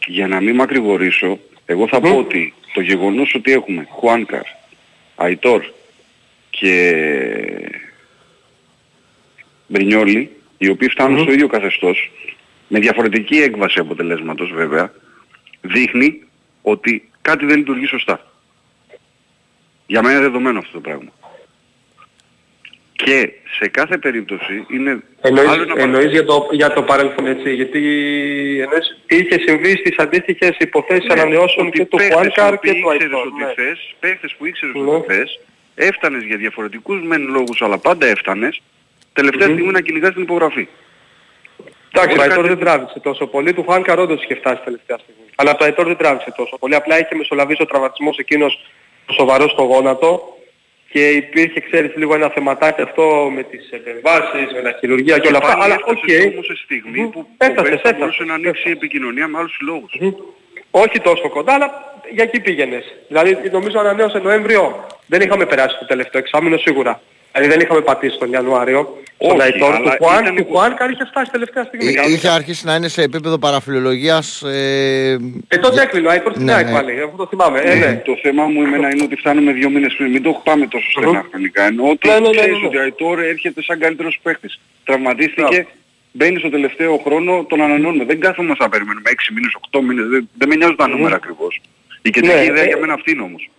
Για 0.08 0.28
να 0.28 0.42
μην 0.42 0.56
μακρηγορήσω, 0.56 1.40
εγώ 1.66 1.88
θα 1.88 2.00
πω 2.00 2.18
ότι 2.18 2.54
το 2.74 2.82
γεγονός 2.82 3.34
ότι 3.36 3.52
έχουμε 3.52 3.88
Χουάνκαρ, 3.90 4.42
Αϊτόρ 5.16 5.64
και 6.50 6.96
Μπρινιόλι, 9.68 10.32
οι 10.58 10.70
οποίοι 10.70 10.90
στο 10.90 11.32
ίδιο 11.32 11.48
καθεστώς, 11.48 12.12
με 12.68 12.80
διαφορετική 12.80 13.38
έκβαση 13.38 13.80
αποτελέσματος 13.80 14.52
βέβαια, 14.52 14.94
δείχνει 15.62 16.24
ότι 16.62 17.10
κάτι 17.22 17.46
δεν 17.46 17.58
λειτουργεί 17.58 17.86
σωστά. 17.86 18.24
Για 19.90 20.02
μένα 20.02 20.14
είναι 20.14 20.24
δεδομένο 20.24 20.60
αυτό 20.60 20.72
το 20.72 20.80
πράγμα. 20.80 21.12
Και 22.92 23.32
σε 23.60 23.68
κάθε 23.68 23.98
περίπτωση 23.98 24.66
είναι... 24.70 25.04
Εννοείς, 25.22 25.50
εννοείς 25.76 26.12
για, 26.12 26.26
το, 26.26 26.48
για 26.52 26.74
το 26.74 26.84
παρέλθον 26.84 27.28
έτσι, 27.28 27.54
γιατί 27.54 27.82
εννοείς, 28.62 29.02
είχε 29.08 29.40
συμβεί 29.40 29.76
στις 29.76 29.98
αντίστοιχες 29.98 30.56
υποθέσεις 30.60 31.06
ναι, 31.06 31.22
ανανεώσεων 31.22 31.72
και 31.72 31.86
του 31.86 31.98
Χουάνκαρ 31.98 32.60
και 32.60 32.74
του 32.74 32.90
Αϊτόρ. 32.90 33.32
Ναι. 33.32 33.54
Θες, 33.56 33.96
παίχτες 34.00 34.36
που 34.38 34.46
ήξερες 34.46 34.76
ναι. 34.76 34.90
ότι 34.90 35.14
θες, 35.14 35.40
έφτανες 35.76 36.24
για 36.24 36.38
διαφορετικούς 36.38 37.02
μεν 37.02 37.30
λόγους, 37.30 37.62
αλλά 37.62 37.78
πάντα 37.78 38.08
έφτανες, 38.08 38.62
τελευταία 39.14 39.48
mm-hmm. 39.48 39.52
στιγμή 39.52 39.72
να 39.72 39.82
κυνηγάς 39.82 40.14
την 40.14 40.22
υπογραφή. 40.22 40.68
Εντάξει, 41.94 42.18
ο 42.18 42.22
Αϊτόρ 42.22 42.48
δεν 42.48 42.60
τράβηξε 42.60 43.00
τόσο 43.00 43.28
πολύ, 43.28 43.54
του 43.54 43.64
Χουάνκαρ 43.64 44.00
όντως 44.00 44.24
είχε 44.24 44.36
φτάσει 44.36 44.62
τελευταία 44.64 44.98
στιγμή. 44.98 45.30
Αλλά 45.36 45.56
το 45.56 45.64
Αϊτόρ 45.66 45.86
δεν 45.86 45.98
τράβηξε 45.98 46.34
τόσο 46.36 46.58
πολύ, 46.58 46.76
απλά 46.76 47.00
είχε 47.00 47.16
μεσολαβήσει 47.16 47.62
ο 47.62 47.66
τραυματισμός 47.66 48.18
εκείνος 48.18 48.66
σοβαρό 49.12 49.50
στο 49.50 49.64
γόνατο 49.64 50.38
και 50.92 51.10
υπήρχε, 51.10 51.60
ξέρεις, 51.60 51.96
λίγο 51.96 52.14
ένα 52.16 52.30
θεματάκι 52.30 52.82
αυτό 52.82 53.30
με 53.36 53.44
τις 53.44 53.70
επεμβάσεις, 53.72 54.54
με 54.54 54.62
τα 54.62 54.78
χειρουργία 54.80 55.16
και, 55.16 55.22
και 55.22 55.28
όλα 55.28 55.38
αυτά. 55.38 55.64
Αλλά 55.64 55.76
okay. 55.86 56.32
όμως 56.32 56.46
σε 56.46 56.56
στιγμή 56.64 57.08
που 57.08 57.28
έφτασε, 57.38 57.80
θα 57.84 57.94
μπορούσε 57.98 58.24
να 58.24 58.34
ανοίξει 58.34 58.70
η 58.70 58.72
επικοινωνία 58.72 59.28
με 59.28 59.38
άλλους 59.38 59.56
συλλόγους. 59.56 59.94
Όχι 60.72 61.00
τόσο 61.00 61.30
κοντά, 61.30 61.54
αλλά 61.54 61.70
για 62.12 62.24
εκεί 62.24 62.40
πήγαινες. 62.40 62.86
Δηλαδή 63.08 63.50
νομίζω 63.52 63.80
ανανέωσε 63.80 64.18
Νοέμβριο. 64.18 64.88
Δεν 65.06 65.22
είχαμε 65.22 65.46
περάσει 65.46 65.78
το 65.80 65.86
τελευταίο 65.86 66.22
εξάμεινο 66.22 66.58
σίγουρα. 66.58 67.02
Δηλαδή 67.32 67.52
δεν 67.52 67.60
είχαμε 67.60 67.82
πατήσει 67.82 68.18
τον 68.18 68.32
Ιανουάριο. 68.32 68.98
Όχι, 69.22 69.32
στον 69.32 69.42
Αϊτόρ 69.42 69.76
του 69.76 69.96
Χουάν, 69.98 70.36
του 70.36 70.46
Χουάν 70.50 70.92
είχε 70.92 71.06
φτάσει 71.06 71.32
τελευταία 71.32 71.64
στιγμή. 71.64 71.86
Ε, 71.86 72.12
είχε 72.12 72.30
αρχίσει 72.30 72.66
να 72.66 72.76
είναι 72.76 72.88
σε 72.88 73.02
επίπεδο 73.02 73.38
παραφιλολογίας. 73.38 74.42
Ε, 74.42 75.18
ε 75.48 75.58
τότε 75.58 75.82
έκλεινε 75.82 76.08
ο 76.08 76.12
Αϊτόρ 76.12 76.32
στην 76.32 76.46
ναι, 76.46 76.64
ναι. 76.64 76.72
πάλι, 76.72 77.02
αυτό 77.02 77.18
το 77.18 77.28
θυμάμαι. 77.28 77.60
Ε, 77.60 77.76
ναι. 77.76 78.02
Το 78.06 78.18
θέμα 78.22 78.44
μου 78.44 78.62
εμένα 78.62 78.90
είναι 78.90 79.04
ότι 79.04 79.16
φτάνουμε 79.16 79.52
δύο 79.52 79.70
μήνες 79.70 79.94
πριν, 79.98 80.12
μην 80.12 80.22
το 80.22 80.42
πάμε 80.44 80.68
τόσο 80.68 80.92
στενά 80.92 81.26
χρονικά. 81.30 81.64
Ενώ 81.66 81.90
ότι 81.90 82.08
ναι, 82.08 82.14
ναι, 82.14 82.20
ναι, 82.20 82.38
ξέρεις 82.38 82.64
ότι 82.66 82.78
ο 82.78 82.82
Αϊτόρ 82.82 83.20
έρχεται 83.20 83.64
σαν 83.64 83.80
καλύτερος 83.80 84.20
παίχτης. 84.24 84.60
Τραυματίστηκε, 84.84 85.68
μπαίνει 86.12 86.40
στο 86.40 86.50
τελευταίο 86.50 86.98
χρόνο, 86.98 87.46
τον 87.50 87.62
ανανεώνουμε. 87.62 88.04
Δεν 88.04 88.20
κάθομαι 88.20 88.56
να 88.60 88.70
περιμένουμε 88.70 89.10
6 89.10 89.34
μήνες, 89.34 89.52
8 89.72 89.80
μήνες, 89.82 90.06
δεν, 90.08 90.30
δεν 90.38 90.48
με 90.48 90.56
νοιάζουν 90.56 90.76
τα 90.76 90.88
νούμερα 90.88 91.16
ακριβώς. 91.16 91.62
Η 92.02 92.10
κεντρική 92.10 92.46
ιδέα 92.46 92.66
για 92.66 92.78
μένα 92.78 92.94
αυτή 92.94 93.12
είναι 93.12 93.22
όμως. 93.22 93.50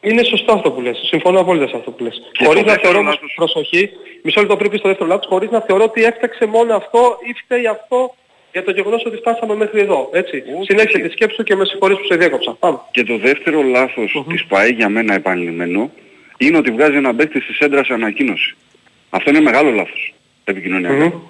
Είναι 0.00 0.22
σωστό 0.22 0.52
αυτό 0.52 0.70
που 0.70 0.80
λες. 0.80 1.00
Συμφωνώ 1.04 1.40
απόλυτα 1.40 1.68
σε 1.68 1.76
αυτό 1.76 1.90
που 1.90 2.02
λες. 2.02 2.22
Και 2.32 2.44
χωρίς 2.44 2.62
να 2.62 2.74
θεωρώ 2.74 2.98
όμως 2.98 3.20
προσοχή, 3.34 3.90
μισό 4.22 4.40
λεπτό 4.40 4.56
πριν 4.56 4.78
στο 4.78 4.88
δεύτερο 4.88 5.08
λάθος, 5.08 5.26
χωρίς 5.26 5.50
να 5.50 5.60
θεωρώ 5.60 5.84
ότι 5.84 6.04
έφταξε 6.04 6.46
μόνο 6.46 6.74
αυτό 6.74 7.18
ή 7.22 7.32
φταίει 7.44 7.66
αυτό 7.66 8.14
για 8.52 8.64
το 8.64 8.70
γεγονός 8.70 9.04
ότι 9.06 9.16
φτάσαμε 9.16 9.54
μέχρι 9.54 9.80
εδώ. 9.80 10.08
Έτσι. 10.12 10.42
Συνέχισε 10.62 10.98
τη 10.98 11.08
σκέψη 11.08 11.42
και 11.42 11.54
με 11.54 11.64
συγχωρείς 11.64 11.96
που 11.96 12.04
σε 12.04 12.16
διέκοψα. 12.16 12.52
Πάμε. 12.58 12.78
Και 12.90 13.04
το 13.04 13.18
δεύτερο 13.18 13.62
λάθος 13.62 14.16
uh-huh. 14.18 14.32
της 14.32 14.44
ΠΑΕ 14.44 14.68
για 14.68 14.88
μένα 14.88 15.14
επανειλημμένο 15.14 15.90
είναι 16.38 16.56
ότι 16.56 16.70
βγάζει 16.70 16.96
ένα 16.96 17.14
παίκτη 17.14 17.40
στη 17.40 17.52
σέντρα 17.52 17.84
σε 17.84 17.92
ανακοίνωση. 17.92 18.56
Αυτό 19.10 19.30
είναι 19.30 19.40
μεγάλο 19.40 19.70
λάθος 19.70 20.14
επικοινωνιακά. 20.44 21.12
Mm-hmm. 21.12 21.20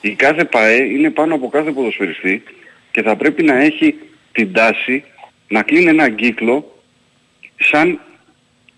Η 0.00 0.10
κάθε 0.10 0.44
ΠΑΕ 0.44 0.76
είναι 0.76 1.10
πάνω 1.10 1.34
από 1.34 1.48
κάθε 1.48 1.70
ποδοσφαιριστή 1.70 2.42
και 2.90 3.02
θα 3.02 3.16
πρέπει 3.16 3.42
να 3.42 3.58
έχει 3.58 3.94
την 4.32 4.52
τάση 4.52 5.04
να 5.48 5.62
κλείνει 5.62 5.88
ένα 5.88 6.10
κύκλο 6.10 6.77
σαν 7.58 8.00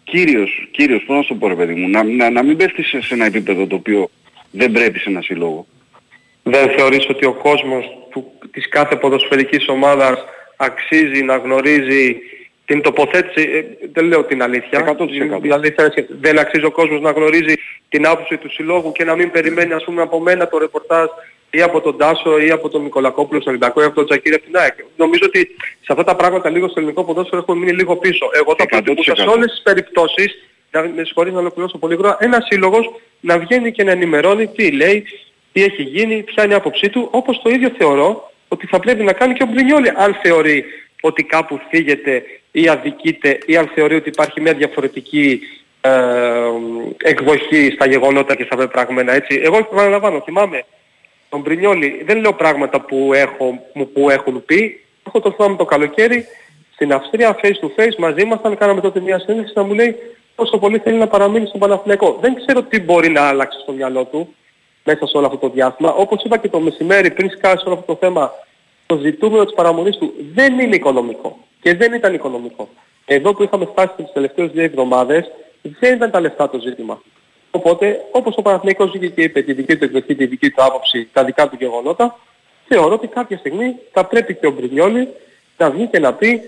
κύριος, 0.04 0.68
κύριος, 0.70 1.02
πώς 1.06 1.16
να 1.16 1.22
σου 1.22 1.38
πω 1.38 1.48
ρε 1.48 1.54
παιδί 1.54 1.74
μου, 1.74 1.88
να, 1.88 2.02
να, 2.04 2.30
να 2.30 2.42
μην 2.42 2.56
πέφτεις 2.56 2.86
σε, 2.86 3.14
ένα 3.14 3.24
επίπεδο 3.24 3.66
το 3.66 3.74
οποίο 3.74 4.10
δεν 4.50 4.72
πρέπει 4.72 4.98
σε 4.98 5.08
ένα 5.10 5.22
σύλλογο. 5.22 5.66
Δεν 6.42 6.70
θεωρείς 6.76 7.08
ότι 7.08 7.26
ο 7.26 7.32
κόσμος 7.32 7.84
του, 8.10 8.32
της 8.50 8.68
κάθε 8.68 8.96
ποδοσφαιρικής 8.96 9.68
ομάδας 9.68 10.24
αξίζει 10.56 11.22
να 11.22 11.36
γνωρίζει 11.36 12.16
την 12.64 12.82
τοποθέτηση, 12.82 13.48
ε, 13.52 13.64
δεν 13.92 14.04
λέω 14.04 14.24
την 14.24 14.42
αλήθεια, 14.42 14.78
100%. 14.78 15.44
Η 15.44 15.50
αλήθεια 15.50 15.94
δεν 16.08 16.38
αξίζει 16.38 16.64
ο 16.64 16.70
κόσμος 16.70 17.00
να 17.00 17.10
γνωρίζει 17.10 17.54
την 17.88 18.06
άποψη 18.06 18.36
του 18.36 18.50
συλλόγου 18.50 18.92
και 18.92 19.04
να 19.04 19.14
μην 19.14 19.30
περιμένει 19.30 19.72
ας 19.72 19.84
πούμε 19.84 20.02
από 20.02 20.20
μένα 20.20 20.48
το 20.48 20.58
ρεπορτάζ 20.58 21.08
ή 21.50 21.62
από 21.62 21.80
τον 21.80 21.96
Τάσο 21.96 22.38
ή 22.40 22.50
από 22.50 22.68
τον 22.68 22.82
Μικολακόπουλο 22.82 23.40
στον 23.40 23.52
Ολυμπιακό 23.52 23.80
ή 23.80 23.84
από 23.84 23.94
τον 23.94 24.06
Τζακίρη 24.06 24.34
από 24.34 24.44
την 24.44 24.56
ΑΕΚ. 24.56 24.74
Νομίζω 24.96 25.22
ότι 25.26 25.56
σε 25.80 25.86
αυτά 25.92 26.04
τα 26.04 26.16
πράγματα 26.16 26.50
λίγο 26.50 26.68
στο 26.68 26.80
ελληνικό 26.80 27.04
ποδόσφαιρο 27.04 27.40
έχουμε 27.40 27.58
μείνει 27.58 27.72
λίγο 27.72 27.96
πίσω. 27.96 28.30
Εγώ 28.32 28.54
θα 28.58 28.66
προτιμούσα 28.66 29.16
σε 29.16 29.22
όλες 29.22 29.50
τις 29.50 29.62
περιπτώσεις, 29.62 30.48
να 30.70 30.82
με 30.82 31.04
συγχωρείς 31.04 31.32
να 31.32 31.38
ολοκληρώσω 31.38 31.78
πολύ 31.78 31.94
γρήγορα, 31.94 32.16
ένας 32.20 32.46
σύλλογος 32.50 32.90
να 33.20 33.38
βγαίνει 33.38 33.72
και 33.72 33.84
να 33.84 33.90
ενημερώνει 33.90 34.46
τι 34.46 34.70
λέει, 34.70 35.04
τι 35.52 35.62
έχει 35.62 35.82
γίνει, 35.82 36.22
ποια 36.22 36.44
είναι 36.44 36.52
η 36.52 36.56
άποψή 36.56 36.88
του, 36.90 37.08
όπως 37.10 37.40
το 37.42 37.50
ίδιο 37.50 37.70
θεωρώ 37.78 38.32
ότι 38.48 38.66
θα 38.66 38.80
πρέπει 38.80 39.02
να 39.02 39.12
κάνει 39.12 39.34
και 39.34 39.42
ο 39.42 39.46
Μπρινιόλη 39.46 39.92
αν 39.96 40.16
θεωρεί 40.22 40.64
ότι 41.00 41.22
κάπου 41.22 41.60
φύγεται 41.70 42.22
ή 42.52 42.68
αδικείται 42.68 43.38
ή 43.46 43.56
αν 43.56 43.70
θεωρεί 43.74 43.94
ότι 43.94 44.08
υπάρχει 44.08 44.40
μια 44.40 44.52
διαφορετική 44.52 45.40
ε, 45.80 45.90
εκδοχή 46.96 47.70
στα 47.74 47.86
γεγονότα 47.86 48.34
και 48.34 48.44
στα 48.44 48.68
πραγμένα 48.68 49.12
έτσι. 49.12 49.40
Εγώ 49.44 49.56
επαναλαμβάνω, 49.56 50.20
θυμάμαι 50.20 50.64
τον 51.30 51.42
Πρινιόλη, 51.42 52.02
δεν 52.06 52.20
λέω 52.20 52.32
πράγματα 52.32 52.80
που, 52.80 53.10
έχω, 53.14 53.62
που 53.92 54.10
έχουν 54.10 54.44
πει. 54.44 54.84
Έχω 55.06 55.20
το 55.20 55.30
θυμάμαι 55.30 55.56
το 55.56 55.64
καλοκαίρι 55.64 56.26
στην 56.72 56.92
Αυστρία 56.92 57.38
face 57.42 57.46
to 57.46 57.80
face 57.80 57.96
μαζί 57.98 58.24
μας, 58.24 58.40
κάναμε 58.58 58.80
τότε 58.80 59.00
μια 59.00 59.18
συνέντευξη 59.18 59.52
να 59.56 59.62
μου 59.62 59.74
λέει 59.74 59.96
πόσο 60.34 60.58
πολύ 60.58 60.78
θέλει 60.78 60.96
να 60.96 61.06
παραμείνει 61.06 61.46
στον 61.46 61.60
Παναθηναϊκό. 61.60 62.18
Δεν 62.20 62.34
ξέρω 62.34 62.62
τι 62.62 62.80
μπορεί 62.80 63.08
να 63.08 63.22
άλλαξει 63.22 63.58
στο 63.60 63.72
μυαλό 63.72 64.04
του 64.04 64.34
μέσα 64.84 65.06
σε 65.06 65.16
όλο 65.16 65.26
αυτό 65.26 65.38
το 65.38 65.48
διάστημα. 65.48 65.92
Όπως 65.92 66.22
είπα 66.24 66.36
και 66.36 66.48
το 66.48 66.60
μεσημέρι 66.60 67.10
πριν 67.10 67.30
σκάσει 67.30 67.64
όλο 67.66 67.74
αυτό 67.74 67.92
το 67.92 67.98
θέμα, 68.00 68.32
το 68.86 68.96
ζητούμενο 68.96 69.44
της 69.44 69.54
παραμονής 69.54 69.96
του 69.96 70.14
δεν 70.34 70.58
είναι 70.58 70.74
οικονομικό. 70.74 71.38
Και 71.60 71.74
δεν 71.74 71.92
ήταν 71.92 72.14
οικονομικό. 72.14 72.68
Εδώ 73.04 73.34
που 73.34 73.42
είχαμε 73.42 73.64
φτάσει 73.64 73.94
τις 73.96 74.12
τελευταίες 74.12 74.50
δύο 74.50 74.62
εβδομάδες, 74.62 75.30
δεν 75.62 75.94
ήταν 75.94 76.10
τα 76.10 76.20
λεφτά 76.20 76.50
το 76.50 76.58
ζήτημα. 76.58 77.02
Οπότε, 77.50 78.00
όπως 78.12 78.36
ο 78.36 78.42
Παναθηναϊκός 78.42 78.90
βγήκε 78.90 79.08
και 79.08 79.22
είπε 79.22 79.42
τη 79.42 79.52
δική 79.52 79.76
του 79.76 79.84
εκδοχή, 79.84 80.14
τη 80.14 80.26
δική 80.26 80.50
του 80.50 80.62
άποψη, 80.64 81.08
τα 81.12 81.24
δικά 81.24 81.48
του 81.48 81.56
γεγονότα, 81.58 82.18
θεωρώ 82.68 82.94
ότι 82.94 83.06
κάποια 83.06 83.38
στιγμή 83.38 83.76
θα 83.92 84.04
πρέπει 84.04 84.34
και 84.34 84.46
ο 84.46 84.50
Μπρινιόλη 84.50 85.08
να 85.56 85.70
βγει 85.70 85.86
και 85.86 85.98
να 85.98 86.14
πει 86.14 86.42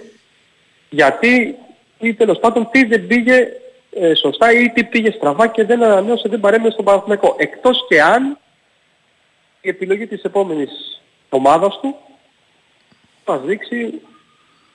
γιατί 0.91 1.57
ή 1.99 2.15
τέλος 2.15 2.39
πάντων 2.39 2.69
τι 2.71 2.85
δεν 2.85 3.07
πήγε 3.07 3.49
ε, 3.91 4.15
σωστά 4.15 4.53
ή 4.53 4.71
τι 4.71 4.85
πήγε 4.85 5.11
στραβά 5.11 5.47
και 5.47 5.65
δεν 5.65 5.83
ανανέωσε, 5.83 6.29
δεν 6.29 6.41
παρέμεινε 6.41 6.71
στον 6.71 6.85
Παναθηναϊκό. 6.85 7.35
Εκτός 7.39 7.87
και 7.89 8.03
αν 8.03 8.39
η 9.61 9.69
επιλογή 9.69 10.07
της 10.07 10.23
επόμενης 10.23 11.03
ομάδας 11.29 11.79
του 11.81 11.97
μας 13.27 13.41
δείξει 13.41 14.01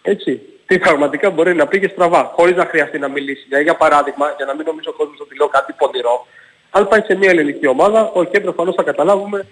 έτσι, 0.01 0.41
τι 0.67 0.79
πραγματικά 0.79 1.29
μπορεί 1.29 1.55
να 1.55 1.67
πήγε 1.67 1.87
στραβά, 1.87 2.31
χωρίς 2.35 2.55
να 2.55 2.65
χρειαστεί 2.65 2.99
να 2.99 3.07
μιλήσει. 3.07 3.43
Δηλαδή, 3.47 3.63
για 3.63 3.75
παράδειγμα, 3.75 4.33
για 4.37 4.45
να 4.45 4.55
μην 4.55 4.65
νομίζω 4.65 4.89
ο 4.93 4.97
κόσμος 4.97 5.19
ότι 5.19 5.37
λέω 5.37 5.47
κάτι 5.47 5.73
πονηρό, 5.77 6.27
αν 6.69 6.87
πάει 6.87 7.01
σε 7.01 7.15
μια 7.15 7.29
ελληνική 7.29 7.67
ομάδα, 7.67 8.01
ο 8.01 8.19
okay, 8.19 8.41
προφανώς 8.41 8.75
θα 8.75 8.83
καταλάβουμε 8.83 9.45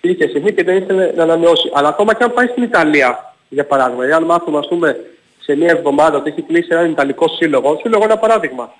τι 0.00 0.10
είχε 0.10 0.28
συμβεί 0.28 0.52
και 0.52 0.64
δεν 0.64 0.76
ήθελε 0.76 1.12
να 1.16 1.22
ανανεώσει. 1.22 1.70
Αλλά 1.74 1.88
ακόμα 1.88 2.14
και 2.14 2.24
αν 2.24 2.32
πάει 2.32 2.46
στην 2.46 2.62
Ιταλία, 2.62 3.34
για 3.48 3.64
παράδειγμα, 3.64 4.08
ή 4.08 4.12
αν 4.12 4.24
μάθουμε, 4.24 4.58
ας 4.58 4.68
πούμε, 4.68 4.96
σε 5.40 5.56
μια 5.56 5.70
εβδομάδα 5.70 6.16
ότι 6.16 6.30
έχει 6.30 6.42
κλείσει 6.42 6.68
έναν 6.70 6.90
Ιταλικό 6.90 7.28
σύλλογο, 7.28 7.78
σύλλογο 7.82 8.04
ένα 8.04 8.18
παράδειγμα. 8.18 8.74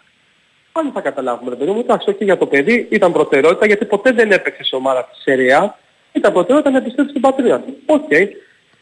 Πάλι 0.72 0.90
θα 0.94 1.00
καταλάβουμε, 1.00 1.50
ρε 1.50 1.56
παιδί 1.56 1.70
μου, 1.70 1.78
εντάξει, 1.78 2.10
όχι 2.10 2.24
για 2.24 2.36
το 2.36 2.46
παιδί, 2.46 2.86
ήταν 2.90 3.12
προτεραιότητα, 3.12 3.66
γιατί 3.66 3.84
ποτέ 3.84 4.12
δεν 4.12 4.32
έπαιξε 4.32 4.64
σε 4.64 4.76
ομάδα 4.76 5.04
της 5.04 5.22
Σέριε 5.22 5.62
Α, 5.62 5.78
ήταν 6.12 6.32
προτεραιότητα 6.32 6.72
να 6.72 6.78
επιστρέψει 6.78 7.10
στην 7.10 7.22
πατρίδα 7.22 7.60
του. 7.60 7.76
OK. 7.86 8.02
Okay. 8.10 8.26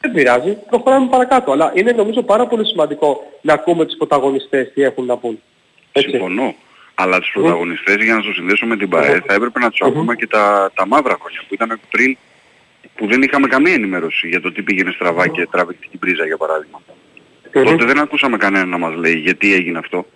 Δεν 0.06 0.14
πειράζει, 0.14 0.56
προχωράμε 0.70 1.08
παρακάτω. 1.08 1.52
Αλλά 1.52 1.72
είναι 1.74 1.92
νομίζω 1.92 2.22
πάρα 2.22 2.46
πολύ 2.46 2.66
σημαντικό 2.66 3.32
να 3.40 3.52
ακούμε 3.52 3.84
τους 3.84 3.96
πρωταγωνιστές 3.96 4.72
τι 4.74 4.82
έχουν 4.82 5.04
να 5.04 5.16
πουν. 5.16 5.42
Έτσι. 5.92 6.10
Συμφωνώ. 6.10 6.54
Αλλά 6.94 7.20
τους 7.20 7.30
πρωταγωνιστές 7.32 7.96
για 8.04 8.14
να 8.14 8.20
τους 8.20 8.34
συνδέσω 8.34 8.66
με 8.66 8.76
την 8.76 8.88
ΠΑΕ 8.88 9.22
θα 9.26 9.34
έπρεπε 9.34 9.58
να 9.58 9.70
τους 9.70 9.80
ακούμε 9.80 10.14
και 10.14 10.26
τα, 10.26 10.70
τα 10.74 10.86
μαύρα 10.86 11.16
χρόνια 11.20 11.40
που 11.48 11.54
ήταν 11.54 11.80
πριν 11.90 12.16
που 12.94 13.06
δεν 13.06 13.22
είχαμε 13.22 13.46
καμία 13.46 13.72
ενημέρωση 13.72 14.28
για 14.28 14.40
το 14.40 14.52
τι 14.52 14.62
πήγαινε 14.62 14.90
στραβά 14.90 15.28
και 15.28 15.46
τράβηξε 15.50 15.88
την 15.90 15.98
πρίζα 15.98 16.26
για 16.26 16.36
παράδειγμα. 16.36 16.82
Τότε 17.52 17.84
δεν 17.84 17.98
ακούσαμε 17.98 18.36
κανένα 18.36 18.64
να 18.64 18.78
μας 18.78 18.94
λέει 18.94 19.14
γιατί 19.14 19.54
έγινε 19.54 19.78
αυτό. 19.78 20.06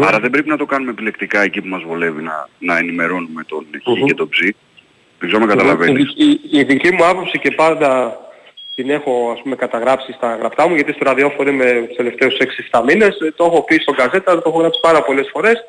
Άρα 0.00 0.20
δεν 0.20 0.30
πρέπει 0.30 0.48
να 0.48 0.56
το 0.56 0.66
κάνουμε 0.66 0.90
επιλεκτικά 0.90 1.42
εκεί 1.42 1.60
που 1.60 1.68
μας 1.68 1.82
βολεύει 1.82 2.22
να, 2.22 2.48
να 2.58 2.78
ενημερώνουμε 2.78 3.44
τον 3.44 3.66
Χ 3.82 4.04
και 4.04 4.14
τον 4.14 4.28
Ψ. 4.28 4.38
Δεν 5.18 5.28
ξέρω 5.28 5.40
με 5.44 5.46
καταλαβαίνεις. 5.46 6.12
Η, 6.16 6.30
η, 6.30 6.40
η, 6.50 6.62
δική 6.62 6.92
μου 6.92 7.04
άποψη 7.06 7.38
και 7.38 7.50
πάντα 7.50 8.18
την 8.78 8.90
έχω 8.90 9.30
ας 9.34 9.40
πούμε 9.42 9.56
καταγράψει 9.56 10.12
στα 10.12 10.36
γραπτά 10.36 10.68
μου 10.68 10.74
γιατί 10.74 10.92
στο 10.92 11.04
ραδιόφωνο 11.04 11.50
είμαι 11.50 11.84
τους 11.86 11.96
τελευταίους 11.96 12.36
6-7 12.70 12.82
μήνες, 12.86 13.18
το 13.36 13.44
έχω 13.44 13.62
πει 13.62 13.78
στον 13.78 13.94
καζέτα, 13.94 14.34
το 14.34 14.42
έχω 14.46 14.58
γράψει 14.58 14.80
πάρα 14.82 15.02
πολλές 15.02 15.28
φορές, 15.32 15.64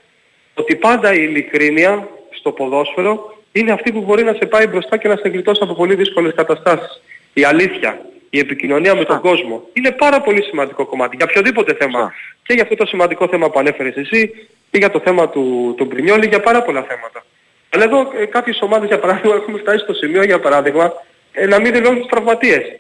ότι 0.54 0.76
πάντα 0.76 1.14
η 1.14 1.26
ειλικρίνεια 1.30 2.08
στο 2.30 2.52
ποδόσφαιρο 2.52 3.38
είναι 3.52 3.72
αυτή 3.72 3.92
που 3.92 4.02
μπορεί 4.02 4.24
να 4.24 4.34
σε 4.34 4.46
πάει 4.46 4.68
μπροστά 4.68 4.98
και 4.98 5.08
να 5.08 5.16
σε 5.16 5.30
γλιτώσει 5.30 5.62
από 5.64 5.74
πολύ 5.74 5.96
δύσκολες 5.96 6.34
καταστάσεις. 6.36 7.02
Η 7.34 7.44
αλήθεια, 7.44 8.02
η 8.30 8.40
επικοινωνία 8.40 8.96
με 8.96 9.06
τον 9.06 9.20
κόσμο 9.20 9.64
είναι 9.74 9.92
πάρα 9.92 10.22
πολύ 10.22 10.44
σημαντικό 10.44 10.86
κομμάτι 10.86 11.16
για 11.16 11.26
οποιοδήποτε 11.30 11.74
θέμα. 11.74 12.14
Και 12.44 12.54
για 12.54 12.64
αυτό 12.64 12.76
το 12.76 12.86
σημαντικό 12.86 13.28
θέμα 13.28 13.50
που 13.50 13.60
ανέφερες 13.60 13.96
εσύ 13.96 14.32
και 14.72 14.78
για 14.78 14.90
το 14.90 15.00
θέμα 15.00 15.30
του, 15.30 15.74
του 15.78 15.86
Μπρινιόλη 15.86 16.28
για 16.28 16.40
πάρα 16.40 16.62
πολλά 16.62 16.84
θέματα. 16.84 17.26
Αλλά 17.70 17.84
εδώ 17.84 18.12
ε, 18.20 18.26
κάποιες 18.26 18.62
ομάδες 18.62 18.88
για 18.88 19.00
παράδειγμα 19.00 19.36
έχουν 19.42 19.58
φτάσει 19.58 19.84
στο 19.84 19.94
σημείο 19.94 20.24
για 20.24 20.40
παράδειγμα 20.40 20.94
ε, 21.32 21.46
να 21.46 21.60
μην 21.60 21.74
δηλώνουν 21.74 22.00
τους 22.00 22.10
τραυματίες 22.10 22.80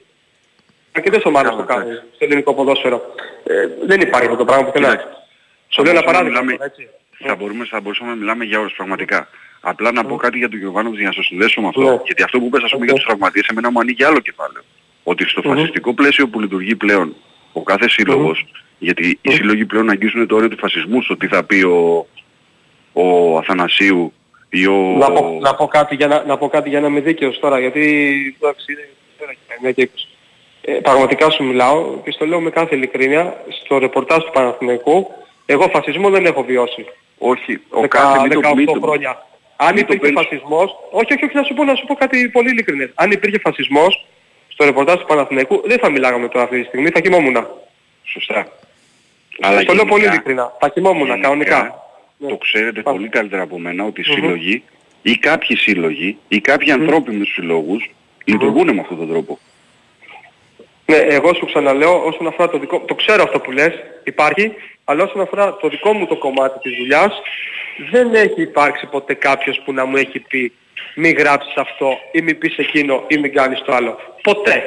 αρκετές 0.91 1.23
ομάδες 1.25 1.55
το 1.55 1.63
κάνουν 1.63 1.93
στο 2.15 2.25
ελληνικό 2.25 2.53
ποδόσφαιρο. 2.53 3.01
Ε, 3.43 3.67
δεν 3.85 4.01
υπάρχει 4.01 4.25
αυτό 4.25 4.37
το 4.37 4.45
πράγμα 4.45 4.65
που 4.65 4.71
θέλει. 4.71 4.99
Σου 5.69 5.83
λέω 5.83 5.91
ένα 5.91 6.03
παράδειγμα. 6.03 6.41
Μιλάμε, 6.41 6.71
θα, 7.25 7.35
μπορούμε, 7.35 7.65
θα 7.65 7.79
μπορούσαμε 7.81 8.09
να 8.09 8.15
μιλάμε 8.15 8.43
για 8.43 8.59
ώρες 8.59 8.73
πραγματικά. 8.73 9.27
Απλά 9.61 9.91
να 9.91 10.05
πω 10.05 10.15
κάτι 10.15 10.37
για 10.37 10.49
τον 10.49 10.59
Γιωβάνοβιτ 10.59 10.99
για 10.99 11.07
να 11.07 11.13
σας 11.13 11.25
συνδέσω 11.25 11.61
με 11.61 11.67
αυτό. 11.67 11.81
Ναι. 11.81 11.99
Γιατί 12.03 12.23
αυτό 12.23 12.39
που 12.39 12.49
πες 12.49 12.63
ας 12.63 12.71
πούμε 12.71 12.85
για 12.85 12.93
τους 12.93 13.05
τραυματίες 13.05 13.47
εμένα 13.47 13.71
μου 13.71 13.79
ανοίγει 13.79 14.03
άλλο 14.03 14.19
κεφάλαιο. 14.19 14.63
Ότι 15.03 15.29
στο 15.29 15.41
φασιστικό 15.41 15.93
πλαίσιο 15.93 16.27
που 16.27 16.39
λειτουργεί 16.39 16.75
πλέον 16.75 17.15
ο 17.53 17.63
κάθε 17.63 17.85
γιατί 18.79 19.19
οι 19.21 19.31
σύλλογοι 19.31 19.65
πλέον 19.65 19.89
αγγίζουν 19.89 20.27
το 20.27 20.35
όριο 20.35 20.47
του 20.47 20.57
φασισμού 20.57 21.01
στο 21.01 21.17
τι 21.17 21.27
θα 21.27 21.43
πει 21.43 21.61
ο, 21.63 22.07
ο 22.93 23.37
Αθανασίου 23.37 24.13
ή 24.49 24.67
ο... 24.67 24.73
Να 24.73 25.11
πω, 25.11 25.37
να 25.41 25.55
πω, 25.55 25.67
κάτι, 25.67 25.95
για 25.95 26.07
να, 26.07 26.23
να 26.23 26.37
πω 26.37 26.47
κάτι 26.47 26.69
για 26.69 26.79
να 26.79 26.87
είμαι 26.87 26.99
δίκαιος 26.99 27.39
τώρα, 27.39 27.59
γιατί 27.59 27.81
εντάξει, 28.41 28.77
είναι 29.61 29.71
και 29.71 29.89
ε, 30.61 30.73
πραγματικά 30.73 31.29
σου 31.29 31.43
μιλάω 31.43 31.97
και 32.03 32.11
στο 32.11 32.25
λέω 32.25 32.39
με 32.39 32.49
κάθε 32.49 32.75
ειλικρίνεια, 32.75 33.43
στο 33.63 33.77
ρεπορτάζ 33.77 34.23
του 34.23 34.31
Παναθηναϊκού, 34.31 35.07
εγώ 35.45 35.67
φασισμό 35.67 36.09
δεν 36.09 36.25
έχω 36.25 36.43
βιώσει. 36.43 36.85
Όχι, 37.17 37.61
ο 37.69 37.87
κάθε 37.87 38.27
18 38.31 38.79
χρόνια. 38.81 39.25
Αν 39.55 39.77
υπήρχε 39.77 40.11
φασισμός, 40.11 40.75
όχι, 40.91 41.13
όχι, 41.13 41.25
όχι, 41.25 41.35
να 41.35 41.43
σου 41.43 41.53
πω, 41.53 41.63
να 41.63 41.75
σου 41.75 41.85
πω 41.85 41.93
κάτι 41.93 42.29
πολύ 42.29 42.49
ειλικρινές. 42.49 42.89
Αν 42.95 43.11
υπήρχε 43.11 43.39
φασισμός 43.39 44.05
στο 44.47 44.65
ρεπορτάζ 44.65 44.99
του 44.99 45.05
Παναθηναϊκού, 45.05 45.61
δεν 45.65 45.79
θα 45.79 45.89
μιλάγαμε 45.89 46.27
τώρα 46.27 46.43
αυτή 46.43 46.59
τη 46.61 46.67
στιγμή, 46.67 46.89
θα 46.89 46.99
κοιμόμουν. 46.99 47.47
Σωστά. 48.03 48.47
Αλλά 49.41 49.63
το 49.63 49.73
λέω 49.73 49.85
πολύ 49.85 50.05
ειλικρινά. 50.05 50.53
Θα 50.59 50.69
κοιμόμουν 50.69 51.21
κανονικά. 51.21 51.83
Το 52.27 52.37
ξέρετε 52.37 52.81
πολύ 52.81 53.09
καλύτερα 53.09 53.41
από 53.41 53.59
μένα 53.59 53.83
ότι 53.85 54.01
οι 54.01 54.03
σύλλογοι 54.03 54.63
ή 55.01 55.17
κάποιοι 55.17 55.57
σύλλογοι 55.57 56.17
ή 56.27 56.39
κάποιοι 56.39 56.71
ανθρώποι 56.71 57.11
με 57.11 57.23
τους 57.23 57.33
συλλόγους 57.33 57.89
λειτουργούν 58.23 58.73
με 58.73 58.81
αυτόν 58.81 58.97
τον 58.97 59.09
τρόπο. 59.09 59.39
Ναι, 60.89 60.97
εγώ 60.97 61.33
σου 61.33 61.45
ξαναλέω 61.45 62.03
όσον 62.05 62.27
αφορά 62.27 62.49
το 62.49 62.57
δικό 62.57 62.79
το 62.79 62.95
ξέρω 62.95 63.23
αυτό 63.23 63.39
που 63.39 63.51
λες, 63.51 63.73
υπάρχει, 64.03 64.53
αλλά 64.83 65.03
όσον 65.03 65.21
αφορά 65.21 65.55
το 65.55 65.67
δικό 65.67 65.93
μου 65.93 66.07
το 66.07 66.17
κομμάτι 66.17 66.59
της 66.59 66.77
δουλειάς, 66.77 67.21
δεν 67.91 68.13
έχει 68.13 68.41
υπάρξει 68.41 68.85
ποτέ 68.85 69.13
κάποιος 69.13 69.61
που 69.65 69.73
να 69.73 69.85
μου 69.85 69.97
έχει 69.97 70.19
πει 70.19 70.53
μη 70.95 71.09
γράψεις 71.09 71.55
αυτό 71.55 71.97
ή 72.11 72.21
μη 72.21 72.33
πεις 72.33 72.57
εκείνο 72.57 73.03
ή 73.07 73.17
μη 73.17 73.29
κάνεις 73.29 73.61
το 73.61 73.73
άλλο. 73.73 73.97
Ποτέ. 74.21 74.63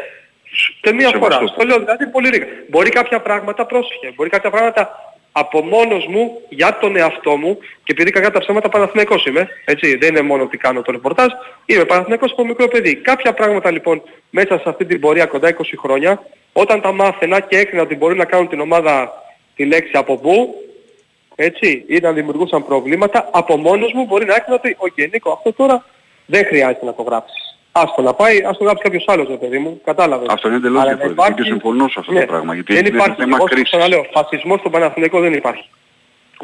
Και 0.81 0.93
μία 0.93 1.11
φορά. 1.19 1.47
Στο 1.47 1.65
λέω 1.65 1.79
δηλαδή 1.79 2.07
πολύ 2.07 2.29
ρίκα. 2.29 2.47
Μπορεί 2.69 2.91
κάποια 2.91 3.21
πράγματα, 3.21 3.67
πρόσεχε, 3.67 4.13
μπορεί 4.15 4.29
κάποια 4.29 4.51
πράγματα 4.51 5.15
από 5.33 5.63
μόνος 5.63 6.07
μου, 6.07 6.41
για 6.49 6.79
τον 6.81 6.97
εαυτό 6.97 7.37
μου, 7.37 7.59
και 7.85 7.93
επειδή 7.93 8.11
κακά 8.11 8.31
τα 8.31 8.39
ψέματα 8.39 8.69
Παναθηναϊκός 8.69 9.27
είμαι, 9.27 9.49
έτσι, 9.65 9.97
δεν 9.97 10.09
είναι 10.09 10.23
μόνο 10.23 10.43
ότι 10.43 10.57
κάνω 10.57 10.83
το 10.83 10.93
ρεπορτάζ, 10.93 11.29
είμαι 11.67 11.85
Παναθηναϊκός 11.85 12.33
από 12.33 12.47
μικρό 12.47 12.69
παιδί. 12.69 12.97
Κάποια 12.97 13.33
πράγματα 13.33 13.71
λοιπόν 13.71 14.03
μέσα 14.31 14.59
σε 14.59 14.69
αυτή 14.69 14.85
την 14.85 15.01
πορεία 15.01 15.27
κοντά 15.27 15.57
20 15.57 15.61
χρόνια, 15.79 16.23
όταν 16.53 16.81
τα 16.81 16.93
μάθαινα 16.93 17.41
και 17.41 17.59
έκρινα 17.59 17.83
ότι 17.83 17.95
μπορεί 17.95 18.17
να 18.17 18.25
κάνουν 18.25 18.49
την 18.49 18.61
ομάδα 18.61 19.13
τη 19.55 19.65
λέξη 19.65 19.93
από 19.95 20.17
πού, 20.17 20.55
έτσι, 21.35 21.85
ή 21.87 21.99
να 21.99 22.13
δημιουργούσαν 22.13 22.67
προβλήματα, 22.67 23.29
από 23.33 23.57
μόνος 23.57 23.93
μου 23.93 24.05
μπορεί 24.05 24.25
να 24.25 24.35
έκρινα 24.35 24.57
ότι, 24.57 24.77
OK 24.79 24.93
okay, 24.97 25.09
Νίκο, 25.13 25.31
αυτό 25.33 25.53
τώρα 25.53 25.85
δεν 26.27 26.45
χρειάζεται 26.45 26.85
να 26.85 26.95
το 26.95 27.03
γράψεις. 27.03 27.52
Άστο 27.73 28.03
να 28.03 28.15
πάει, 28.15 28.43
ας 28.45 28.59
το 28.59 28.65
γράψει 28.65 28.83
κάποιος 28.83 29.05
άλλος, 29.07 29.29
ρε 29.29 29.37
παιδί 29.37 29.59
μου. 29.59 29.81
Κατάλαβες. 29.85 30.27
Αυτό 30.31 30.49
είναι 30.49 30.57
εντελώς 30.57 30.83
διαφορετικό 30.85 31.33
και 31.33 31.43
συμφωνώ 31.43 31.89
σε 31.89 31.95
αυτό 31.99 32.13
ναι. 32.13 32.21
το 32.21 32.27
πράγμα. 32.27 32.55
Γιατί 32.55 32.75
δεν 32.75 32.87
υπάρχει 32.87 33.17
θέμα 33.19 33.39
κρίσης. 33.45 33.89
Λέω, 33.89 34.07
φασισμός 34.13 34.59
στον 34.59 34.73
Παναθηναϊκό 34.73 35.21
δεν 35.21 35.33
υπάρχει. 35.33 35.69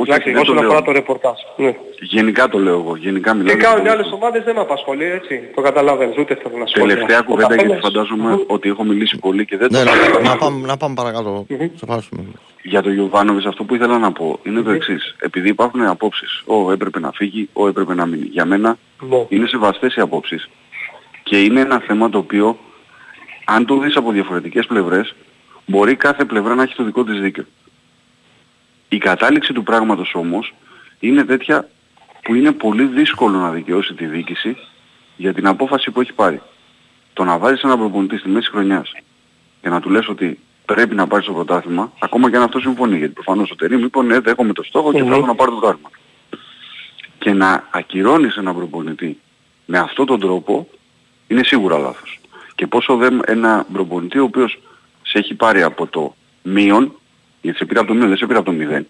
Όχι, 0.01 0.11
Εντάξει, 0.11 0.31
δεν 0.33 0.43
όσον 0.43 0.59
αφορά 0.59 0.83
το 0.83 0.93
ρεπορτάζ. 0.93 1.39
Ναι. 1.57 1.77
Γενικά 2.01 2.49
το 2.49 2.59
λέω 2.59 2.79
εγώ. 2.79 2.97
Γενικά 2.97 3.35
μιλάω. 3.35 3.57
Τι 3.57 3.63
κάνουν 3.63 3.85
οι 3.85 3.89
άλλες 3.89 4.11
ομάδες 4.13 4.45
δεν 4.45 4.55
με 4.55 4.61
απασχολεί, 4.61 5.05
έτσι. 5.05 5.41
Το 5.55 5.61
καταλαβαίνεις, 5.61 6.19
ούτε 6.19 6.35
θέλω 6.43 6.57
να 6.57 6.67
σου 6.67 6.73
πω. 6.73 6.87
Τελευταία 6.87 7.21
κουβέντα 7.21 7.55
γιατί 7.55 7.81
φαντάζομαι 7.81 8.45
ότι 8.47 8.69
έχω 8.69 8.85
μιλήσει 8.85 9.19
πολύ 9.19 9.45
και 9.45 9.57
δεν 9.57 9.69
το 9.69 9.79
ναι, 9.79 10.29
να, 10.29 10.37
πάμε, 10.37 10.67
να 10.67 10.77
πάμε 10.77 10.95
παρακάτω. 10.95 11.47
Για 12.63 12.83
τον 12.83 12.93
Γιωβάνοβης 12.93 13.45
αυτό 13.45 13.65
που 13.65 13.75
ήθελα 13.75 13.99
να 13.99 14.13
πω 14.13 14.39
είναι 14.43 14.61
το 14.61 14.71
εξής. 14.71 15.17
Επειδή 15.19 15.49
υπάρχουν 15.49 15.87
απόψεις, 15.87 16.43
ο 16.47 16.73
έπρεπε 16.73 17.01
να 17.01 17.11
φύγει, 17.13 17.49
ο 17.53 17.69
έπρεπε 17.69 17.95
να 17.95 18.07
μείνει. 18.07 18.27
Για 18.31 18.45
μένα 18.45 18.77
ναι. 19.01 19.27
είναι 19.29 19.47
σεβαστές 19.47 19.95
οι 19.95 20.01
απόψεις 20.01 20.49
και 21.29 21.43
είναι 21.43 21.61
ένα 21.61 21.79
θέμα 21.79 22.11
το 22.11 22.19
οποίο 22.19 22.59
αν 23.45 23.67
το 23.67 23.79
δεις 23.79 23.97
από 23.97 24.13
διαφορετικές 24.13 24.67
πλευρές 24.67 25.15
μπορεί 25.67 25.97
κάθε 25.97 26.25
πλευρά 26.25 26.55
να 26.55 26.63
έχει 26.63 26.75
το 26.75 26.85
δικό 26.85 27.05
της 27.05 27.21
δίκαιο. 27.21 27.45
Η 28.89 28.99
κατάληξη 28.99 29.53
του 29.53 29.63
πράγματος 29.63 30.15
όμως 30.15 30.55
είναι 31.01 31.25
τέτοια 31.25 31.69
που 32.23 32.35
είναι 32.35 32.53
πολύ 32.53 32.85
δύσκολο 32.85 33.39
να 33.39 33.51
δικαιώσει 33.51 33.95
τη 33.95 34.07
διοίκηση 34.07 34.57
για 35.17 35.35
την 35.35 35.47
απόφαση 35.47 35.91
που 35.91 36.01
έχει 36.01 36.13
πάρει. 36.13 36.41
Το 37.13 37.25
να 37.25 37.39
βάζεις 37.39 37.63
έναν 37.63 37.79
προπονητή 37.79 38.17
στη 38.17 38.29
μέση 38.29 38.51
χρονιάς 38.51 38.93
και 39.61 39.69
να 39.69 39.81
του 39.81 39.91
λες 39.91 40.09
ότι 40.09 40.39
πρέπει 40.65 40.95
να 40.95 41.07
πάρεις 41.07 41.27
το 41.27 41.33
πρωτάθλημα, 41.33 41.93
ακόμα 41.99 42.31
και 42.31 42.37
αν 42.37 42.43
αυτό 42.43 42.59
συμφωνεί, 42.61 42.99
γιατί 42.99 43.13
προφανώς 43.13 43.51
ο 43.51 43.55
Τερήμ 43.55 43.83
είπε 43.85 44.03
ναι, 44.03 44.21
δέχομαι 44.21 44.53
το 44.53 44.63
στόχο 44.63 44.93
και 44.93 45.03
θέλω 45.03 45.27
να 45.27 45.35
πάρω 45.35 45.51
το 45.51 45.57
πρωτάθλημα. 45.57 45.91
Και 47.19 47.33
να 47.33 47.69
ακυρώνεις 47.71 48.37
έναν 48.37 48.55
προπονητή 48.55 49.19
με 49.65 49.79
αυτόν 49.79 50.07
τον 50.07 50.21
τρόπο 50.21 50.69
είναι 51.29 51.45
σίγουρα 51.45 51.79
λάθος. 51.79 52.21
Και 52.55 52.67
πόσο 52.67 52.97
δεν 52.97 53.23
ένα 53.27 53.67
προπονητή 53.73 54.19
ο 54.19 54.25
οποίος 54.25 54.59
σε 55.03 55.19
έχει 55.19 55.35
πάρει 55.35 55.63
από 55.63 55.87
το 55.87 56.15
μείον, 56.43 56.95
γιατί 57.41 57.59
σε 57.59 57.65
πήρε 57.65 57.79
από 57.79 57.89
το 57.89 57.95
μείον, 57.95 58.09
δεν 58.09 58.17
σε 58.17 58.27
πήρε 58.27 58.39
από 58.39 58.47
το 58.51 58.57
μηδέν, 58.57 58.87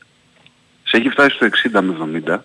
σε 0.84 0.96
έχει 0.96 1.08
φτάσει 1.08 1.36
στο 1.36 1.46
60 1.46 1.80
με 1.82 2.22
70, 2.26 2.38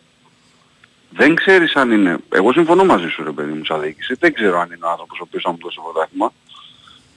δεν 1.09 1.35
ξέρεις 1.35 1.75
αν 1.75 1.91
είναι, 1.91 2.17
εγώ 2.29 2.53
συμφωνώ 2.53 2.85
μαζί 2.85 3.07
σου 3.07 3.23
ρε 3.23 3.31
παιδί 3.31 3.51
μου 3.51 3.65
σαν 3.65 3.81
διοίκηση, 3.81 4.15
δεν 4.19 4.33
ξέρω 4.33 4.59
αν 4.59 4.71
είναι 4.75 4.85
ο 4.85 4.89
άνθρωπος 4.89 5.19
ο 5.19 5.23
οποίος 5.27 5.43
θα 5.43 5.51
μου 5.51 5.57
δώσει 5.61 5.75
το 5.75 5.81
πρωτάθλημα, 5.81 6.33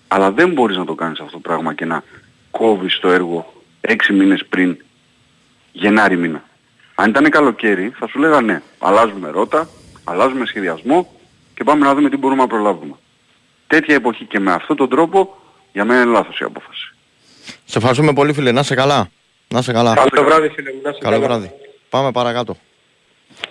αλλά 0.09 0.31
δεν 0.33 0.53
μπορείς 0.53 0.77
να 0.77 0.85
το 0.85 0.95
κάνεις 0.95 1.21
αυτό 1.21 1.33
το 1.33 1.39
πράγμα 1.39 1.75
και 1.75 1.85
να 1.85 2.03
κόβεις 2.51 2.99
το 2.99 3.09
έργο 3.09 3.53
6 3.81 3.95
μήνες 4.11 4.45
πριν 4.49 4.77
Γενάρη 5.73 6.17
μήνα. 6.17 6.45
Αν 6.95 7.09
ήταν 7.09 7.31
καλοκαίρι 7.31 7.93
θα 7.99 8.07
σου 8.07 8.19
λέγα 8.19 8.41
ναι, 8.41 8.63
αλλάζουμε 8.79 9.31
ρότα, 9.31 9.69
αλλάζουμε 10.05 10.47
σχεδιασμό, 10.47 11.16
και 11.57 11.65
πάμε 11.65 11.87
να 11.87 11.95
δούμε 11.95 12.09
τι 12.11 12.17
μπορούμε 12.17 12.43
να 12.43 12.49
προλάβουμε. 12.49 12.95
Τέτοια 13.67 13.95
εποχή 13.95 14.25
και 14.25 14.39
με 14.39 14.53
αυτόν 14.53 14.77
τον 14.77 14.89
τρόπο 14.89 15.37
για 15.73 15.85
μένα 15.85 16.03
είναι 16.03 16.11
λάθος 16.11 16.41
η 16.41 16.45
απόφαση. 16.45 16.95
Σε 17.65 17.79
ευχαριστούμε 17.79 18.13
πολύ 18.13 18.33
φίλε, 18.33 18.53
να 18.53 18.63
σε 18.63 18.75
καλά. 18.75 19.09
Να 19.49 19.63
σε 19.63 19.73
καλά. 19.73 19.95
Καλό 19.95 20.27
βράδυ 20.29 20.49
φίλε 20.49 20.73
μου, 20.73 20.81
να 20.83 20.93
σε 20.93 20.99
Καλό 20.99 21.21
βράδυ. 21.21 21.51
Πάμε 21.91 22.13
παρακάτω. 22.13 22.57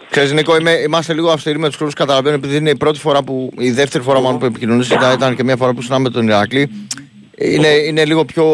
Ξέρεις 0.09 0.31
Νίκο, 0.31 0.57
είμαι, 0.57 0.71
είμαστε 0.71 1.13
λίγο 1.13 1.31
αυστηροί 1.31 1.59
με 1.59 1.67
τους 1.67 1.75
χρόνους, 1.75 1.93
καταλαβαίνω, 1.93 2.35
επειδή 2.35 2.55
είναι 2.55 2.69
η 2.69 2.75
πρώτη 2.75 2.99
φορά 2.99 3.23
που, 3.23 3.51
η 3.57 3.71
δεύτερη 3.71 4.03
φορά 4.03 4.19
μάλλον 4.21 4.39
που 4.39 4.45
επικοινωνείς 4.45 4.89
ήταν, 4.89 5.13
ήταν 5.13 5.35
και 5.35 5.43
μια 5.43 5.55
φορά 5.55 5.73
που 5.73 5.79
ήσουν 5.79 6.01
με 6.01 6.09
τον 6.09 6.27
Ηρακλή. 6.27 6.87
Είναι, 7.37 7.67
είναι 7.67 8.05
λίγο 8.05 8.25
πιο, 8.25 8.45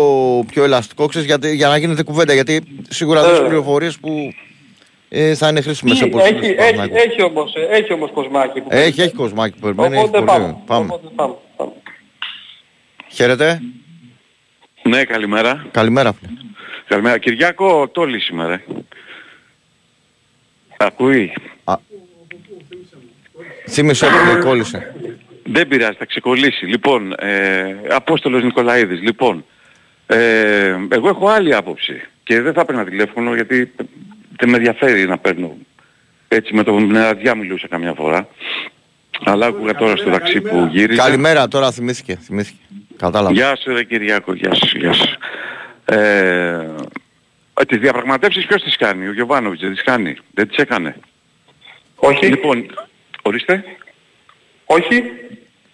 πιο 0.52 0.64
ελαστικό, 0.64 1.08
ξέρεις, 1.08 1.28
γιατί, 1.28 1.56
για 1.56 1.68
να 1.68 1.78
γίνεται 1.78 2.04
κουβέντα, 2.04 2.34
γιατί 2.34 2.62
σίγουρα 2.90 3.22
δεν 3.22 3.46
πληροφορίες 3.46 3.98
που 3.98 4.34
ε, 5.14 5.36
θα 5.36 5.48
είναι 5.48 5.62
χρήσιμο 5.62 5.94
σε 5.94 6.06
πολλούς 6.06 6.28
έχει, 6.28 6.56
έχει, 6.58 6.92
έχει, 6.94 7.22
όμως, 7.22 7.54
έχει 7.70 7.94
όμως 7.94 8.12
κοσμάκι 8.12 8.62
που 8.62 8.68
Έχει, 8.72 9.02
έχει 9.02 9.14
κοσμάκι 9.14 9.54
που 9.54 9.60
περιμένει. 9.60 9.98
Οπότε 9.98 10.26
πάμε. 10.26 10.58
πάμε. 10.66 10.88
πάμε, 10.88 11.34
πάμε. 11.56 11.72
Χαίρετε. 13.08 13.62
Ναι, 14.84 15.04
καλημέρα. 15.04 15.66
Καλημέρα. 15.72 16.14
Καλημέρα. 16.88 17.18
Κυριάκο 17.18 17.88
Τόλη 17.88 18.20
σήμερα. 18.20 18.62
Ακούει. 20.78 21.34
Α... 21.64 21.76
Θύμισε 23.70 24.06
ότι 24.06 24.40
κόλλησε. 24.40 24.96
Δεν 25.44 25.68
πειράζει, 25.68 25.98
θα 25.98 26.06
ξεκολλήσει. 26.06 26.66
Λοιπόν, 26.66 27.14
ε, 27.20 27.76
Απόστολος 27.90 28.44
Νικολαίδης. 28.44 29.02
Λοιπόν, 29.02 29.46
ε, 30.06 30.76
εγώ 30.90 31.10
έχω 31.10 31.28
άλλη 31.28 31.56
άποψη 31.56 32.02
και 32.24 32.42
δεν 32.42 32.54
θα 32.54 32.62
έπαιρνα 32.62 32.86
τηλέφωνο 32.86 33.36
γιατί 33.36 33.72
δεν 34.42 34.50
με 34.50 34.58
ενδιαφέρει 34.58 35.08
να 35.08 35.18
παίρνω 35.18 35.58
έτσι 36.28 36.54
με 36.54 36.64
το 36.64 36.80
νεραδιά 36.80 37.36
μιλούσα 37.36 37.68
καμιά 37.68 37.94
φορά. 37.94 38.28
Αλλά 39.24 39.46
άκουγα 39.46 39.76
τώρα 39.76 39.96
στο 39.96 40.10
ταξί 40.10 40.42
που 40.42 40.68
γύρισε. 40.72 41.02
Καλημέρα, 41.02 41.48
τώρα 41.48 41.72
θυμήθηκε. 41.72 42.16
θυμήθηκε. 42.16 42.60
Κατάλαβα. 42.98 43.34
Γεια 43.34 43.56
σου 43.56 43.74
ρε 43.74 43.84
Κυριάκο, 43.84 44.34
γεια 44.34 44.54
σου, 44.54 44.78
γεια 44.78 44.94
σου. 44.94 45.18
Ε, 45.86 46.68
τις 47.68 47.80
διαπραγματεύσεις 47.80 48.46
ποιος 48.46 48.64
τις 48.64 48.78
κάνει, 48.78 49.08
ο 49.08 49.14
Γιωβάνοβιτς 49.14 49.62
δεν 49.62 49.72
τις 49.72 49.84
κάνει, 49.84 50.18
δεν 50.34 50.48
τις 50.48 50.58
έκανε; 50.58 50.96
Όχι. 51.96 52.26
Λοιπόν, 52.26 52.66
ορίστε. 53.22 53.64
Όχι. 54.66 55.04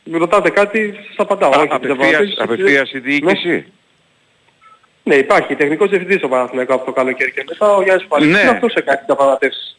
Με 0.04 0.18
ρωτάτε 0.18 0.50
κάτι, 0.50 0.94
σας 1.08 1.16
απαντάω. 1.18 1.52
Α, 1.52 1.68
απευθείας, 1.70 2.36
απευθείας 2.38 2.92
η 2.92 3.00
διοίκηση; 3.00 3.48
Ναι. 3.48 3.64
Ναι, 5.08 5.16
υπάρχει 5.16 5.56
τεχνικός 5.56 5.90
διευθυντής 5.90 6.24
ο 6.24 6.28
Παναθηναϊκός 6.28 6.76
από 6.76 6.86
το 6.86 6.92
καλοκαίρι 6.92 7.32
και 7.32 7.44
μετά 7.50 7.76
ο 7.76 7.84
Γιάννης 7.84 8.08
Παλαιός 8.08 8.32
ναι. 8.32 8.50
αυτός 8.50 8.74
έκανε 8.74 9.04
τα 9.08 9.16
παρατεύσεις. 9.16 9.78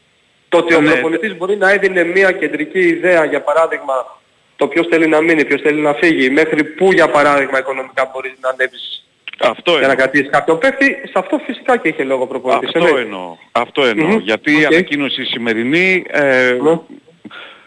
Το 0.49 0.57
ότι 0.57 0.73
ο 0.73 0.81
ναι. 0.81 0.91
προπονητής 0.91 1.37
μπορεί 1.37 1.55
να 1.57 1.71
έδινε 1.71 2.03
μια 2.03 2.31
κεντρική 2.31 2.79
ιδέα 2.79 3.25
για 3.25 3.41
παράδειγμα 3.41 4.19
το 4.55 4.67
ποιος 4.67 4.87
θέλει 4.89 5.07
να 5.07 5.21
μείνει, 5.21 5.45
ποιος 5.45 5.61
θέλει 5.61 5.81
να 5.81 5.93
φύγει, 5.93 6.29
μέχρι 6.29 6.63
πού 6.63 6.91
για 6.91 7.09
παράδειγμα 7.09 7.59
οικονομικά 7.59 8.11
μπορείς 8.13 8.33
να 8.41 8.49
ανέβεις 8.49 9.03
αυτό 9.39 9.77
για 9.77 9.87
να 9.87 9.95
κρατήσεις 9.95 10.29
κάποιον 10.29 10.57
παίχτη, 10.57 10.85
σε 10.85 11.13
αυτό 11.15 11.41
φυσικά 11.45 11.77
και 11.77 11.87
είχε 11.87 12.03
λόγο 12.03 12.27
προπονητής. 12.27 12.71
Αυτό 12.75 12.97
εννοώ. 12.97 13.37
Αυτό 13.51 13.83
εννοώ. 13.83 14.15
Mm-hmm. 14.15 14.21
Γιατί 14.21 14.57
okay. 14.57 14.61
η 14.61 14.65
ανακοίνωση 14.65 15.25
σημερινή 15.25 16.05
ε, 16.07 16.57
mm-hmm. 16.63 16.79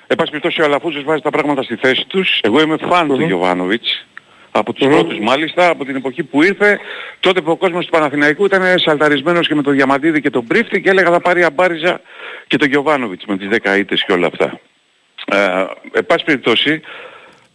Εν 0.06 0.18
πάση 0.18 0.30
περιπτώσει 0.30 0.60
ο 0.60 0.64
Αλαφούζος 0.64 1.04
βάζει 1.04 1.22
τα 1.22 1.30
πράγματα 1.30 1.62
στη 1.62 1.76
θέση 1.76 2.04
τους. 2.06 2.40
Εγώ 2.42 2.60
είμαι 2.60 2.76
φαν 2.76 3.12
mm-hmm. 3.12 3.16
του 3.16 3.24
Γιωβάνοβιτς 3.24 4.06
από 4.52 4.72
τους 4.72 4.86
mm. 4.86 4.90
πρώτους 4.90 5.18
μάλιστα, 5.18 5.68
από 5.68 5.84
την 5.84 5.96
εποχή 5.96 6.22
που 6.22 6.42
ήρθε, 6.42 6.78
τότε 7.20 7.40
που 7.40 7.50
ο 7.50 7.56
κόσμος 7.56 7.84
του 7.84 7.90
Παναθηναϊκού 7.90 8.44
ήταν 8.44 8.78
σαλταρισμένος 8.78 9.48
και 9.48 9.54
με 9.54 9.62
τον 9.62 9.72
Διαμαντίδη 9.72 10.20
και 10.20 10.30
τον 10.30 10.46
Πρίφτη 10.46 10.80
και 10.80 10.90
έλεγα 10.90 11.10
θα 11.10 11.20
πάρει 11.20 11.44
αμπάριζα 11.44 12.00
και 12.46 12.56
τον 12.56 12.68
Γιωβάνοβιτς 12.68 13.24
με 13.24 13.36
τις 13.36 13.48
δεκαετίες 13.48 14.04
και 14.04 14.12
όλα 14.12 14.26
αυτά. 14.26 14.60
Ε, 15.26 15.64
εν 15.92 16.06
πάση 16.06 16.24
περιπτώσει, 16.24 16.80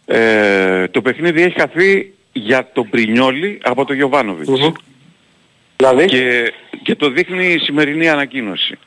ε, 0.06 0.88
το 0.88 1.02
παιχνίδι 1.02 1.42
έχει 1.42 1.60
χαθεί 1.60 2.12
για 2.32 2.70
τον 2.72 2.88
Πρινιόλι 2.88 3.58
από 3.62 3.84
τον 3.84 3.96
γιωβανοβιτς 3.96 4.72
Δηλαδή; 5.76 6.04
Και, 6.04 6.52
και 6.82 6.94
το 6.94 7.10
δείχνει 7.10 7.46
η 7.46 7.58
σημερινή 7.58 8.08
ανακοίνωση. 8.08 8.78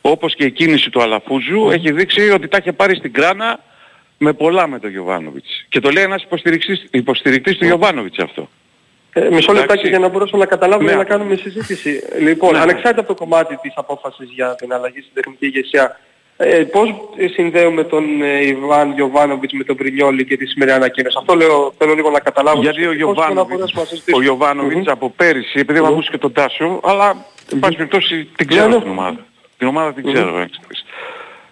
Όπως 0.00 0.34
και 0.34 0.44
η 0.44 0.50
κίνηση 0.50 0.90
του 0.90 1.02
αλαφουζου 1.02 1.70
έχει 1.70 1.92
δείξει 1.92 2.30
ότι 2.30 2.48
τα 2.48 2.58
είχε 2.60 2.72
πάρει 2.72 2.96
στην 2.96 3.12
κράνα 3.12 3.60
με 4.18 4.32
πολλά 4.32 4.66
με 4.66 4.78
τον 4.78 4.90
Γιωβάνοβιτς. 4.90 5.66
Και 5.68 5.80
το 5.80 5.90
λέει 5.90 6.04
ένας 6.04 6.22
υποστηρικτής, 6.22 6.86
υποστηρικτής 6.90 7.56
του 7.56 7.64
Γιωβάνοβιτς 7.64 8.18
αυτό. 8.18 8.48
Ε, 9.12 9.28
μισό 9.30 9.52
λεπτάκι 9.52 9.88
για 9.88 9.98
να 9.98 10.08
μπορέσω 10.08 10.36
να 10.36 10.46
καταλάβω 10.46 10.82
ναι. 10.82 10.94
να 10.94 11.04
κάνουμε 11.04 11.36
συζήτηση. 11.36 12.02
Λοιπόν, 12.18 12.52
ναι. 12.52 12.58
ανεξάρτητα 12.58 13.00
από 13.00 13.08
το 13.08 13.14
κομμάτι 13.14 13.56
της 13.56 13.72
απόφασης 13.76 14.28
για 14.30 14.54
την 14.54 14.72
αλλαγή 14.72 15.00
στην 15.00 15.12
τεχνική 15.14 15.46
ηγεσία, 15.46 16.00
ε, 16.36 16.64
πώς 16.64 16.94
συνδέουμε 17.34 17.84
τον 17.84 18.22
ε, 18.22 18.46
Ιβάν 18.46 18.92
Γιωβάνοβιτς 18.92 19.52
με 19.52 19.64
τον 19.64 19.76
Πρινιόλη 19.76 20.24
και 20.24 20.36
τη 20.36 20.46
σημερινή 20.46 20.76
ανακοίνωση; 20.76 21.16
Αυτό 21.18 21.34
λέω, 21.34 21.74
θέλω 21.78 21.94
λίγο 21.94 22.10
να 22.10 22.20
καταλάβω. 22.20 22.60
Γιατί 22.60 22.86
ο 22.86 22.92
Γιωβάνοβιτς, 22.92 23.72
ο 24.12 24.22
Γιωβάνοβιτς 24.22 24.80
mm-hmm. 24.80 24.92
από 24.92 25.10
πέρυσι, 25.10 25.58
επειδή 25.58 25.78
έχω 25.78 25.88
ακούσει 25.88 26.10
και 26.10 26.18
τον 26.18 26.32
Τάσο, 26.32 26.80
αλλά 26.84 27.24
εν 27.52 27.58
πάση 27.58 27.76
περιπτώσει 27.76 28.28
την 28.36 28.46
ξέρω 28.46 28.68
ναι, 28.68 28.74
ναι. 28.74 28.82
την 28.82 28.90
ομάδα. 28.90 29.26
Την 29.58 29.66
ομάδα 29.66 29.92
την 29.92 30.12
ξέρω. 30.12 30.46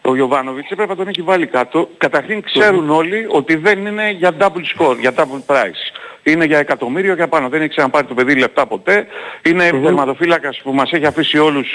Mm-hmm 0.03 0.13
ο 0.13 0.15
Γιωβάνοβιτς 0.15 0.71
έπρεπε 0.71 0.91
να 0.91 0.97
τον 0.97 1.09
έχει 1.09 1.23
βάλει 1.23 1.47
κάτω. 1.47 1.89
Καταρχήν 1.97 2.43
ξέρουν 2.43 2.91
όλοι 2.91 3.27
ότι 3.29 3.57
δεν 3.57 3.87
είναι 3.87 4.11
για 4.11 4.37
double 4.41 4.65
score, 4.77 4.97
για 4.99 5.15
double 5.17 5.55
price. 5.55 5.99
Είναι 6.23 6.45
για 6.45 6.59
εκατομμύριο 6.59 7.17
και 7.17 7.27
πάνω. 7.27 7.49
Δεν 7.49 7.61
έχει 7.61 7.71
ξαναπάρει 7.71 8.07
το 8.07 8.15
παιδί 8.15 8.35
λεπτά 8.35 8.67
ποτέ. 8.67 9.07
Είναι 9.43 9.69
mm-hmm. 9.69 9.83
τερματοφύλακας 9.83 10.61
που 10.63 10.73
μας 10.73 10.93
έχει 10.93 11.07
αφήσει 11.07 11.39
όλους 11.39 11.69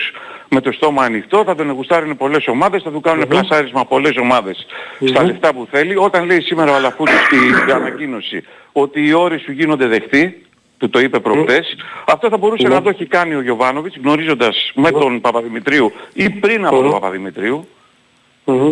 με 0.49 0.61
το 0.61 0.71
στόμα 0.71 1.03
ανοιχτό. 1.03 1.43
Θα 1.43 1.55
τον 1.55 1.71
γουστάρουν 1.71 2.17
πολλές 2.17 2.47
ομάδες. 2.47 2.83
Θα 2.83 2.91
του 2.91 3.01
κάνουν 3.01 3.23
mm-hmm. 3.23 3.29
πλασάρισμα 3.29 3.85
πολλές 3.85 4.17
ομάδες 4.17 4.65
mm-hmm. 4.67 5.07
στα 5.09 5.23
λεφτά 5.23 5.53
που 5.53 5.67
θέλει. 5.71 5.97
Όταν 5.97 6.25
λέει 6.25 6.41
σήμερα 6.41 6.71
ο 6.71 6.75
Αλαφούτης 6.75 7.19
στην 7.25 7.71
ανακοίνωση 7.73 8.43
ότι 8.71 9.07
οι 9.07 9.13
όροι 9.13 9.39
σου 9.39 9.51
γίνονται 9.51 9.87
δεκτοί, 9.87 10.41
του 10.77 10.89
το 10.89 10.99
είπε 10.99 11.19
προχτές, 11.19 11.75
αυτό 12.05 12.29
θα 12.29 12.37
μπορούσε 12.37 12.67
να 12.67 12.81
το 12.81 12.89
έχει 12.89 13.05
κάνει 13.05 13.35
ο 13.35 13.41
Γιωβάνοβιτς 13.41 13.97
γνωρίζοντας 14.03 14.71
με 14.75 14.91
τον 14.91 15.21
Παπαδημητρίου 15.21 15.91
ή 16.13 16.29
πριν 16.29 16.65
από 16.65 16.81
τον 16.81 16.91
Παπαδημητρίου 16.91 17.67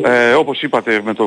ε, 0.03 0.33
όπως 0.33 0.61
είπατε 0.61 1.01
με 1.05 1.13
το, 1.13 1.25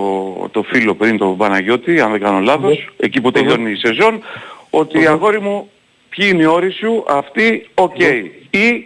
το 0.50 0.62
φίλο 0.62 0.94
πριν, 0.94 1.18
τον 1.18 1.36
Παναγιώτη, 1.36 2.00
αν 2.00 2.10
δεν 2.10 2.20
κάνω 2.20 2.40
λάθος, 2.40 2.88
εκεί 2.96 3.20
που 3.20 3.30
τελειώνει 3.30 3.70
η 3.70 3.76
σεζόν, 3.76 4.22
ότι 4.70 5.06
αγόρι 5.06 5.40
μου, 5.40 5.70
ποιοι 6.08 6.28
είναι 6.32 6.42
οι 6.42 6.46
όροι 6.46 6.70
σου, 6.70 7.04
αυτοί, 7.08 7.68
OK. 7.74 7.94
Okay. 7.98 8.24
Ή 8.50 8.84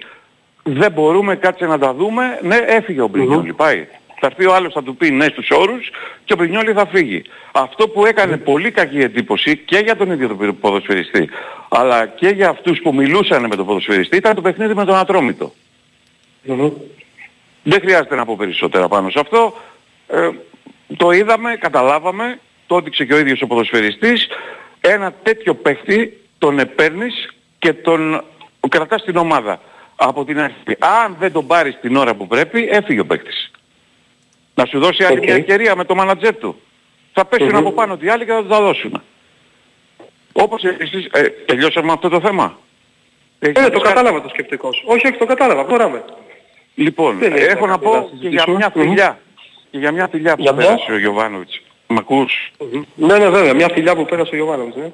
δεν 0.62 0.92
μπορούμε, 0.92 1.36
κάτσε 1.36 1.66
να 1.66 1.78
τα 1.78 1.94
δούμε, 1.94 2.38
ναι, 2.42 2.56
έφυγε 2.56 3.00
ο 3.00 3.08
Μπρινιόλι, 3.08 3.52
πάει. 3.52 3.86
Θα 4.20 4.26
έρθει 4.26 4.46
ο 4.46 4.54
άλλος 4.54 4.72
θα 4.72 4.82
του 4.82 4.96
πει 4.96 5.10
ναι 5.10 5.24
στους 5.24 5.48
όρους 5.50 5.90
και 6.24 6.32
ο 6.32 6.36
Μπρινιόλι 6.36 6.72
θα 6.72 6.86
φύγει. 6.86 7.22
Αυτό 7.52 7.88
που 7.88 8.06
έκανε 8.06 8.36
πολύ 8.36 8.70
κακή 8.70 8.98
εντύπωση 8.98 9.56
και 9.56 9.78
για 9.78 9.96
τον 9.96 10.10
ίδιο 10.10 10.28
τον 10.28 10.58
ποδοσφαιριστή, 10.60 11.28
αλλά 11.68 12.06
και 12.06 12.28
για 12.28 12.48
αυτούς 12.48 12.80
που 12.82 12.94
μιλούσαν 12.94 13.46
με 13.46 13.56
τον 13.56 13.66
ποδοσφαιριστή, 13.66 14.16
ήταν 14.16 14.34
το 14.34 14.40
παιχνίδι 14.40 14.74
με 14.74 14.84
τον 14.84 14.94
Ατρόμητο. 14.94 15.52
Δεν 17.62 17.80
χρειάζεται 17.80 18.14
να 18.14 18.24
πω 18.24 18.36
περισσότερα 18.36 18.88
πάνω 18.88 19.10
σε 19.10 19.20
αυτό. 19.20 19.54
Ε, 20.08 20.28
το 20.96 21.10
είδαμε, 21.10 21.56
καταλάβαμε, 21.56 22.38
το 22.66 22.76
έδειξε 22.76 23.04
και 23.04 23.14
ο 23.14 23.18
ίδιος 23.18 23.42
ο 23.42 23.46
ποδοσφαιριστής. 23.46 24.28
Ένα 24.80 25.12
τέτοιο 25.22 25.54
παίχτη 25.54 26.20
τον 26.38 26.58
επέρνεις 26.58 27.34
και 27.58 27.72
τον 27.72 28.24
κρατάς 28.68 29.00
στην 29.00 29.16
ομάδα 29.16 29.60
από 29.96 30.24
την 30.24 30.40
αρχή. 30.40 30.76
Αν 30.78 31.16
δεν 31.18 31.32
τον 31.32 31.46
πάρεις 31.46 31.78
την 31.80 31.96
ώρα 31.96 32.14
που 32.14 32.26
πρέπει, 32.26 32.68
έφυγε 32.70 33.00
ο 33.00 33.06
παίχτης. 33.06 33.50
Να 34.54 34.64
σου 34.64 34.78
δώσει 34.78 35.04
άλλη 35.04 35.20
μια 35.20 35.34
ευκαιρία 35.34 35.76
με 35.76 35.84
το 35.84 35.94
μάνατζερ 35.94 36.36
του. 36.36 36.60
Θα 37.12 37.24
πεσουν 37.24 37.56
από 37.56 37.72
πάνω 37.72 37.96
τη 37.96 38.08
άλλη 38.08 38.24
και 38.24 38.32
θα 38.32 38.42
του 38.42 38.48
τα 38.48 38.60
δώσουν. 38.60 39.02
Όπως 40.32 40.64
εσείς, 40.64 41.08
ε, 41.12 41.28
τελειώσαμε 41.28 41.92
αυτό 41.92 42.08
το 42.08 42.20
θέμα. 42.20 42.58
Ε, 43.38 43.52
το 43.52 43.80
κατάλαβα 43.80 44.22
το 44.22 44.28
σκεπτικό 44.28 44.68
Όχι, 44.86 45.06
όχι, 45.06 45.16
το 45.18 45.26
κατάλαβα. 45.26 45.62
Μποράμε. 45.62 46.04
Λοιπόν, 46.74 47.18
έχω 47.22 47.66
να 47.66 47.78
πω 47.78 48.10
και 48.20 48.28
για 48.28 48.44
μια 48.48 48.70
φιλιά. 48.74 49.20
Και 49.70 49.78
για 49.78 49.92
μια 49.92 50.08
φιλιά 50.08 50.36
που 50.36 50.54
πέρασε 50.54 50.92
ο 50.92 50.98
Γιωβάνοβιτς. 50.98 51.60
Μ' 51.86 51.96
ακούς; 51.98 52.52
Ναι, 52.94 53.18
ναι, 53.18 53.28
βέβαια. 53.28 53.54
Μια 53.54 53.68
φιλιά 53.72 53.96
που 53.96 54.04
πέρασε 54.04 54.30
ο 54.32 54.36
Γιωβάνοβιτς, 54.36 54.76
ναι. 54.76 54.90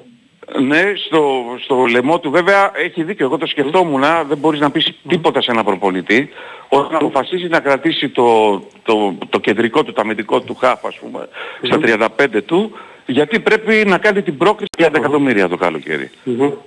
Ναι, 0.57 0.93
στο, 0.95 1.43
στο 1.63 1.85
λαιμό 1.85 2.19
του 2.19 2.31
βέβαια 2.31 2.71
έχει 2.75 3.03
δίκιο. 3.03 3.25
Εγώ 3.25 3.37
το 3.37 3.45
σκεφτόμουν, 3.45 4.03
δεν 4.27 4.37
μπορείς 4.37 4.59
να 4.59 4.71
πεις 4.71 4.93
τίποτα 5.07 5.41
σε 5.41 5.51
ένα 5.51 5.63
προπολιτή. 5.63 6.29
Όταν 6.69 6.95
αποφασίζει 6.95 7.47
να 7.47 7.59
κρατήσει 7.59 8.09
το, 8.09 8.59
το, 8.83 9.17
το 9.29 9.39
κεντρικό 9.39 9.83
του, 9.83 9.93
το 9.93 10.01
αμυντικό 10.01 10.41
του 10.41 10.55
χάφ, 10.55 10.85
ας 10.85 10.99
πούμε, 10.99 11.29
στα 11.61 11.79
35 12.17 12.41
του, 12.45 12.71
γιατί 13.05 13.39
πρέπει 13.39 13.83
να 13.85 13.97
κάνει 13.97 14.21
την 14.21 14.37
πρόκληση 14.37 14.69
για 14.77 14.89
10 14.89 14.95
εκατομμύρια 14.95 15.47
το 15.47 15.57
καλοκαίρι. 15.57 16.09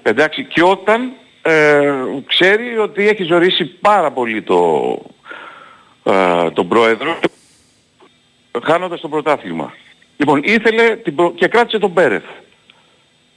Εντάξει, 0.03 0.45
και 0.45 0.63
όταν 0.63 1.13
ε, 1.43 1.93
ξέρει 2.27 2.79
ότι 2.79 3.09
έχει 3.09 3.23
ζωρίσει 3.23 3.65
πάρα 3.65 4.11
πολύ 4.11 4.43
το, 4.43 4.99
ε, 6.03 6.51
τον 6.51 6.69
πρόεδρο 6.69 7.19
χάνοντας 8.63 9.01
το 9.01 9.09
πρωτάθλημα. 9.09 9.75
Λοιπόν, 10.17 10.41
ήθελε 10.45 10.97
και 11.35 11.47
κράτησε 11.49 11.79
τον 11.79 11.93
Πέρεθ. 11.93 12.25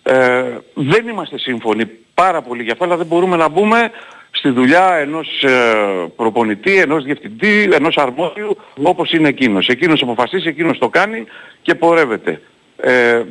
Ε, 0.04 0.58
δεν 0.74 1.08
είμαστε 1.08 1.40
σύμφωνοι 1.40 1.86
πάρα 2.14 2.42
πολύ 2.42 2.64
για 2.64 2.72
αυτό, 2.72 2.84
αλλά 2.86 2.98
δεν 2.98 3.06
μπορούμε 3.06 3.36
να 3.36 3.50
μπούμε 3.50 3.92
στη 4.32 4.50
δουλειά 4.50 4.94
ενός 4.94 5.44
ε, 5.44 6.12
προπονητή, 6.16 6.78
ενός 6.78 7.04
διευθυντή, 7.04 7.70
ενός 7.72 7.98
αρμόδιου, 7.98 8.58
όπως 8.84 9.12
είναι 9.12 9.28
εκείνος. 9.28 9.68
Εκείνος 9.68 10.02
αποφασίσει, 10.02 10.48
εκείνος 10.48 10.78
το 10.78 10.90
κάνει 10.90 11.26
και 11.62 11.76
πορεύεται. 11.76 12.42
Ε, 12.78 13.24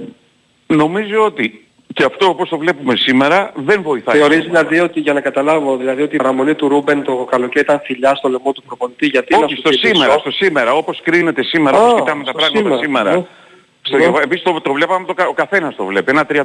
νομίζω 0.66 1.24
ότι 1.24 1.63
και 1.94 2.04
αυτό 2.04 2.28
όπως 2.28 2.48
το 2.48 2.58
βλέπουμε 2.58 2.96
σήμερα 2.96 3.52
δεν 3.54 3.82
βοηθάει. 3.82 4.18
Θεωρείς 4.18 4.44
δηλαδή 4.44 4.80
ότι 4.80 5.00
για 5.00 5.12
να 5.12 5.20
καταλάβω 5.20 5.76
δηλαδή 5.76 6.02
ότι 6.02 6.14
η 6.14 6.18
παραμονή 6.18 6.54
του 6.54 6.68
Ρούμπεν 6.68 7.02
το 7.02 7.26
καλοκαίρι 7.30 7.64
ήταν 7.64 7.80
φιλιά 7.84 8.14
στο 8.14 8.28
λαιμό 8.28 8.52
του 8.52 8.62
προπονητή 8.62 9.06
γιατί 9.06 9.34
Όχι, 9.34 9.56
στο 9.56 9.72
σήμερα, 9.72 10.18
στο 10.18 10.30
σήμερα, 10.30 10.72
όπως 10.72 11.00
κρίνεται 11.02 11.42
σήμερα, 11.42 11.78
όπως 11.78 12.00
κοιτάμε 12.00 12.24
τα 12.24 12.32
πράγματα 12.32 12.76
σήμερα. 12.76 13.16
Ναι. 13.16 13.24
Στο, 13.82 13.96
ναι. 13.96 14.04
Επίσης 14.22 14.42
το, 14.42 14.60
το 14.60 14.72
βλέπαμε, 14.72 15.06
το, 15.06 15.14
ο 15.28 15.32
καθένας 15.32 15.74
το 15.76 15.84
βλέπει. 15.84 16.10
Ένα 16.10 16.26
35 16.30 16.44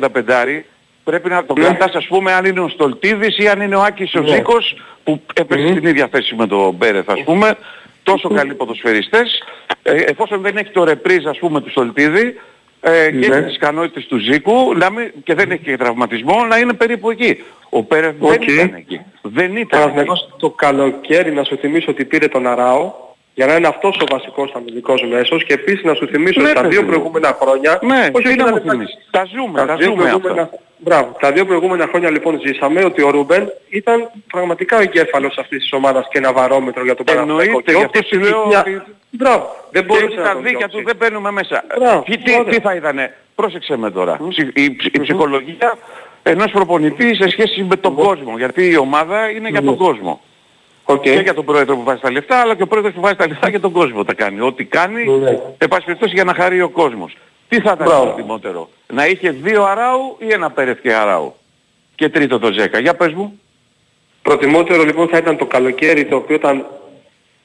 πρέπει 1.03 1.29
να 1.29 1.45
το 1.45 1.53
ναι. 1.53 1.65
κρατάς 1.65 1.93
ας 1.93 2.07
πούμε 2.07 2.33
αν 2.33 2.45
είναι 2.45 2.59
ο 2.59 2.67
Στολτίδης 2.67 3.37
ή 3.37 3.47
αν 3.47 3.61
είναι 3.61 3.75
ο 3.75 3.81
Άκης 3.81 4.15
ο 4.15 4.19
ναι. 4.19 4.27
Ζήκος 4.27 4.75
που 5.03 5.21
έπεσε 5.33 5.67
στην 5.67 5.85
ίδια 5.87 6.07
θέση 6.11 6.35
με 6.35 6.47
τον 6.47 6.73
Μπέρεθ 6.73 7.09
ας 7.09 7.23
πούμε. 7.23 7.57
Τόσο 8.03 8.29
καλοί 8.29 8.53
ποδοσφαιριστές. 8.53 9.43
Ε, 9.83 9.93
εφόσον 9.93 10.41
δεν 10.41 10.57
έχει 10.57 10.71
το 10.71 10.83
ρεπρίζ 10.83 11.25
ας 11.25 11.37
πούμε 11.37 11.61
του 11.61 11.69
Στολτίδη 11.69 12.39
ε, 12.81 13.11
και 13.11 13.31
έχει 13.31 13.43
τις 13.43 13.55
ικανότητες 13.55 14.05
του 14.05 14.17
Ζήκου 14.17 14.73
να 14.75 14.89
μην, 14.89 15.11
και 15.23 15.33
δεν 15.33 15.51
έχει 15.51 15.63
και 15.63 15.77
τραυματισμό 15.77 16.45
να 16.45 16.57
είναι 16.57 16.73
περίπου 16.73 17.09
εκεί. 17.09 17.43
Ο 17.69 17.83
Πέρεθ 17.83 18.15
okay. 18.21 18.27
δεν 18.27 18.41
ήταν 18.41 18.73
εκεί. 18.73 19.01
Δεν 19.21 19.55
ήταν 19.55 19.97
εκεί. 19.97 20.09
το 20.37 20.49
καλοκαίρι 20.49 21.31
να 21.31 21.43
σου 21.43 21.57
θυμίσω 21.57 21.91
ότι 21.91 22.05
πήρε 22.05 22.27
τον 22.27 22.47
Αράο 22.47 22.93
για 23.39 23.47
να 23.47 23.55
είναι 23.55 23.67
αυτός 23.67 23.95
ο 24.01 24.05
βασικός 24.11 24.51
αμυντικός 24.55 25.01
μέσος 25.09 25.43
και 25.45 25.53
επίσης 25.53 25.83
να 25.83 25.93
σου 25.93 26.07
θυμίσω 26.07 26.41
ότι 26.41 26.53
τα 26.53 26.67
δύο 26.67 26.85
προηγούμενα 26.85 27.37
χρόνια... 27.41 27.79
Ναι, 27.81 28.09
όχι 28.11 28.35
να 28.35 28.51
μου 28.51 28.61
Τα 29.11 29.23
ζούμε, 29.33 29.65
τα, 29.65 29.77
ζούμε 29.81 30.09
αυτά. 30.09 30.49
Μπράβο. 30.77 31.15
Τα 31.19 31.31
δύο 31.31 31.45
προηγούμενα 31.45 31.87
χρόνια 31.87 32.09
λοιπόν 32.09 32.39
ζήσαμε 32.45 32.83
ότι 32.83 33.01
ο 33.03 33.09
Ρούμπεν 33.09 33.51
ήταν 33.69 34.09
πραγματικά 34.31 34.77
ο 34.77 34.81
εγκέφαλος 34.81 35.37
αυτής 35.37 35.59
της 35.59 35.73
ομάδας 35.73 36.07
και 36.11 36.17
ένα 36.17 36.33
βαρόμετρο 36.33 36.83
για 36.83 36.95
τον 36.95 37.05
Παναθηναϊκό. 37.05 37.61
Και 37.61 37.75
όποιος 37.75 38.11
λέω 38.11 38.43
ότι... 38.43 38.81
Μπράβο. 39.09 39.55
Δεν 39.71 39.83
μπορούσε 39.83 40.15
να 40.15 40.23
τα 40.23 40.35
δίκια 40.35 40.69
του 40.69 40.83
δεν 40.85 40.95
μπαίνουμε 40.95 41.31
μέσα. 41.31 41.63
Μπράβο. 41.79 42.03
Τι, 42.05 42.17
τι, 42.17 42.43
τι 42.49 42.59
θα 42.59 42.75
ήτανε; 42.75 43.15
Πρόσεξε 43.35 43.77
με 43.77 43.91
τώρα. 43.91 44.19
Η, 44.53 44.63
η 44.91 44.99
ψυχολογία 45.01 45.77
ενός 46.23 46.51
προπονητή 46.51 47.15
σε 47.15 47.29
σχέση 47.29 47.63
με 47.63 47.75
τον 47.75 47.93
κόσμο. 47.93 48.37
Γιατί 48.37 48.69
η 48.69 48.77
ομάδα 48.77 49.29
είναι 49.29 49.49
για 49.49 49.61
τον 49.61 49.77
κόσμο. 49.77 50.21
Okay. 50.91 50.99
Και 50.99 51.11
για 51.11 51.33
τον 51.33 51.45
πρόεδρο 51.45 51.75
που 51.75 51.83
βάζει 51.83 52.01
τα 52.01 52.11
λεφτά, 52.11 52.37
αλλά 52.37 52.55
και 52.55 52.63
ο 52.63 52.67
πρόεδρος 52.67 52.93
που 52.93 53.01
βάζει 53.01 53.15
τα 53.15 53.27
λεφτά 53.27 53.49
για 53.49 53.59
τον 53.59 53.71
κόσμο 53.71 54.03
τα 54.03 54.13
κάνει. 54.13 54.41
Ό,τι 54.41 54.65
κάνει, 54.65 55.05
mm. 55.59 56.07
για 56.13 56.23
να 56.23 56.33
χαρεί 56.33 56.61
ο 56.61 56.69
κόσμος. 56.69 57.17
Τι 57.47 57.61
θα 57.61 57.77
ήταν 57.79 58.01
προτιμότερο, 58.01 58.69
να 58.87 59.07
είχε 59.07 59.29
δύο 59.29 59.63
αράου 59.63 60.15
ή 60.19 60.27
ένα 60.33 60.51
πέρευ 60.51 60.79
και 60.81 60.93
αράου; 60.93 61.35
Και 61.95 62.09
τρίτο 62.09 62.39
το 62.39 62.51
Ζέκα. 62.51 62.79
Για 62.79 62.95
πες 62.95 63.13
μου. 63.13 63.39
Προτιμότερο 64.21 64.83
λοιπόν 64.83 65.07
θα 65.07 65.17
ήταν 65.17 65.37
το 65.37 65.45
καλοκαίρι 65.45 66.05
το 66.05 66.15
οποίο 66.15 66.35
ήταν 66.35 66.65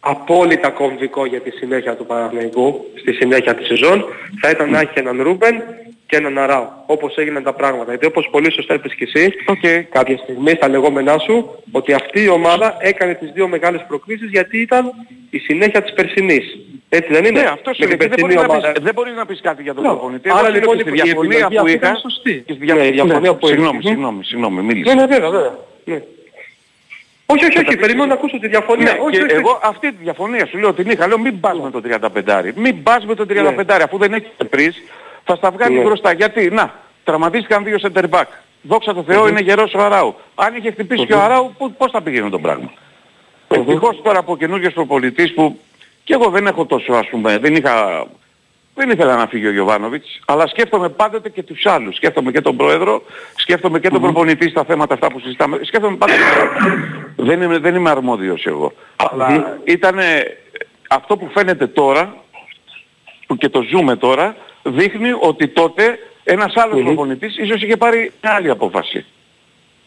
απόλυτα 0.04 0.70
κομβικό 0.70 1.26
για 1.26 1.40
τη 1.40 1.50
συνέχεια 1.50 1.96
του 1.96 2.06
Παναθηναϊκού, 2.06 2.84
στη 3.00 3.12
συνέχεια 3.12 3.54
της 3.54 3.66
σεζόν, 3.66 4.04
θα 4.40 4.50
ήταν 4.50 4.70
να 4.70 4.80
έχει 4.80 4.92
έναν 4.94 5.22
Ρούμπεν 5.22 5.62
και 6.06 6.16
έναν 6.16 6.38
Αράου, 6.38 6.68
όπως 6.86 7.16
έγιναν 7.16 7.42
τα 7.42 7.52
πράγματα. 7.52 7.90
Γιατί 7.90 8.06
όπως 8.06 8.28
πολύ 8.30 8.52
σωστά 8.52 8.74
είπες 8.74 8.94
και 8.94 9.04
εσύ, 9.12 9.32
okay. 9.46 9.82
κάποια 9.90 10.16
στιγμή 10.16 10.50
στα 10.50 10.68
λεγόμενά 10.68 11.18
σου, 11.18 11.62
ότι 11.70 11.92
αυτή 11.92 12.22
η 12.22 12.28
ομάδα 12.28 12.76
έκανε 12.80 13.14
τις 13.14 13.30
δύο 13.32 13.48
μεγάλες 13.48 13.84
προκλήσεις 13.88 14.30
γιατί 14.30 14.60
ήταν 14.60 14.92
η 15.30 15.38
συνέχεια 15.38 15.82
της 15.82 15.92
περσινής. 15.92 16.58
Έτσι 16.88 17.12
δεν 17.12 17.24
είναι; 17.24 17.40
Ναι, 17.40 17.46
αυτό 17.46 17.70
είναι. 17.76 17.96
Δεν 17.96 18.10
μπορείς, 18.20 18.36
ομάδα... 18.36 18.60
να 18.60 18.72
πεις, 18.72 18.82
δεν 18.82 18.94
μπορείς 18.94 19.14
να 19.14 19.26
πεις 19.26 19.40
κάτι 19.40 19.62
για 19.62 19.74
τον 19.74 19.82
προπονητή. 19.84 20.30
Άρα 20.32 20.48
λοιπόν 20.48 20.78
η 20.78 20.82
διαφωνία 20.82 21.48
που 21.48 21.66
είχα... 21.66 21.94
Σωστή. 21.94 22.44
Η 22.46 22.54
διαφωνία 22.54 23.34
που 23.34 23.46
Συγγνώμη, 23.46 23.82
συγγνώμη, 23.82 24.24
συγγνώμη, 24.24 24.62
μίλησε. 24.62 24.94
Ναι, 24.94 25.00
ναι, 25.00 25.06
βέβαια, 25.06 25.30
βέβαια. 25.30 25.56
Ναι. 27.26 27.34
Όχι, 27.34 27.44
όχι, 27.44 27.58
όχι, 27.58 27.76
περιμένω 27.76 28.06
να 28.06 28.14
ακούσω 28.14 28.38
τη 28.38 28.48
διαφωνία. 28.48 28.92
Ναι, 28.92 28.98
όχι, 29.00 29.16
και 29.16 29.22
όχι, 29.22 29.34
εγώ 29.34 29.60
αυτή 29.62 29.92
τη 29.92 29.96
διαφωνία 30.02 30.46
σου 30.46 30.58
λέω 30.58 30.72
την 30.72 30.90
είχα. 30.90 31.06
Λέω 31.06 31.18
μην 31.18 31.40
πας 31.40 31.58
με 31.58 31.70
το 31.70 31.80
35. 32.24 32.52
Μην 32.54 32.82
πας 32.82 33.04
με 33.04 33.14
το 33.14 33.26
35. 33.28 33.66
Ναι. 33.66 33.82
Αφού 33.82 33.98
δεν 33.98 34.12
έχεις 34.12 34.30
πρις, 34.50 34.82
θα 35.24 35.34
στα 35.34 35.50
βγάλει 35.50 35.76
ναι. 35.76 35.82
μπροστά. 35.82 36.12
Γιατί, 36.12 36.50
να, 36.50 36.74
τραυματίστηκαν 37.04 37.64
δύο 37.64 37.76
center 37.82 38.04
back. 38.10 38.24
Δόξα 38.62 38.94
τω 38.94 39.02
Θεώ 39.02 39.28
είναι 39.28 39.40
γερός 39.40 39.74
ο 39.74 39.80
Αράου. 39.80 40.14
Αν 40.34 40.54
είχε 40.54 40.70
χτυπήσει 40.70 41.06
και 41.06 41.14
ο 41.14 41.20
Αράου, 41.20 41.54
πώς 41.78 41.90
θα 41.90 42.02
πήγαινε 42.02 42.30
το 42.30 42.38
πράγμα; 42.38 42.72
Ευτυχώς 43.48 44.00
τώρα 44.02 44.18
από 44.18 44.36
καινούργιος 44.36 44.72
προπολιτής 44.72 45.34
που 45.34 45.58
και 46.04 46.14
εγώ 46.14 46.30
δεν 46.30 46.46
έχω 46.46 46.66
τόσο 46.66 46.92
ας 46.92 47.08
πούμε, 47.08 47.38
δεν 47.38 47.54
είχα 47.54 48.06
δεν 48.74 48.90
ήθελα 48.90 49.16
να 49.16 49.26
φύγει 49.26 49.46
ο 49.46 49.52
Γιωβάνοβιτς, 49.52 50.20
αλλά 50.24 50.46
σκέφτομαι 50.46 50.88
πάντοτε 50.88 51.28
και 51.28 51.42
τους 51.42 51.66
άλλους. 51.66 51.96
Σκέφτομαι 51.96 52.30
και 52.30 52.40
τον 52.40 52.56
Πρόεδρο, 52.56 53.02
σκέφτομαι 53.36 53.80
και 53.80 53.88
τον 53.88 54.00
προπονητή 54.00 54.48
στα 54.48 54.64
θέματα 54.64 54.94
αυτά 54.94 55.10
που 55.10 55.20
συζητάμε. 55.20 55.58
Σκέφτομαι 55.62 55.96
πάντοτε 55.96 56.18
δεν 57.16 57.42
είμαι, 57.42 57.58
δεν 57.58 57.74
είμαι 57.74 57.90
αρμόδιος 57.90 58.46
εγώ. 58.46 58.72
Αλλά 58.96 59.58
ήταν 59.64 59.98
αυτό 60.88 61.16
που 61.16 61.30
φαίνεται 61.34 61.66
τώρα, 61.66 62.14
που 63.26 63.36
και 63.36 63.48
το 63.48 63.62
ζούμε 63.62 63.96
τώρα, 63.96 64.36
δείχνει 64.62 65.10
ότι 65.20 65.48
τότε 65.48 65.98
ένας 66.24 66.56
άλλος 66.56 66.82
προπονητής 66.82 67.36
ίσως 67.38 67.62
είχε 67.62 67.76
πάρει 67.76 68.12
μια 68.22 68.32
άλλη 68.32 68.50
απόφαση. 68.50 69.04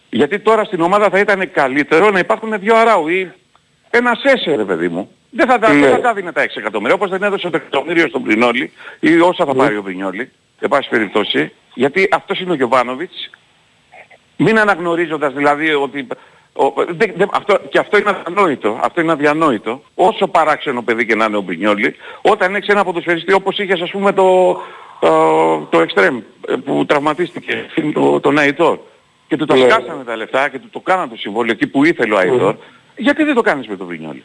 Γιατί 0.09 0.39
τώρα 0.39 0.63
στην 0.63 0.81
ομάδα 0.81 1.09
θα 1.09 1.19
ήταν 1.19 1.51
καλύτερο 1.51 2.09
να 2.09 2.19
υπάρχουν 2.19 2.59
δύο 2.59 2.75
αράου 2.75 3.07
ή 3.07 3.31
ένα 3.89 4.17
σέσερ, 4.23 4.65
παιδί 4.65 4.87
μου. 4.87 5.11
Δεν 5.29 5.47
θα, 5.47 5.59
τα, 5.59 5.73
ναι. 5.73 5.87
δεν 5.87 6.01
θα 6.01 6.13
δίνει 6.13 6.31
τα 6.31 6.43
6 6.43 6.47
εκατομμύρια, 6.55 6.95
όπως 6.95 7.09
δεν 7.09 7.23
έδωσε 7.23 7.49
το 7.49 7.57
εκατομμύριο 7.57 8.07
στον 8.07 8.23
Πρινόλη 8.23 8.71
ή 8.99 9.19
όσα 9.19 9.45
θα 9.45 9.53
ναι. 9.53 9.59
πάρει 9.59 9.77
ο 9.77 9.83
Πρινόλη, 9.83 10.31
εν 10.59 10.69
πάση 10.69 10.89
περιπτώσει, 10.89 11.51
γιατί 11.73 12.07
αυτός 12.11 12.39
είναι 12.39 12.51
ο 12.51 12.55
Γιωβάνοβιτς, 12.55 13.29
μην 14.37 14.59
αναγνωρίζοντας 14.59 15.33
δηλαδή 15.33 15.73
ότι... 15.73 16.07
Ο, 16.59 16.73
δε, 16.87 17.05
δε, 17.15 17.25
αυτό, 17.31 17.59
και 17.69 17.79
αυτό 17.79 17.97
είναι 17.97 18.09
αδιανόητο, 18.09 18.79
αυτό 18.81 19.01
είναι 19.01 19.11
αδιανόητο, 19.11 19.83
όσο 19.95 20.27
παράξενο 20.27 20.81
παιδί 20.81 21.05
και 21.05 21.15
να 21.15 21.25
είναι 21.25 21.37
ο 21.37 21.43
Πρινιόλη, 21.43 21.95
όταν 22.21 22.55
έχεις 22.55 22.67
ένα 22.67 22.83
ποδοσφαιριστή 22.83 23.33
όπως 23.33 23.57
είχες 23.57 23.81
ας 23.81 23.91
πούμε 23.91 24.13
το, 24.13 24.57
το, 24.99 25.67
το 25.69 25.85
Extreme 25.87 26.21
που 26.65 26.85
τραυματίστηκε, 26.85 27.65
το, 27.93 28.19
τον 28.19 28.37
Αϊτόρ, 28.37 28.79
και 29.27 29.37
του 29.37 29.45
τα 29.45 29.55
ναι. 29.55 29.69
σκάσανε 29.69 30.03
τα 30.03 30.15
λεφτά 30.15 30.49
και 30.49 30.59
του 30.59 30.69
το 30.71 30.79
κάνανε 30.79 31.09
το 31.09 31.17
συμβόλαιο 31.17 31.51
εκεί 31.51 31.67
που 31.67 31.85
ήθελε 31.85 32.13
ο 32.13 32.17
Αϊτόρ, 32.17 32.55
γιατί 32.95 33.23
δεν 33.23 33.35
το 33.35 33.41
κάνεις 33.41 33.67
με 33.67 33.75
τον 33.75 33.87
Πρινιόλη. 33.87 34.23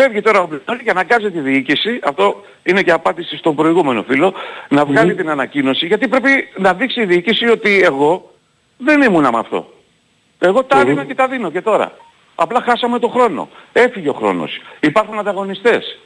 Φεύγει 0.00 0.20
τώρα 0.20 0.40
ο 0.40 0.46
Μπλουτόνι 0.46 0.82
και 0.82 0.90
αναγκάζει 0.90 1.30
τη 1.30 1.40
διοίκηση, 1.40 2.00
αυτό 2.02 2.44
είναι 2.62 2.82
και 2.82 2.90
απάντηση 2.90 3.36
στον 3.36 3.54
προηγούμενο 3.54 4.02
φίλο, 4.02 4.34
να 4.68 4.84
βγάλει 4.84 5.14
την 5.14 5.30
ανακοίνωση 5.30 5.86
γιατί 5.86 6.08
πρέπει 6.08 6.30
να 6.56 6.74
δείξει 6.74 7.00
η 7.00 7.04
διοίκηση 7.04 7.48
ότι 7.48 7.80
εγώ 7.82 8.30
δεν 8.76 9.02
ήμουν 9.02 9.22
με 9.22 9.38
αυτό. 9.38 9.72
Εγώ 10.38 10.64
τα 10.64 10.80
έδινα 10.80 11.04
και 11.04 11.14
τα 11.14 11.28
δίνω 11.28 11.50
και 11.50 11.60
τώρα. 11.60 11.92
Απλά 12.34 12.62
χάσαμε 12.62 12.98
το 12.98 13.08
χρόνο. 13.08 13.48
Έφυγε 13.72 14.08
ο 14.08 14.12
χρόνος. 14.12 14.60
Υπάρχουν 14.80 15.18
ανταγωνιστές. 15.18 15.98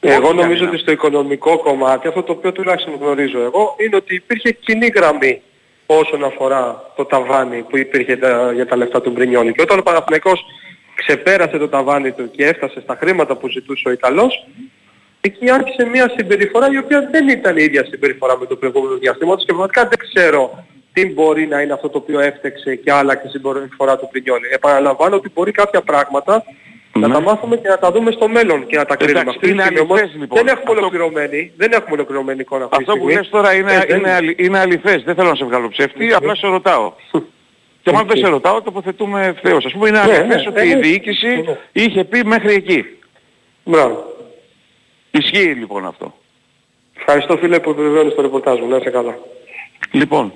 Εγώ 0.00 0.32
νομίζω 0.32 0.66
ότι 0.66 0.78
στο 0.78 0.90
οικονομικό 0.90 1.58
κομμάτι, 1.58 2.08
αυτό 2.08 2.22
το 2.22 2.32
οποίο 2.32 2.52
τουλάχιστον 2.52 2.94
γνωρίζω 3.00 3.40
εγώ, 3.40 3.76
είναι 3.78 3.96
ότι 3.96 4.14
υπήρχε 4.14 4.52
κοινή 4.52 4.86
γραμμή 4.86 5.42
όσον 5.86 6.24
αφορά 6.24 6.92
το 6.96 7.04
ταβάνι 7.04 7.62
που 7.62 7.76
υπήρχε 7.78 8.18
για 8.54 8.66
τα 8.66 8.76
λεφτά 8.76 9.00
του 9.00 9.10
Μπρινιόλη. 9.10 9.52
Και 9.52 9.62
όταν 9.62 9.78
ο 9.78 9.82
Παναθηναϊκός 9.82 10.44
ξεπέρασε 10.94 11.58
το 11.58 11.68
ταβάνι 11.68 12.12
του 12.12 12.30
και 12.30 12.46
έφτασε 12.46 12.80
στα 12.80 12.96
χρήματα 13.00 13.36
που 13.36 13.48
ζητούσε 13.48 13.88
ο 13.88 13.92
Ιταλός, 13.92 14.46
εκεί 15.20 15.50
άρχισε 15.50 15.84
μια 15.84 16.12
συμπεριφορά 16.16 16.68
η 16.70 16.78
οποία 16.78 17.08
δεν 17.10 17.28
ήταν 17.28 17.56
η 17.56 17.62
ίδια 17.62 17.84
συμπεριφορά 17.84 18.38
με 18.38 18.46
το 18.46 18.56
προηγούμενο 18.56 18.96
διαστήμα 18.96 19.36
και 19.36 19.44
πραγματικά 19.46 19.82
δεν 19.82 19.98
ξέρω 19.98 20.64
τι 20.92 21.12
μπορεί 21.12 21.46
να 21.46 21.60
είναι 21.60 21.72
αυτό 21.72 21.88
το 21.88 21.98
οποίο 21.98 22.20
έφτεξε 22.20 22.74
και 22.74 22.92
άλλαξε 22.92 23.28
συμπεριφορά 23.28 23.98
του 23.98 24.08
Πρινιόλη. 24.10 24.48
Επαναλαμβάνω 24.50 25.16
ότι 25.16 25.30
μπορεί 25.34 25.50
κάποια 25.50 25.80
πράγματα 25.80 26.44
να 26.98 27.08
τα 27.08 27.20
μάθουμε 27.20 27.56
και 27.56 27.68
να 27.68 27.78
τα 27.78 27.92
δούμε 27.92 28.10
στο 28.10 28.28
μέλλον 28.28 28.66
και 28.66 28.76
να 28.76 28.84
τα 28.84 28.96
κρίνουμε. 28.96 29.30
Αυτή 29.30 29.50
είναι 29.50 29.62
αληθές, 29.62 30.14
λοιπόν. 30.14 30.38
Δεν 30.44 30.46
έχουμε, 30.46 30.80
ολοκληρωμένη, 30.80 31.52
δεν 31.56 31.72
έχουμε 31.72 31.92
ολοκληρωμένη 31.92 32.40
εικόνα 32.40 32.64
αυτή 32.64 32.76
Αυτό 32.78 32.96
που 32.96 33.08
λες 33.08 33.28
τώρα 33.28 33.54
είναι, 33.54 33.84
ε, 33.86 33.94
είναι, 33.94 34.34
είναι 34.36 34.58
αληθές. 34.58 35.02
Δεν 35.02 35.14
θέλω 35.14 35.28
να 35.28 35.34
σε 35.34 35.44
βγάλω 35.44 35.68
ψεύτη, 35.68 36.12
απλά 36.12 36.34
σε 36.34 36.46
ρωτάω. 36.46 36.92
Και 37.84 37.96
αν 37.96 38.06
δεν 38.06 38.16
σε 38.16 38.28
ρωτάω, 38.28 38.62
τοποθετούμε 38.62 39.26
ευθέως. 39.26 39.64
Ας 39.64 39.72
πούμε 39.72 39.88
είναι 39.88 40.04
ναι, 40.04 40.16
αληθές 40.16 40.42
ναι, 40.42 40.48
ότι 40.48 40.68
η 40.68 40.74
διοίκηση 40.74 41.44
είχε 41.72 42.04
πει 42.04 42.24
μέχρι 42.24 42.54
εκεί. 42.54 42.84
Μπράβο. 43.64 44.04
Ισχύει 45.10 45.54
λοιπόν 45.58 45.86
αυτό. 45.86 46.14
Ευχαριστώ 46.96 47.36
φίλε 47.36 47.60
που 47.60 47.70
επιβεβαιώνεις 47.70 48.14
το 48.14 48.22
ρεπορτάζ 48.22 48.58
μου. 48.58 48.68
Να 48.68 48.76
είσαι 48.76 48.90
καλά. 48.90 49.18
Λοιπόν. 49.90 50.32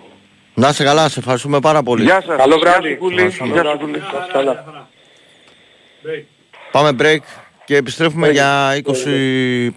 Να 0.54 0.68
είσαι 0.68 0.84
καλά, 0.84 1.08
σε 1.08 1.18
ευχαριστούμε 1.18 1.60
πάρα 1.60 1.82
πολύ. 1.82 2.02
Γεια 2.02 2.22
σας. 2.26 2.36
Καλό 2.36 2.58
βράδυ. 2.58 2.98
Γεια 3.12 3.30
σας, 3.30 3.48
καλά. 4.32 4.64
Πάμε 6.70 6.96
break 7.00 7.18
και 7.64 7.76
επιστρέφουμε 7.76 8.30
για 8.30 8.80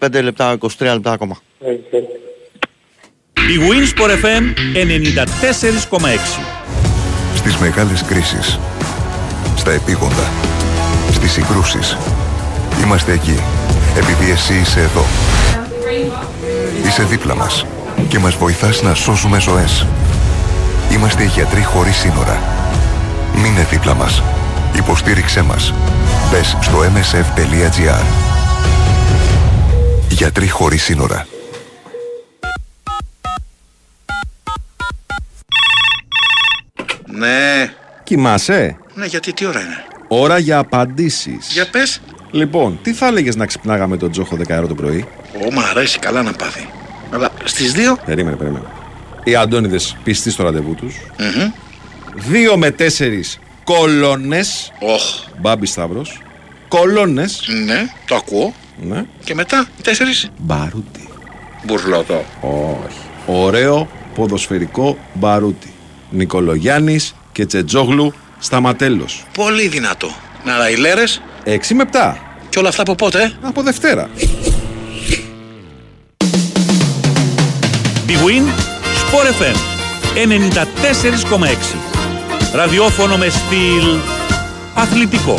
25 0.01 0.21
λεπτά, 0.23 0.57
23 0.59 0.67
λεπτά 0.79 1.11
ακόμα. 1.11 1.37
Η 3.35 3.57
Winsport 3.69 4.23
FM 4.23 4.43
94,6 4.75 6.61
στις 7.41 7.57
μεγάλες 7.57 8.03
κρίσεις, 8.03 8.59
στα 9.55 9.71
επίγοντα, 9.71 10.29
στις 11.11 11.31
συγκρούσεις. 11.31 11.97
Είμαστε 12.83 13.11
εκεί, 13.11 13.39
επειδή 13.97 14.31
εσύ 14.31 14.53
είσαι 14.53 14.79
εδώ. 14.79 15.05
Είσαι 16.87 17.03
δίπλα 17.03 17.35
μας 17.35 17.65
και 18.07 18.19
μας 18.19 18.35
βοηθάς 18.35 18.81
να 18.81 18.93
σώζουμε 18.93 19.39
ζωές. 19.39 19.85
Είμαστε 20.91 21.23
οι 21.23 21.25
γιατροί 21.25 21.63
χωρίς 21.63 21.95
σύνορα. 21.95 22.41
Μείνε 23.35 23.67
δίπλα 23.69 23.93
μας. 23.93 24.23
Υποστήριξέ 24.75 25.41
μας. 25.41 25.73
Μπες 26.31 26.57
στο 26.61 26.77
msf.gr 26.77 28.03
Γιατροί 30.09 30.49
χωρίς 30.49 30.83
σύνορα. 30.83 31.25
Ναι. 37.11 37.73
Κοιμάσαι; 38.03 38.77
Ναι, 38.93 39.05
γιατί 39.05 39.33
τι 39.33 39.45
ώρα 39.45 39.59
είναι; 39.59 39.85
Ώρα 40.07 40.37
για 40.37 40.57
απαντήσεις. 40.57 41.47
Για 41.51 41.69
πες. 41.69 42.01
Λοιπόν, 42.31 42.79
τι 42.81 42.93
θα 42.93 43.07
έλεγες 43.07 43.35
να 43.35 43.45
ξυπνάγαμε 43.45 43.97
τον 43.97 44.11
Τζόχο 44.11 44.37
10 44.47 44.67
το 44.67 44.75
πρωί; 44.75 45.05
Ω, 45.45 45.51
μ' 45.53 45.59
αρέσει 45.59 45.99
καλά 45.99 46.21
να 46.21 46.31
πάθει. 46.33 46.67
Αλλά 47.13 47.29
στις 47.43 47.73
2. 47.73 47.97
Περίμενε, 48.05 48.35
περίμενε. 48.35 48.65
Οι 49.23 49.35
Αντώνιδες 49.35 49.97
πιστοί 50.03 50.31
στο 50.31 50.43
ραντεβού 50.43 50.75
τους. 50.75 50.95
Mm-hmm. 51.17 51.51
2 52.53 52.55
με 52.57 52.75
4 52.97 53.39
κολόνες. 53.63 54.71
Οχ. 54.79 55.01
Μπάμπη 55.39 55.65
Σταύρος. 55.65 56.21
Κολόνες. 56.67 57.47
Ναι, 57.65 57.87
το 58.07 58.15
ακούω. 58.15 58.53
Ναι. 58.81 59.05
Και 59.23 59.33
μετά, 59.33 59.65
οι 59.77 59.81
τέσσερις; 59.81 60.29
Μπαρούτι. 60.37 61.09
Μπουρλότο. 61.63 62.25
Όχι. 62.41 62.99
Ωραίο 63.25 63.89
ποδοσφαιρικό 64.15 64.97
μπαρούτι. 65.13 65.73
Νικολογιάννης 66.11 67.15
και 67.31 67.45
Τσετζόγλου 67.45 68.13
Σταματέλος. 68.39 69.25
Πολύ 69.33 69.67
δυνατό. 69.67 70.15
Να 70.45 70.53
αλλά 70.53 70.69
οι 70.69 70.75
λέρες... 70.75 71.21
6 71.45 71.49
με 71.73 71.89
7. 71.91 72.13
Και 72.49 72.59
όλα 72.59 72.69
αυτά 72.69 72.81
από 72.81 72.95
πότε, 72.95 73.21
ε; 73.21 73.31
Από 73.41 73.61
Δευτέρα. 73.61 74.09
Big 78.07 78.23
Win, 78.25 78.45
Sport 79.01 79.27
FM, 79.41 79.55
94,6. 81.35 81.75
Ραδιόφωνο 82.53 83.17
με 83.17 83.29
στυλ 83.29 83.99
αθλητικό. 84.73 85.35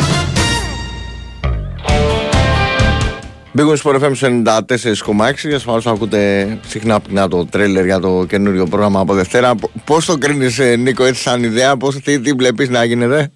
Μπήκαμε 3.55 3.75
στο 3.75 3.91
FM 4.01 4.43
94,6. 4.45 5.53
Ασφαλώ 5.55 5.81
ακούτε 5.85 6.47
συχνά 6.65 6.99
πεινά 6.99 7.27
το 7.27 7.45
τρέλερ 7.45 7.85
για 7.85 7.99
το 7.99 8.25
καινούριο 8.29 8.65
πρόγραμμα 8.65 8.99
από 8.99 9.13
Δευτέρα. 9.13 9.55
Πώς 9.85 10.05
το 10.05 10.17
κρίνεις, 10.17 10.59
ε, 10.59 10.75
Νίκο, 10.75 11.03
έτσι 11.03 11.21
σαν 11.21 11.43
ιδέα, 11.43 11.77
πώς 11.77 11.95
τι, 11.95 12.19
τι 12.19 12.31
βλέπεις 12.31 12.69
να 12.69 12.83
γίνεται; 12.83 13.31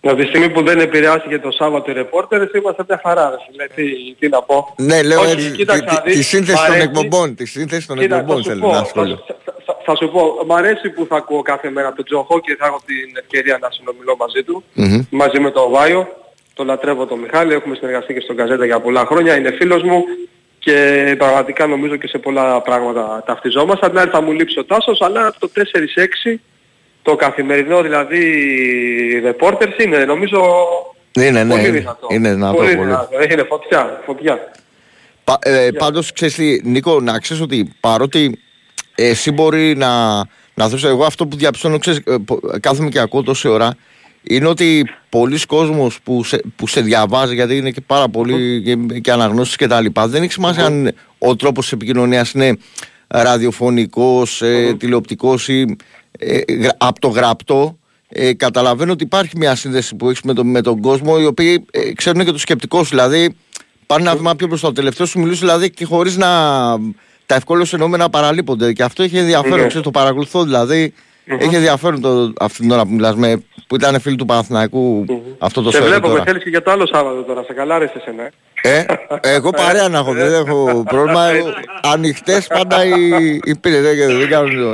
Από 0.00 0.16
τη 0.16 0.26
στιγμή 0.26 0.50
που 0.50 0.62
δεν 0.62 0.80
επηρεάστηκε 0.80 1.38
το 1.38 1.50
Σάββατο 1.50 1.90
οι 1.90 1.94
ρεπόρτερες 1.94 2.50
είμαστε 2.52 2.84
μια 2.88 3.00
χαρά. 3.04 3.30
Τι, 3.74 3.84
τι 4.18 4.28
να 4.28 4.42
πω. 4.42 4.74
Ναι, 4.76 5.02
λέω 5.02 5.20
Όχι, 5.20 5.30
έτσι, 5.30 5.50
κοίταξα, 5.50 6.02
τη, 6.02 6.12
τη, 6.12 6.22
σύνθεση 6.22 6.66
των 6.66 6.80
εκπομπών. 6.80 7.34
Τη 7.34 7.46
σύνθεση 7.46 7.86
των 7.86 7.98
εκπομπών 7.98 8.44
θέλω 8.44 8.66
να 8.66 8.84
σχολιάσω. 8.84 9.24
Θα, 9.66 9.76
θα, 9.84 9.96
σου 9.96 10.10
πω, 10.10 10.44
μ' 10.46 10.52
αρέσει 10.52 10.90
που 10.90 11.06
θα 11.08 11.16
ακούω 11.16 11.42
κάθε 11.42 11.70
μέρα 11.70 11.92
τον 11.92 12.04
Τζοχό 12.04 12.40
και 12.40 12.56
θα 12.58 12.66
έχω 12.66 12.80
την 12.86 13.16
ευκαιρία 13.20 13.58
να 13.60 13.68
συνομιλώ 13.70 14.16
μαζί 14.18 14.42
του, 14.42 14.64
mm-hmm. 14.76 15.06
μαζί 15.10 15.40
με 15.40 15.50
τον 15.50 15.70
Βάιο 15.70 16.08
το 16.58 16.64
λατρεύω 16.64 17.06
τον 17.06 17.18
Μιχάλη, 17.18 17.52
έχουμε 17.52 17.74
συνεργαστεί 17.74 18.14
και 18.14 18.20
στον 18.20 18.36
Καζέτα 18.36 18.64
για 18.64 18.80
πολλά 18.80 19.06
χρόνια, 19.06 19.36
είναι 19.36 19.50
φίλος 19.50 19.82
μου 19.82 20.04
και 20.58 21.14
πραγματικά 21.18 21.66
νομίζω 21.66 21.96
και 21.96 22.08
σε 22.08 22.18
πολλά 22.18 22.60
πράγματα 22.62 23.22
ταυτιζόμαστε. 23.26 23.86
Αντί 23.86 24.10
θα 24.10 24.22
μου 24.22 24.32
λείψει 24.32 24.58
ο 24.58 24.64
Τάσος, 24.64 25.00
αλλά 25.00 25.34
το 25.38 25.50
4-6 25.54 26.38
το 27.02 27.16
καθημερινό 27.16 27.82
δηλαδή 27.82 28.22
reporters 29.26 29.78
είναι 29.84 30.04
νομίζω 30.04 30.40
είναι, 31.12 31.44
ναι, 31.44 31.54
πολύ 31.54 31.70
δυνατό. 31.70 32.06
Είναι 32.10 32.30
δυνατό 32.32 32.56
πολύ. 32.56 32.74
πολύ. 32.74 32.88
Δυνατό. 32.88 33.22
Είναι 33.30 33.42
φωτιά, 33.42 34.02
φωτιά. 34.04 34.38
Πα, 35.24 35.38
ε, 35.42 35.70
πάντως 35.78 36.12
ξέρεις 36.12 36.34
τι, 36.34 36.60
Νίκο, 36.64 37.00
να 37.00 37.18
ξέρεις 37.18 37.42
ότι 37.42 37.72
παρότι 37.80 38.38
εσύ 38.94 39.30
μπορεί 39.30 39.76
να, 39.76 40.16
να 40.54 40.68
δώσεις, 40.68 40.84
εγώ 40.84 41.04
αυτό 41.04 41.26
που 41.26 41.36
διαπιστώνω, 41.36 41.78
ξέρεις, 41.78 42.00
ε, 42.06 42.16
κάθομαι 42.60 42.88
και 42.88 42.98
ακούω 42.98 43.22
τόση 43.22 43.48
ώρα, 43.48 43.76
είναι 44.22 44.46
ότι 44.46 44.86
πολλοί 45.08 45.46
κόσμος 45.46 46.00
που 46.02 46.24
σε, 46.24 46.40
που 46.56 46.66
σε 46.66 46.80
διαβάζει, 46.80 47.34
γιατί 47.34 47.56
είναι 47.56 47.70
και 47.70 47.80
πάρα 47.80 48.08
πολύ 48.08 48.62
και, 48.62 49.00
και 49.00 49.12
αναγνώσεις 49.12 49.56
και 49.56 49.66
τα 49.66 49.80
λοιπά, 49.80 50.08
δεν 50.08 50.22
έχει 50.22 50.32
σημασία 50.32 50.64
αν 50.64 50.92
ο 51.18 51.36
τρόπος 51.36 51.72
επικοινωνίας 51.72 52.32
είναι 52.32 52.58
ραδιοφωνικός, 53.08 54.42
ε, 54.42 54.74
τηλεοπτικός 54.78 55.48
ή 55.48 55.76
ε, 56.18 56.40
από 56.78 57.00
το 57.00 57.08
γραπτό. 57.08 57.78
Ε, 58.08 58.32
καταλαβαίνω 58.32 58.92
ότι 58.92 59.04
υπάρχει 59.04 59.36
μια 59.36 59.54
σύνδεση 59.54 59.94
που 59.94 60.08
έχεις 60.08 60.22
με, 60.22 60.32
το, 60.32 60.44
με 60.44 60.60
τον 60.60 60.80
κόσμο, 60.80 61.16
οι 61.20 61.24
οποίοι 61.24 61.64
ε, 61.70 61.92
ξέρουν 61.92 62.24
και 62.24 62.30
το 62.30 62.38
σκεπτικό 62.38 62.84
σου. 62.84 62.88
Δηλαδή, 62.90 63.36
πάνε 63.86 64.02
ένα 64.02 64.16
βήμα 64.16 64.36
πιο 64.36 64.46
μπροστά. 64.46 64.66
Το 64.66 64.72
τελευταίος 64.72 65.08
σου 65.08 65.18
μιλούσε 65.18 65.40
δηλαδή 65.40 65.70
και 65.70 65.84
χωρίς 65.84 66.16
να. 66.16 66.28
τα 67.26 67.34
ευκόλω 67.34 67.66
εννοούμενα 67.72 68.10
παραλείπονται. 68.10 68.72
Και 68.72 68.82
αυτό 68.82 69.02
έχει 69.02 69.18
ενδιαφέρον. 69.18 69.66
Mm-hmm. 69.66 69.82
το 69.82 69.90
παρακολουθώ 69.90 70.44
δηλαδή. 70.44 70.94
Mm-hmm. 71.30 71.40
Έχει 71.40 71.54
ενδιαφέρον 71.54 72.00
το, 72.00 72.32
αυτή 72.40 72.60
την 72.60 72.70
ώρα 72.70 72.82
που 72.82 72.92
μιλάς 72.92 73.14
με, 73.14 73.42
που 73.66 73.74
ήταν 73.74 74.00
φίλοι 74.00 74.16
του 74.16 74.26
Παναθηναϊκού 74.26 75.04
mm-hmm. 75.08 75.34
αυτό 75.38 75.62
το 75.62 75.70
Σε 75.70 75.80
βλέπω 75.80 76.08
με 76.08 76.22
θέλεις 76.24 76.42
και 76.42 76.48
για 76.48 76.62
το 76.62 76.70
άλλο 76.70 76.86
Σάββατο 76.86 77.22
τώρα, 77.22 77.42
σε 77.42 77.52
καλά 77.52 77.78
ρε 77.78 77.90
εσένα. 77.96 78.30
Ε, 78.62 78.84
εγώ 79.20 79.50
παρέα 79.50 79.88
να 79.88 79.98
έχω, 79.98 80.12
δεν 80.12 80.32
έχω 80.32 80.84
πρόβλημα. 80.88 81.28
Ανοιχτές 81.82 82.46
πάντα 82.46 82.84
οι, 82.84 83.38
οι 83.44 83.56
πύρες, 83.56 83.96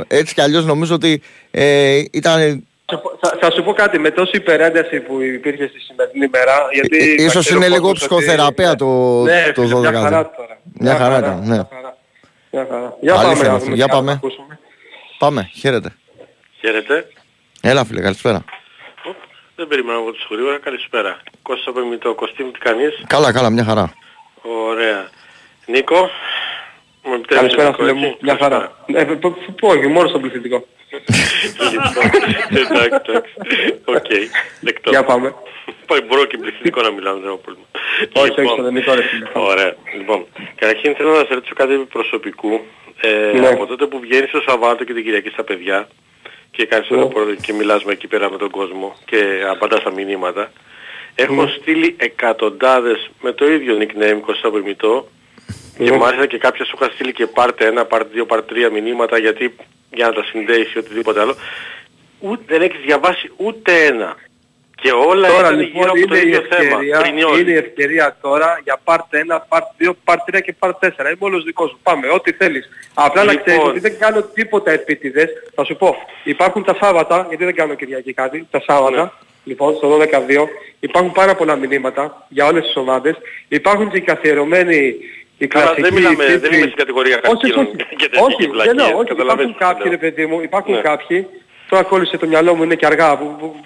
Έτσι 0.07 0.33
κι 0.33 0.41
αλλιώς 0.41 0.65
νομίζω 0.65 0.95
ότι 0.95 1.21
ε, 1.51 2.03
ήταν 2.11 2.63
θα, 3.19 3.37
θα, 3.39 3.51
σου 3.51 3.63
πω 3.63 3.73
κάτι, 3.73 3.99
με 3.99 4.11
τόση 4.11 4.37
υπερένταση 4.37 4.99
που 4.99 5.21
υπήρχε 5.21 5.67
στη 5.67 5.79
σημερινή 5.79 6.27
μέρα, 6.31 6.53
γιατί... 6.73 6.97
Ε, 6.97 7.23
ίσως 7.23 7.49
είναι 7.49 7.67
λίγο 7.67 7.91
ψυχοθεραπεία 7.91 8.69
ότι... 8.69 8.77
το, 8.77 9.21
ναι, 9.23 9.51
το 9.53 9.61
12. 9.61 9.79
Μια 9.79 9.93
χαρά 9.93 10.31
τώρα. 10.37 10.57
Μια 10.79 10.95
χαρά 10.95 11.17
ήταν, 11.17 11.43
ναι. 11.45 11.59
Μια 12.51 12.67
χαρά. 12.69 12.97
Για 12.99 13.13
πάμε, 13.13 13.47
να 13.67 13.73
για 13.73 13.87
πάμε. 13.87 14.19
Πάμε, 15.17 15.49
χαίρετε. 15.53 15.93
Χαίρετε. 16.65 17.07
Έλα 17.61 17.85
φίλε, 17.85 18.01
καλησπέρα. 18.01 18.43
Δεν 19.55 19.67
περιμένω 19.67 19.99
από 19.99 20.11
τους 20.11 20.27
γρήγορα, 20.31 20.57
καλησπέρα. 20.57 21.21
Κώστα 21.41 21.69
από 21.69 21.97
το 21.97 22.13
κοστίμ, 22.13 22.51
τι 22.51 22.59
κάνεις; 22.59 23.03
Καλά, 23.07 23.31
καλά, 23.31 23.49
μια 23.49 23.63
χαρά. 23.63 23.93
Ωραία. 24.41 25.09
Νίκο, 25.65 26.09
μου 27.03 27.21
Καλησπέρα 27.27 27.73
φίλε 27.73 27.93
μου, 27.93 28.17
μια 28.21 28.37
χαρά. 28.41 28.85
Ε, 28.85 29.03
πω, 29.03 29.35
όχι, 29.67 29.87
μόνο 29.87 30.07
στον 30.07 30.21
πληθυντικό. 30.21 30.67
Εντάξει, 30.89 31.77
εντάξει. 32.53 33.11
Οκ, 33.85 34.11
δεκτό. 34.59 34.89
Για 34.89 35.03
πάμε. 35.03 35.35
Πάει 35.85 36.01
μπορώ 36.01 36.25
και 36.25 36.37
πληθυντικό 36.37 36.81
να 36.81 36.91
μιλάω, 36.91 37.13
δεν 37.19 37.27
έχω 37.27 37.37
πρόβλημα. 37.37 37.67
Όχι, 38.13 38.39
όχι, 38.39 38.49
στον 38.49 38.65
ελληνικό 38.65 38.93
ρε 38.93 39.03
Ωραία. 39.33 39.75
Λοιπόν, 39.97 40.25
καταρχήν 40.55 40.95
θέλω 40.95 41.11
να 41.11 41.25
σε 41.25 41.33
ρωτήσω 41.33 41.53
κάτι 41.53 41.75
προσωπικό. 41.75 42.61
Ε, 43.01 43.39
ναι. 43.39 43.47
Από 43.47 43.65
τότε 43.65 43.85
που 43.85 43.99
βγαίνεις 43.99 44.31
το 44.31 44.41
Σαββάτο 44.47 44.83
και 44.83 44.93
την 44.93 45.03
Κυριακή 45.03 45.29
στα 45.29 45.43
παιδιά 45.43 45.87
και 46.55 46.65
κάνεις 46.65 46.87
το 46.87 46.95
ρεπόρτερ 46.95 47.35
και 47.35 47.53
μιλάς 47.53 47.83
με 47.83 47.91
εκεί 47.91 48.07
πέρα 48.07 48.31
με 48.31 48.37
τον 48.37 48.49
κόσμο 48.49 48.95
και 49.05 49.43
απαντάς 49.49 49.83
τα 49.83 49.91
μηνύματα. 49.91 50.51
Έχω 51.15 51.47
στείλει 51.47 51.95
εκατοντάδες 51.99 53.09
με 53.21 53.31
το 53.31 53.51
ίδιο 53.51 53.77
nickname 53.79 54.19
Κώστα 54.25 54.51
Περμητό 54.51 55.07
και 55.77 55.91
μάλιστα 55.91 56.25
και 56.25 56.37
κάποια 56.37 56.65
σου 56.65 56.77
είχα 56.81 56.91
στείλει 56.93 57.13
και 57.13 57.27
πάρτε 57.27 57.65
ένα, 57.65 57.85
πάρτε 57.85 58.09
δύο, 58.13 58.25
πάρτε 58.25 58.53
τρία 58.53 58.69
μηνύματα 58.69 59.17
γιατί 59.17 59.55
για 59.93 60.07
να 60.07 60.13
τα 60.13 60.23
συνδέεις 60.23 60.73
ή 60.73 60.77
οτιδήποτε 60.77 61.19
άλλο. 61.19 61.35
Ούτε, 62.19 62.43
δεν 62.45 62.61
έχεις 62.61 62.79
διαβάσει 62.85 63.31
ούτε 63.35 63.85
ένα. 63.85 64.15
Και 64.81 64.91
όλα 64.91 65.27
τώρα, 65.27 65.39
ήταν 65.39 65.59
λοιπόν, 65.59 65.81
γύρω 65.81 65.91
από 65.91 66.07
το 66.07 66.15
ίδιο 66.15 66.41
θέμα. 66.49 66.77
Είναι 67.39 67.51
η 67.51 67.55
ευκαιρία 67.55 68.17
τώρα 68.21 68.61
για 68.63 68.79
πάρτε 68.83 69.19
ένα, 69.19 69.39
πάρτε 69.39 69.73
δύο, 69.77 69.95
πάρτε 70.03 70.23
τρία 70.25 70.39
και 70.39 70.53
πάρτε 70.59 70.87
τέσσερα. 70.87 71.09
Είμαι 71.09 71.17
όλος 71.19 71.43
δικός 71.43 71.69
σου. 71.69 71.79
Πάμε, 71.83 72.07
ό,τι 72.07 72.31
θέλεις. 72.31 72.69
Απλά 72.93 73.21
λοιπόν. 73.21 73.35
να 73.35 73.41
ξέρεις 73.41 73.63
ότι 73.63 73.79
δεν 73.79 73.97
κάνω 73.99 74.21
τίποτα 74.21 74.71
επίτηδες. 74.71 75.29
Θα 75.55 75.63
σου 75.63 75.75
πω, 75.75 75.95
υπάρχουν 76.23 76.63
τα 76.63 76.75
Σάββατα, 76.81 77.25
γιατί 77.29 77.43
δεν 77.43 77.55
κάνω 77.55 77.73
Κυριακή 77.73 78.13
κάτι, 78.13 78.47
τα 78.51 78.61
Σάββατα. 78.67 79.03
Ναι. 79.03 79.09
Λοιπόν, 79.43 79.75
στο 79.75 79.97
12-2 79.97 80.47
υπάρχουν 80.79 81.11
πάρα 81.11 81.35
πολλά 81.35 81.55
μηνύματα 81.55 82.25
για 82.29 82.45
όλες 82.45 82.63
τις 82.65 82.75
ομάδες. 82.75 83.15
Υπάρχουν 83.47 83.89
και 83.91 83.99
καθιερωμένοι 83.99 84.95
η 85.37 85.47
Καλά, 85.47 85.73
δεν, 85.73 85.93
μιλάμε, 85.93 86.37
δεν 86.37 86.53
είμαι 86.53 86.61
στην 86.61 86.75
κατηγορία 86.75 87.19
χαρακτήρων 87.23 87.75
και 87.75 88.09
όχι, 88.19 88.49
δεν 88.65 88.75
λέω, 88.75 88.97
όχι, 88.97 89.11
υπάρχουν 89.11 89.55
κάποιοι 89.57 89.89
ρε 89.89 89.97
παιδί 89.97 90.25
μου, 90.25 90.41
υπάρχουν 90.41 90.73
ναι. 90.73 90.81
κάποιοι 90.81 91.27
Τώρα 91.69 91.83
κόλλησε 91.83 92.17
το 92.17 92.27
μυαλό 92.27 92.55
μου, 92.55 92.63
είναι 92.63 92.75
και 92.75 92.85
αργά. 92.85 93.17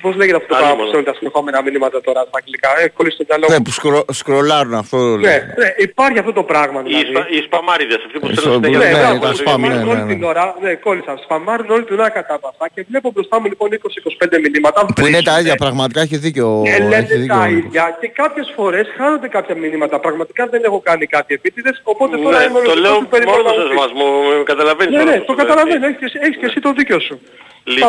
Πώς 0.01 0.15
λέγεται 0.15 0.37
αυτό 0.37 0.47
το 0.47 0.55
πράγμα 0.59 0.75
που 0.75 0.87
στέλνουν 0.87 1.07
τα 1.11 1.13
συνεχόμενα 1.19 1.61
μηνύματα 1.61 2.01
τώρα 2.01 2.21
στα 2.29 2.37
αγγλικά. 2.41 2.69
Ε, 2.79 2.87
κόλλησε 2.97 3.17
το 3.17 3.25
μυαλό 3.29 3.45
μου. 3.47 3.53
Ναι, 3.53 3.63
που 3.65 3.71
σκρο, 3.71 4.05
σκρολάρουν 4.19 4.73
αυτό. 4.73 4.97
Ναι, 4.97 5.37
ναι, 5.61 5.69
υπάρχει 5.77 6.19
αυτό 6.19 6.33
το 6.33 6.43
πράγμα 6.43 6.81
δηλαδή. 6.81 7.05
Οι, 7.33 7.37
οι 7.37 7.41
σπαμάριδες, 7.47 7.99
αυτοί 8.05 8.19
που 8.19 8.27
στέλνουν 8.33 8.63
συνέχεια. 8.63 9.07
Ναι, 9.07 9.13
ναι, 9.13 9.19
τα 9.19 9.33
σπαμ, 9.33 9.61
ναι, 9.61 9.67
ναι, 9.67 9.91
όλη 9.91 10.03
την 10.11 10.23
ώρα, 10.23 10.55
ναι, 10.61 10.73
κόλλησαν. 10.73 11.17
Σπαμάρουν 11.23 11.69
όλη 11.69 11.83
την 11.83 11.99
ώρα 11.99 12.09
κατά 12.09 12.39
αυτά 12.51 12.65
και 12.73 12.85
βλέπω 12.89 13.11
μπροστά 13.13 13.39
μου 13.39 13.47
λοιπόν 13.51 13.69
20-25 13.71 14.39
μηνύματα. 14.45 14.85
Που 14.95 15.05
είναι 15.05 15.21
τα 15.21 15.39
ίδια, 15.39 15.55
πραγματικά 15.55 16.01
έχει 16.01 16.17
δίκιο. 16.17 16.63
Ναι, 16.65 16.77
λένε 16.91 17.25
τα 17.27 17.47
ίδια 17.49 17.97
και 18.01 18.07
κάποιες 18.07 18.53
φορές 18.55 18.87
χάνονται 18.97 19.27
κάποια 19.27 19.55
μηνύματα. 19.55 19.99
Πραγματικά 19.99 20.47
δεν 20.47 20.61
έχω 20.63 20.79
κάνει 20.79 21.05
κάτι 21.05 21.33
επίτηδες, 21.33 21.81
οπότε 21.83 22.17
τώρα 22.17 22.43
είμαι 22.45 22.59
το 22.61 22.75
λέω 22.75 22.93
μόνος 22.93 23.55
σας 23.79 23.91
μου 23.91 24.07
καταλαβαίνεις. 24.43 24.95
Ναι, 24.95 25.03
ναι, 25.03 25.19
το 25.19 25.33
καταλαβαίνω, 25.33 25.85
έχεις 25.85 26.37
και 26.39 26.45
εσύ 26.45 26.59
το 26.59 26.73
δίκιο 26.73 26.99
σου. 26.99 27.19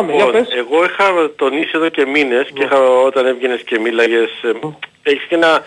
Λοιπόν, 0.06 0.46
εγώ 0.56 0.84
είχα 0.84 1.30
τονίσει 1.36 1.70
εδώ 1.74 1.88
και 1.88 2.06
μήνες 2.06 2.50
και 2.54 2.62
είχα, 2.62 2.80
όταν 2.80 3.26
έβγαινες 3.26 3.62
και 3.62 3.78
μίλαγες, 3.78 4.30
ε, 4.42 4.52
έχεις 5.02 5.24
και 5.24 5.34
ένα 5.34 5.64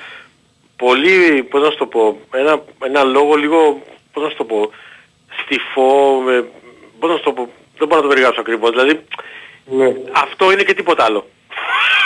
πολύ, 0.75 1.43
πώς 1.43 1.61
να 1.61 1.69
σου 1.69 1.77
το 1.77 1.85
πω, 1.85 2.19
ένα, 2.33 2.61
ένα 2.83 3.03
λόγο 3.03 3.35
λίγο, 3.35 3.81
πώς 4.13 4.23
να 4.23 4.29
σου 4.29 4.35
το 4.35 4.43
πω, 4.43 4.71
στιφό, 5.43 6.21
με, 6.25 6.45
πώς 6.99 7.09
να 7.09 7.15
σου 7.15 7.23
το 7.23 7.31
πω, 7.31 7.49
δεν 7.77 7.87
μπορώ 7.87 7.95
να 7.95 8.01
το 8.01 8.07
περιγράψω 8.07 8.41
ακριβώς, 8.41 8.69
δηλαδή 8.69 8.99
ναι. 9.65 9.95
αυτό 10.11 10.51
είναι 10.51 10.63
και 10.63 10.73
τίποτα 10.73 11.03
άλλο. 11.03 11.27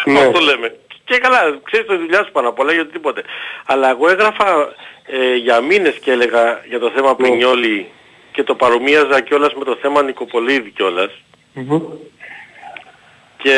Ναι. 0.06 0.20
αυτό 0.20 0.40
λέμε. 0.40 0.76
Και 1.04 1.18
καλά, 1.18 1.60
ξέρεις 1.64 1.88
το 1.88 1.98
δουλειά 1.98 2.24
σου 2.24 2.32
πάνω 2.32 2.50
απ' 2.50 2.60
όλα 2.60 2.74
γιατί 2.74 2.92
τίποτε. 2.92 3.22
Αλλά 3.66 3.90
εγώ 3.90 4.10
έγραφα 4.10 4.76
ε, 5.06 5.36
για 5.36 5.62
μήνες 5.62 5.96
και 5.96 6.12
έλεγα 6.12 6.62
για 6.68 6.80
το 6.80 6.92
θέμα 6.96 7.10
ναι. 7.10 7.16
Πρινιόλη 7.16 7.88
και 8.32 8.44
το 8.44 8.56
παρομοίαζα 8.56 9.22
κιόλας 9.22 9.54
με 9.54 9.64
το 9.64 9.78
θέμα 9.82 10.02
Νικοπολίδη 10.02 10.70
κιόλας. 10.70 11.12
Και 13.38 13.58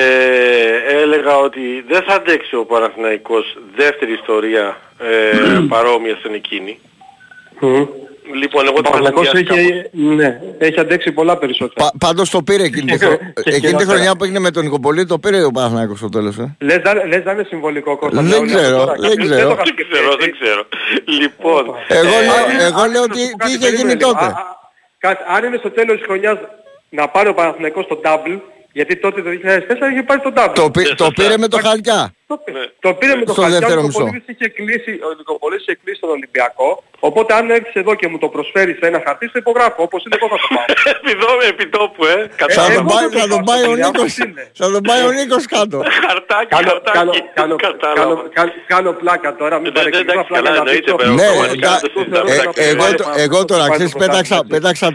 έλεγα 0.87 1.37
ότι 1.37 1.83
δεν 1.87 2.03
θα 2.07 2.13
αντέξει 2.13 2.55
ο 2.55 2.65
Παναθηναϊκός 2.65 3.57
δεύτερη 3.75 4.13
ιστορία 4.13 4.77
ε, 4.99 5.59
παρόμοια 5.69 6.15
στην 6.15 6.33
εκείνη. 6.33 6.79
Λοιπόν, 8.33 8.65
εγώ 8.67 8.81
το 8.81 8.89
Παναθηναϊκός 8.89 9.33
έχει, 9.33 9.89
ναι, 9.91 10.39
έχει 10.57 10.79
αντέξει 10.79 11.11
πολλά 11.11 11.37
περισσότερα. 11.37 11.89
Πα, 11.89 12.07
πάντως 12.07 12.29
το 12.29 12.41
πήρε 12.41 12.63
εκείνη, 12.63 12.97
τη, 12.97 13.07
εκείνη 13.43 13.73
τη 13.73 13.85
χρονιά 13.85 14.15
που 14.15 14.23
έγινε 14.23 14.39
με 14.39 14.51
τον 14.51 14.63
Νικοπολί, 14.63 15.05
το 15.05 15.19
πήρε 15.19 15.43
ο 15.43 15.51
Παναθηναϊκός 15.51 15.97
στο 15.97 16.09
τέλος. 16.09 16.37
Ε. 16.37 16.55
Λες, 16.59 16.81
λες 17.07 17.23
να 17.23 17.31
είναι 17.31 17.43
συμβολικό 17.43 17.97
Κώστα. 17.97 18.21
Δεν 18.21 18.45
ξέρω, 18.45 18.85
δεν 18.99 19.17
ξέρω. 19.17 19.55
Δεν 19.55 19.75
ξέρω, 19.75 20.15
δεν 20.19 20.31
ξέρω. 20.39 20.63
Λοιπόν. 21.05 21.75
Εγώ 21.87 22.03
λέω, 22.03 22.67
εγώ 22.67 22.85
λέω 22.91 23.07
τι, 23.07 23.35
τι 23.45 23.51
είχε 23.51 23.75
γίνει 23.75 23.97
τότε. 23.97 24.35
Αν 25.35 25.43
είναι 25.45 25.57
στο 25.57 25.71
τέλος 25.71 25.97
της 25.97 26.05
χρονιάς 26.05 26.37
να 26.89 27.07
πάρει 27.07 27.29
ο 27.29 27.33
Παναθηναϊκός 27.33 27.87
το 27.87 28.01
double, 28.03 28.39
γιατί 28.73 28.97
τότε 28.97 29.21
το 29.21 29.29
2004 29.29 29.91
είχε 29.91 30.03
πάρει 30.03 30.21
το 30.21 30.33
double. 30.35 30.51
Το, 30.55 30.71
το 30.95 31.11
πήρε 31.11 31.37
με 31.37 31.47
το 31.47 31.57
Χαλκιά. 31.57 32.13
Ναι. 32.29 32.65
Το 32.79 32.93
πήρε 32.93 33.15
με 33.15 33.25
το 33.25 33.33
Χαλκιά, 33.33 33.77
ο 33.77 33.81
Νικοπολίδης 33.81 34.27
είχε 34.27 34.47
κλείσει, 34.57 34.91
ο 35.07 35.09
Νικοπολίδης 35.17 35.63
είχε 35.65 35.77
κλείσει 35.83 35.99
τον 35.99 36.09
Ολυμπιακό, 36.09 36.83
οπότε 36.99 37.33
αν 37.33 37.49
έρθεις 37.49 37.73
εδώ 37.73 37.95
και 37.95 38.07
μου 38.07 38.17
το 38.17 38.27
προσφέρεις 38.27 38.77
σε 38.77 38.85
ένα 38.87 39.01
χαρτί, 39.05 39.27
στο 39.27 39.37
υπογράφω, 39.37 39.83
όπως 39.87 40.03
είναι 40.03 40.15
εγώ 40.19 40.27
θα 40.33 40.37
το 40.43 40.47
πάω. 40.55 41.37
Επί 41.51 41.65
τόπου, 41.67 42.05
ε. 42.05 42.29
Θα 43.17 43.27
τον 43.33 43.43
πάει 43.49 43.63
ο 43.71 43.75
Νίκος, 43.75 44.13
θα 44.53 44.71
τον 44.71 44.81
πάει 44.81 45.01
ο 45.09 45.11
Νίκος 45.11 45.45
κάτω. 45.45 45.77
Χαρτάκι, 46.07 46.55
χαρτάκι. 46.55 47.23
Κάνω 48.67 48.91
πλάκα 48.91 49.35
τώρα, 49.35 49.59
μην 49.59 49.71
παρεξηγήσω 49.73 50.19
απλά 50.19 50.39
για 50.39 50.51
να 50.51 50.71
δείξω. 50.71 50.95
Ναι, 51.15 51.27
εγώ 53.15 53.45
τώρα, 53.45 53.69
ξέρεις, 53.69 53.93
πέταξα 54.47 54.91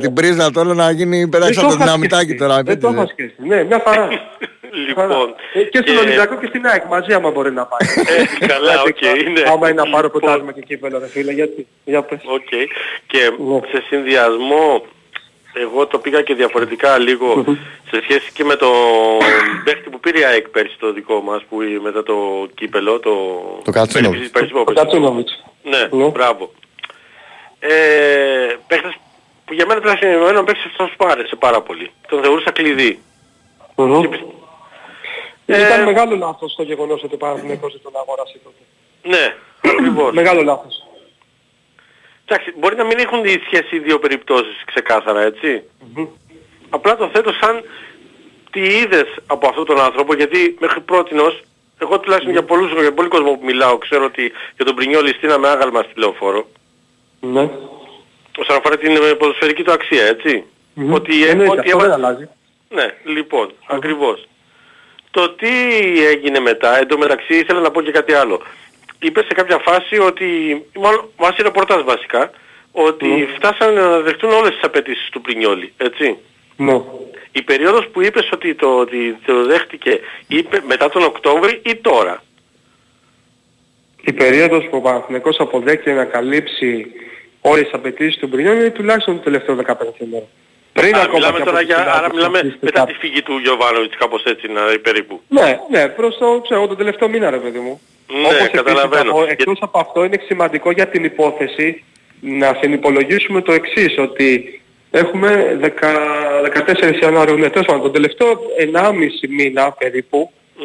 την 0.00 0.12
πρίζα 0.12 0.50
τώρα 0.50 0.74
να 0.74 0.90
γίνει, 0.90 1.28
πέταξα 1.28 1.60
το 1.60 1.76
δυναμιτάκι 1.76 2.34
τώρα. 2.34 2.62
Δεν 2.62 2.80
το 2.80 2.88
είχα 2.88 3.06
σκεφτεί, 3.06 3.46
ναι, 3.48 3.64
μια 3.64 3.82
χαρά. 3.84 4.08
Λοιπόν. 4.72 5.34
Ε, 5.52 5.62
και 5.62 5.78
στον 5.78 5.96
Ολυμπιακό 5.96 6.36
και 6.36 6.46
στην 6.46 6.66
ΑΕΚ 6.66 6.84
μαζί 6.84 7.12
άμα 7.12 7.30
μπορεί 7.30 7.52
να 7.52 7.66
πάει. 7.66 7.88
Ε, 8.40 8.46
καλά, 8.46 8.82
οκ. 8.82 9.00
είναι. 9.00 9.42
Άμα 9.46 9.70
είναι 9.70 9.82
να 9.82 9.90
πάρω 9.90 10.10
πρωτάθλημα 10.10 10.52
και 10.52 10.60
κύπελο 10.60 10.98
ρε 10.98 11.08
φίλε, 11.08 11.32
γιατί. 11.32 11.66
Για 11.84 12.02
πες. 12.02 12.20
Οκ. 12.24 12.48
Και 13.06 13.30
ναι. 13.38 13.60
σε 13.70 13.84
συνδυασμό 13.88 14.82
εγώ 15.58 15.86
το 15.86 15.98
πήγα 15.98 16.22
και 16.22 16.34
διαφορετικά 16.34 16.98
λίγο 16.98 17.44
σε 17.90 18.00
σχέση 18.02 18.32
και 18.32 18.44
με 18.44 18.56
το 18.56 18.68
παίχτη 19.64 19.90
που 19.90 20.00
πήρε 20.00 20.18
η 20.18 20.24
ΑΕΚ 20.24 20.48
πέρσι 20.48 20.76
το 20.78 20.92
δικό 20.92 21.20
μας 21.20 21.42
που 21.48 21.56
μετά 21.82 22.02
το 22.02 22.46
κύπελο, 22.54 23.00
το... 23.00 23.14
Το 23.64 23.70
Κατσίνοβιτς. 23.70 24.30
Το 24.30 24.64
Κατσίνοβιτς. 24.64 25.44
Ναι, 25.62 26.02
ναι, 26.02 26.08
μπράβο. 26.08 26.52
Ε, 27.58 27.68
παίχτες 28.66 28.96
που 29.44 29.54
για 29.54 29.66
μένα 29.66 29.80
τουλάχιστον 29.80 30.10
εμένα 30.10 30.44
παίχτες 30.44 30.64
αυτός 30.64 30.94
μου 30.98 31.06
άρεσε 31.06 31.36
πάρα 31.36 31.60
πολύ. 31.60 31.90
Τον 32.08 32.22
θεωρούσα 32.22 32.50
κλειδί. 32.50 33.00
Ε, 33.76 33.82
Ήταν 35.46 35.82
μεγάλο 35.82 36.16
λάθος 36.16 36.54
το 36.54 36.62
γεγονός 36.62 37.02
ότι 37.02 37.14
ο 37.14 37.16
Παναθηναϊκός 37.16 37.72
δεν 37.72 37.82
τον 37.82 37.92
αγόρασε 37.96 38.38
τότε. 38.44 38.62
Ναι, 39.02 39.34
ακριβώς. 39.62 40.12
μεγάλο 40.12 40.42
λάθος. 40.42 40.86
Εντάξει, 42.24 42.52
μπορεί 42.58 42.76
να 42.76 42.84
μην 42.84 42.98
έχουν 42.98 43.22
τη 43.22 43.30
σχέση 43.30 43.76
οι 43.76 43.78
δύο 43.78 43.98
περιπτώσεις 43.98 44.62
ξεκάθαρα, 44.64 45.20
έτσι. 45.20 45.62
Mm-hmm. 45.62 46.06
Απλά 46.70 46.96
το 46.96 47.10
θέτω 47.12 47.32
σαν 47.32 47.62
τι 48.50 48.60
είδες 48.60 49.16
από 49.26 49.48
αυτόν 49.48 49.64
τον 49.64 49.80
άνθρωπο, 49.80 50.14
γιατί 50.14 50.56
μέχρι 50.60 50.80
πρότινος, 50.80 51.42
εγώ 51.78 52.00
τουλάχιστον 52.00 52.32
για 52.32 52.44
πολλούς, 52.44 52.72
για 52.72 52.92
πολύ 52.92 53.08
κόσμο 53.08 53.32
που 53.32 53.44
μιλάω, 53.44 53.78
ξέρω 53.78 54.04
ότι 54.04 54.32
για 54.56 54.64
τον 54.64 54.74
Πρινιόλη 54.74 55.12
στείναμε 55.12 55.48
άγαλμα 55.48 55.82
στη 55.82 55.92
λεωφόρο. 56.00 56.48
Ναι. 57.20 57.50
Όσον 58.38 58.56
αφορά 58.56 58.76
την 58.76 58.98
ποδοσφαιρική 59.18 59.62
του 59.62 59.72
αξία, 59.72 60.04
έτσι. 60.04 60.44
Mm-hmm. 60.76 60.94
Ότι, 60.94 61.26
ε, 61.26 61.48
ότι 61.48 61.58
αυτό 61.58 61.78
δεν 61.78 61.92
αλλάζει. 61.92 62.28
Ναι, 62.68 62.94
λοιπόν, 63.04 63.52
ακριβώς. 63.66 64.26
Το 65.16 65.30
τι 65.30 65.52
έγινε 66.06 66.40
μετά, 66.40 66.78
εντωμεταξύ 66.78 67.34
ήθελα 67.34 67.60
να 67.60 67.70
πω 67.70 67.82
και 67.82 67.90
κάτι 67.90 68.12
άλλο. 68.12 68.42
Είπε 68.98 69.20
σε 69.20 69.34
κάποια 69.34 69.58
φάση 69.58 69.98
ότι, 69.98 70.26
μάλλον 70.74 71.10
βάσει 71.16 71.42
ρεπορτάζ 71.42 71.82
βασικά, 71.82 72.30
ότι 72.72 73.28
φτάσανε 73.36 73.80
να 73.80 74.00
δεχτούν 74.00 74.30
όλες 74.30 74.50
τις 74.50 74.62
απαιτήσεις 74.62 75.08
του 75.08 75.20
Πρινιόλη, 75.20 75.72
έτσι. 75.76 76.16
Ναι. 76.56 76.80
Η 77.32 77.42
περίοδος 77.42 77.88
που 77.88 78.02
είπες 78.02 78.28
ότι 78.32 78.54
το, 78.54 78.78
ότι 78.78 79.18
το 79.26 79.44
δέχτηκε 79.46 80.00
είπε 80.26 80.62
μετά 80.66 80.88
τον 80.88 81.02
Οκτώβρη 81.02 81.60
ή 81.64 81.74
τώρα; 81.74 82.22
Η 84.00 84.12
περίοδος 84.12 84.64
που 84.70 84.76
ο 84.76 84.80
Παναθηναϊκός 84.80 85.36
αποδέχεται 85.40 85.92
να 85.92 86.04
καλύψει 86.04 86.86
όλες 87.40 87.62
τις 87.62 87.72
απαιτήσεις 87.72 88.16
του 88.16 88.28
Πρινιόλη 88.28 88.58
είναι 88.58 88.70
τουλάχιστον 88.70 89.16
το 89.16 89.22
τελευταίο 89.22 89.56
15 89.56 90.00
ημέρα. 90.00 90.26
Πριν 90.80 90.94
άρα 90.94 91.04
ακόμα 91.04 91.18
μιλάμε 91.18 91.44
τώρα 91.44 91.60
για, 91.60 91.94
άρα 91.96 92.08
μιλάμε 92.14 92.56
μετά 92.60 92.84
τη 92.84 92.92
φύγη 92.92 93.22
του 93.22 93.38
Γιωβάνοβιτς 93.38 93.96
κάπως 93.96 94.22
έτσι 94.24 94.46
να, 94.48 94.60
περίπου. 94.82 95.20
Ναι, 95.28 95.58
ναι, 95.70 95.88
προς 95.88 96.18
το, 96.18 96.40
ξέρω, 96.40 96.66
το 96.66 96.76
τελευταίο 96.76 97.08
μήνα 97.08 97.30
ρε 97.30 97.38
παιδί 97.38 97.58
μου. 97.58 97.80
Ναι, 98.06 98.26
Όπως 98.26 98.50
καταλαβαίνω. 98.50 99.10
Επίσης, 99.10 99.32
εκτός 99.32 99.58
από 99.60 99.78
αυτό 99.78 100.04
είναι 100.04 100.18
σημαντικό 100.26 100.70
για 100.70 100.88
την 100.88 101.04
υπόθεση 101.04 101.84
να 102.20 102.58
συνυπολογίσουμε 102.60 103.40
το 103.40 103.52
εξής, 103.52 103.98
ότι 103.98 104.60
έχουμε 104.90 105.58
10, 105.62 105.68
14 106.98 107.02
Ιανουαρίου, 107.02 107.36
ναι, 107.36 107.50
τέλος 107.50 107.66
πάντων, 107.66 107.82
τον 107.82 107.92
τελευταίο 107.92 108.40
1,5 108.72 109.28
μήνα 109.28 109.72
περίπου, 109.72 110.32
mm. 110.58 110.62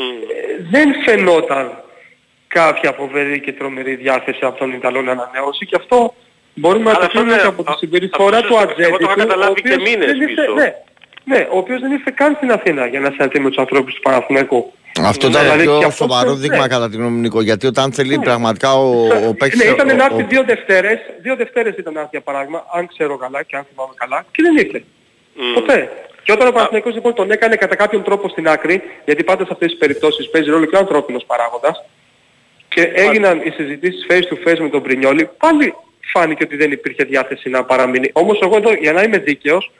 δεν 0.71 0.89
φαινόταν 1.05 1.83
κάποια 2.47 2.91
φοβερή 2.91 3.39
και 3.39 3.53
τρομερή 3.53 3.95
διάθεση 3.95 4.39
από 4.41 4.57
τον 4.59 4.71
Ιταλό 4.71 5.01
να 5.01 5.11
ανανεώσει 5.11 5.65
και 5.65 5.75
αυτό 5.79 6.13
μπορούμε 6.53 6.91
να 6.91 6.97
το 6.97 7.07
πούμε 7.13 7.35
και 7.35 7.47
από 7.47 7.63
τη 7.63 7.71
συμπεριφορά 7.77 8.41
του 8.41 8.57
Ατζέντη. 8.57 8.83
Εγώ 8.83 8.97
το 8.97 9.05
είχα 9.05 9.15
καταλάβει 9.15 9.61
και 9.61 9.75
μήνες 9.75 10.11
πίσω. 10.17 10.53
Ναι, 10.55 10.73
ναι, 11.23 11.47
ο 11.51 11.57
οποίος 11.57 11.79
δεν 11.81 11.91
ήρθε 11.91 12.11
καν 12.15 12.33
στην 12.35 12.51
Αθήνα 12.51 12.87
για 12.87 12.99
να 12.99 13.11
συναντήσει 13.11 13.41
με 13.41 13.49
τους 13.49 13.57
ανθρώπους 13.57 13.93
του 13.93 14.01
Παναθηναϊκού. 14.01 14.73
Αυτό 15.05 15.27
ήταν 15.27 15.57
ναι, 15.57 15.63
πιο 15.63 15.75
αυτός, 15.75 15.95
σοβαρό 15.95 16.33
δείγμα 16.35 16.57
ναι. 16.57 16.67
κατά 16.67 16.89
τη 16.89 16.95
γνώμη 16.95 17.19
Νίκο, 17.19 17.41
γιατί 17.41 17.67
όταν 17.67 17.93
θέλει 17.93 18.17
ναι. 18.17 18.23
πραγματικά 18.23 18.73
ο, 18.73 19.07
ο 19.27 19.33
παίκτης... 19.33 19.63
Ναι, 19.63 19.71
ήταν 19.71 19.95
να 19.95 20.05
έρθει 20.05 20.23
δύο 20.23 20.43
Δευτέρες, 20.43 20.99
δύο 21.21 21.35
Δευτέρες 21.35 21.75
ήταν 21.77 21.93
να 21.93 21.99
έρθει 21.99 22.11
για 22.11 22.21
παράδειγμα, 22.21 22.65
αν 22.73 22.87
ξέρω 22.87 23.17
καλά 23.17 23.43
και 23.43 23.55
αν 23.55 23.65
θυμάμαι 23.69 23.93
καλά, 23.95 24.25
και 24.31 24.41
δεν 24.43 24.57
ήρθε. 24.57 24.83
Mm. 24.83 25.39
Ποτέ. 25.53 25.89
Και 26.23 26.31
όταν 26.31 26.47
ο 26.47 26.51
Παναθηναϊκός 26.51 26.93
λοιπόν 26.93 27.13
τον 27.13 27.31
έκανε 27.31 27.55
κατά 27.55 27.75
κάποιον 27.75 28.03
τρόπο 28.03 28.29
στην 28.29 28.47
άκρη, 28.47 28.81
γιατί 29.05 29.23
πάντα 29.23 29.43
σε 29.45 29.49
αυτές 29.51 29.69
τις 29.69 29.79
περιπτώσεις 29.79 30.29
παίζει 30.29 30.49
ρόλο 30.49 30.65
και 30.65 30.75
ο 30.75 30.79
ανθρώπινος 30.79 31.23
παράγοντας, 31.25 31.83
και 32.67 32.81
έγιναν 32.81 33.41
οι 33.43 33.49
συζητήσεις 33.49 34.05
face 34.09 34.33
to 34.33 34.47
face 34.47 34.59
με 34.59 34.69
τον 34.69 34.81
Πρινιόλη, 34.81 35.29
πάλι 35.37 35.75
φάνηκε 36.13 36.43
ότι 36.43 36.55
δεν 36.55 36.71
υπήρχε 36.71 37.03
διάθεση 37.03 37.49
να 37.49 37.63
παραμείνει. 37.63 38.09
Όμως 38.13 38.39
εγώ 38.41 38.55
εδώ 38.55 38.73
για 38.73 38.93
να 38.93 39.01
είμαι 39.03 39.17
δίκαιος, 39.17 39.71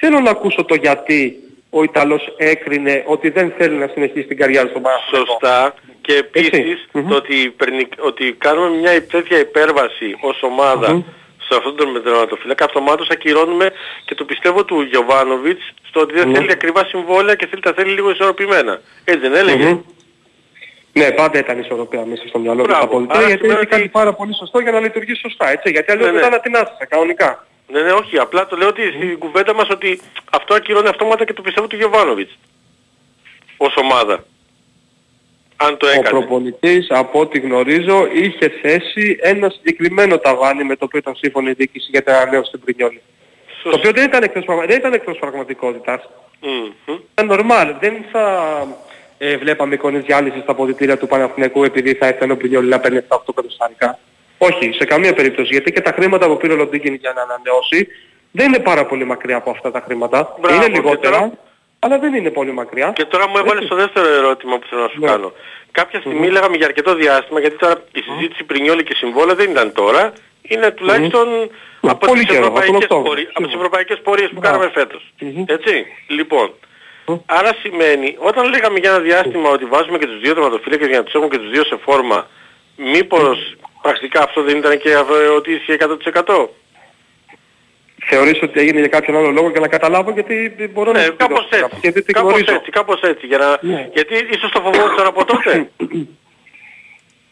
θέλω 0.00 0.20
να 0.20 0.30
ακούσω 0.30 0.64
το 0.64 0.74
γιατί 0.74 1.36
ο 1.70 1.82
Ιταλός 1.82 2.34
έκρινε 2.36 3.02
ότι 3.06 3.30
δεν 3.30 3.52
θέλει 3.58 3.74
να 3.74 3.86
συνεχίσει 3.86 4.26
την 4.26 4.36
καριέρα 4.36 4.68
στον 4.68 4.82
Παναθηναϊκό. 4.82 5.30
Σωστά. 5.30 5.74
Και 6.00 6.14
επίσης 6.14 6.88
το 6.92 7.14
ότι, 7.14 7.54
ότι 7.98 8.32
κάνουμε 8.38 8.76
μια 8.76 9.06
τέτοια 9.06 9.38
υπέρβαση 9.38 10.16
ως 10.20 10.42
ομάδα 10.42 11.04
σε 11.48 11.54
αυτόν 11.56 11.76
τον 11.76 11.90
μετρηματοφύλακα 11.90 12.64
αυτομάτως 12.64 13.08
ακυρώνουμε 13.08 13.70
και 14.04 14.14
το 14.14 14.24
πιστεύω 14.24 14.64
του 14.64 14.80
Γιωβάνοβιτς 14.80 15.72
στο 15.88 16.00
ότι 16.00 16.14
δεν 16.14 16.34
θέλει 16.34 16.52
ακριβά 16.52 16.84
συμβόλαια 16.84 17.34
και 17.34 17.46
θέλει 17.46 17.62
τα 17.62 17.72
θέλει 17.72 17.92
λίγο 17.92 18.10
ισορροπημένα. 18.10 18.80
Έτσι 19.04 19.20
δεν 19.28 19.34
έλεγε; 19.34 19.80
Ναι, 20.98 21.10
πάντα 21.10 21.38
ήταν 21.38 21.58
ισορροπία 21.58 22.04
μέσα 22.04 22.28
στο 22.28 22.38
μυαλό 22.38 22.62
του 22.62 22.72
τα 22.72 22.88
πολιτεία 22.88 23.26
γιατί 23.26 23.48
έχει 23.48 23.66
κάνει 23.66 23.88
πάρα 23.88 24.12
πολύ 24.12 24.34
σωστό 24.34 24.58
για 24.60 24.72
να 24.72 24.80
λειτουργήσει 24.80 25.20
σωστά, 25.20 25.50
έτσι. 25.50 25.70
Γιατί 25.70 25.92
αλλιώς 25.92 26.06
ναι, 26.06 26.12
ναι. 26.12 26.18
μετά 26.20 26.30
να 26.30 26.40
την 26.40 26.88
κανονικά. 26.88 27.46
Ναι, 27.68 27.80
ναι, 27.82 27.92
όχι. 27.92 28.18
Απλά 28.18 28.46
το 28.46 28.56
λέω 28.56 28.68
ότι 28.68 28.82
στην 28.86 29.18
κουβέντα 29.18 29.54
μας 29.54 29.68
ότι 29.70 30.00
αυτό 30.30 30.54
ακυρώνει 30.54 30.88
αυτόματα 30.88 31.24
και 31.24 31.32
το 31.32 31.42
πιστεύω 31.42 31.66
του 31.66 31.76
Γιωβάνοβιτς. 31.76 32.38
Ως 33.56 33.76
ομάδα. 33.76 34.24
Αν 35.56 35.76
το 35.76 35.86
έκανε. 35.86 36.08
Ο 36.08 36.10
προπονητής, 36.10 36.86
από 36.90 37.20
ό,τι 37.20 37.38
γνωρίζω, 37.38 38.06
είχε 38.12 38.48
θέσει 38.62 39.18
ένα 39.20 39.50
συγκεκριμένο 39.50 40.18
ταβάνι 40.18 40.64
με 40.64 40.76
το 40.76 40.84
οποίο 40.84 40.98
ήταν 40.98 41.14
σύμφωνη 41.14 41.50
η 41.50 41.52
διοίκηση 41.52 41.88
για 41.90 42.02
την 42.02 42.12
ανανέωση 42.12 42.48
στην 42.48 42.60
Πρινιόλη. 42.60 43.02
Το 43.62 43.76
οποίο 43.76 43.92
δεν 43.92 44.04
ήταν 44.04 44.22
εκτός, 44.22 44.44
δεν 44.66 44.78
ήταν 44.78 44.92
εκτός 44.92 45.18
πραγματικότητας. 45.18 46.08
Mm-hmm. 46.42 46.98
Ήταν 47.12 47.28
normal. 47.30 47.74
Δεν 47.80 48.04
θα 48.12 48.66
ε, 49.26 49.36
βλέπαμε 49.36 49.74
εικόνες 49.74 50.02
διάλυσης 50.04 50.42
στα 50.42 50.52
αποδητήρια 50.52 50.98
του 50.98 51.06
Παναθηναϊκού 51.06 51.64
επειδή 51.64 51.94
θα 51.94 52.06
έρθει 52.06 52.30
ο 52.30 52.36
Πρινιόλη 52.36 52.68
να 52.68 52.80
παίρνει 52.80 53.00
7-8 53.08 53.16
κατοστάρικα. 53.34 53.98
Όχι, 54.38 54.72
σε 54.72 54.84
καμία 54.84 55.14
περίπτωση. 55.14 55.48
Γιατί 55.52 55.72
και 55.72 55.80
τα 55.80 55.92
χρήματα 55.92 56.26
που 56.26 56.36
πήρε 56.36 56.52
ο 56.52 56.56
Λοντίγκιν 56.56 56.94
για 56.94 57.12
να 57.16 57.22
ανανεώσει 57.22 57.88
δεν 58.30 58.46
είναι 58.46 58.58
πάρα 58.58 58.86
πολύ 58.86 59.04
μακριά 59.04 59.36
από 59.36 59.50
αυτά 59.50 59.70
τα 59.70 59.80
χρήματα. 59.84 60.36
Μπράβο, 60.40 60.56
είναι 60.56 60.68
λιγότερα, 60.74 61.18
τώρα... 61.18 61.32
αλλά 61.78 61.98
δεν 61.98 62.14
είναι 62.14 62.30
πολύ 62.30 62.52
μακριά. 62.52 62.92
Και 62.94 63.04
τώρα 63.04 63.28
μου 63.28 63.38
έβαλες 63.38 63.64
στο 63.64 63.74
δεύτερο 63.74 64.08
ερώτημα 64.08 64.58
που 64.58 64.66
θέλω 64.68 64.82
να 64.82 64.88
σου 64.88 65.00
ναι. 65.00 65.06
κάνω. 65.06 65.32
Κάποια 65.70 66.00
στιγμή 66.00 66.26
mm-hmm. 66.26 66.32
λέγαμε 66.36 66.56
για 66.56 66.66
αρκετό 66.66 66.94
διάστημα, 66.94 67.40
γιατί 67.40 67.56
τώρα 67.56 67.74
η 67.92 68.00
συζήτηση 68.00 68.40
mm-hmm. 68.42 68.46
Πρινιόλη 68.46 68.82
και 68.82 68.94
συμβόλαια 68.94 69.34
δεν 69.34 69.50
ήταν 69.50 69.72
τώρα. 69.72 70.12
Είναι 70.42 70.70
τουλάχιστον 70.70 71.26
mm-hmm. 71.28 71.88
από, 71.90 72.12
τις 72.12 72.28
ευρωπαϊκές 72.28 72.86
πορείες, 72.86 73.30
από 73.34 73.46
τις 73.46 73.54
ευρωπαϊκές 73.54 74.00
πορείες 74.02 74.30
που 74.34 74.40
κάναμε 74.40 74.70
φέτος. 74.74 75.12
Έτσι, 75.46 75.86
λοιπόν. 76.08 76.52
Άρα 77.26 77.54
σημαίνει, 77.62 78.16
όταν 78.18 78.48
λέγαμε 78.48 78.78
για 78.78 78.90
ένα 78.90 79.00
διάστημα 79.00 79.48
ότι 79.50 79.64
βάζουμε 79.64 79.98
και 79.98 80.06
τους 80.06 80.20
δύο 80.20 80.34
τερματοφύλακες 80.34 80.88
για 80.88 80.98
να 80.98 81.04
τους 81.04 81.14
έχουμε 81.14 81.28
και 81.28 81.38
τους 81.38 81.50
δύο 81.50 81.64
σε 81.64 81.76
φόρμα, 81.76 82.28
μήπως 82.76 83.56
πρακτικά 83.82 84.22
αυτό 84.22 84.42
δεν 84.42 84.56
ήταν 84.56 84.78
και 84.78 84.96
ότι 85.36 85.52
ίσχυε 85.52 85.76
100%. 86.24 86.46
Θεωρείς 88.06 88.42
ότι 88.42 88.60
έγινε 88.60 88.78
για 88.78 88.88
κάποιον 88.88 89.16
άλλο 89.16 89.30
λόγο 89.30 89.50
για 89.50 89.60
να 89.60 89.68
καταλάβω 89.68 90.10
γιατί 90.10 90.70
μπορώ 90.72 90.92
ναι, 90.92 91.06
να 91.06 91.08
κάπως 91.08 91.48
έτσι, 91.50 91.78
γιατί 91.82 92.12
κάπως 92.12 92.40
έτσι, 92.40 92.70
κάπως 92.70 93.00
έτσι, 93.00 93.26
για 93.26 93.38
να... 93.38 93.58
ναι. 93.60 93.88
γιατί 93.92 94.14
ίσως 94.14 94.50
το 94.50 94.60
φοβόντουσαν 94.60 95.06
από 95.06 95.24
τότε. 95.24 95.70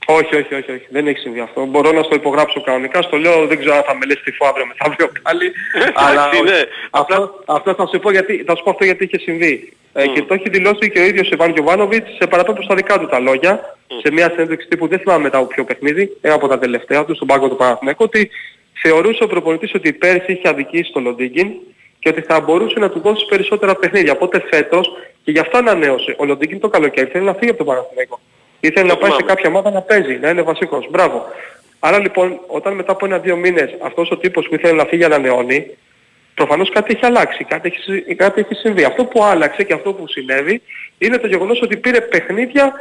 όχι, 0.07 0.37
όχι, 0.37 0.55
όχι, 0.55 0.71
όχι, 0.73 0.87
δεν 0.89 1.07
έχει 1.07 1.19
συμβεί 1.19 1.41
αυτό. 1.41 1.65
Μπορώ 1.65 1.93
να 1.93 2.03
στο 2.03 2.15
υπογράψω 2.15 2.61
κανονικά, 2.61 3.03
στο 3.03 3.17
λέω, 3.17 3.47
δεν 3.47 3.59
ξέρω 3.59 3.75
αν 3.75 3.83
θα 3.83 3.97
με 3.97 4.07
λες 4.07 4.21
τυφό 4.25 4.47
αύριο 4.47 4.67
μεθαύριο 4.67 5.13
πάλι, 5.23 5.53
αλλά 6.07 6.27
ναι. 6.27 6.61
αυτό, 6.91 7.43
αυτό 7.45 7.75
θα 7.75 7.87
σου 7.87 7.99
πω 7.99 8.11
γιατί, 8.11 8.45
θα 8.47 8.57
σου 8.57 8.63
πω 8.63 8.71
αυτό 8.71 8.85
γιατί 8.85 9.05
είχε 9.05 9.19
συμβεί. 9.19 9.73
Ε, 9.93 10.07
και 10.07 10.23
το 10.23 10.35
έχει 10.35 10.49
δηλώσει 10.51 10.91
και 10.91 10.99
ο 10.99 11.05
ίδιος 11.05 11.27
ο 11.27 11.31
Ιβάν 11.33 11.51
Γιωβάνοβιτς 11.51 12.17
σε 12.19 12.27
παρατόπου 12.27 12.63
στα 12.63 12.75
δικά 12.75 12.99
του 12.99 13.07
τα 13.07 13.19
λόγια, 13.19 13.77
σε 14.03 14.13
μια 14.13 14.31
συνέντευξη 14.31 14.69
τύπου, 14.69 14.89
δεν 14.89 14.99
θυμάμαι 14.99 15.23
μετά 15.23 15.39
από 15.39 15.47
ποιο 15.47 15.65
παιχνίδι, 15.65 16.17
ένα 16.21 16.35
από 16.35 16.49
τα 16.49 16.59
τελευταία 16.59 17.05
του, 17.05 17.15
στον 17.15 17.27
πάγκο 17.27 17.49
του 17.49 17.57
Παναθηναϊκού, 17.57 18.05
ότι 18.05 18.31
θεωρούσε 18.83 19.25
ο 19.25 19.27
προπονητής 19.27 19.75
ότι 19.75 19.93
πέρσι 19.93 20.33
είχε 20.33 20.49
αδικήσει 20.49 20.93
τον 20.93 21.03
Λοντίγκιν 21.03 21.51
και 21.99 22.09
ότι 22.09 22.21
θα 22.21 22.41
μπορούσε 22.41 22.79
να 22.79 22.91
του 22.91 23.01
δώσει 23.01 23.27
περισσότερα 23.27 23.75
παιχνίδια. 23.75 24.13
Οπότε 24.13 24.45
φέτος, 24.51 24.93
και 25.25 25.31
γι' 25.31 25.39
αυτό 25.39 25.59
ανανέωσε, 25.59 26.15
ο 26.19 26.25
Λοντίγκιν 26.25 26.61
το 26.61 26.69
καλοκαίρι 26.69 27.11
θέλει 27.11 27.25
να 27.25 27.35
φύγει 27.35 27.51
από 27.51 27.65
τον 27.65 27.67
Παναθηναϊκό. 27.67 28.21
Ήθελε 28.65 28.87
να 28.87 28.97
πάει 28.97 29.11
σε 29.11 29.23
κάποια 29.23 29.49
ομάδα 29.49 29.71
να 29.71 29.81
παίζει, 29.81 30.19
να 30.19 30.29
είναι 30.29 30.43
βασικός. 30.43 30.87
Μπράβο. 30.91 31.25
Άρα 31.79 31.99
λοιπόν, 31.99 32.41
όταν 32.47 32.75
μετά 32.75 32.93
από 32.93 33.05
ένα-δύο 33.07 33.37
μήνες 33.37 33.75
αυτός 33.83 34.11
ο 34.11 34.17
τύπος 34.17 34.49
που 34.49 34.55
ήθελε 34.55 34.73
να 34.73 34.85
φύγει 34.85 35.05
ανανεώνει, 35.05 35.77
προφανώς 36.35 36.71
κάτι 36.71 36.93
έχει 36.95 37.07
αλλάξει, 37.07 37.45
κάτι 37.45 37.73
έχει, 37.75 38.15
κάτι 38.15 38.41
έχει 38.41 38.55
συμβεί. 38.55 38.85
Αυτό 38.85 39.05
που 39.05 39.25
άλλαξε 39.25 39.63
και 39.63 39.73
αυτό 39.73 39.93
που 39.93 40.09
συνέβη 40.09 40.63
είναι 40.99 41.19
το 41.19 41.27
γεγονός 41.27 41.61
ότι 41.63 41.77
πήρε 41.77 42.01
παιχνίδια, 42.01 42.73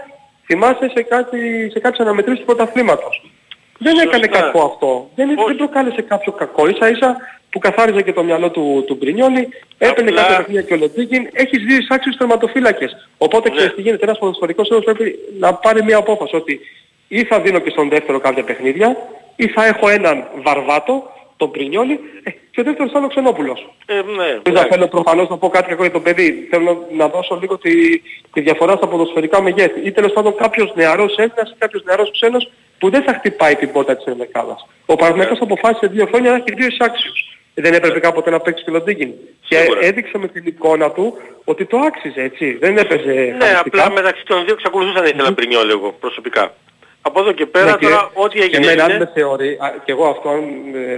θυμάσαι, 0.46 0.92
σε, 0.96 1.02
κάτι, 1.02 1.70
σε 1.72 1.80
κάποιες 1.80 2.00
αναμετρήσεις 2.00 2.40
του 2.40 2.46
πρωταθλήματος. 2.46 3.32
Δεν 3.78 3.98
έκανε 3.98 4.28
κακό 4.28 4.62
αυτό. 4.62 5.10
Δεν, 5.16 5.28
δεν 5.48 5.56
προκάλεσε 5.56 6.02
κάποιο 6.02 6.32
κακό. 6.32 6.68
Ίσα 6.68 6.90
ίσα 6.90 7.18
που 7.52 7.60
καθάριζε 7.60 8.02
και 8.02 8.14
το 8.14 8.24
μυαλό 8.24 8.50
του, 8.52 8.84
του 8.88 8.96
Μπρινιόλη, 8.96 9.50
έπαιρνε 9.78 10.12
κάποια 10.12 10.38
παιχνίδια 10.38 10.62
και 10.62 10.74
ο 10.74 10.78
Λοντζίκιν, 10.78 11.28
έχεις 11.34 11.64
δύο 11.64 11.78
εισάξιους 11.78 12.18
τερματοφύλακες. 12.18 13.08
Οπότε 13.18 13.50
ναι. 13.50 13.56
ξέρεις 13.56 13.76
τι 13.76 13.82
γίνεται, 13.82 14.04
ένας 14.04 14.18
ποδοσφαιρικός 14.18 14.68
πρέπει 14.84 15.20
να 15.40 15.54
πάρει 15.54 15.84
μια 15.84 15.98
απόφαση 15.98 16.36
ότι 16.36 16.60
ή 17.08 17.24
θα 17.24 17.40
δίνω 17.40 17.60
και 17.60 17.70
στον 17.70 17.90
δεύτερο 17.90 18.20
κάποια 18.20 18.44
παιχνίδια, 18.44 18.98
ή 19.36 19.48
θα 19.48 19.66
έχω 19.66 19.90
έναν 19.90 20.28
βαρβάτο 20.44 21.12
τον 21.38 21.52
Πρινιόλη 21.52 22.00
ε, 22.24 22.30
και 22.52 22.62
ο 22.62 22.64
δεύτερος 22.64 22.92
ήταν 22.92 23.04
ο 23.04 23.08
Ξενόπουλος. 23.08 23.70
Ε, 23.86 23.94
ναι, 23.94 24.40
Δεν 24.44 24.54
θα 24.56 24.68
θέλω 24.70 24.88
προφανώς 24.88 25.30
να 25.30 25.38
πω 25.38 25.50
κάτι 25.50 25.70
κακό 25.70 25.82
για 25.82 25.92
τον 25.92 26.04
παιδί. 26.04 26.48
Θέλω 26.52 26.88
να 26.92 27.08
δώσω 27.08 27.38
λίγο 27.42 27.58
τη, 27.58 28.00
τη 28.34 28.42
διαφορά 28.42 28.76
στα 28.76 28.88
ποδοσφαιρικά 28.88 29.42
μεγέθη. 29.42 29.80
Ή 29.84 29.92
τέλος 29.92 30.14
πάντων 30.14 30.36
κάποιος 30.36 30.74
νεαρός 30.76 31.16
Έλληνας 31.18 31.50
ή 31.52 31.56
κάποιος 31.58 31.84
νεαρός 31.84 32.12
ξένος 32.12 32.52
που 32.82 32.90
δεν 32.90 33.04
θα 33.04 33.14
χτυπάει 33.14 33.56
την 33.56 33.72
πόρτα 33.72 33.96
της 33.96 34.06
Ενδεκάδας. 34.06 34.68
Ο 34.86 34.96
Παναγιώτος 34.96 35.40
ναι. 35.40 35.46
αποφάσισε 35.48 35.88
δύο 35.88 36.06
χρόνια 36.06 36.30
να 36.30 36.36
έχει 36.36 36.54
δύο 36.56 36.68
εισάξιους. 36.68 37.20
Δεν 37.54 37.74
έπρεπε 37.74 38.00
κάποτε 38.00 38.30
να 38.30 38.40
παίξει 38.40 38.64
και 38.64 38.72
Λοντίγκιν. 38.72 39.12
Και 39.48 39.58
έδειξε 39.82 40.18
με 40.18 40.28
την 40.28 40.44
εικόνα 40.46 40.92
του 40.92 41.18
ότι 41.44 41.66
το 41.66 41.78
άξιζε, 41.78 42.22
έτσι. 42.22 42.58
Δεν 42.64 42.78
έπαιζε 42.78 43.36
Ναι, 43.38 43.52
απλά 43.66 43.92
μεταξύ 43.92 44.24
των 44.26 44.46
δύο 44.46 44.54
εξακολουθούσα 44.54 45.02
να 45.02 45.08
ήθελα 45.08 45.34
πριν 45.34 45.50
λίγο 45.66 45.96
προσωπικά. 46.00 46.54
Από 47.02 47.20
εδώ 47.20 47.32
και 47.32 47.46
πέρα 47.46 47.72
ναι, 47.72 47.78
τώρα 47.78 48.10
ό,τι 48.14 48.42
έγινε 48.42 48.66
και 48.66 48.72
εμένα, 48.72 48.84
είναι... 48.84 48.98
με 48.98 49.12
θεωρεί, 49.14 49.58
και 49.86 49.92
εγώ 49.92 50.06
αυτό 50.10 50.30
αν 50.30 50.44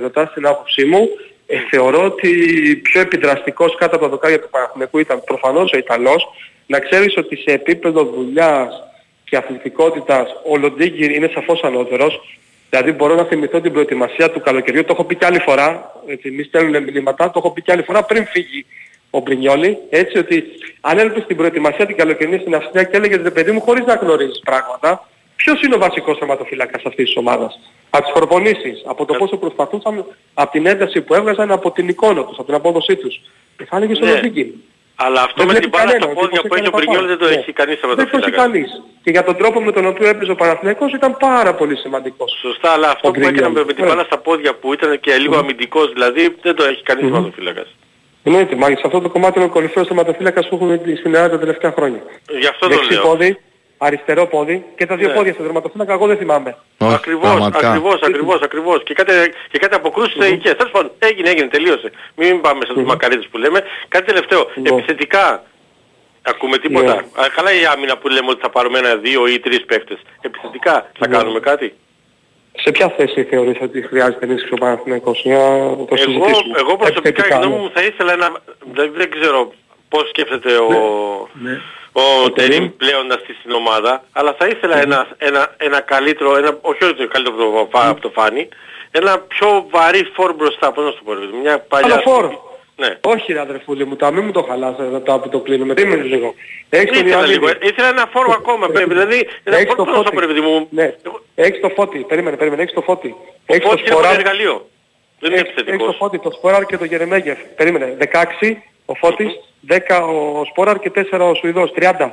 ρωτάς 0.01 0.33
την 0.33 0.47
άποψή 0.47 0.85
μου, 0.85 1.09
Ε, 1.45 1.57
θεωρώ 1.69 2.03
ότι 2.05 2.29
πιο 2.83 3.01
επιδραστικός 3.01 3.75
κάτω 3.75 3.95
από 3.95 4.03
τα 4.05 4.09
δοκάρια 4.09 4.39
του 4.39 4.49
Παναθηναϊκού 4.49 4.99
ήταν 4.99 5.23
προφανώς 5.23 5.71
ο 5.71 5.77
Ιταλός. 5.77 6.27
Να 6.65 6.79
ξέρεις 6.79 7.17
ότι 7.17 7.35
σε 7.35 7.51
επίπεδο 7.51 8.03
δουλειάς 8.03 8.83
και 9.33 9.39
αθλητικότητας 9.39 10.27
ο 10.51 10.57
Λοντίγκη 10.57 11.15
είναι 11.15 11.29
σαφώς 11.33 11.63
ανώτερος. 11.63 12.37
Δηλαδή 12.69 12.91
μπορώ 12.91 13.15
να 13.15 13.23
θυμηθώ 13.23 13.61
την 13.61 13.71
προετοιμασία 13.71 14.31
του 14.31 14.41
καλοκαιριού, 14.41 14.83
το 14.83 14.93
έχω 14.93 15.03
πει 15.03 15.15
και 15.15 15.25
άλλη 15.25 15.39
φορά, 15.39 15.91
έτσι, 16.07 16.31
μη 16.31 16.43
στέλνουν 16.43 16.83
μηνύματα, 16.83 17.25
το 17.31 17.37
έχω 17.39 17.51
πει 17.51 17.61
και 17.61 17.71
άλλη 17.71 17.81
φορά 17.81 18.03
πριν 18.03 18.25
φύγει 18.25 18.65
ο 19.09 19.19
Μπρινιόλη, 19.19 19.77
έτσι 19.89 20.17
ότι 20.17 20.43
αν 20.81 20.97
έλειπες 20.97 21.23
στην 21.23 21.35
προετοιμασία 21.35 21.85
την 21.85 21.95
καλοκαιρινή 21.95 22.37
στην 22.37 22.55
Αυστρία 22.55 22.83
και 22.83 22.97
έλεγες 22.97 23.21
ρε 23.21 23.31
παιδί 23.31 23.51
μου 23.51 23.61
χωρίς 23.61 23.85
να 23.85 23.93
γνωρίζεις 23.93 24.39
πράγματα, 24.45 25.07
ποιος 25.35 25.61
είναι 25.61 25.75
ο 25.75 25.77
βασικός 25.77 26.17
θεματοφύλακας 26.17 26.81
αυτής 26.85 27.05
της 27.05 27.15
ομάδας; 27.15 27.59
Από 27.89 28.03
τις 28.03 28.13
προπονήσεις, 28.13 28.83
από 28.85 29.05
το 29.05 29.13
πόσο 29.13 29.37
προσπαθούσαν, 29.37 30.05
από 30.33 30.51
την 30.51 30.65
ένταση 30.65 31.01
που 31.01 31.13
έβγαζαν, 31.13 31.51
από 31.51 31.71
την 31.71 31.87
εικόνα 31.87 32.25
τους, 32.25 32.37
από 32.37 32.45
την 32.45 32.55
απόδοσή 32.55 32.95
τους. 32.95 33.21
Και 33.57 33.65
θα 33.65 33.75
έλεγες 33.77 33.99
Ναι. 33.99 34.11
Ο 34.99 35.03
Αλλά 35.05 35.21
αυτό 35.21 35.45
με 35.45 35.53
την 35.53 35.69
μπάλα 35.69 35.89
στα 35.89 36.07
πόδια 36.07 36.41
που 36.41 36.55
έχει 36.55 36.67
ο 36.67 36.71
Μπρινιόλ 36.75 37.05
δεν 37.07 37.17
το 37.17 37.27
έχει 37.27 37.51
κανείς 37.53 37.79
Δεν 37.79 37.95
το 37.95 38.01
έχει 38.01 38.09
θεματοφύλακα. 38.09 38.41
κανείς. 38.41 38.69
Και 39.03 39.11
για 39.11 39.23
τον 39.23 39.35
τρόπο 39.37 39.61
με 39.61 39.71
τον 39.71 39.85
οποίο 39.85 40.07
έπαιζε 40.07 40.31
ο 40.31 40.35
Παναθηναϊκός 40.35 40.93
ήταν 40.93 41.17
πάρα 41.17 41.53
πολύ 41.53 41.75
σημαντικός. 41.75 42.37
Σωστά, 42.41 42.69
αλλά 42.71 42.87
αυτό 42.89 43.07
Ο 43.07 43.11
που 43.11 43.19
έκανε 43.19 43.31
Μπρινιόλ. 43.39 43.65
με 43.65 43.73
την 43.73 43.85
μπάλα 43.85 44.03
στα 44.03 44.17
πόδια 44.17 44.55
που 44.55 44.73
ήταν 44.73 44.99
και 44.99 45.15
λίγο 45.15 45.35
αμυντικός 45.37 45.91
δηλαδή 45.93 46.35
δεν 46.41 46.55
το 46.55 46.63
έχει 46.63 46.83
κανείς 46.83 47.03
θεματοφύλακας. 47.03 47.67
Εννοείται, 48.23 48.55
μα 48.55 48.67
σε 48.67 48.81
αυτό 48.85 48.99
το 49.01 49.09
κομμάτι 49.09 49.37
είναι 49.39 49.47
ο 49.47 49.51
κορυφαίος 49.51 49.87
θεματοφύλακας 49.87 50.47
που 50.47 50.55
έχουμε 50.55 50.75
στην 50.83 51.15
Ελλάδα 51.15 51.29
τα 51.29 51.39
τελευταία 51.39 51.71
χρόνια. 51.71 52.01
Γι' 52.39 52.47
αυτό 52.47 52.67
το 52.67 52.75
Δεξί 52.75 52.93
λέω. 52.93 53.01
Πόδι, 53.77 53.93
αριστερό 53.93 54.25
πόδι 54.27 54.65
και 54.75 54.85
τα 54.85 54.95
δύο 54.95 55.07
Ναι. 55.07 55.13
πόδια 55.13 55.33
στον 55.33 55.45
τερματοφύλακα 55.45 55.93
εγώ 55.93 56.05
δεν 56.07 56.17
θυμάμαι. 56.17 56.57
Ακριβώς, 56.77 57.41
ακριβώς, 57.41 58.01
ακριβώς, 58.01 58.41
ακριβώς. 58.41 58.83
Και 58.83 58.93
κάτι, 58.93 59.11
και 59.51 59.57
κάτι 59.59 59.75
αποκρούσεις 59.75 60.15
τραγικές. 60.15 60.55
Τέλος 60.55 60.71
πάντων, 60.71 60.91
έγινε, 60.99 61.29
έγινε, 61.29 61.47
τελείωσε. 61.47 61.91
Μην 62.15 62.41
πάμε 62.41 62.65
σε 62.65 62.73
τους 62.73 62.83
μακαρίτες 62.83 63.27
που 63.31 63.37
λέμε. 63.37 63.63
Κάτι 63.87 64.05
τελευταίο. 64.05 64.47
Επιθετικά, 64.63 65.43
ακούμε 66.21 66.57
τίποτα. 66.57 66.93
Ναι. 66.95 67.23
Α, 67.23 67.29
καλά 67.35 67.53
η 67.53 67.65
άμυνα 67.65 67.97
που 67.97 68.07
λέμε 68.09 68.29
ότι 68.29 68.41
θα 68.41 68.49
πάρουμε 68.49 68.77
ένα, 68.77 68.95
δύο 68.95 69.27
ή 69.27 69.39
τρεις 69.39 69.65
παίχτες. 69.65 69.97
Επιθετικά, 70.21 70.91
θα 70.99 71.07
Ναι. 71.07 71.17
κάνουμε 71.17 71.39
κάτι; 71.39 71.73
Σε 72.63 72.71
ποια 72.71 72.89
θέση 72.97 73.23
θεωρείς 73.23 73.57
ότι 73.61 73.81
χρειάζεται 73.81 74.25
ενίσχυση 74.25 74.53
ο 74.53 74.57
Παναθηναϊκός 74.57 75.21
για 75.23 75.37
να 75.37 75.75
το 75.75 75.87
Εγώ, 75.89 75.97
συζητήσουμε; 75.97 76.55
εγώ 76.57 76.75
προσωπικά 76.77 77.07
η 77.07 77.09
Επιθετικά, 77.09 77.37
γνώμη 77.37 77.55
ναι. 77.55 77.61
μου 77.61 77.69
θα 77.73 77.81
ήθελα 77.83 78.13
ένα... 78.13 78.29
Δεν, 78.73 78.91
δεν 78.95 79.09
ξέρω 79.11 79.51
πώς 79.89 80.07
σκέφτεται 80.09 80.53
ο, 80.55 80.69
Ναι. 81.41 81.61
Ο 81.93 82.31
Τερίμ 82.31 82.69
πλέον 82.77 83.07
να 83.07 83.15
στήσει 83.15 83.39
την 83.43 83.51
ομάδα, 83.51 84.03
αλλά 84.11 84.35
θα 84.39 84.47
ήθελα 84.47 84.77
ένα, 84.81 85.07
ένα, 85.17 85.55
ένα 85.57 85.79
καλύτερο, 85.79 86.37
ένα, 86.37 86.57
όχι 86.61 86.83
ότι 86.83 87.07
καλύτερο 87.07 87.35
από 87.35 87.45
το, 87.59 87.67
Φα- 87.71 87.87
από 87.89 88.01
το 88.01 88.09
Φάνη, 88.09 88.47
ένα 88.91 89.17
πιο 89.19 89.65
βαρύ 89.69 90.03
φόρ 90.13 90.33
μπροστά, 90.33 90.71
πώς 90.71 90.83
να 90.85 90.91
σου 90.91 90.97
το 90.97 91.03
πω, 91.03 91.13
ρε 91.13 91.19
παιδί 91.19 91.31
μου, 91.31 91.41
μια 91.41 91.59
παλιά... 91.59 91.93
Αλλά 91.93 92.01
φόρ. 92.01 92.29
Ναι. 92.75 92.97
Όχι 93.01 93.33
ρε 93.33 93.39
αδερφούλη 93.39 93.85
μου, 93.85 93.95
τα 93.95 94.11
μην 94.11 94.23
μου 94.25 94.31
το 94.31 94.41
χαλάς 94.43 94.75
ε, 94.79 94.99
τα 94.99 95.19
που 95.19 95.29
το 95.29 95.39
κλείνουμε. 95.39 95.73
Περίμενε 95.73 96.01
λίγο. 96.03 96.33
Έχεις 96.69 96.97
τον 96.97 97.07
Ήθελα 97.07 97.25
λίγο, 97.25 97.45
Ιωαννίδη. 97.45 97.67
ήθελα 97.71 97.87
ένα 97.87 98.09
φόρ 98.11 98.25
ακόμα, 98.31 98.67
πρέπει, 98.67 98.89
δηλαδή 98.89 99.27
ένα 99.43 99.55
Έχεις 99.55 99.67
φόρ 99.67 99.75
το 99.77 99.83
πώς 99.83 99.91
να 99.93 99.97
σου 99.97 100.03
φώτι. 100.03 100.15
πω, 100.15 100.19
ρε 100.21 100.27
παιδί 100.27 100.39
μου, 100.41 100.67
Ναι. 100.69 100.93
Έχεις 101.35 101.59
το 101.59 101.69
φώτι. 101.69 101.99
Περίμενε, 101.99 102.37
περίμενε. 102.37 102.61
Έχεις 102.61 102.73
το 102.73 102.81
φώτι. 102.81 103.15
Έχεις 103.45 103.63
το 103.63 103.69
Φώτης 103.69 103.81
είναι 103.85 103.91
σπορά. 103.93 104.09
ένα 104.09 104.19
εργαλείο. 104.19 104.67
Δεν 105.19 105.31
είναι 105.31 105.39
Έχεις 105.39 105.49
έχεις 105.51 105.55
το 105.55 105.61
επιθετικός. 105.61 105.95
φώτι, 105.97 106.19
το 106.19 106.31
Σπόραρ 106.31 106.65
και 106.65 106.77
το 106.77 106.85
Γερεμέγεφ. 106.85 107.37
Περίμενε. 107.55 107.97
16 107.99 108.63
ο 108.85 108.93
Φώτης, 108.93 109.31
10 109.67 110.01
ο 110.01 110.43
Σπόραρ 110.49 110.79
και 110.79 110.89
4 110.89 111.29
ο 111.29 111.33
Σουηδός. 111.35 111.71
30. 111.75 112.09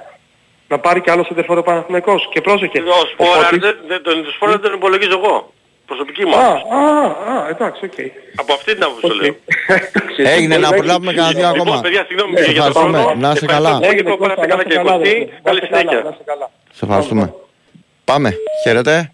Να 0.68 0.78
πάρει 0.78 1.00
κι 1.00 1.10
άλλος 1.10 1.26
σεντερφόρο 1.26 1.62
Παναθηναϊκός. 1.62 2.28
Και 2.32 2.40
πρόσεχε. 2.40 2.78
Ο 2.78 3.06
Σπόραρ, 3.12 3.44
Φώτης- 3.44 3.60
δεν- 3.60 3.78
δεν- 3.86 4.02
τον 4.02 4.22
τον 4.22 4.32
Σπόραρ 4.32 4.54
δεν 4.58 4.70
τον 4.70 4.78
υπολογίζω 4.78 5.18
εγώ. 5.24 5.52
Προσωπική 5.86 6.24
μου. 6.26 6.34
Α, 6.36 6.46
άποψη. 6.48 6.64
α, 6.74 7.32
α, 7.34 7.48
εντάξει, 7.48 7.84
οκ. 7.84 7.92
Από 8.36 8.52
αυτή 8.52 8.74
την 8.74 8.82
άποψη 8.82 9.00
το 9.08 9.14
λέω. 9.14 9.36
Έγινε 10.16 10.56
να 10.58 10.68
προλάβουμε 10.72 11.12
κανένα 11.12 11.32
δύο 11.38 11.46
Λοιπόν, 11.48 11.60
ακόμα. 11.60 11.80
παιδιά, 11.80 12.04
συγγνώμη 12.08 12.32
Ναι, 12.32 12.40
για 12.40 12.46
το 12.46 12.52
ευχαριστούμε. 12.56 12.98
χρόνο. 12.98 13.14
Να 13.20 13.30
είσαι 13.30 13.44
Ευχαριστώ 13.44 13.68
καλά. 13.70 13.78
πολύ, 13.78 13.86
Έγινε, 13.92 14.10
Κώστα, 14.10 14.26
Κώστα, 14.34 14.46
καλά 14.46 14.56
να 14.56 14.62
και 14.62 14.68
είσαι 14.72 14.78
καλά, 14.82 14.92
Κωστή. 14.96 15.08
αδερφέ. 15.14 15.32
Να 15.34 15.40
Καλή 15.42 15.58
είσαι 15.58 15.66
καλά, 15.70 15.80
συνέχεια. 15.80 16.02
να 16.04 16.10
είσαι 16.14 16.24
καλά. 16.24 16.50
Σε 16.72 16.84
ευχαριστούμε. 16.84 17.34
Πάμε. 18.04 18.36
Χαίρετε. 18.62 19.12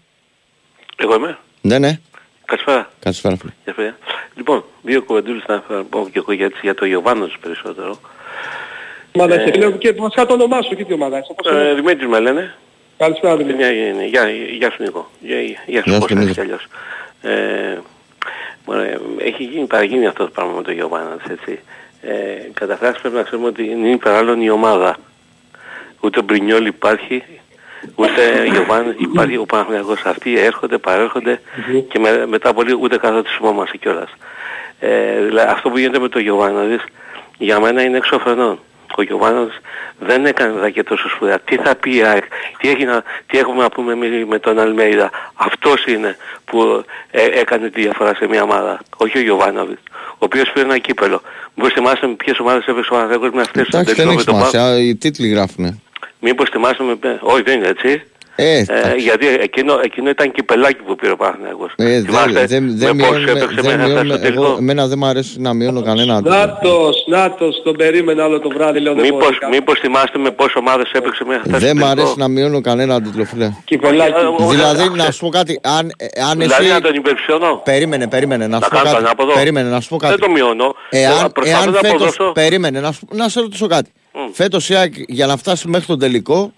Εγώ 0.97 1.15
είμαι. 1.15 1.37
Ναι, 1.61 1.79
ναι. 1.79 1.99
Καλησπέρα. 2.47 2.89
Καλησπέρα. 2.99 3.35
φίλε. 3.37 3.51
Γεια 3.63 3.73
σας, 3.73 3.75
παιδιά. 3.75 3.97
Λοιπόν, 4.35 4.63
δύο 4.81 5.01
κουβεντούλες 5.03 5.43
να 5.47 5.59
πω 5.89 6.07
και 6.11 6.17
εγώ 6.19 6.31
για, 6.31 6.51
για 6.61 6.73
το 6.75 6.85
Ιωβάνος 6.85 7.37
περισσότερο. 7.41 7.99
Ομάδα 9.11 9.33
Ε, 9.33 9.43
έχει. 9.43 9.57
Λέω 9.57 9.71
και 9.71 9.91
βασικά 9.91 10.25
το 10.25 10.33
όνομά 10.33 10.61
σου 10.61 10.75
και 10.75 10.83
τι 10.85 10.93
ομάδα 10.93 11.17
είσαι. 11.19 11.33
Πώς 11.37 11.51
Ε, 11.51 11.59
είναι; 11.59 11.73
Δημήτρης 11.73 12.07
με 12.07 12.19
λένε. 12.19 12.53
Καλησπέρα 12.97 13.35
Δημήτρη. 13.37 13.63
Γεια, 13.63 14.05
γεια, 14.05 14.29
γεια 14.29 14.71
σου 14.71 14.83
Νίκο. 14.83 15.09
Γεια, 15.19 15.41
γεια 15.41 15.55
σου 15.57 15.63
Γεια 15.71 15.83
σου, 15.83 15.97
πώς 15.99 16.07
Δημήτρη. 16.07 16.29
έτσι 16.29 16.33
κι 16.33 16.39
αλλιώς. 16.39 16.67
Ε, 17.21 17.77
μωρέ, 18.65 18.97
έχει 19.17 19.43
γίνει, 19.43 19.65
παραγίνει 19.65 20.07
αυτό 20.07 20.23
το 20.23 20.29
πράγμα 20.31 20.53
με 20.53 20.61
το 20.63 20.71
Ιωβάνος, 20.71 21.21
έτσι. 21.29 21.59
Ε, 22.01 22.13
καταρχάς 22.53 22.99
πρέπει 22.99 23.15
να 23.15 23.23
ξέρουμε 23.23 23.47
ότι 23.47 23.63
είναι 23.63 23.89
υπεράλλον 23.89 24.41
η 24.41 24.49
ομάδα. 24.49 24.97
Ούτε 25.99 26.19
ο 26.19 26.21
Μπρινιόλ 26.21 26.65
υπάρχει, 26.65 27.23
ούτε 27.95 28.21
ο 28.49 28.53
Ιωβάνος 28.55 28.93
υπάρχει, 28.97 29.37
ο 29.37 29.45
Παναγιακός 29.45 30.01
αυτοί 30.05 30.39
έρχονται, 30.39 30.77
παρέρχονται 30.77 31.41
και 31.89 31.99
με, 31.99 32.25
μετά 32.27 32.53
πολύ 32.53 32.77
ούτε 32.81 32.97
καθόλου 32.97 33.21
τους 33.21 33.35
θυμόμαστε 33.35 33.77
κιόλας. 33.77 34.09
Ε, 34.79 35.21
δηλαδή 35.25 35.49
αυτό 35.51 35.69
που 35.69 35.77
γίνεται 35.77 35.99
με 35.99 36.09
τον 36.09 36.21
Γιωβάνοβιτς 36.21 36.83
για 37.37 37.59
μένα 37.59 37.81
είναι 37.81 37.97
εξωφρενών. 37.97 38.59
Ο 38.97 39.01
Γιωβάνοβιτς 39.01 39.55
δεν 39.99 40.25
έκανε 40.25 40.59
δάκια 40.59 40.83
τόσο 40.83 41.09
σπουδαία. 41.09 41.39
Τι 41.39 41.55
θα 41.55 41.75
πει 41.75 41.95
η 41.95 42.03
ΑΕΚ, 42.03 42.23
τι, 42.57 42.69
έχει 42.69 42.85
να, 42.85 43.03
τι 43.27 43.37
έχουμε 43.37 43.61
να 43.61 43.69
πούμε 43.69 43.95
με, 43.95 44.25
με 44.27 44.39
τον 44.39 44.59
Αλμέιδα. 44.59 45.09
Αυτός 45.33 45.85
είναι 45.85 46.17
που 46.45 46.83
ε, 47.11 47.23
έκανε 47.23 47.69
τη 47.69 47.81
διαφορά 47.81 48.15
σε 48.15 48.27
μια 48.27 48.43
ομάδα. 48.43 48.79
Όχι 48.97 49.17
ο 49.17 49.21
Γιωβάνοβιτς, 49.21 49.81
ο 50.11 50.17
οποίος 50.17 50.51
πήρε 50.53 50.65
ένα 50.65 50.77
κύπελο. 50.77 51.21
Μπορείς 51.55 51.75
να 51.75 51.81
θυμάσαι 51.81 52.07
με 52.07 52.13
ποιες 52.13 52.39
ομάδες 52.39 52.65
έπαιξε 52.65 52.93
ο 52.93 52.95
Παναθηναϊκός 52.95 53.31
με 53.31 53.41
αυτές 53.41 53.67
Εντάξει, 53.67 53.93
δεν 53.93 54.09
έχει 54.09 54.21
σημασία. 54.21 54.79
Οι 54.79 54.95
τίτλοι 54.95 55.27
γράφουνε. 55.27 55.81
Μήπως 56.19 56.49
θυμάσαι 56.49 56.83
με... 56.83 56.97
Όχι 57.21 57.41
δεν 57.41 57.57
είναι 57.57 57.67
έτσι. 57.67 58.03
Ε, 58.39 58.57
Ε, 58.57 58.65
γιατί 58.97 59.27
εκείνο, 59.27 59.79
εκείνο 59.83 60.09
ήταν 60.09 60.31
κυπελάκι 60.31 60.81
που 60.87 60.95
πήρε 60.95 61.11
ο 61.11 61.15
Παναθηναϊκός. 61.15 61.71
Ε, 61.75 62.01
Θυμάστε 62.01 62.45
δεν 62.45 62.77
δεν 62.77 62.95
με 62.95 63.03
πώς 63.03 63.09
μειώνουμε. 63.17 63.31
έπαιξε 63.31 63.61
δεν 63.61 63.65
μέχρι 63.65 63.77
να 63.77 63.83
φτάσει 63.83 63.93
μειώνουμε- 63.93 64.15
στο 64.17 64.23
τελικό. 64.25 64.43
εγώ- 64.45 64.57
Εμένα 64.59 64.87
δεν 64.87 64.97
μου 64.97 65.05
αρέσει 65.05 65.39
να 65.39 65.53
μειώνω 65.53 65.81
κανένα. 65.81 66.21
Νάτος, 66.21 67.05
Νάτος, 67.07 67.61
τον 67.63 67.75
περίμενα 67.75 68.25
όλο 68.25 68.39
το 68.39 68.49
βράδυ, 68.49 68.79
λέω 68.79 68.93
δεν 68.93 69.03
Μήπως, 69.03 69.19
μπορεί 69.19 69.37
να- 69.41 69.47
μήπως 69.47 69.79
θυμάστε 69.79 70.17
με 70.17 70.31
πόσες 70.31 70.55
ομάδες 70.55 70.91
έπαιξε 70.91 71.23
μέχρι 71.23 71.41
να 71.49 71.57
φτάσει 71.57 71.65
Δεν 71.65 71.75
στο 71.75 71.85
μου 71.85 71.91
τελικό. 71.93 72.01
αρέσει 72.01 72.19
να 72.19 72.27
μειώνω 72.27 72.61
κανένα 72.61 73.01
τίτλο, 73.01 73.23
φίλε. 73.25 73.49
Κυπελάκι. 73.65 74.13
Δηλαδή, 74.49 74.89
να 74.95 75.11
σου 75.11 75.19
πω 75.19 75.29
κάτι. 75.29 75.59
Αν, 75.63 75.91
ε, 75.97 76.05
αν 76.29 76.37
Δηλαδή 76.39 76.63
εσύ. 76.65 76.73
να 76.73 76.81
τον 76.81 76.93
υπερψιώνω; 76.95 77.61
Περίμενε, 77.65 78.07
περίμενε, 78.07 78.47
να 78.47 78.57
Να 78.57 78.63
σου 78.63 78.69
πω 78.69 78.75
κάνω 78.75 78.89
κάτι. 78.89 79.03
ανάποδο. 79.03 79.33
Περίμενε, 79.33 79.69
να 79.69 79.79
σου 79.79 79.89
πω 79.89 79.97
κάτι. 79.97 80.13
Δεν 80.17 80.21
το 80.27 80.31
μειώνω. 80.31 80.75
Εάν, 80.89 81.25
Ε, 81.25 81.29
προσπαθώ 81.33 81.63
εάν 81.63 81.71
να 81.73 81.79
φέτος, 81.79 81.91
αποδώσω. 81.93 82.31
περίμενε, 82.31 82.79
να, 82.79 82.91
σου, 82.91 83.07
να 83.11 83.29
σε 83.29 83.39
ρωτήσω 83.39 83.67
κάτι. 83.67 83.89
Φέτος 84.33 84.69
η 84.69 84.75
ΑΕΚ 84.75 84.93
για 85.07 85.25
να 85.27 85.37
φτάσει 85.37 85.67
μέχρι 85.67 85.85
τον 85.87 85.99
τελικό 85.99 86.53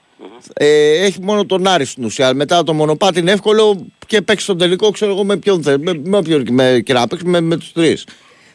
ε, 0.53 0.91
έχει 1.05 1.21
μόνο 1.21 1.45
τον 1.45 1.67
Άρη 1.67 1.85
στην 1.85 2.03
ουσία. 2.05 2.33
Μετά 2.33 2.63
το 2.63 2.73
μονοπάτι 2.73 3.19
είναι 3.19 3.31
εύκολο 3.31 3.85
και 4.07 4.21
παίξεις 4.21 4.47
τον 4.47 4.57
τελικό, 4.57 4.91
ξέρω 4.91 5.11
εγώ 5.11 5.23
με 5.23 5.37
ποιον 5.37 5.63
θέλει. 5.63 5.79
Με, 5.83 6.01
με 6.03 6.17
όποιον 6.17 6.45
με, 6.51 6.79
και 6.85 6.93
να 6.93 7.07
παίξει 7.07 7.25
με, 7.25 7.41
με 7.41 7.57
τους 7.57 7.71
τρεις. 7.71 8.05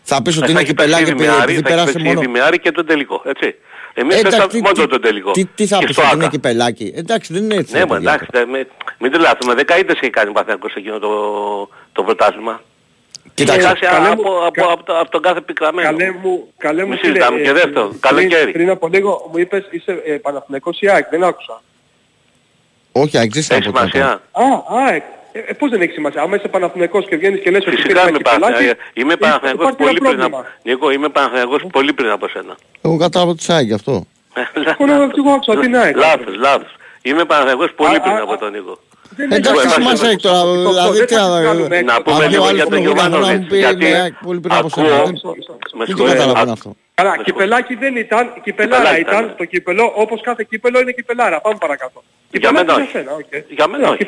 Θα 0.02 0.22
πεις 0.22 0.36
ότι 0.36 0.44
Θα 0.44 0.50
είναι 0.50 0.60
έχει 0.60 0.68
κυπελάκι 0.68 1.02
παίξει 1.04 1.12
επειδή 1.12 1.28
με 1.28 1.34
Άρη, 1.34 1.42
επειδή 1.42 1.60
θα 1.62 1.68
έχει 1.68 1.74
πέρασε 1.76 1.92
παίξει 1.92 2.08
μόνο. 2.08 2.20
ήδη 2.20 2.30
με 2.30 2.40
Άρη 2.40 2.58
και 2.58 2.70
τον 2.72 2.86
τελικό. 2.86 3.22
Έτσι. 3.24 3.54
Εμείς 3.94 4.14
Εντάξει, 4.16 4.30
πέσαμε 4.36 4.52
τι- 4.52 4.60
μόνο 4.60 4.72
τι- 4.72 4.86
τον 4.88 5.00
τελικό. 5.00 5.30
Τι, 5.30 5.44
τι 5.44 5.66
θα 5.66 5.78
Και 5.78 5.86
πεις 5.86 5.94
στο 5.94 6.04
ότι 6.04 6.14
είναι 6.14 6.22
Άκα. 6.24 6.32
κυπελάκι; 6.32 6.92
Εντάξει, 6.96 7.32
δεν 7.32 7.42
είναι 7.42 7.54
έτσι. 7.54 7.72
Ναι, 7.72 7.78
ρε 7.78 7.86
μα 7.86 7.94
παιδιά. 7.94 8.10
εντάξει, 8.12 8.28
δεν- 8.32 8.48
με- 8.48 8.66
μην 8.98 9.12
τρελαθούμε. 9.12 9.54
Δεκαετίες 9.54 9.98
έχει 10.00 10.10
κάνει 10.10 10.28
ο 10.28 10.32
Παναθηναϊκός 10.32 10.74
εκείνο 10.74 10.98
το, 10.98 11.10
το 11.92 12.02
πρωτάθλημα. 12.02 12.62
Κοίταξε, 13.34 13.60
Έχει 13.60 13.68
χάσει 13.68 13.80
καλέ 13.96 14.08
από, 14.08 14.22
μου, 14.22 14.46
από, 14.46 14.64
από, 14.72 14.82
το- 14.84 14.98
από 14.98 15.10
τον 15.10 15.22
κάθε 15.22 15.40
πικραμένο. 15.40 15.88
Καλέ 15.90 16.10
μου, 16.22 16.48
καλέ 16.58 16.82
μου 16.84 16.88
Μη 16.90 16.96
φίλε, 16.96 17.12
συζητάμε. 17.12 17.40
ε, 17.40 17.42
Και 17.42 17.52
δεύτερον, 17.52 17.88
πριν- 17.88 18.00
καλοκαίρι. 18.00 18.52
Πριν 18.52 18.70
από 18.70 18.88
λίγο 18.88 19.28
μου 19.32 19.38
είπες 19.38 19.64
είσαι 19.70 20.02
ε, 20.06 20.12
Παναθηναϊκός 20.12 20.80
ή 20.80 20.88
ΑΕΚ, 20.88 21.08
δεν 21.10 21.24
άκουσα. 21.24 21.62
Όχι, 22.92 23.18
αξίζει 23.18 23.54
Έχει 23.54 23.62
σημασία. 23.62 24.06
Α, 24.32 24.44
ΑΕΚ. 24.86 25.02
Ε, 25.32 25.38
ε, 25.38 25.52
πώς 25.52 25.70
δεν 25.70 25.80
έχει 25.80 25.92
σημασία; 25.92 26.22
Άμα 26.22 26.36
είσαι 26.36 26.48
Παναθηναϊκός 26.48 27.06
και 27.08 27.16
βγαίνεις 27.16 27.40
και 27.42 27.50
λες 27.50 27.66
ότι 27.66 27.76
Φυσικά 27.76 27.88
πήρες 27.88 28.08
είμαι 28.08 28.08
ένα 28.08 28.18
κυπελάκι, 28.18 28.40
Παναθηναϊκός. 28.52 28.84
Είμαι 28.94 29.12
ε, 29.12 29.16
Παναθηναϊκός 29.16 29.68
υπάρχει 29.70 29.82
ένα 29.82 29.86
πολύ 29.88 29.98
πριν 29.98 30.20
από... 30.20 30.30
πρόβλημα. 30.30 30.46
Νίκο, 30.62 30.90
είμαι 30.90 31.08
Παναθηναϊκός 31.08 31.62
πολύ 31.72 31.92
πριν 31.92 32.10
από 32.10 32.28
σένα. 32.28 32.56
Εγώ 32.82 32.96
κατάλαβα 32.96 33.34
τη 33.34 33.44
ΑΕΚ 33.48 33.66
γι' 33.66 33.72
αυτό. 33.74 34.06
Μόνο 34.78 35.08
και 35.08 35.20
εγώ 35.24 35.30
άκουσα 35.32 35.56
την 35.60 35.76
ΑΕΚ. 35.76 35.96
Λάθος, 35.96 36.36
λάθος. 36.36 36.76
Είμαι 37.02 37.24
Παναθηναϊκός 37.24 37.72
πολύ 37.76 37.96
Α, 37.96 38.00
πριν 38.00 38.14
α, 38.14 38.22
από 38.22 38.36
τον 38.38 38.52
Νίκο. 38.52 38.78
Εντάξει, 39.18 39.50
έχει 39.64 39.68
σημασία 39.68 40.08
έχει 40.08 40.16
τώρα. 40.16 40.40
Δηλαδή, 40.52 41.04
τι 41.04 41.14
να 41.14 41.22
Να 41.82 42.02
πούμε 42.02 42.24
Αν 42.24 42.30
λίγο 42.30 42.42
ο 42.42 42.46
άλλος 42.46 42.56
για 42.60 42.66
τον 42.66 42.70
που 42.70 42.70
να 42.70 42.78
μου 42.78 42.84
Γιωβάνοβιτς. 42.84 43.46
πει 43.48 43.56
Γιατί 43.58 43.84
με 43.84 44.00
ΑΕΚ 44.00 44.12
πολύ 44.22 44.40
πριν 44.40 44.54
από 44.54 44.68
σένα. 44.68 44.86
ακούω... 44.94 45.04
δεν- 45.04 45.20
Με 45.22 45.30
Δεν 45.32 45.78
το 45.78 45.84
συγχωρείτε, 45.86 46.16
καταλαβαίνω 46.16 46.50
α- 46.50 46.52
αυτό. 46.52 46.76
Καλά, 46.94 47.16
κυπελάκι 47.22 47.74
δεν 47.74 47.96
ήταν, 47.96 48.32
κυπελάρα 48.42 48.82
Κυπελάκι 48.82 49.00
ήταν. 49.00 49.24
ήταν. 49.24 49.34
Το 49.36 49.44
κύπελο, 49.44 49.92
όπως 49.94 50.20
κάθε 50.20 50.46
κύπελο 50.50 50.80
είναι 50.80 50.92
κυπελάρα. 50.92 51.40
Πάμε 51.40 51.56
παρακάτω. 51.60 52.02
Για 52.30 52.40
Κυπελάκι 52.48 52.66
μένα 52.66 52.72
για 52.74 52.82
όχι. 52.82 52.90
σένα, 52.92 53.12
οκ. 53.14 53.50
Για 53.56 53.68
μένα 53.68 53.82
Ναι, 53.86 53.88
όχι. 53.92 54.04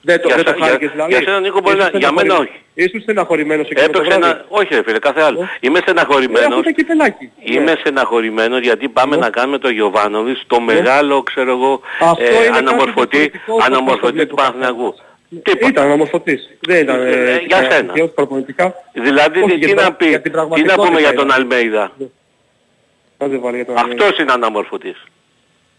Κυπελάκι. 0.00 0.10
Δεν 0.10 0.20
το, 0.20 0.26
Για 0.28 0.36
δεν 0.36 0.44
το 0.44 0.50
σε- 0.50 0.56
για- 0.58 0.66
χάρηκες 0.66 0.90
δηλαδή. 0.90 1.12
για 1.12 1.22
σένα, 1.22 1.40
Νίκο, 1.40 1.60
μπορεί 1.60 1.76
να- 1.76 1.84
Ήσουν 1.86 1.98
για 1.98 2.12
μένα 2.12 2.34
στεναχωρημένος. 2.34 2.62
Ήσουν 2.74 3.00
στεναχωρημένος 3.00 3.66
εκείνο 3.70 3.86
το 3.86 3.98
Έπαιξε 3.98 4.18
βράδυ. 4.18 4.30
ένα... 4.36 4.44
Όχι 4.48 4.74
ρε 4.74 4.82
φίλε, 4.82 4.98
κάθε 4.98 5.20
άλλο. 5.22 5.48
Είμαι 5.60 5.78
Ε, 5.78 5.82
στεναχωρημένος. 5.82 6.46
αφού 6.50 6.58
ήταν 6.58 6.74
κυπελάκι. 6.74 7.30
Είμαι 7.44 7.74
στεναχωρημένος 7.80 8.60
γιατί 8.60 8.88
πάμε 8.88 9.16
να 9.16 9.30
κάνουμε 9.30 9.58
το 9.58 9.68
Γιωβάνοβιτς 9.68 10.42
το 10.46 10.60
μεγάλο, 10.60 11.22
ξέρω 11.22 11.50
εγώ, 11.50 11.80
Αυτό 12.00 12.24
είναι 12.24 12.34
ε, 12.34 12.46
κάτι 12.46 12.58
αναμορφωτή, 12.58 13.16
διαφορετικό 13.16 13.52
όπως 13.52 13.64
το 13.64 13.72
αναμορφωτή 13.72 14.12
βλέπει 14.12 14.28
του 14.28 14.34
ο 14.38 14.42
Παναθηναϊκού. 14.42 14.94
Τίποτα. 15.42 15.66
Ήταν 15.68 15.90
ομορφωτής. 15.90 16.48
Δεν 16.60 16.82
ήταν 16.82 17.00
ε, 17.00 17.10
ε, 17.10 17.38
για 17.46 17.70
σένα. 17.70 17.92
προπονητικά. 18.14 18.74
Δηλαδή 18.92 19.40
Όχι, 19.42 19.58
τι, 19.58 19.74
να, 19.74 19.92
πει, 19.92 20.18
τι 20.54 20.62
να 20.64 20.74
πούμε 20.74 21.00
για 21.00 21.14
τον 21.14 21.32
Αλμέιδα; 21.32 21.92
Αυτός 23.74 24.18
είναι 24.18 24.32
αναμορφωτής. 24.32 25.02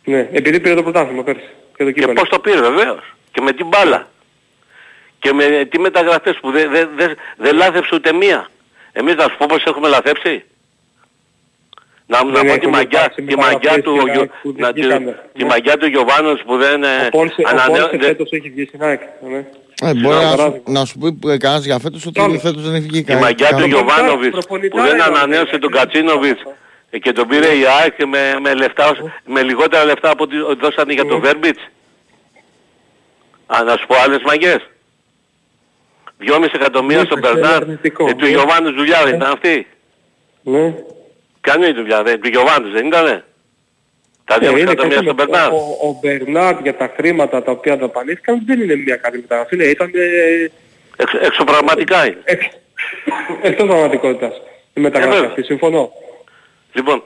Ναι, 0.04 0.28
επειδή 0.32 0.60
πήρε 0.60 0.76
το 0.76 0.84
πρωτάθλημα 0.84 1.24
πέρσι. 1.24 1.50
Και, 1.78 1.84
το 1.84 1.92
και 1.92 2.08
πώς 2.08 2.30
το 2.30 2.40
πήρε 2.40 2.60
βεβαίως. 2.60 3.00
Και 3.32 3.42
με 3.42 3.52
την 3.52 3.68
μπάλα. 3.68 4.08
Και 5.20 5.34
με 5.34 5.68
τι 5.70 5.80
μεταγραφές 5.80 6.38
που 6.42 6.52
δεν 6.52 6.72
δε, 6.72 6.86
δε, 6.96 7.14
δε 7.38 7.52
λάθεψε 7.52 7.96
ούτε 7.96 8.14
μία. 8.14 8.50
Εμείς 8.92 9.16
να 9.16 9.24
σου 9.24 9.38
πω 9.38 9.46
πως 9.50 9.64
έχουμε 9.64 9.88
λαθέψει. 9.88 10.44
Να, 12.06 12.24
να 12.24 12.46
πω 12.46 12.60
τη 12.60 12.68
μαγιά, 12.68 13.14
τη 13.16 13.36
μαγιά 13.36 13.82
του, 13.82 13.96
να, 14.56 14.74
τη, 14.74 14.82
τη 15.34 15.46
μαγιά 15.46 15.78
του 15.78 15.88
Γιωβάνος 15.88 16.42
που 16.46 16.58
δεν 16.58 16.86
ανανεώ... 17.44 17.86
Ο 17.86 17.98
φέτος 18.00 18.32
έχει 18.32 18.50
βγει 18.50 18.66
στην 18.66 18.84
ΑΕΚ. 18.84 19.02
Ναι. 19.30 19.46
Ε, 19.82 19.94
μπορεί 19.94 20.16
να, 20.16 20.80
να 20.80 20.86
σου 20.86 20.98
πει 20.98 21.38
κανένας 21.38 21.66
για 21.66 21.80
φέτος 21.80 22.06
ότι 22.06 22.40
φέτος 22.42 22.64
δεν 22.64 22.76
έχει 22.76 22.86
βγει 22.86 23.04
κανένας. 23.04 23.30
Η 23.30 23.34
μαγιά 23.34 23.58
του 23.58 23.68
Γιωβάνοβιτς 23.68 24.48
που 24.48 24.82
δεν 24.82 25.02
ανανέωσε 25.02 25.58
τον 25.58 25.72
Κατσίνοβιτς 25.72 26.42
και 27.02 27.12
τον 27.12 27.28
πήρε 27.28 27.48
η 27.48 27.66
ΑΕΚ 27.82 28.06
με, 28.06 28.36
με, 28.42 28.54
λεφτά, 28.54 28.96
με 29.26 29.42
λιγότερα 29.44 29.86
λεφτά 29.86 30.10
από 30.10 30.24
ό,τι 30.24 30.36
δώσανε 30.62 30.94
για 30.94 31.06
τον 31.06 31.20
Βέρμπιτς. 31.20 31.62
Α, 33.56 33.64
να 33.64 33.78
σου 33.78 33.88
πω 33.88 33.96
άλλες 34.06 34.22
μαγιές. 34.26 34.70
2,5 36.22 36.46
εκατομμύρια 36.54 37.04
στον 37.04 37.20
Περνάρ. 37.20 37.62
Ε, 37.62 38.14
του 38.18 38.26
Γιωβάνου 38.26 38.72
δουλειά 38.72 39.04
δεν 39.04 39.16
ήταν 39.16 39.32
αυτή. 39.32 39.68
Ναι. 40.44 40.74
Κάνει 41.42 41.68
η 41.68 41.74
δουλειά, 41.74 42.04
δεν, 42.04 42.22
του 42.22 42.28
Γιωβάνου 42.28 42.70
δεν 42.70 42.86
ήτανε. 42.86 43.24
Τα 44.26 44.38
2,5 44.42 44.58
ε, 44.58 44.62
εκατομμύρια 44.62 45.02
στον 45.02 45.16
Περνάρ. 45.16 45.52
Ο, 45.52 45.78
ο 45.84 46.00
Μπερνάρ 46.02 46.62
για 46.62 46.76
τα 46.76 46.94
χρήματα 46.96 47.44
τα 47.44 47.52
οποία 47.52 47.78
δαπανήθηκαν 47.78 48.42
δεν 48.46 48.62
είναι 48.62 48.76
μια 48.76 48.96
καλή 48.96 49.18
μεταγραφή. 49.18 49.56
Ναι, 49.56 49.64
ήταν... 49.64 49.92
Ε, 49.94 50.52
Εξ, 51.02 51.14
εξωπραγματικά 51.14 52.06
είναι. 52.06 52.22
Εξ, 52.24 52.46
εκτός 53.42 53.68
πραγματικότητας. 53.68 54.42
Η 54.74 54.80
μεταγραφή 54.80 55.26
αυτή, 55.26 55.44
συμφωνώ. 55.44 55.92
Λοιπόν, 56.74 57.04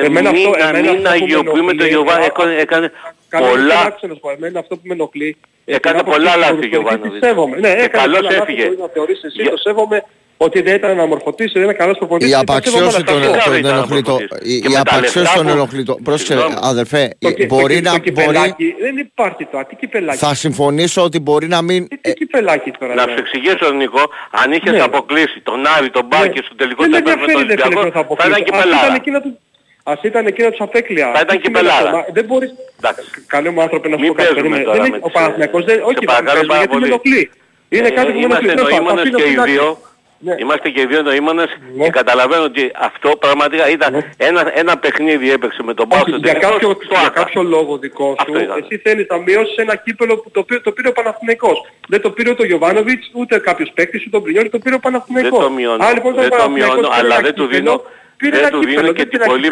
ε, 0.00 0.06
εμένα 0.06 0.30
μην, 0.30 0.46
αυτό, 0.46 0.68
εμένα 0.68 0.92
μην 0.92 1.06
αγιοποιούμε 1.06 1.74
το 1.74 1.84
Γιωβάνο, 1.86 2.24
έκανε 2.58 2.92
πολλά... 3.38 3.96
Εμένα 4.36 4.58
αυτό 4.58 4.76
που 4.76 4.82
με 4.84 4.92
ενοχλεί 4.92 5.36
Έκανε 5.64 6.02
πολλά 6.02 6.36
λάθη 6.36 6.64
ο 6.64 6.66
Γιωβάνοβιτς. 6.66 7.60
Ναι, 7.60 7.74
και 7.74 7.88
καλώς 7.88 8.28
έφυγε. 8.28 8.64
Να 8.80 8.88
θεωρείς 8.92 9.22
εσύ, 9.22 9.42
το 9.50 9.56
σέβομαι 9.56 10.04
ότι 10.36 10.62
δεν 10.62 10.74
ήταν 10.74 10.90
αναμορφωτής, 10.90 11.52
δεν 11.52 11.62
είναι 11.62 11.72
καλός 11.72 11.98
προπονητής. 11.98 12.30
Η 12.30 12.34
απαξίωση 12.34 13.02
τον 13.02 13.22
ενοχλεί 13.64 14.02
το. 14.02 14.18
Η 14.42 14.76
απαξίωση 14.76 15.34
τον 15.34 15.48
ενοχλεί 15.48 15.82
το. 15.82 15.98
Πρόσεχε 16.02 16.36
αδερφέ, 16.60 17.16
μπορεί 17.48 17.80
να... 17.80 17.90
Δεν 18.80 18.96
υπάρχει 18.96 19.44
το, 19.44 19.64
τι 19.68 19.76
κυπελάκι. 19.76 20.18
Θα 20.18 20.34
συμφωνήσω 20.34 21.02
ότι 21.02 21.20
μπορεί 21.20 21.48
να 21.48 21.62
μην... 21.62 21.88
Τι 22.00 22.12
κυπελάκι 22.12 22.70
τώρα. 22.70 22.94
Να 22.94 23.02
σου 23.02 23.14
εξηγήσω 23.18 23.70
Νίκο, 23.70 24.00
αν 24.30 24.52
είχες 24.52 24.72
ναι. 24.72 24.80
αποκλείσει 24.80 25.40
τον 25.40 25.66
Άρη, 25.78 25.90
τον 25.90 26.06
Μπάκη 26.06 26.38
στο 26.38 26.54
τελικό 26.54 26.88
τέρμα 26.88 27.14
με 27.16 27.26
τον 27.26 27.42
Ολυμπιακό, 27.42 27.90
θα 28.18 28.26
ήταν 28.28 28.44
κυπελάρα. 28.44 29.02
Ας 29.86 29.98
ήταν 30.02 30.26
εκείνα 30.26 30.50
τους 30.50 30.60
απέκλεια. 30.60 31.10
Θα 31.14 31.20
ήταν 31.20 31.40
κυπελάρα. 31.40 32.06
Δεν 32.12 32.24
μπορείς... 32.24 32.50
Καλέ 33.26 33.50
μου 33.50 33.62
άνθρωποι 33.62 33.88
να 33.88 33.98
σου 33.98 34.06
πω 34.06 34.12
κάτι. 34.12 34.40
Ο 35.00 35.10
Παναθηναϊκός 35.10 35.64
δεν... 35.64 35.82
Όχι, 35.82 35.94
δεν 36.04 36.46
γιατί 36.56 36.76
με 36.76 36.86
ενοχλεί. 36.86 37.30
Είναι 37.68 37.90
κάτι 37.90 38.12
που 38.12 38.18
με 38.18 38.38
ενοχλεί. 39.02 39.76
Ναι. 40.18 40.34
Είμαστε 40.38 40.68
και 40.68 40.80
οι 40.80 40.86
δύο 40.86 41.02
νοήμονες 41.02 41.48
ναι. 41.74 41.84
και 41.84 41.90
καταλαβαίνω 41.90 42.42
ότι 42.42 42.70
αυτό 42.74 43.16
πραγματικά 43.16 43.68
ήταν 43.70 43.92
ναι. 43.92 44.10
ένα, 44.16 44.50
ένα 44.54 44.78
παιχνίδι 44.78 45.30
έπαιξε 45.30 45.62
με 45.62 45.74
τον 45.74 45.88
Πάο 45.88 46.02
για, 46.06 46.34
κάποιο, 46.34 46.76
για 46.88 47.08
κάποιο 47.14 47.42
λόγο 47.42 47.78
δικό 47.78 48.16
σου, 48.26 48.32
εσύ 48.34 48.78
θέλεις 48.78 49.06
να 49.10 49.18
μειώσεις 49.18 49.56
ένα 49.56 49.76
κύπελο 49.76 50.16
που 50.16 50.30
το, 50.30 50.42
πήρε, 50.42 50.60
το 50.60 50.72
πήρε 50.72 50.88
ο 50.88 50.92
Παναθηναϊκός. 50.92 51.66
Δεν 51.88 52.00
το 52.00 52.10
πήρε 52.10 52.30
ούτε 52.30 52.42
ο 52.42 52.46
Γιωβάνοβιτς, 52.46 53.10
ούτε 53.12 53.38
κάποιος 53.38 53.70
παίκτης, 53.74 54.06
ούτε 54.06 54.16
ο 54.16 54.20
Μπρινιόλ, 54.20 54.50
το 54.50 54.58
πήρε 54.58 54.74
ο 54.74 54.78
Παναθηναϊκός. 54.78 55.38
Δεν 55.38 55.48
το 55.48 55.50
μειώνω, 55.50 55.84
λοιπόν, 55.94 56.14
δεν 56.14 56.30
το 56.30 56.50
μειώνω 56.50 56.88
αλλά 56.92 57.20
δεν 57.20 57.34
του 57.34 57.46
δίνω, 57.46 57.82
δεν 58.18 58.50
του 58.50 58.64
δίνω 58.64 58.92
και 58.92 59.04
την 59.06 59.20
πολύ... 59.26 59.48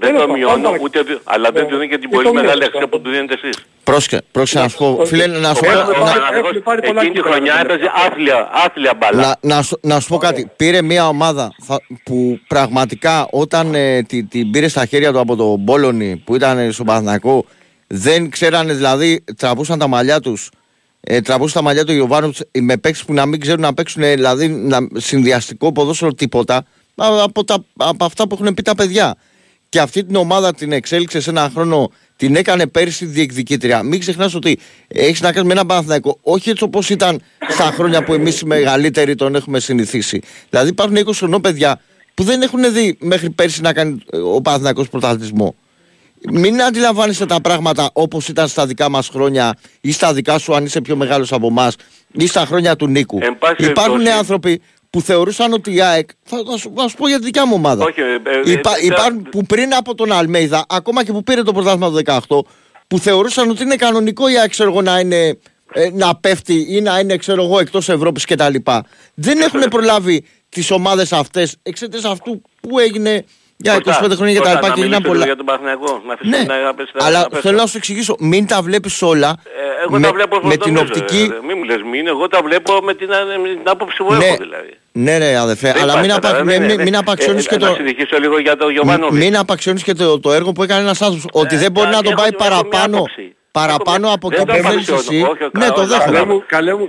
Δεν 0.00 0.16
το 0.16 0.28
μειώνω, 0.28 0.76
ούτε, 0.80 1.04
αλλά 1.24 1.50
δεν 1.50 1.66
του 1.66 1.76
δίνω 1.76 1.88
και 1.88 1.98
την 1.98 2.10
πολύ 2.10 2.32
μεγάλη 2.32 2.64
αξία 2.64 2.88
που 2.88 3.00
του 3.00 3.10
δίνετε 3.10 3.34
εσείς. 3.34 3.64
Πρόσκε, 3.84 4.18
πρόσκε 4.30 4.58
να 4.58 4.68
σου 4.68 4.76
πω. 4.76 5.02
Φίλε, 5.06 5.26
να 5.26 5.54
σου 5.54 5.60
πω. 5.60 5.70
Εκείνη 6.82 7.10
τη 7.10 7.22
χρονιά 7.22 7.60
έπαιζε 7.60 7.90
άθλια, 8.06 8.50
άθλια 8.52 8.94
μπαλά. 8.98 9.38
Να, 9.40 9.64
να, 9.80 10.00
σου 10.00 10.08
πω 10.08 10.16
κάτι. 10.16 10.50
Πήρε 10.56 10.82
μια 10.82 11.08
ομάδα 11.08 11.52
που 12.02 12.40
πραγματικά 12.46 13.26
όταν 13.30 13.74
ε, 13.74 14.02
την, 14.02 14.28
την 14.28 14.50
πήρε 14.50 14.68
στα 14.68 14.86
χέρια 14.86 15.12
του 15.12 15.18
από 15.18 15.36
τον 15.36 15.58
Μπόλωνη 15.58 16.22
που 16.24 16.34
ήταν 16.34 16.72
στον 16.72 16.86
Παθηνακό 16.86 17.44
δεν 17.86 18.30
ξέρανε 18.30 18.72
δηλαδή, 18.72 19.24
τραβούσαν 19.36 19.78
τα 19.78 19.86
μαλλιά 19.86 20.20
τους 20.20 20.50
ε, 21.00 21.20
τραβούσαν 21.20 21.54
τα 21.54 21.62
μαλλιά 21.62 21.84
του 21.84 21.92
Γιωβάνου 21.92 22.32
με 22.60 22.76
παίξει 22.76 23.04
που 23.04 23.12
να 23.12 23.26
μην 23.26 23.40
ξέρουν 23.40 23.60
να 23.60 23.74
παίξουν 23.74 24.02
δηλαδή 24.02 24.48
να, 24.48 24.78
συνδυαστικό 24.94 25.72
ποδόσφαιρο 25.72 26.14
τίποτα 26.14 26.64
από, 26.94 27.44
τα, 27.44 27.64
από 27.76 28.04
αυτά 28.04 28.26
που 28.28 28.38
έχουν 28.40 28.54
πει 28.54 28.62
τα 28.62 28.74
παιδιά. 28.74 29.16
Και 29.68 29.80
αυτή 29.80 30.04
την 30.04 30.16
ομάδα 30.16 30.54
την 30.54 30.72
εξέλιξε 30.72 31.20
σε 31.20 31.30
ένα 31.30 31.50
χρόνο 31.54 31.90
την 32.16 32.36
έκανε 32.36 32.66
πέρσι 32.66 33.06
διεκδικήτρια. 33.06 33.82
Μην 33.82 34.00
ξεχνάς 34.00 34.34
ότι 34.34 34.58
έχεις 34.88 35.20
να 35.20 35.32
κάνεις 35.32 35.46
με 35.46 35.52
έναν 35.52 35.66
Παναθηναϊκό, 35.66 36.18
όχι 36.22 36.50
έτσι 36.50 36.64
όπως 36.64 36.90
ήταν 36.90 37.22
στα 37.48 37.64
χρόνια 37.64 38.04
που 38.04 38.14
εμείς 38.14 38.40
οι 38.40 38.46
μεγαλύτεροι 38.46 39.14
τον 39.14 39.34
έχουμε 39.34 39.60
συνηθίσει. 39.60 40.22
Δηλαδή 40.50 40.68
υπάρχουν 40.68 40.96
20 40.96 41.10
χρονών 41.14 41.40
παιδιά 41.40 41.80
που 42.14 42.22
δεν 42.22 42.42
έχουν 42.42 42.72
δει 42.72 42.96
μέχρι 43.00 43.30
πέρσι 43.30 43.60
να 43.60 43.72
κάνει 43.72 43.98
ε, 44.12 44.16
ο 44.16 44.40
Παναθηναϊκός 44.40 44.88
πρωταθλητισμό. 44.88 45.54
Μην 46.32 46.62
αντιλαμβάνεσαι 46.62 47.26
τα 47.26 47.40
πράγματα 47.40 47.90
όπως 47.92 48.28
ήταν 48.28 48.48
στα 48.48 48.66
δικά 48.66 48.88
μας 48.88 49.08
χρόνια 49.08 49.56
ή 49.80 49.92
στα 49.92 50.12
δικά 50.12 50.38
σου, 50.38 50.54
αν 50.54 50.64
είσαι 50.64 50.80
πιο 50.80 50.96
μεγάλος 50.96 51.32
από 51.32 51.46
εμάς, 51.46 51.74
ή 52.12 52.26
στα 52.26 52.46
χρόνια 52.46 52.76
του 52.76 52.86
Νίκου. 52.86 53.18
Υπάρχουν 53.58 54.08
άνθρωποι 54.08 54.62
που 54.94 55.00
θεωρούσαν 55.00 55.52
ότι 55.52 55.74
η 55.74 55.82
ΑΕΚ. 55.82 56.08
Θα, 56.22 56.42
θα, 56.50 56.56
σου, 56.56 56.72
θα 56.76 56.88
σου 56.88 56.96
πω 56.96 57.08
για 57.08 57.18
τη 57.18 57.24
δικιά 57.24 57.46
μου 57.46 57.52
ομάδα. 57.54 57.84
Όχι, 57.84 58.00
ε, 58.00 58.04
ε, 58.04 58.52
Υπά, 58.52 58.70
ε, 58.70 58.86
υπάρχουν 58.86 59.22
που 59.22 59.42
πριν 59.46 59.74
από 59.74 59.94
τον 59.94 60.12
Αλμέιδα, 60.12 60.64
ακόμα 60.68 61.04
και 61.04 61.12
που 61.12 61.22
πήρε 61.22 61.42
το 61.42 61.52
πρωτάθλημα 61.52 61.90
το 61.90 62.20
18, 62.28 62.40
που 62.86 62.98
θεωρούσαν 62.98 63.50
ότι 63.50 63.62
είναι 63.62 63.76
κανονικό 63.76 64.28
η 64.28 64.38
ΑΕΚ 64.38 64.50
ξέρω 64.50 64.70
εγώ, 64.70 64.82
να 64.82 64.98
είναι 64.98 65.38
να 65.92 66.16
πέφτει 66.16 66.66
ή 66.68 66.80
να 66.80 66.98
είναι 66.98 67.16
ξέρω 67.16 67.42
εγώ 67.42 67.58
εκτός 67.58 67.88
Ευρώπης 67.88 68.24
κτλ. 68.24 68.54
Δεν 69.14 69.40
έχουν 69.40 69.60
προλάβει 69.70 70.24
τις 70.48 70.70
ομάδες 70.70 71.12
αυτές 71.12 71.56
εξαιτίας 71.62 72.04
αυτού 72.04 72.42
που 72.60 72.78
έγινε 72.78 73.24
για 73.56 73.76
25 73.76 74.10
χρόνια 74.14 74.32
για 74.32 74.42
τα 74.42 74.52
λοιπά 74.52 74.70
και 74.72 74.80
έγιναν 74.80 75.02
πολλά. 75.02 75.24
Για 75.24 75.36
τον 75.36 75.46
Παθηνακό, 75.46 76.02
να 76.06 76.16
ναι, 76.28 76.44
να 76.44 77.04
αλλά 77.06 77.28
θέλω 77.32 77.56
να 77.56 77.66
σου 77.66 77.76
εξηγήσω, 77.76 78.16
μην 78.18 78.46
τα 78.46 78.62
βλέπεις 78.62 79.02
όλα 79.02 79.36
ε, 79.44 79.82
εγώ 79.82 79.98
με, 79.98 80.00
τα 80.00 80.12
βλέπω 80.12 80.40
με 80.42 80.56
την 80.56 80.76
οπτική... 80.76 81.30
Ε, 81.32 81.46
μην 81.46 81.56
μου 81.58 81.64
λες 81.64 81.82
μην, 81.82 82.06
εγώ 82.06 82.28
τα 82.28 82.42
βλέπω 82.42 82.80
με 82.82 82.94
την, 82.94 83.08
με 83.42 83.48
την 83.48 83.62
άποψη 83.64 84.02
που 84.02 84.14
ναι, 84.14 84.24
έχω 84.24 84.36
δηλαδή. 84.36 84.78
Ναι 84.96 85.18
ρε 85.18 85.36
αδερφέ, 85.36 85.72
δεν 85.72 85.82
αλλά 85.82 85.98
μην, 85.98 86.12
απα... 86.12 86.44
μην, 86.44 86.64
μην, 86.64 86.82
μην 86.82 86.96
απαξιώνεις 86.96 87.46
ε, 87.46 87.48
και 87.48 87.56
το... 87.56 87.66
Να 87.66 87.74
συνεχίσω 87.74 88.18
λίγο 88.18 88.38
για 88.38 88.56
το 88.56 88.68
Γιωβάνοβι. 88.68 89.18
Μην 89.18 89.36
απαξιώνεις 89.36 89.82
και 89.82 89.92
το, 89.92 90.20
το 90.20 90.32
έργο 90.32 90.52
που 90.52 90.62
έκανε 90.62 90.80
ένας 90.80 91.02
άνθρωπος, 91.02 91.30
ότι 91.32 91.56
δεν 91.56 91.72
μπορεί 91.72 91.88
να 91.90 92.02
τον 92.02 92.14
πάει 92.14 92.32
παραπάνω 92.32 93.04
παραπάνω 93.50 94.12
από 94.12 94.28
εκεί 94.32 94.44
που 94.44 94.68
θέλεις 94.68 94.88
εσύ. 94.88 95.26
Ναι, 95.52 95.68
το 95.68 95.86
δέχομαι. 95.86 96.42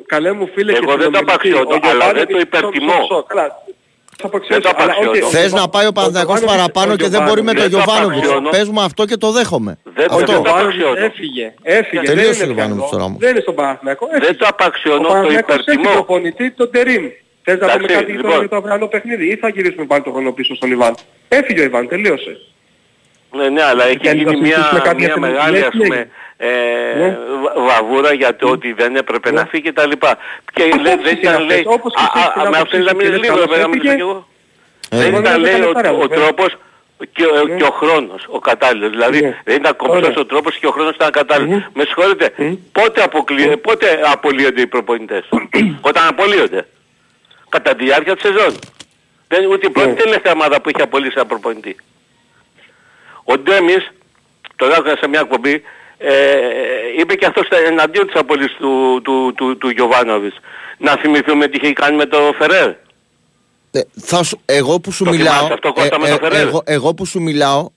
Καλέ 0.06 0.32
μου 0.32 0.49
φίλε 0.53 0.72
Εγώ 0.72 0.95
δεν 0.95 1.11
το 1.11 1.19
απαξιώνω, 1.19 1.80
αλλά 1.82 2.14
δεν 2.14 2.27
το 2.27 2.40
υπερτιμώ. 2.40 3.26
Θες 5.30 5.53
να 5.53 5.68
πάει 5.68 5.88
ο 5.88 5.91
Παναθηναϊκός 5.91 6.40
παραπάνω 6.40 6.95
και 6.95 7.07
δεν 7.10 7.23
μπορεί 7.23 7.41
με 7.44 7.53
τον 7.53 7.68
Γιωβάνοβιτς. 7.68 8.27
Πες 8.49 8.69
μου 8.69 8.82
αυτό 8.82 9.06
και 9.06 9.18
το 9.18 9.32
δέχομαι. 9.32 9.77
Δεν 9.84 10.07
το 10.07 10.36
απαξιώνω. 10.36 10.98
Έφυγε. 10.98 11.53
Έφυγε. 11.61 12.02
Τελείωσε 12.02 12.44
ο 12.44 12.45
Γιωβάνοβιτς 12.45 12.90
τώρα 12.90 13.07
μου. 13.07 13.18
Δεν 13.19 13.30
είναι 13.30 13.40
στον 13.40 13.56
Παναθηναϊκό. 13.56 14.07
Δεν 14.22 14.38
το 14.38 14.45
απαξιώνω, 14.49 15.07
το 15.07 15.32
υπερτιμώ. 15.32 15.90
Ο 15.90 15.94
προπονητή 15.94 16.52
τον 16.52 16.72
Τερίμ. 16.72 17.03
Θες 17.45 17.59
να 17.59 17.69
πούμε 17.69 17.88
κάτι 17.88 18.11
λοιπόν. 18.11 18.39
για 18.39 18.49
το 18.49 18.55
αυριανό 18.55 18.88
παιχνίδι 18.88 19.26
ή 19.27 19.35
θα 19.35 19.49
γυρίσουμε 19.49 19.85
πάλι 19.85 20.03
το 20.03 20.11
χρόνο 20.11 20.31
πίσω 20.31 20.55
στον 20.55 20.72
Ιβάν. 20.72 20.95
Έφυγε 21.27 21.61
ο 21.61 21.63
Ιβάν, 21.63 21.88
τελείωσε. 21.88 22.38
Ναι, 23.31 23.49
ναι, 23.49 23.63
αλλά 23.63 23.85
έχει 23.85 24.15
γίνει 24.15 24.39
μια, 24.39 24.93
μια 24.97 25.17
μεγάλη 25.17 25.59
ας 25.63 25.76
πούμε 25.77 26.09
ε, 26.38 26.47
ναι. 26.97 27.17
βαβούρα 27.67 28.13
για 28.13 28.35
το 28.35 28.49
ότι 28.49 28.73
δεν 28.73 28.95
έπρεπε 28.95 29.31
να 29.31 29.45
φύγει 29.45 29.63
και 29.63 29.72
τα 29.72 29.88
λοιπά. 29.88 30.17
Και 30.53 30.63
λέει, 30.63 30.95
δεν 31.03 31.17
ήταν 31.17 31.45
λέει, 31.45 31.65
με 32.51 32.57
αυτήν 32.57 32.84
να 32.84 32.95
μην 32.95 33.15
λίγο, 33.15 33.35
να 33.35 33.67
μην 33.67 33.99
εγώ. 33.99 34.27
Δεν 34.89 35.15
ήταν 35.15 35.39
λέει 35.39 35.61
ο 36.01 36.07
τρόπος 36.07 36.57
και, 37.11 37.23
ναι. 37.47 37.55
και 37.55 37.63
ο 37.63 37.72
χρόνος, 37.72 38.26
ο 38.30 38.39
κατάλληλος. 38.39 38.89
Δηλαδή 38.89 39.22
ναι. 39.22 39.41
δεν 39.43 39.55
ήταν 39.55 39.76
κομψός 39.76 40.15
ο 40.15 40.26
τρόπος 40.26 40.57
και 40.57 40.67
ο 40.67 40.72
χρόνος 40.72 40.95
ήταν 40.95 41.11
κατάλληλος. 41.11 41.67
Με 41.73 41.84
συγχωρείτε, 41.84 42.34
πότε, 42.72 43.03
αποκλεί, 43.03 43.57
πότε 43.57 43.99
απολύονται 44.11 44.61
οι 44.61 44.67
προπονητές; 44.67 45.30
Όταν 45.89 46.07
απολύονται; 46.07 46.67
Κατά 47.56 47.76
τη 47.76 47.84
διάρκεια 47.84 48.14
της 48.15 48.23
σεζόν. 48.23 48.53
Δεν, 49.27 49.45
ούτε 49.52 49.68
η 49.68 49.69
πρώτη 49.69 49.94
τελευταία 49.94 50.34
ομάδα 50.34 50.61
που 50.61 50.69
είχε 50.69 50.82
απολύσει 50.82 51.14
ένα 51.15 51.26
προπονητή. 51.26 51.76
Ο 53.23 53.38
Ντέμις, 53.38 53.91
το 54.56 54.65
λέω 54.65 54.95
σε 55.02 55.07
μια 55.07 55.19
εκπομπή, 55.19 55.64
ε, 55.98 56.14
είπε 56.99 57.15
και 57.15 57.26
αυτός 57.26 57.48
εναντίον 57.68 58.06
της 58.06 58.15
απολύσης 58.15 58.57
του, 58.57 59.02
του, 59.03 59.34
του, 59.36 59.57
του 59.57 59.69
Γιωβάνοβης. 59.69 60.34
Να 60.77 60.95
θυμηθούμε 60.95 61.48
τι 61.48 61.57
είχε 61.61 61.73
κάνει 61.73 61.95
με 61.95 62.06
το 62.06 62.18
Φερέρ. 62.38 62.68
Ε, 63.72 63.82
θα 64.02 64.23
σου, 64.23 64.40
εγώ 64.45 64.80
που 64.80 64.91
σου 64.91 65.03
το 65.03 65.10
μιλάω, 65.10 65.45
αυτό, 65.45 65.73
ε, 65.76 66.38
ε, 66.38 66.40
εγώ, 66.40 66.61
εγώ 66.65 66.94
που 66.94 67.06
σου 67.06 67.22
μιλάω, 67.22 67.69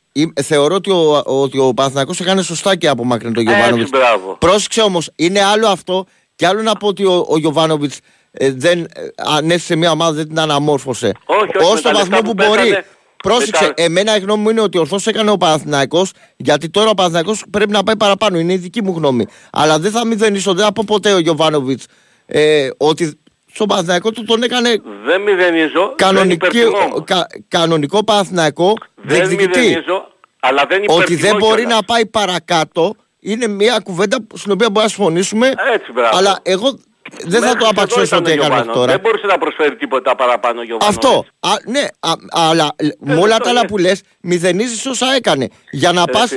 θεωρώ 0.42 0.74
ότι 0.74 0.90
ο, 0.90 1.22
ότι 1.24 1.58
ο 1.58 1.74
Παναθηναϊκός 1.74 2.20
έκανε 2.20 2.42
σωστά 2.42 2.76
και 2.76 2.88
από 2.88 3.04
μακριν 3.04 3.32
τον 3.32 3.42
Γιωβάνοβιτς. 3.42 3.90
Πρόσεξε 4.38 4.80
όμως, 4.82 5.10
είναι 5.16 5.42
άλλο 5.42 5.66
αυτό 5.66 6.06
Και 6.38 6.46
άλλο 6.46 6.62
να 6.62 6.74
πω 6.74 6.86
ότι 6.86 7.04
ο, 7.04 7.26
ο 7.28 7.38
Γιωβάνοβιτς 7.38 7.96
ε, 7.96 8.00
δεν, 8.46 8.80
ε, 8.80 8.86
αν 9.16 9.50
έρθει 9.50 9.64
σε 9.64 9.76
μια 9.76 9.90
ομάδα 9.90 10.12
δεν 10.12 10.28
την 10.28 10.38
αναμόρφωσε. 10.38 11.12
Όχι, 11.24 11.56
όχι, 11.56 11.78
Ω 11.78 11.80
το 11.80 11.98
βαθμό 11.98 12.18
που, 12.20 12.32
μπορεί. 12.34 12.60
Πέσανε, 12.60 12.84
Πρόσεξε, 13.22 13.66
μετά... 13.66 13.82
εμένα 13.82 14.16
η 14.16 14.20
γνώμη 14.20 14.42
μου 14.42 14.50
είναι 14.50 14.60
ότι 14.60 14.78
ορθώς 14.78 15.06
έκανε 15.06 15.30
ο 15.30 15.36
Παναθηναϊκός 15.36 16.12
γιατί 16.36 16.70
τώρα 16.70 16.90
ο 16.90 16.94
Παναθηναϊκός 16.94 17.44
πρέπει 17.50 17.70
να 17.70 17.82
πάει 17.82 17.96
παραπάνω. 17.96 18.38
Είναι 18.38 18.52
η 18.52 18.56
δική 18.56 18.82
μου 18.82 18.94
γνώμη. 18.96 19.26
Αλλά 19.52 19.78
δεν 19.78 19.90
θα 19.90 20.06
μηδενίσω, 20.06 20.54
δεν 20.54 20.64
θα 20.64 20.72
πω 20.72 20.82
ποτέ 20.86 21.12
ο 21.12 21.18
Γιωβάνοβιτς 21.18 21.86
ε, 22.26 22.68
ότι 22.76 23.18
στον 23.52 23.66
Παναθηναϊκό 23.66 24.10
του 24.10 24.24
τον 24.24 24.42
έκανε 24.42 24.82
δεν 25.04 25.20
μηδενίζω, 25.20 25.92
κανονική, 25.96 26.58
δεν 26.58 27.04
κα, 27.04 27.26
κανονικό 27.48 28.04
Παναθηναϊκό 28.04 28.74
δεν 28.94 29.28
μηδενίζω, 29.28 30.12
αλλά 30.40 30.64
δεν 30.68 30.84
ότι 30.88 31.16
δεν 31.16 31.36
μπορεί 31.36 31.66
να 31.66 31.82
πάει 31.82 32.06
παρακάτω 32.06 32.94
είναι 33.20 33.46
μια 33.46 33.80
κουβέντα 33.84 34.16
στην 34.34 34.52
οποία 34.52 34.70
μπορούμε 34.70 34.82
να 34.82 34.88
συμφωνήσουμε 34.88 35.54
Έτσι, 35.72 35.92
μπράβο. 35.92 36.16
αλλά 36.16 36.38
εγώ 36.42 36.78
δεν 37.24 37.42
θα 37.42 37.56
το 37.56 37.66
απαξιώσω 37.66 38.16
ότι 38.16 38.30
έκανε 38.30 38.54
μέχρι 38.54 38.70
τώρα. 38.72 38.92
Δεν 38.92 39.00
μπορούσε 39.00 39.26
να 39.26 39.38
προσφέρει 39.38 39.76
τίποτα 39.76 40.14
παραπάνω 40.14 40.60
ο 40.60 40.84
Αυτό. 40.86 41.24
Α, 41.40 41.50
ναι, 41.64 41.80
α, 41.80 42.12
αλλά 42.30 42.74
με 42.98 43.14
όλα 43.14 43.38
τα 43.38 43.50
άλλα 43.50 43.66
που 43.66 43.78
λες, 43.78 44.02
μηδενίζεις 44.20 44.86
όσα 44.86 45.06
έκανε. 45.16 45.48
Για 45.70 45.92
να 45.92 46.04
πα 46.04 46.28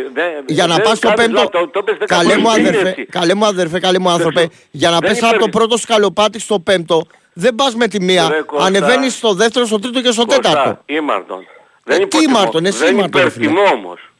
για 0.45 0.67
να 0.67 0.79
πας 0.79 0.97
στο 0.97 1.13
πέμπτο. 1.15 1.49
Καλέ 2.05 2.37
μου 2.37 2.49
αδερφέ, 2.51 3.05
καλέ 3.09 3.33
μου 3.33 3.45
αδερφέ, 3.45 3.79
καλέ 3.79 3.99
μου 3.99 4.09
άνθρωπε. 4.09 4.49
Για 4.71 4.89
να 4.89 4.99
πες 4.99 5.23
από 5.23 5.39
το 5.39 5.49
πρώτο 5.49 5.77
σκαλοπάτι 5.77 6.39
στο 6.39 6.59
πέμπτο, 6.59 7.01
δεν 7.33 7.55
πας 7.55 7.75
με 7.75 7.87
τη 7.87 8.01
μία. 8.01 8.45
Ανεβαίνεις 8.59 9.13
στο 9.13 9.33
δεύτερο, 9.33 9.65
στο 9.65 9.79
τρίτο 9.79 10.01
και 10.01 10.11
στο 10.11 10.25
τέταρτο. 10.25 10.79
Ήμαρτον. 10.85 11.45
Δεν 11.83 12.09
τι 12.09 12.17
ήμαρτον, 12.23 12.65
εσύ 12.65 12.89
ήμαρτον. 12.89 13.31
όμως. 13.73 14.10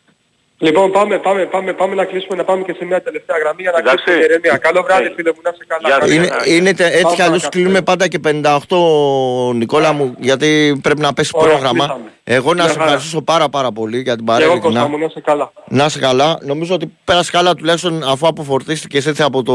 Λοιπόν, 0.63 0.91
πάμε, 0.91 1.17
πάμε, 1.17 1.45
πάμε, 1.45 1.73
πάμε 1.73 1.95
να 1.95 2.05
κλείσουμε 2.05 2.35
να 2.35 2.43
πάμε 2.43 2.63
και 2.63 2.73
σε 2.77 2.85
μια 2.85 3.01
τελευταία 3.01 3.37
γραμμή 3.37 3.61
για 3.61 3.71
να 3.71 3.81
κλείσουμε 3.81 4.15
την 4.15 4.23
ηρεμία. 4.23 4.57
Καλό 4.57 4.81
βράδυ, 4.83 5.13
φίλε 5.15 5.31
μου, 5.35 5.41
να 5.43 5.51
σε 5.51 5.65
καλά. 5.67 6.13
Είναι, 6.13 6.29
είναι 6.45 6.69
έτσι 6.69 7.15
κι 7.15 7.21
αλλιώς 7.21 7.49
κλείνουμε 7.49 7.81
πάντα 7.81 8.07
και 8.07 8.19
58, 8.25 9.53
Νικόλα 9.53 9.93
μου, 9.93 10.15
γιατί 10.17 10.79
πρέπει 10.83 10.99
να 10.99 11.13
πέσει 11.13 11.31
πρόγραμμα. 11.31 11.99
Εγώ 12.23 12.53
να 12.53 12.63
σε 12.63 12.79
ευχαριστήσω 12.79 13.21
πάρα 13.21 13.49
πάρα 13.49 13.71
πολύ 13.71 14.01
για 14.01 14.15
την 14.15 14.25
παρέμβαση. 14.25 14.57
Εγώ 14.57 14.67
Κώστα 14.67 14.87
μου, 14.87 14.97
να 14.97 15.09
σε 15.09 15.21
καλά. 15.21 15.51
Να 15.67 15.89
σε 15.89 15.99
καλά. 15.99 16.37
Νομίζω 16.41 16.73
ότι 16.75 16.93
πέρασε 17.03 17.31
καλά 17.31 17.53
τουλάχιστον 17.53 18.03
αφού 18.03 18.27
αποφορτίστηκες 18.27 19.05
έτσι 19.05 19.23
από 19.23 19.43
το... 19.43 19.53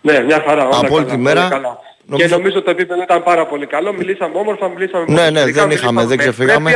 Ναι, 0.00 0.20
μια 0.20 0.42
χαρά. 0.46 0.66
Όλα 0.66 0.78
από 0.78 0.94
όλη 0.94 1.04
τη 1.04 1.16
μέρα. 1.16 1.48
Νομίζω... 2.06 2.28
Και 2.28 2.34
νομίζω 2.34 2.62
το 2.62 2.70
επίπεδο 2.70 3.02
ήταν 3.02 3.22
πάρα 3.22 3.46
πολύ 3.46 3.66
καλό. 3.66 3.92
Μιλήσαμε 3.92 4.38
όμορφα, 4.38 4.68
μιλήσαμε 4.68 5.04
Ναι, 5.08 5.30
ναι, 5.30 5.44
δεν 5.44 5.70
είχαμε, 5.70 6.04
δεν 6.04 6.18
ξεφύγαμε. 6.18 6.72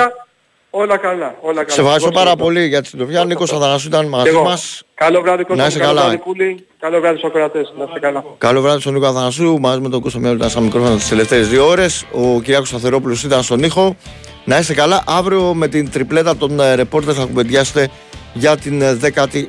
Όλα 0.71 0.97
καλά, 0.97 1.37
όλα 1.41 1.55
καλά. 1.55 1.69
Σε 1.69 1.81
ευχαριστώ 1.81 2.11
πάρα 2.11 2.37
πολύ 2.37 2.67
για 2.67 2.83
τη 2.83 2.89
συντροφιά. 2.89 3.25
Νίκος 3.25 3.53
Αθανασίου 3.53 3.89
ήταν 3.89 4.07
μαζί 4.07 4.33
μας. 4.33 4.83
Καλό 4.95 5.21
βράδυ 5.21 5.45
Κώστα. 5.45 5.63
Να 5.63 5.69
είσαι 5.69 5.79
καλά. 5.79 6.01
Καλό 6.01 6.23
βράδυ, 6.37 6.65
καλό 6.81 7.01
βράδυ 7.01 7.19
στους 7.19 7.31
ακροατές. 7.31 7.73
Να 7.79 7.85
είσαι 7.85 7.99
καλά. 8.01 8.25
Καλό 8.39 8.61
βράδυ 8.61 8.81
στον 8.81 8.93
Νίκο 8.93 9.07
Αθανασίου. 9.07 9.61
Μαζί 9.61 9.81
με 9.81 9.89
τον 9.89 10.01
Κώστα 10.01 10.19
Μιώλη 10.19 10.37
ήταν 10.37 10.51
στα 10.51 10.61
μικρόφωνα 10.61 10.95
τις 10.95 11.09
τελευταίες 11.09 11.49
δύο 11.49 11.67
ώρες. 11.67 12.05
Ο 12.13 12.41
Κυριάκος 12.41 12.69
Σταθερόπουλος 12.69 13.23
ήταν 13.25 13.43
στον 13.43 13.63
ήχο. 13.63 13.97
Να 14.45 14.59
είστε 14.59 14.75
καλά. 14.75 15.03
Αύριο 15.07 15.55
με 15.55 15.69
την 15.69 15.91
τριπλέτα 15.91 16.37
των 16.37 16.61
ρεπόρτερ 16.75 17.15
θα 17.17 17.25
κουβεντιάσετε 17.25 17.89
για 18.33 18.57
την 18.57 18.99
δέκατη 18.99 19.47